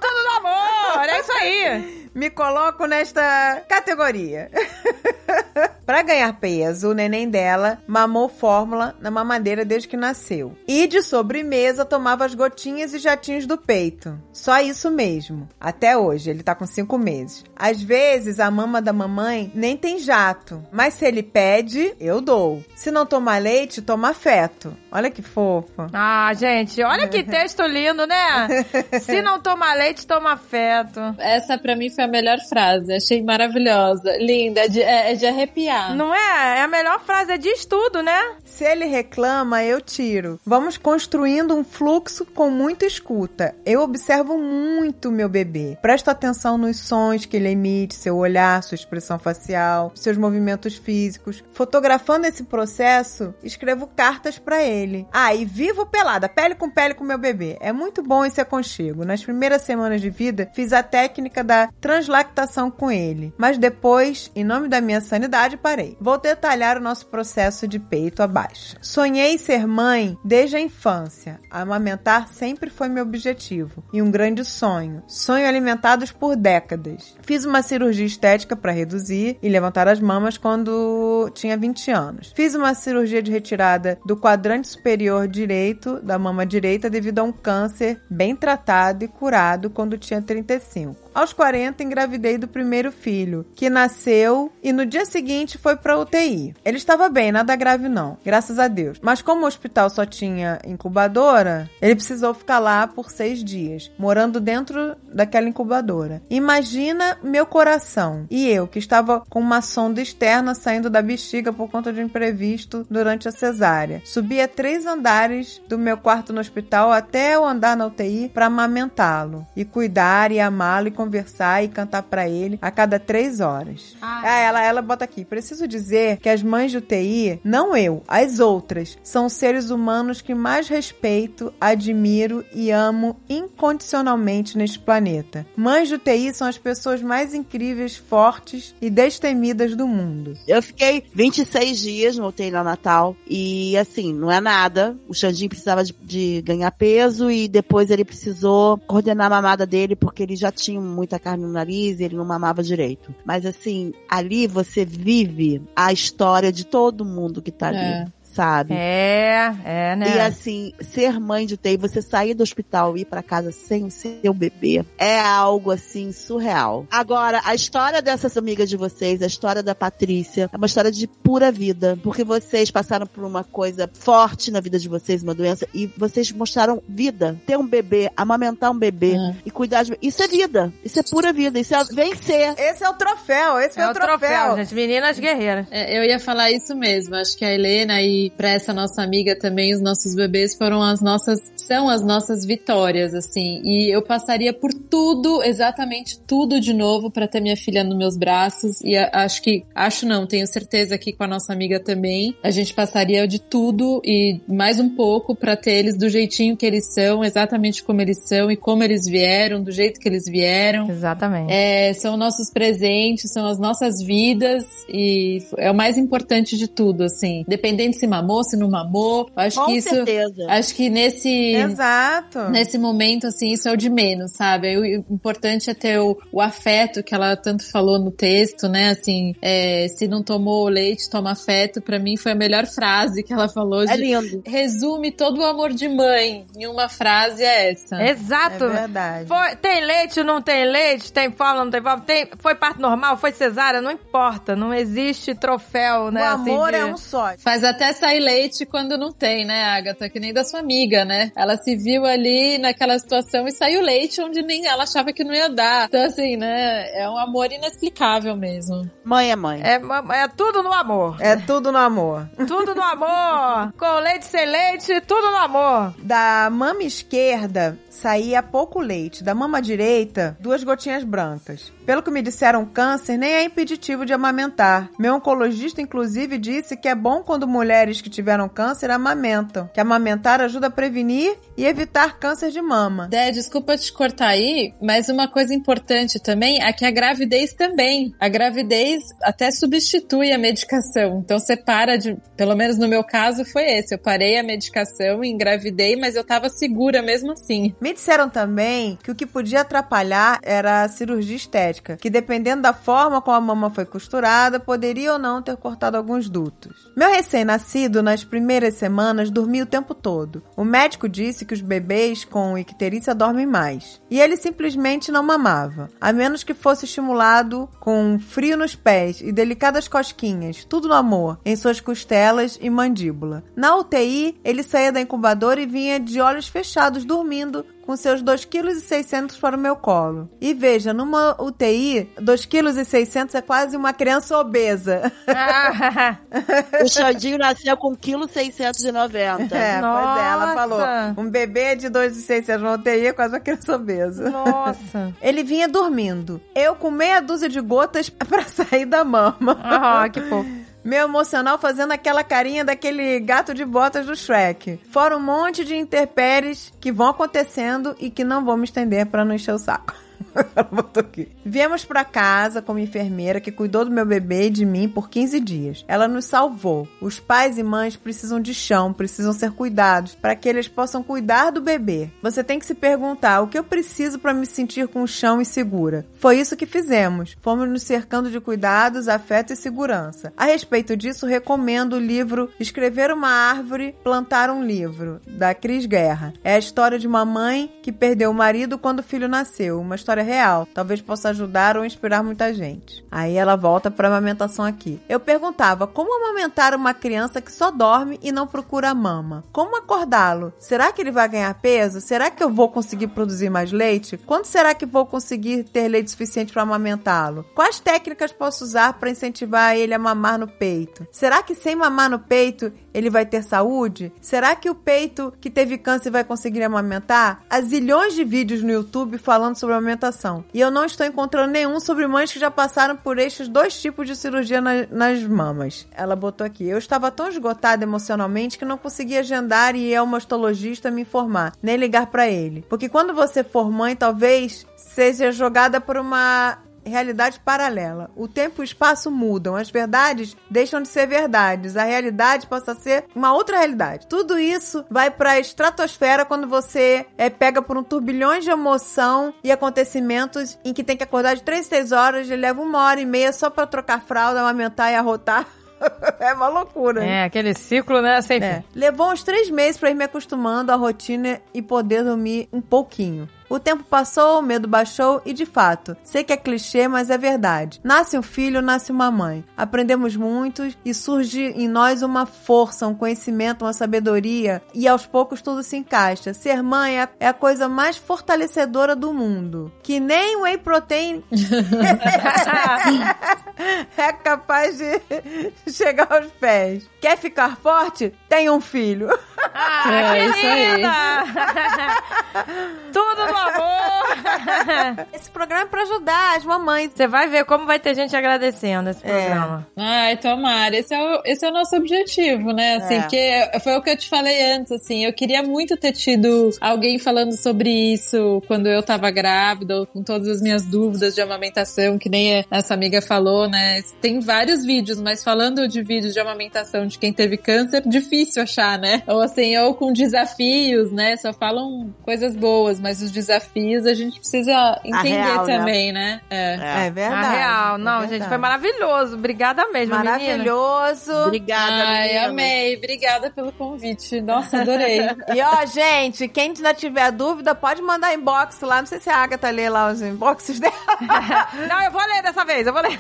Tudo 0.04 0.24
no 0.24 0.48
amor, 0.48 1.08
é 1.08 1.20
isso 1.20 1.32
aí. 1.32 2.03
Me 2.14 2.30
coloco 2.30 2.86
nesta 2.86 3.64
categoria. 3.68 4.50
Pra 5.86 6.02
ganhar 6.02 6.32
peso, 6.40 6.90
o 6.90 6.94
neném 6.94 7.30
dela 7.30 7.78
mamou 7.86 8.30
fórmula 8.30 8.96
na 9.02 9.12
mamadeira 9.12 9.66
desde 9.66 9.88
que 9.88 9.98
nasceu. 9.98 10.56
E 10.66 10.88
de 10.88 11.02
sobremesa 11.02 11.84
tomava 11.84 12.24
as 12.24 12.34
gotinhas 12.34 12.94
e 12.94 13.00
jatinhos 13.00 13.46
do 13.46 13.58
peito. 13.58 14.18
Só 14.32 14.62
isso 14.62 14.90
mesmo. 14.90 15.48
Até 15.60 15.98
hoje, 15.98 16.30
ele 16.30 16.42
tá 16.42 16.56
com 16.56 16.66
cinco 16.66 16.98
meses. 16.98 17.44
Às 17.54 17.82
vezes, 17.82 18.40
a 18.40 18.50
mama 18.50 18.82
da 18.82 18.94
mamãe 18.94 19.52
nem 19.54 19.76
tem 19.76 20.00
jato. 20.00 20.64
Mas 20.72 20.94
se 20.94 21.06
ele 21.06 21.22
pede, 21.22 21.94
eu 22.00 22.22
dou. 22.22 22.64
Se 22.76 22.90
não 22.90 23.06
tomar 23.06 23.42
leite, 23.42 23.82
toma 23.82 24.10
afeto. 24.12 24.76
Olha 24.90 25.12
que 25.12 25.22
fofa. 25.22 25.88
Ah, 25.92 26.32
gente, 26.34 26.82
olha 26.82 27.10
que 27.10 27.24
texto 27.26 27.62
lindo, 27.64 28.08
né? 28.08 28.48
Se 29.02 29.22
não 29.22 29.40
toma 29.40 29.74
leite, 29.74 30.06
toma 30.08 30.34
afeto. 30.34 31.00
Essa 31.18 31.58
pra 31.58 31.76
mim 31.76 31.90
foi 31.90 32.03
a 32.04 32.08
melhor 32.08 32.40
frase. 32.40 32.94
Achei 32.94 33.24
maravilhosa. 33.24 34.18
Linda, 34.18 34.62
é 34.62 34.68
de, 34.68 34.82
é, 34.82 35.12
é 35.12 35.16
de 35.16 35.26
arrepiar. 35.26 35.96
Não 35.96 36.14
é? 36.14 36.60
É 36.60 36.62
a 36.62 36.68
melhor 36.68 37.00
frase, 37.02 37.34
é 37.34 37.38
de 37.38 37.50
estudo, 37.50 38.02
né? 38.02 38.36
Se 38.46 38.64
ele 38.64 38.86
reclama, 38.86 39.64
eu 39.64 39.82
tiro. 39.82 40.40
Vamos 40.46 40.78
construindo 40.78 41.56
um 41.56 41.64
fluxo 41.64 42.26
com 42.26 42.50
muita 42.50 42.86
escuta. 42.86 43.56
Eu 43.66 43.82
observo 43.82 44.38
muito 44.38 45.12
meu 45.12 45.28
bebê. 45.30 45.78
Presto 45.82 46.10
atenção 46.10 46.58
nos 46.58 46.78
sons 46.78 47.26
que 47.26 47.38
ele 47.38 47.50
emite, 47.50 47.96
seu 47.96 48.16
olhar, 48.18 48.62
sua 48.64 48.76
expressão 48.76 49.18
facial, 49.18 49.92
seus 49.96 50.18
movimentos 50.18 50.76
físicos. 50.76 51.44
Fotografando 51.54 52.28
esse 52.28 52.44
processo, 52.44 53.34
escrevo 53.44 53.88
cartas 53.88 54.38
pra 54.38 54.62
ele. 54.64 55.08
Ah, 55.12 55.34
e 55.34 55.46
vivo 55.46 55.86
pelada, 55.86 56.30
pele 56.30 56.56
com 56.56 56.70
pele 56.70 56.94
com 56.94 57.04
meu 57.04 57.18
bebê. 57.18 57.58
É 57.60 57.72
muito 57.72 58.04
bom 58.04 58.26
esse 58.26 58.42
aconchego. 58.42 59.06
Nas 59.06 59.24
primeiras 59.24 59.62
semanas 59.62 60.02
de 60.02 60.10
vida, 60.10 60.50
fiz 60.54 60.74
a 60.74 60.84
técnica 60.84 61.44
da 61.44 61.70
translactação 61.94 62.72
com 62.72 62.90
ele. 62.90 63.34
Mas 63.38 63.58
depois, 63.58 64.32
em 64.36 64.44
nome 64.44 64.68
da 64.68 64.82
minha 64.82 65.00
sanidade, 65.00 65.58
parei. 65.58 65.96
Vou 66.02 66.18
detalhar 66.18 66.78
o 66.78 66.82
nosso 66.82 67.06
processo 67.06 67.68
de 67.68 67.78
peito 67.78 68.24
abaixo. 68.24 68.76
Sonhei 68.82 69.38
ser 69.38 69.68
mãe 69.68 70.18
desde 70.24 70.56
a 70.56 70.60
infância. 70.60 71.40
Amamentar 71.52 72.28
sempre 72.30 72.72
foi 72.72 72.90
meu 72.90 73.04
objetivo 73.04 73.84
e 73.94 74.02
um 74.02 74.10
grande 74.10 74.44
sonho. 74.44 75.04
Sonho 75.08 75.48
alimentados 75.48 76.12
por 76.12 76.36
décadas. 76.36 77.16
Fiz 77.24 77.46
uma 77.46 77.62
cirurgia 77.62 78.06
estética 78.06 78.56
para 78.56 78.72
reduzir 78.72 79.38
e 79.42 79.50
levantar 79.50 79.88
as 79.88 80.00
mamas 80.00 80.38
quando 80.38 81.32
tinha 81.34 81.58
20 81.58 81.92
anos. 81.92 82.34
Fiz 82.36 82.54
uma 82.54 82.74
cirurgia 82.74 83.22
de 83.22 83.32
retirada 83.32 83.98
do 84.06 84.18
quadrante 84.18 84.68
superior 84.68 85.28
direito 85.28 86.00
da 86.02 86.20
mama 86.20 86.46
direita 86.46 86.90
devido 86.90 87.20
a 87.20 87.24
um 87.24 87.32
câncer 87.32 88.02
bem 88.10 88.36
tratado 88.36 89.06
e 89.06 89.08
curado 89.08 89.70
quando 89.70 89.98
tinha 89.98 90.22
35. 90.22 91.04
Aos 91.14 91.32
40, 91.32 91.84
engravidei 91.84 92.40
do 92.40 92.48
primeiro 92.48 92.92
filho, 92.92 93.46
que 93.56 93.70
nasceu 93.70 94.52
e 94.64 94.74
no 94.74 94.84
dia 94.84 95.06
seguinte 95.06 95.60
foi 95.60 95.76
pra 95.76 96.00
UTI. 96.00 96.56
Ele 96.66 96.78
estava 96.78 97.08
bem, 97.08 97.32
nada 97.32 97.56
grave 97.56 97.88
não, 97.88 98.18
graças 98.26 98.58
a 98.58 98.68
Deus. 98.68 98.98
Mas 99.00 99.22
como 99.22 99.44
o 99.44 99.48
hospital 99.48 99.92
só 99.92 100.08
tinha 100.08 100.60
incubadora, 100.66 101.70
ele 101.80 101.96
precisou 101.96 102.34
ficar 102.34 102.58
lá 102.58 102.88
por 102.88 103.12
seis 103.12 103.44
dias, 103.44 103.92
morando 103.98 104.40
dentro 104.40 104.96
daquela 105.14 105.48
incubadora. 105.48 106.20
Imagina 106.32 107.13
meu 107.22 107.46
coração 107.46 108.26
e 108.30 108.48
eu, 108.50 108.68
que 108.68 108.80
estava 108.80 109.24
com 109.30 109.40
uma 109.40 109.62
sonda 109.62 110.02
externa 110.02 110.56
saindo 110.56 110.90
da 110.90 111.02
bexiga 111.02 111.52
por 111.52 111.70
conta 111.70 111.92
de 111.92 112.02
um 112.02 112.06
imprevisto 112.06 112.86
durante 112.90 113.28
a 113.28 113.32
cesárea. 113.32 114.02
Subia 114.06 114.48
três 114.48 114.86
andares 114.86 115.62
do 115.68 115.78
meu 115.78 115.98
quarto 115.98 116.32
no 116.32 116.40
hospital 116.40 116.92
até 116.92 117.38
o 117.38 117.46
andar 117.46 117.76
na 117.76 117.88
UTI 117.88 118.30
para 118.34 118.46
amamentá-lo 118.46 119.46
e 119.56 119.66
cuidar 119.66 120.32
e 120.32 120.40
amá-lo 120.40 120.88
e 120.88 120.92
conversar 120.92 121.64
e 121.64 121.68
cantar 121.68 122.04
para 122.04 122.28
ele 122.28 122.60
a 122.62 122.72
cada 122.72 123.00
três 123.00 123.40
horas. 123.40 123.96
Ah, 124.02 124.40
ela, 124.40 124.64
ela 124.64 124.82
bota 124.82 125.04
aqui. 125.04 125.26
Preciso 125.26 125.68
dizer 125.68 126.18
que 126.18 126.30
as 126.30 126.42
mães 126.42 126.72
de 126.72 126.78
UTI, 126.78 127.40
não 127.44 127.76
eu, 127.76 128.04
as 128.08 128.40
outras, 128.40 128.98
são 129.04 129.28
seres 129.28 129.70
humanos 129.70 130.22
que 130.22 130.34
mais 130.34 130.68
respeito, 130.68 131.54
admiro 131.60 132.46
e 132.54 132.72
amo 132.72 133.18
incondicionalmente 133.30 134.58
neste 134.58 134.80
planeta. 134.80 135.46
Mães 135.56 135.88
de 135.88 135.96
UTI 135.96 136.34
são 136.34 136.48
as 136.48 136.58
pessoas 136.58 137.02
mais 137.04 137.34
incríveis, 137.34 137.96
fortes 137.96 138.74
e 138.82 138.90
destemidas 138.90 139.76
do 139.76 139.88
mundo. 139.88 140.38
Eu 140.48 140.62
fiquei 140.62 141.04
26 141.14 141.80
dias 141.80 142.18
no 142.18 142.28
UTI 142.28 142.52
no 142.52 142.64
Natal 142.64 143.16
e 143.28 143.78
assim, 143.78 144.14
não 144.14 144.32
é 144.32 144.40
nada. 144.40 144.98
O 145.08 145.14
Xandinho 145.14 145.50
precisava 145.50 145.84
de, 145.84 145.94
de 146.02 146.42
ganhar 146.42 146.72
peso 146.72 147.30
e 147.30 147.48
depois 147.48 147.92
ele 147.92 148.06
precisou 148.06 148.78
coordenar 148.80 149.28
a 149.28 149.36
mamada 149.36 149.66
dele 149.66 149.96
porque 149.96 150.24
ele 150.24 150.36
já 150.36 150.52
tinha 150.52 150.80
muita 150.80 151.20
carne 151.20 151.44
no 151.44 151.52
nariz 151.52 152.00
e 152.00 152.04
ele 152.04 152.16
não 152.16 152.26
mamava 152.26 152.64
direito. 152.64 153.14
Mas 153.26 153.46
assim, 153.46 153.94
ali 154.10 154.48
você 154.48 154.86
vive 154.86 155.62
a 155.76 155.92
história 155.92 156.52
de 156.52 156.66
todo 156.66 157.06
mundo 157.06 157.42
que 157.42 157.52
tá 157.52 157.68
ali. 157.68 157.78
É. 157.78 158.06
Sabe? 158.34 158.74
É, 158.74 159.54
é, 159.64 159.96
né? 159.96 160.16
E 160.16 160.20
assim, 160.20 160.74
ser 160.82 161.20
mãe 161.20 161.46
de 161.46 161.54
UTI, 161.54 161.78
você 161.78 162.02
sair 162.02 162.34
do 162.34 162.42
hospital 162.42 162.98
e 162.98 163.02
ir 163.02 163.06
pra 163.06 163.22
casa 163.22 163.52
sem 163.52 163.84
o 163.86 163.92
seu 163.92 164.34
bebê, 164.34 164.84
é 164.98 165.20
algo 165.20 165.70
assim 165.72 166.12
surreal. 166.12 166.88
Agora, 166.92 167.42
a 167.46 167.54
história 167.54 168.02
dessas 168.02 168.36
amigas 168.36 168.70
de 168.70 168.76
vocês, 168.78 169.22
a 169.22 169.28
história 169.28 169.62
da 169.62 169.76
Patrícia, 169.76 170.50
é 170.52 170.58
uma 170.58 170.66
história 170.66 170.92
de 170.92 171.06
pura 171.08 171.52
vida, 171.52 171.98
porque 172.02 172.24
vocês 172.24 172.72
passaram 172.72 173.06
por 173.06 173.24
uma 173.24 173.44
coisa 173.44 173.90
forte 173.94 174.50
na 174.50 174.60
vida 174.60 174.80
de 174.80 174.90
vocês, 174.90 175.22
uma 175.22 175.34
doença, 175.36 175.68
e 175.74 175.86
vocês 175.98 176.32
mostraram 176.32 176.82
vida. 176.88 177.40
Ter 177.46 177.58
um 177.58 177.68
bebê, 177.68 178.10
amamentar 178.18 178.72
um 178.72 178.78
bebê 178.78 179.16
É. 179.16 179.36
e 179.46 179.52
cuidar 179.52 179.84
de. 179.84 179.98
Isso 180.02 180.24
é 180.24 180.28
vida. 180.28 180.74
Isso 180.84 181.00
é 181.00 181.04
pura 181.04 181.32
vida. 181.32 181.60
Isso 181.60 181.76
é 181.76 181.84
vencer. 181.84 182.56
Esse 182.58 182.84
é 182.84 182.90
o 182.90 182.94
troféu, 182.94 183.60
esse 183.60 183.80
é 183.80 183.84
foi 183.84 183.92
o 183.92 183.94
troféu, 183.94 184.56
gente. 184.58 184.74
Meninas 184.74 185.20
guerreiras. 185.20 185.68
É, 185.70 185.98
eu 185.98 186.04
ia 186.04 186.20
falar 186.20 186.52
isso 186.52 186.76
mesmo. 186.76 187.16
Acho 187.16 187.38
que 187.38 187.46
a 187.46 187.54
Helena 187.54 188.02
e 188.02 188.23
pra 188.32 188.50
essa 188.50 188.74
nossa 188.74 189.02
amiga 189.02 189.38
também, 189.38 189.74
os 189.74 189.82
nossos 189.82 190.16
bebês 190.16 190.56
foram 190.56 190.82
as 190.82 191.02
nossas, 191.02 191.40
são 191.56 191.90
as 191.90 192.04
nossas 192.04 192.46
vitórias, 192.46 193.14
assim. 193.14 193.62
E 193.64 193.94
eu 193.94 194.02
passaria 194.02 194.54
por 194.54 194.74
tudo, 194.74 195.42
exatamente 195.44 196.20
tudo 196.20 196.60
de 196.60 196.74
novo 196.74 197.10
pra 197.12 197.28
ter 197.28 197.42
minha 197.42 197.58
filha 197.58 197.84
nos 197.84 197.98
meus 197.98 198.18
braços. 198.18 198.82
E 198.82 198.96
acho 198.98 199.42
que, 199.42 199.64
acho 199.74 200.06
não, 200.06 200.26
tenho 200.26 200.48
certeza 200.48 200.98
que 200.98 201.14
com 201.14 201.24
a 201.24 201.28
nossa 201.28 201.54
amiga 201.54 201.80
também, 201.80 202.36
a 202.44 202.52
gente 202.52 202.74
passaria 202.74 203.28
de 203.28 203.40
tudo 203.40 204.02
e 204.04 204.40
mais 204.48 204.80
um 204.80 204.90
pouco 204.90 205.36
pra 205.36 205.56
ter 205.56 205.74
eles 205.74 205.98
do 205.98 206.10
jeitinho 206.10 206.58
que 206.58 206.66
eles 206.66 206.94
são, 206.94 207.24
exatamente 207.24 207.84
como 207.84 208.02
eles 208.02 208.28
são 208.28 208.52
e 208.52 208.56
como 208.56 208.84
eles 208.84 209.06
vieram, 209.06 209.64
do 209.64 209.72
jeito 209.72 210.00
que 210.00 210.08
eles 210.08 210.26
vieram. 210.26 210.90
Exatamente. 210.90 211.52
É, 211.52 211.94
são 211.94 212.18
nossos 212.18 212.50
presentes, 212.50 213.32
são 213.32 213.48
as 213.48 213.60
nossas 213.60 214.02
vidas 214.02 214.64
e 214.90 215.40
é 215.58 215.72
o 215.72 215.76
mais 215.76 215.98
importante 215.98 216.58
de 216.58 216.68
tudo, 216.68 217.04
assim. 217.04 217.42
Independente 217.48 217.98
se 217.98 218.08
mamou, 218.16 218.44
se 218.44 218.56
não 218.58 218.70
mamou. 218.70 219.30
Acho 219.36 219.60
Com 219.60 219.66
que 219.68 219.78
isso. 219.78 219.90
certeza. 219.90 220.46
Acho 220.50 220.76
que 220.76 220.90
nesse. 220.90 221.56
Exato. 221.56 222.50
Nesse 222.50 222.78
momento, 222.78 223.28
assim, 223.28 223.52
isso 223.54 223.68
é 223.68 223.72
o 223.72 223.78
de 223.78 223.90
menos, 223.90 224.34
sabe? 224.34 224.78
O 224.78 224.86
importante 225.14 225.70
é 225.70 225.74
ter 225.74 226.00
o, 226.00 226.18
o 226.32 226.42
afeto 226.42 227.04
que 227.04 227.14
ela 227.14 227.36
tanto 227.36 227.70
falou 227.72 228.00
no 228.00 228.12
texto, 228.12 228.68
né? 228.68 228.90
Assim, 228.92 229.34
é, 229.42 229.88
se 229.90 230.08
não 230.08 230.24
tomou 230.24 230.68
leite, 230.68 231.10
toma 231.10 231.32
afeto. 231.32 231.82
Pra 231.82 232.00
mim 232.00 232.16
foi 232.18 232.32
a 232.32 232.36
melhor 232.36 232.66
frase 232.66 233.24
que 233.24 233.34
ela 233.34 233.50
falou. 233.50 233.84
É 233.84 233.96
de- 233.96 234.02
lindo. 234.04 234.44
resume 234.46 235.12
todo 235.12 235.40
o 235.40 235.46
amor 235.46 235.72
de 235.74 235.88
mãe 235.88 236.46
em 236.58 236.68
uma 236.68 236.88
frase 236.90 237.44
é 237.44 237.72
essa. 237.72 238.02
Exato. 238.04 238.66
É 238.66 238.70
verdade. 238.70 239.28
Foi- 239.28 239.56
tem 239.58 239.84
leite, 239.86 240.24
não 240.24 240.42
tem 240.42 240.66
leite, 240.66 241.12
tem 241.12 241.32
fórmula, 241.32 241.66
não 241.66 241.72
tem 241.72 241.82
fórmula, 241.82 242.06
tem, 242.06 242.28
foi 242.40 242.56
parto 242.56 242.82
normal, 242.82 243.18
foi 243.18 243.32
cesárea, 243.32 243.82
não 243.82 243.92
importa, 243.92 244.56
não 244.56 244.74
existe 244.74 245.34
troféu, 245.36 246.06
O 246.06 246.12
né? 246.12 246.24
assim, 246.26 246.52
amor 246.52 246.72
de- 246.72 246.78
é 246.78 246.86
um 246.86 246.98
só. 246.98 247.34
Faz 247.40 247.64
até 247.64 247.92
sair 248.04 248.20
leite 248.20 248.66
quando 248.66 248.98
não 248.98 249.14
tem, 249.14 249.46
né, 249.46 249.64
Agatha? 249.64 250.10
Que 250.10 250.20
nem 250.20 250.34
da 250.34 250.44
sua 250.44 250.60
amiga, 250.60 251.06
né? 251.06 251.32
Ela 251.38 251.56
se 251.56 251.74
viu 251.78 252.06
ali 252.06 252.58
naquela 252.58 253.00
situação 253.00 253.48
e 253.48 253.52
saiu 253.52 253.82
leite 253.82 254.22
onde 254.22 254.42
nem 254.42 254.68
ela 254.68 254.84
achava 254.84 255.14
que 255.14 255.24
não 255.24 255.34
ia 255.34 255.48
dar. 255.48 255.86
Então, 255.86 256.04
assim, 256.04 256.36
né? 256.36 256.90
É 256.94 257.10
um 257.10 257.18
amor 257.18 257.50
inexplicável 257.50 258.36
mesmo. 258.36 258.90
Mãe 259.06 259.32
é 259.32 259.36
mãe. 259.38 259.62
É, 259.64 259.76
é 260.16 260.28
tudo 260.28 260.62
no 260.62 260.74
amor. 260.74 261.16
É 261.22 261.38
tudo 261.38 261.72
no 261.72 261.78
amor. 261.78 262.28
Tudo 262.46 262.76
no 262.76 262.84
amor. 262.84 263.72
Com 263.78 264.00
leite, 264.00 264.26
sem 264.26 264.46
leite, 264.46 265.00
tudo 265.02 265.32
no 265.32 265.38
amor. 265.38 265.94
Da 266.00 266.50
mama 266.52 266.84
esquerda 266.84 267.80
saía 267.94 268.42
pouco 268.42 268.80
leite, 268.80 269.24
da 269.24 269.34
mama 269.34 269.62
direita, 269.62 270.38
duas 270.40 270.64
gotinhas 270.64 271.04
brancas. 271.04 271.72
Pelo 271.86 272.02
que 272.02 272.12
me 272.12 272.22
disseram, 272.22 272.66
câncer 272.66 273.18
nem 273.18 273.34
é 273.34 273.44
impeditivo 273.44 274.06
de 274.06 274.14
amamentar. 274.14 274.90
Meu 274.98 275.16
oncologista, 275.16 275.82
inclusive, 275.82 276.38
disse 276.38 276.78
que 276.78 276.88
é 276.88 276.96
bom 276.96 277.24
quando 277.24 277.48
mulheres 277.48 278.02
que 278.02 278.10
tiveram 278.10 278.48
câncer 278.48 278.90
amamentam, 278.90 279.70
que 279.74 279.80
amamentar 279.80 280.40
ajuda 280.40 280.68
a 280.68 280.72
prevenir 280.72 281.38
e 281.58 281.66
evitar 281.66 282.18
câncer 282.20 282.52
de 282.52 282.62
mama. 282.62 283.08
Dé, 283.10 283.32
desculpa 283.32 283.78
te 283.78 283.92
cortar 283.92 284.30
aí, 284.30 284.74
mas 284.82 285.10
uma 285.10 285.28
coisa 285.28 285.54
importante 285.54 286.22
também 286.22 286.64
é 286.64 286.72
que 286.72 286.86
a 286.86 286.92
gravidez 286.92 287.54
também. 287.54 288.14
A 288.20 288.30
gravidez 288.30 289.04
até 289.22 289.52
substitui 289.52 290.32
a 290.32 290.38
medicação. 290.38 291.22
Então 291.24 291.38
você 291.40 291.58
para 291.58 291.98
de, 291.98 292.16
pelo 292.38 292.56
menos 292.56 292.78
no 292.78 292.88
meu 292.88 293.04
caso 293.04 293.44
foi 293.46 293.64
esse, 293.66 293.94
eu 293.94 294.00
parei 294.00 294.38
a 294.38 294.44
medicação 294.44 295.24
engravidei, 295.34 295.96
mas 295.96 296.16
eu 296.16 296.24
tava 296.24 296.50
segura 296.50 297.02
mesmo 297.02 297.34
assim. 297.34 297.76
Me 297.84 297.92
disseram 297.92 298.30
também 298.30 298.98
que 299.04 299.12
o 299.12 299.16
que 299.16 299.26
podia 299.26 299.60
atrapalhar 299.60 300.40
era 300.42 300.84
a 300.84 300.88
cirurgia 300.88 301.36
estética, 301.36 301.98
que 301.98 302.10
dependendo 302.10 302.62
da 302.62 302.72
forma 302.72 303.22
como 303.22 303.36
a 303.36 303.42
mama 303.42 303.70
foi 303.70 303.84
costurada, 303.84 304.58
poderia 304.58 305.12
ou 305.12 305.20
não 305.20 305.42
ter 305.42 305.58
cortado 305.58 305.98
alguns 305.98 306.30
dutos. 306.30 306.90
Meu 306.96 307.10
recém-nascido, 307.10 308.02
nas 308.02 308.24
primeiras 308.24 308.76
semanas, 308.76 309.30
dormia 309.30 309.64
o 309.64 309.66
tempo 309.66 309.94
todo. 309.94 310.42
O 310.56 310.64
médico 310.64 311.10
disse 311.10 311.44
que 311.44 311.54
os 311.54 311.60
bebês 311.60 312.24
com 312.24 312.58
icterícia 312.58 313.14
dormem 313.14 313.46
mais. 313.46 314.02
E 314.10 314.18
ele 314.18 314.38
simplesmente 314.38 315.12
não 315.12 315.22
mamava, 315.22 315.90
a 316.00 316.14
menos 316.14 316.42
que 316.42 316.54
fosse 316.54 316.86
estimulado 316.86 317.68
com 317.82 318.18
frio 318.18 318.56
nos 318.56 318.76
pés 318.76 319.20
e 319.20 319.30
delicadas 319.30 319.90
cosquinhas, 319.90 320.64
tudo 320.64 320.88
no 320.88 320.94
amor, 320.94 321.38
em 321.44 321.54
suas 321.58 321.82
costelas 321.82 322.58
e 322.62 322.70
mandíbula. 322.70 323.44
Na 323.58 323.76
UTI, 323.76 324.40
ele 324.42 324.64
saía 324.64 324.90
da 324.90 325.02
incubadora 325.02 325.60
e 325.60 325.66
vinha 325.66 326.00
de 326.00 326.22
olhos 326.22 326.48
fechados, 326.48 327.04
dormindo, 327.04 327.66
com 327.86 327.96
seus 327.96 328.24
2,6 328.24 329.06
kg 329.28 329.40
para 329.40 329.58
o 329.58 329.60
meu 329.60 329.76
colo. 329.76 330.30
E 330.42 330.54
veja, 330.54 330.94
numa 330.94 331.36
UTI, 331.42 332.10
2,6 332.20 333.08
kg 333.28 333.38
é 333.38 333.42
quase 333.42 333.76
uma 333.78 333.94
criança 333.94 334.38
obesa. 334.38 335.12
Ah, 335.28 336.18
O 336.84 336.88
Xandinho 336.88 337.38
nasceu 337.38 337.76
com 337.78 337.92
1,690 337.96 339.48
kg. 339.48 339.54
É, 339.56 339.80
pois 339.80 340.18
é, 340.18 340.32
ela 340.32 340.46
Nossa. 340.46 340.56
falou. 340.56 341.24
Um 341.26 341.30
bebê 341.30 341.76
de 341.76 341.88
2,6 341.90 342.58
na 342.60 342.74
UTI 342.74 343.08
é 343.08 343.14
quase 343.14 343.34
uma 343.34 343.40
criança 343.40 343.76
obesa. 343.76 344.30
Nossa. 344.30 345.14
Ele 345.22 345.44
vinha 345.44 345.68
dormindo. 345.68 346.42
Eu 346.56 346.76
com 346.76 346.90
meia 346.92 347.20
dúzia 347.22 347.50
de 347.50 347.60
gotas 347.62 348.10
pra 348.10 348.44
sair 348.44 348.86
da 348.86 349.04
mama. 349.04 349.60
Ah, 349.64 350.08
que 350.10 350.22
fofo. 350.22 350.63
Meu 350.84 351.08
emocional 351.08 351.58
fazendo 351.58 351.94
aquela 351.94 352.26
carinha 352.26 352.66
daquele 352.66 353.18
gato 353.22 353.54
de 353.54 353.64
botas 353.64 354.06
do 354.06 354.16
Shrek. 354.16 354.82
Fora 354.92 355.16
um 355.16 355.22
monte 355.22 355.64
de 355.64 355.78
interpéries 355.78 356.74
que 356.82 356.92
vão 356.92 357.08
acontecendo 357.08 357.96
e 358.00 358.10
que 358.10 358.26
não 358.26 358.44
vou 358.44 358.58
me 358.58 358.66
estender 358.66 359.06
pra 359.06 359.24
não 359.24 359.34
encher 359.34 359.54
o 359.54 359.58
saco. 359.58 359.94
Ela 360.56 360.68
botou 360.72 361.02
aqui. 361.02 361.30
Viemos 361.46 361.86
pra 361.86 362.04
casa 362.04 362.62
como 362.62 362.80
enfermeira 362.80 363.40
que 363.40 363.52
cuidou 363.52 363.86
do 363.86 363.92
meu 363.92 364.06
bebê 364.06 364.48
e 364.48 364.50
de 364.50 364.66
mim 364.66 364.88
por 364.88 365.10
15 365.10 365.40
dias. 365.40 365.86
Ela 365.88 366.08
nos 366.08 366.26
salvou. 366.26 366.88
Os 367.02 367.20
pais 367.20 367.58
e 367.58 367.64
mães 367.64 367.96
precisam 367.96 368.40
de 368.40 368.54
chão, 368.54 368.94
precisam 368.94 369.34
ser 369.34 369.52
cuidados 369.52 370.16
para 370.16 370.36
que 370.36 370.48
eles 370.50 370.68
possam 370.68 371.04
cuidar 371.04 371.52
do 371.52 371.62
bebê. 371.62 372.10
Você 372.22 372.44
tem 372.44 372.60
que 372.60 372.66
se 372.66 372.74
perguntar 372.74 373.42
o 373.42 373.48
que 373.48 373.58
eu 373.58 373.64
preciso 373.64 374.20
para 374.20 374.34
me 374.34 374.46
sentir 374.46 374.88
com 374.88 375.06
chão 375.06 375.42
e 375.42 375.46
segura. 375.46 376.06
Foi 376.16 376.40
isso 376.40 376.56
que 376.56 376.66
fizemos. 376.66 377.36
Fomos 377.42 377.70
nos 377.70 377.84
cercando 377.84 378.30
de 378.30 378.40
cuidados, 378.40 379.08
afeto 379.08 379.54
e 379.54 379.56
segurança. 379.56 380.34
A 380.36 380.46
respeito 380.46 380.96
disso, 380.96 381.26
recomendo 381.26 381.94
o 381.94 382.00
livro 382.00 382.50
Escrever 382.60 383.12
uma 383.12 383.30
Árvore, 383.30 383.96
Plantar 384.04 384.50
um 384.50 384.64
Livro, 384.64 385.20
da 385.28 385.54
Cris 385.54 385.86
Guerra. 385.86 386.34
É 386.44 386.56
a 386.56 386.60
história 386.60 386.98
de 386.98 387.08
uma 387.08 387.26
mãe 387.26 387.72
que 387.82 387.92
perdeu 387.92 388.32
o 388.32 388.34
marido 388.34 388.78
quando 388.78 389.00
o 389.00 389.04
filho 389.04 389.28
nasceu. 389.28 389.80
Uma 389.80 389.96
história 389.96 390.23
real. 390.24 390.68
Talvez 390.74 391.02
possa 391.02 391.30
ajudar 391.30 391.78
ou 391.78 391.86
inspirar 391.86 392.24
muita 392.24 392.54
gente. 392.54 393.06
Aí 393.12 393.36
ela 393.36 393.56
volta 393.56 393.92
para 393.92 394.08
amamentação 394.08 394.66
aqui. 394.66 395.00
Eu 395.08 395.20
perguntava 395.20 395.86
como 395.86 396.14
amamentar 396.16 396.74
uma 396.76 396.94
criança 396.94 397.42
que 397.42 397.52
só 397.52 397.70
dorme 397.70 398.20
e 398.22 398.32
não 398.32 398.48
procura 398.48 398.90
a 398.90 398.96
mama. 398.96 399.44
Como 399.52 399.78
acordá-lo? 399.78 400.54
Será 400.58 400.92
que 400.92 401.02
ele 401.02 401.12
vai 401.12 401.28
ganhar 401.30 401.54
peso? 401.56 402.02
Será 402.02 402.32
que 402.32 402.44
eu 402.44 402.50
vou 402.50 402.70
conseguir 402.70 403.08
produzir 403.08 403.50
mais 403.50 403.72
leite? 403.72 404.18
Quando 404.18 404.46
será 404.46 404.74
que 404.74 404.86
vou 404.86 405.06
conseguir 405.06 405.64
ter 405.64 405.88
leite 405.88 406.12
suficiente 406.12 406.52
para 406.52 406.64
amamentá-lo? 406.64 407.46
Quais 407.54 407.80
técnicas 407.80 408.32
posso 408.32 408.64
usar 408.64 408.94
para 408.94 409.10
incentivar 409.10 409.76
ele 409.76 409.94
a 409.94 410.00
mamar 410.00 410.40
no 410.40 410.48
peito? 410.48 411.06
Será 411.12 411.44
que 411.44 411.54
sem 411.54 411.76
mamar 411.76 412.10
no 412.10 412.20
peito 412.20 412.72
ele 412.94 413.10
vai 413.10 413.26
ter 413.26 413.44
saúde? 413.44 414.12
Será 414.22 414.56
que 414.56 414.70
o 414.70 414.76
peito 414.76 415.34
que 415.42 415.50
teve 415.50 415.78
câncer 415.78 416.10
vai 416.10 416.24
conseguir 416.24 416.64
amamentar? 416.64 417.44
Há 417.50 417.62
zilhões 417.62 418.14
de 418.14 418.24
vídeos 418.24 418.64
no 418.64 418.72
YouTube 418.72 419.18
falando 419.18 419.58
sobre 419.58 419.76
amamentação. 419.76 420.13
E 420.54 420.60
eu 420.60 420.72
não 420.72 420.86
estou 420.86 421.06
encontrando 421.06 421.52
nenhum 421.52 421.80
sobre 421.80 422.08
mães 422.08 422.32
que 422.32 422.40
já 422.40 422.50
passaram 422.52 422.96
por 422.96 423.18
estes 423.18 423.48
dois 423.48 423.80
tipos 423.82 424.08
de 424.08 424.16
cirurgia 424.16 424.62
na- 424.62 424.88
nas 424.90 425.22
mamas. 425.24 425.88
Ela 425.92 426.16
botou 426.16 426.46
aqui. 426.46 426.66
Eu 426.68 426.78
estava 426.78 427.12
tão 427.12 427.28
esgotada 427.28 427.84
emocionalmente 427.84 428.58
que 428.58 428.66
não 428.66 428.78
conseguia 428.78 429.20
agendar 429.20 429.76
e 429.76 429.90
ir 429.92 429.96
ao 429.96 430.06
mastologista 430.06 430.90
me 430.92 431.02
informar, 431.02 431.54
nem 431.62 431.76
ligar 431.78 432.08
para 432.08 432.28
ele. 432.28 432.66
Porque 432.70 432.88
quando 432.90 433.14
você 433.14 433.44
for 433.44 433.70
mãe, 433.72 433.96
talvez 433.96 434.66
seja 434.76 435.32
jogada 435.32 435.82
por 435.82 435.98
uma 435.98 436.58
realidade 436.86 437.40
paralela. 437.40 438.10
O 438.16 438.28
tempo 438.28 438.62
e 438.62 438.64
o 438.64 438.64
espaço 438.64 439.12
mudam, 439.12 439.56
as 439.56 439.70
verdades 439.70 440.36
deixam 440.50 440.82
de 440.82 440.88
ser 440.88 441.08
verdades, 441.08 441.78
a 441.78 441.84
realidade 441.84 442.48
passa 442.48 442.72
a 442.72 442.76
ser 442.76 443.06
uma 443.16 443.34
outra 443.34 443.58
realidade. 443.58 444.08
Tudo 444.08 444.38
isso 444.38 444.86
vai 444.90 445.10
para 445.10 445.32
a 445.32 445.40
estratosfera 445.40 446.26
quando 446.26 446.48
você 446.48 447.06
é 447.18 447.30
pega 447.30 447.62
por 447.62 447.78
um 447.78 447.84
turbilhão 447.84 448.38
de 448.40 448.50
emoção 448.50 449.34
e 449.44 449.52
acontecimentos 449.52 450.58
em 450.64 450.74
que 450.74 450.84
tem 450.84 450.98
que 450.98 451.04
acordar 451.04 451.36
de 451.36 451.44
3 451.44 451.66
6 451.66 451.92
horas 451.92 452.30
e 452.30 452.36
leva 452.36 452.62
uma 452.62 452.84
hora 452.86 453.00
e 453.00 453.06
meia 453.06 453.32
só 453.32 453.50
para 453.50 453.68
trocar 453.68 454.02
fralda, 454.02 454.42
amamentar 454.42 454.92
e 454.92 454.96
arrotar. 454.96 455.48
é 456.20 456.34
uma 456.34 456.48
loucura. 456.48 457.04
É, 457.04 457.24
aquele 457.24 457.54
ciclo, 457.54 458.02
né? 458.02 458.22
Sem 458.22 458.42
É. 458.42 458.64
Levou 458.74 459.12
uns 459.12 459.24
três 459.24 459.50
meses 459.50 459.78
pra 459.78 459.92
ir 459.92 459.96
me 459.96 460.04
acostumando 460.04 460.72
à 460.72 460.76
rotina 460.76 461.42
e 461.54 461.62
poder 461.62 462.04
dormir 462.04 462.48
um 462.52 462.62
pouquinho. 462.62 463.28
O 463.50 463.60
tempo 463.60 463.84
passou, 463.84 464.40
o 464.40 464.42
medo 464.42 464.68
baixou 464.68 465.22
e, 465.26 465.34
de 465.34 465.46
fato, 465.46 465.96
sei 466.04 466.24
que 466.24 466.34
é 466.34 466.38
clichê, 466.38 466.88
mas 466.88 467.10
é 467.10 467.18
verdade. 467.18 467.80
Nasce 467.84 468.18
um 468.18 468.22
filho, 468.22 468.62
nasce 468.62 468.92
uma 468.92 469.12
mãe. 469.12 469.44
Aprendemos 469.56 470.16
muito 470.16 470.64
e 470.84 470.94
surge 470.94 471.42
em 471.44 471.68
nós 471.68 472.02
uma 472.02 472.26
força, 472.26 472.88
um 472.88 472.96
conhecimento, 472.96 473.66
uma 473.66 473.74
sabedoria 473.74 474.62
e 474.74 474.88
aos 474.88 475.06
poucos 475.06 475.42
tudo 475.42 475.62
se 475.64 475.78
encaixa. 475.78 476.34
Ser 476.34 476.62
mãe 476.64 477.00
é- 477.02 477.10
é 477.20 477.28
a 477.28 477.34
coisa 477.34 477.68
mais 477.70 477.98
fortalecedora 477.98 478.96
do 478.96 479.14
mundo. 479.14 479.72
Que 479.84 480.00
nem 480.00 480.38
whey 480.42 480.58
protein 480.58 481.24
é 483.98 484.14
capaz 484.14 484.78
de 484.78 485.02
chegar 485.72 486.08
aos 486.12 486.32
pés. 486.34 486.90
Quer 487.02 487.18
ficar 487.18 487.58
forte? 487.58 488.14
Tem 488.36 488.50
um 488.50 488.60
filho. 488.60 489.10
É, 489.12 490.20
que 490.20 490.26
isso 490.26 490.48
aí. 490.48 490.82
Tudo 492.92 493.26
no 493.28 493.38
amor! 493.38 495.06
Esse 495.14 495.30
programa 495.30 495.64
é 495.64 495.68
pra 495.68 495.84
ajudar 495.84 496.38
as 496.38 496.44
mamães. 496.46 496.92
Você 496.96 497.08
vai 497.08 497.28
ver 497.28 497.46
como 497.46 497.66
vai 497.66 497.80
ter 497.80 497.94
gente 497.96 498.16
agradecendo 498.16 498.90
esse 498.90 499.06
É. 499.06 499.10
programa. 499.10 499.68
Ai, 499.78 500.18
tomara. 500.18 500.76
Esse 500.76 500.94
é, 500.96 501.00
o, 501.02 501.22
esse 501.26 501.46
é 501.46 501.50
o 501.50 501.54
nosso 501.54 501.76
objetivo, 501.76 502.52
né? 502.52 502.78
Assim, 502.78 502.96
É. 502.96 503.02
porque 503.02 503.60
foi 503.64 503.76
o 503.76 503.82
que 503.82 503.90
eu 503.92 503.98
te 503.98 504.10
falei 504.10 504.54
antes, 504.54 504.72
assim. 504.72 505.06
Eu 505.06 505.14
queria 505.14 505.44
muito 505.44 505.78
ter 505.78 505.92
tido 505.92 506.50
alguém 506.60 506.98
falando 506.98 507.38
sobre 507.38 507.70
isso 507.94 508.42
quando 508.48 508.68
eu 508.68 508.82
tava 508.82 509.12
grávida, 509.12 509.76
ou 509.78 509.86
com 509.86 510.02
todas 510.04 510.28
as 510.28 510.42
minhas 510.42 510.66
dúvidas 510.66 511.14
de 511.14 511.22
amamentação, 511.22 511.98
que 512.00 512.10
nem 512.10 512.44
essa 512.50 512.74
amiga 512.74 513.00
falou, 513.02 513.48
né? 513.50 513.82
Tem 514.02 514.20
vários 514.20 514.66
vídeos, 514.66 515.00
mas 515.00 515.24
falando 515.24 515.68
de 515.68 515.84
vídeos 515.84 516.14
de 516.14 516.20
amamentação 516.20 516.88
de 516.88 516.98
quem 516.98 517.14
teve 517.14 517.38
câncer, 517.38 517.84
difícil 517.86 518.23
achar, 518.40 518.78
né? 518.78 519.04
Ou 519.08 519.22
assim, 519.22 519.58
ou 519.58 519.74
com 519.74 519.92
desafios, 519.92 520.92
né? 520.92 521.16
Só 521.18 521.34
falam 521.34 521.94
coisas 522.04 522.36
boas, 522.36 522.80
mas 522.80 523.02
os 523.02 523.12
desafios 523.12 523.86
a 523.86 523.94
gente 523.94 524.20
precisa 524.20 524.80
entender 524.84 525.10
real, 525.22 525.46
né? 525.46 525.58
também, 525.58 525.92
né? 525.92 526.22
É. 526.30 526.86
É, 526.88 526.92
verdade. 526.92 527.26
A 527.26 527.32
real. 527.32 527.76
é 527.76 527.78
Não, 527.78 528.02
gente, 528.02 528.10
verdade. 528.10 528.30
foi 528.30 528.38
maravilhoso. 528.38 529.16
Obrigada 529.16 529.68
mesmo, 529.70 529.96
menina. 529.96 530.12
Maravilhoso. 530.12 531.14
Obrigada, 531.28 531.74
Ai, 531.74 532.08
menina. 532.08 532.28
amei. 532.28 532.78
Obrigada 532.78 533.30
pelo 533.32 533.52
convite. 533.52 534.22
Nossa, 534.22 534.62
adorei. 534.62 535.02
E 535.34 535.42
ó, 535.42 535.66
gente, 535.66 536.28
quem 536.28 536.54
ainda 536.56 536.74
tiver 536.74 537.12
dúvida, 537.12 537.56
pode 537.56 537.82
mandar 537.82 538.14
inbox 538.14 538.60
lá. 538.62 538.80
Não 538.82 538.86
sei 538.86 539.00
se 539.00 539.10
a 539.10 539.18
Agatha 539.18 539.50
lê 539.50 539.70
lá 539.70 539.92
os 539.92 540.02
inboxes 540.02 540.60
dela. 540.60 540.74
Não, 541.68 541.82
eu 541.84 541.92
vou 541.92 542.02
ler 542.02 542.22
dessa 542.22 542.46
vez, 542.46 542.68
eu 542.68 542.74
vou 542.74 542.82
ler. 542.82 543.00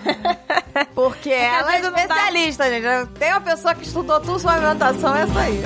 Porque 0.96 1.30
ela 1.30 1.76
é 1.76 1.82
especialista, 1.82 2.70
gente. 2.70 3.10
Tem 3.20 3.32
uma 3.32 3.42
pessoa 3.42 3.76
que 3.76 3.84
estudou 3.86 4.20
tudo 4.20 4.40
sobre 4.40 4.58
alimentação, 4.58 5.13
é 5.16 5.22
essa 5.22 5.40
aí. 5.40 5.62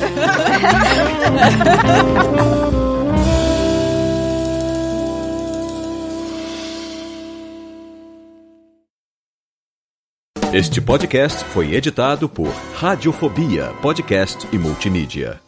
Este 10.53 10.79
podcast 10.79 11.43
foi 11.45 11.75
editado 11.75 12.29
por 12.29 12.47
Radiofobia, 12.73 13.73
podcast 13.81 14.47
e 14.51 14.57
multimídia. 14.57 15.46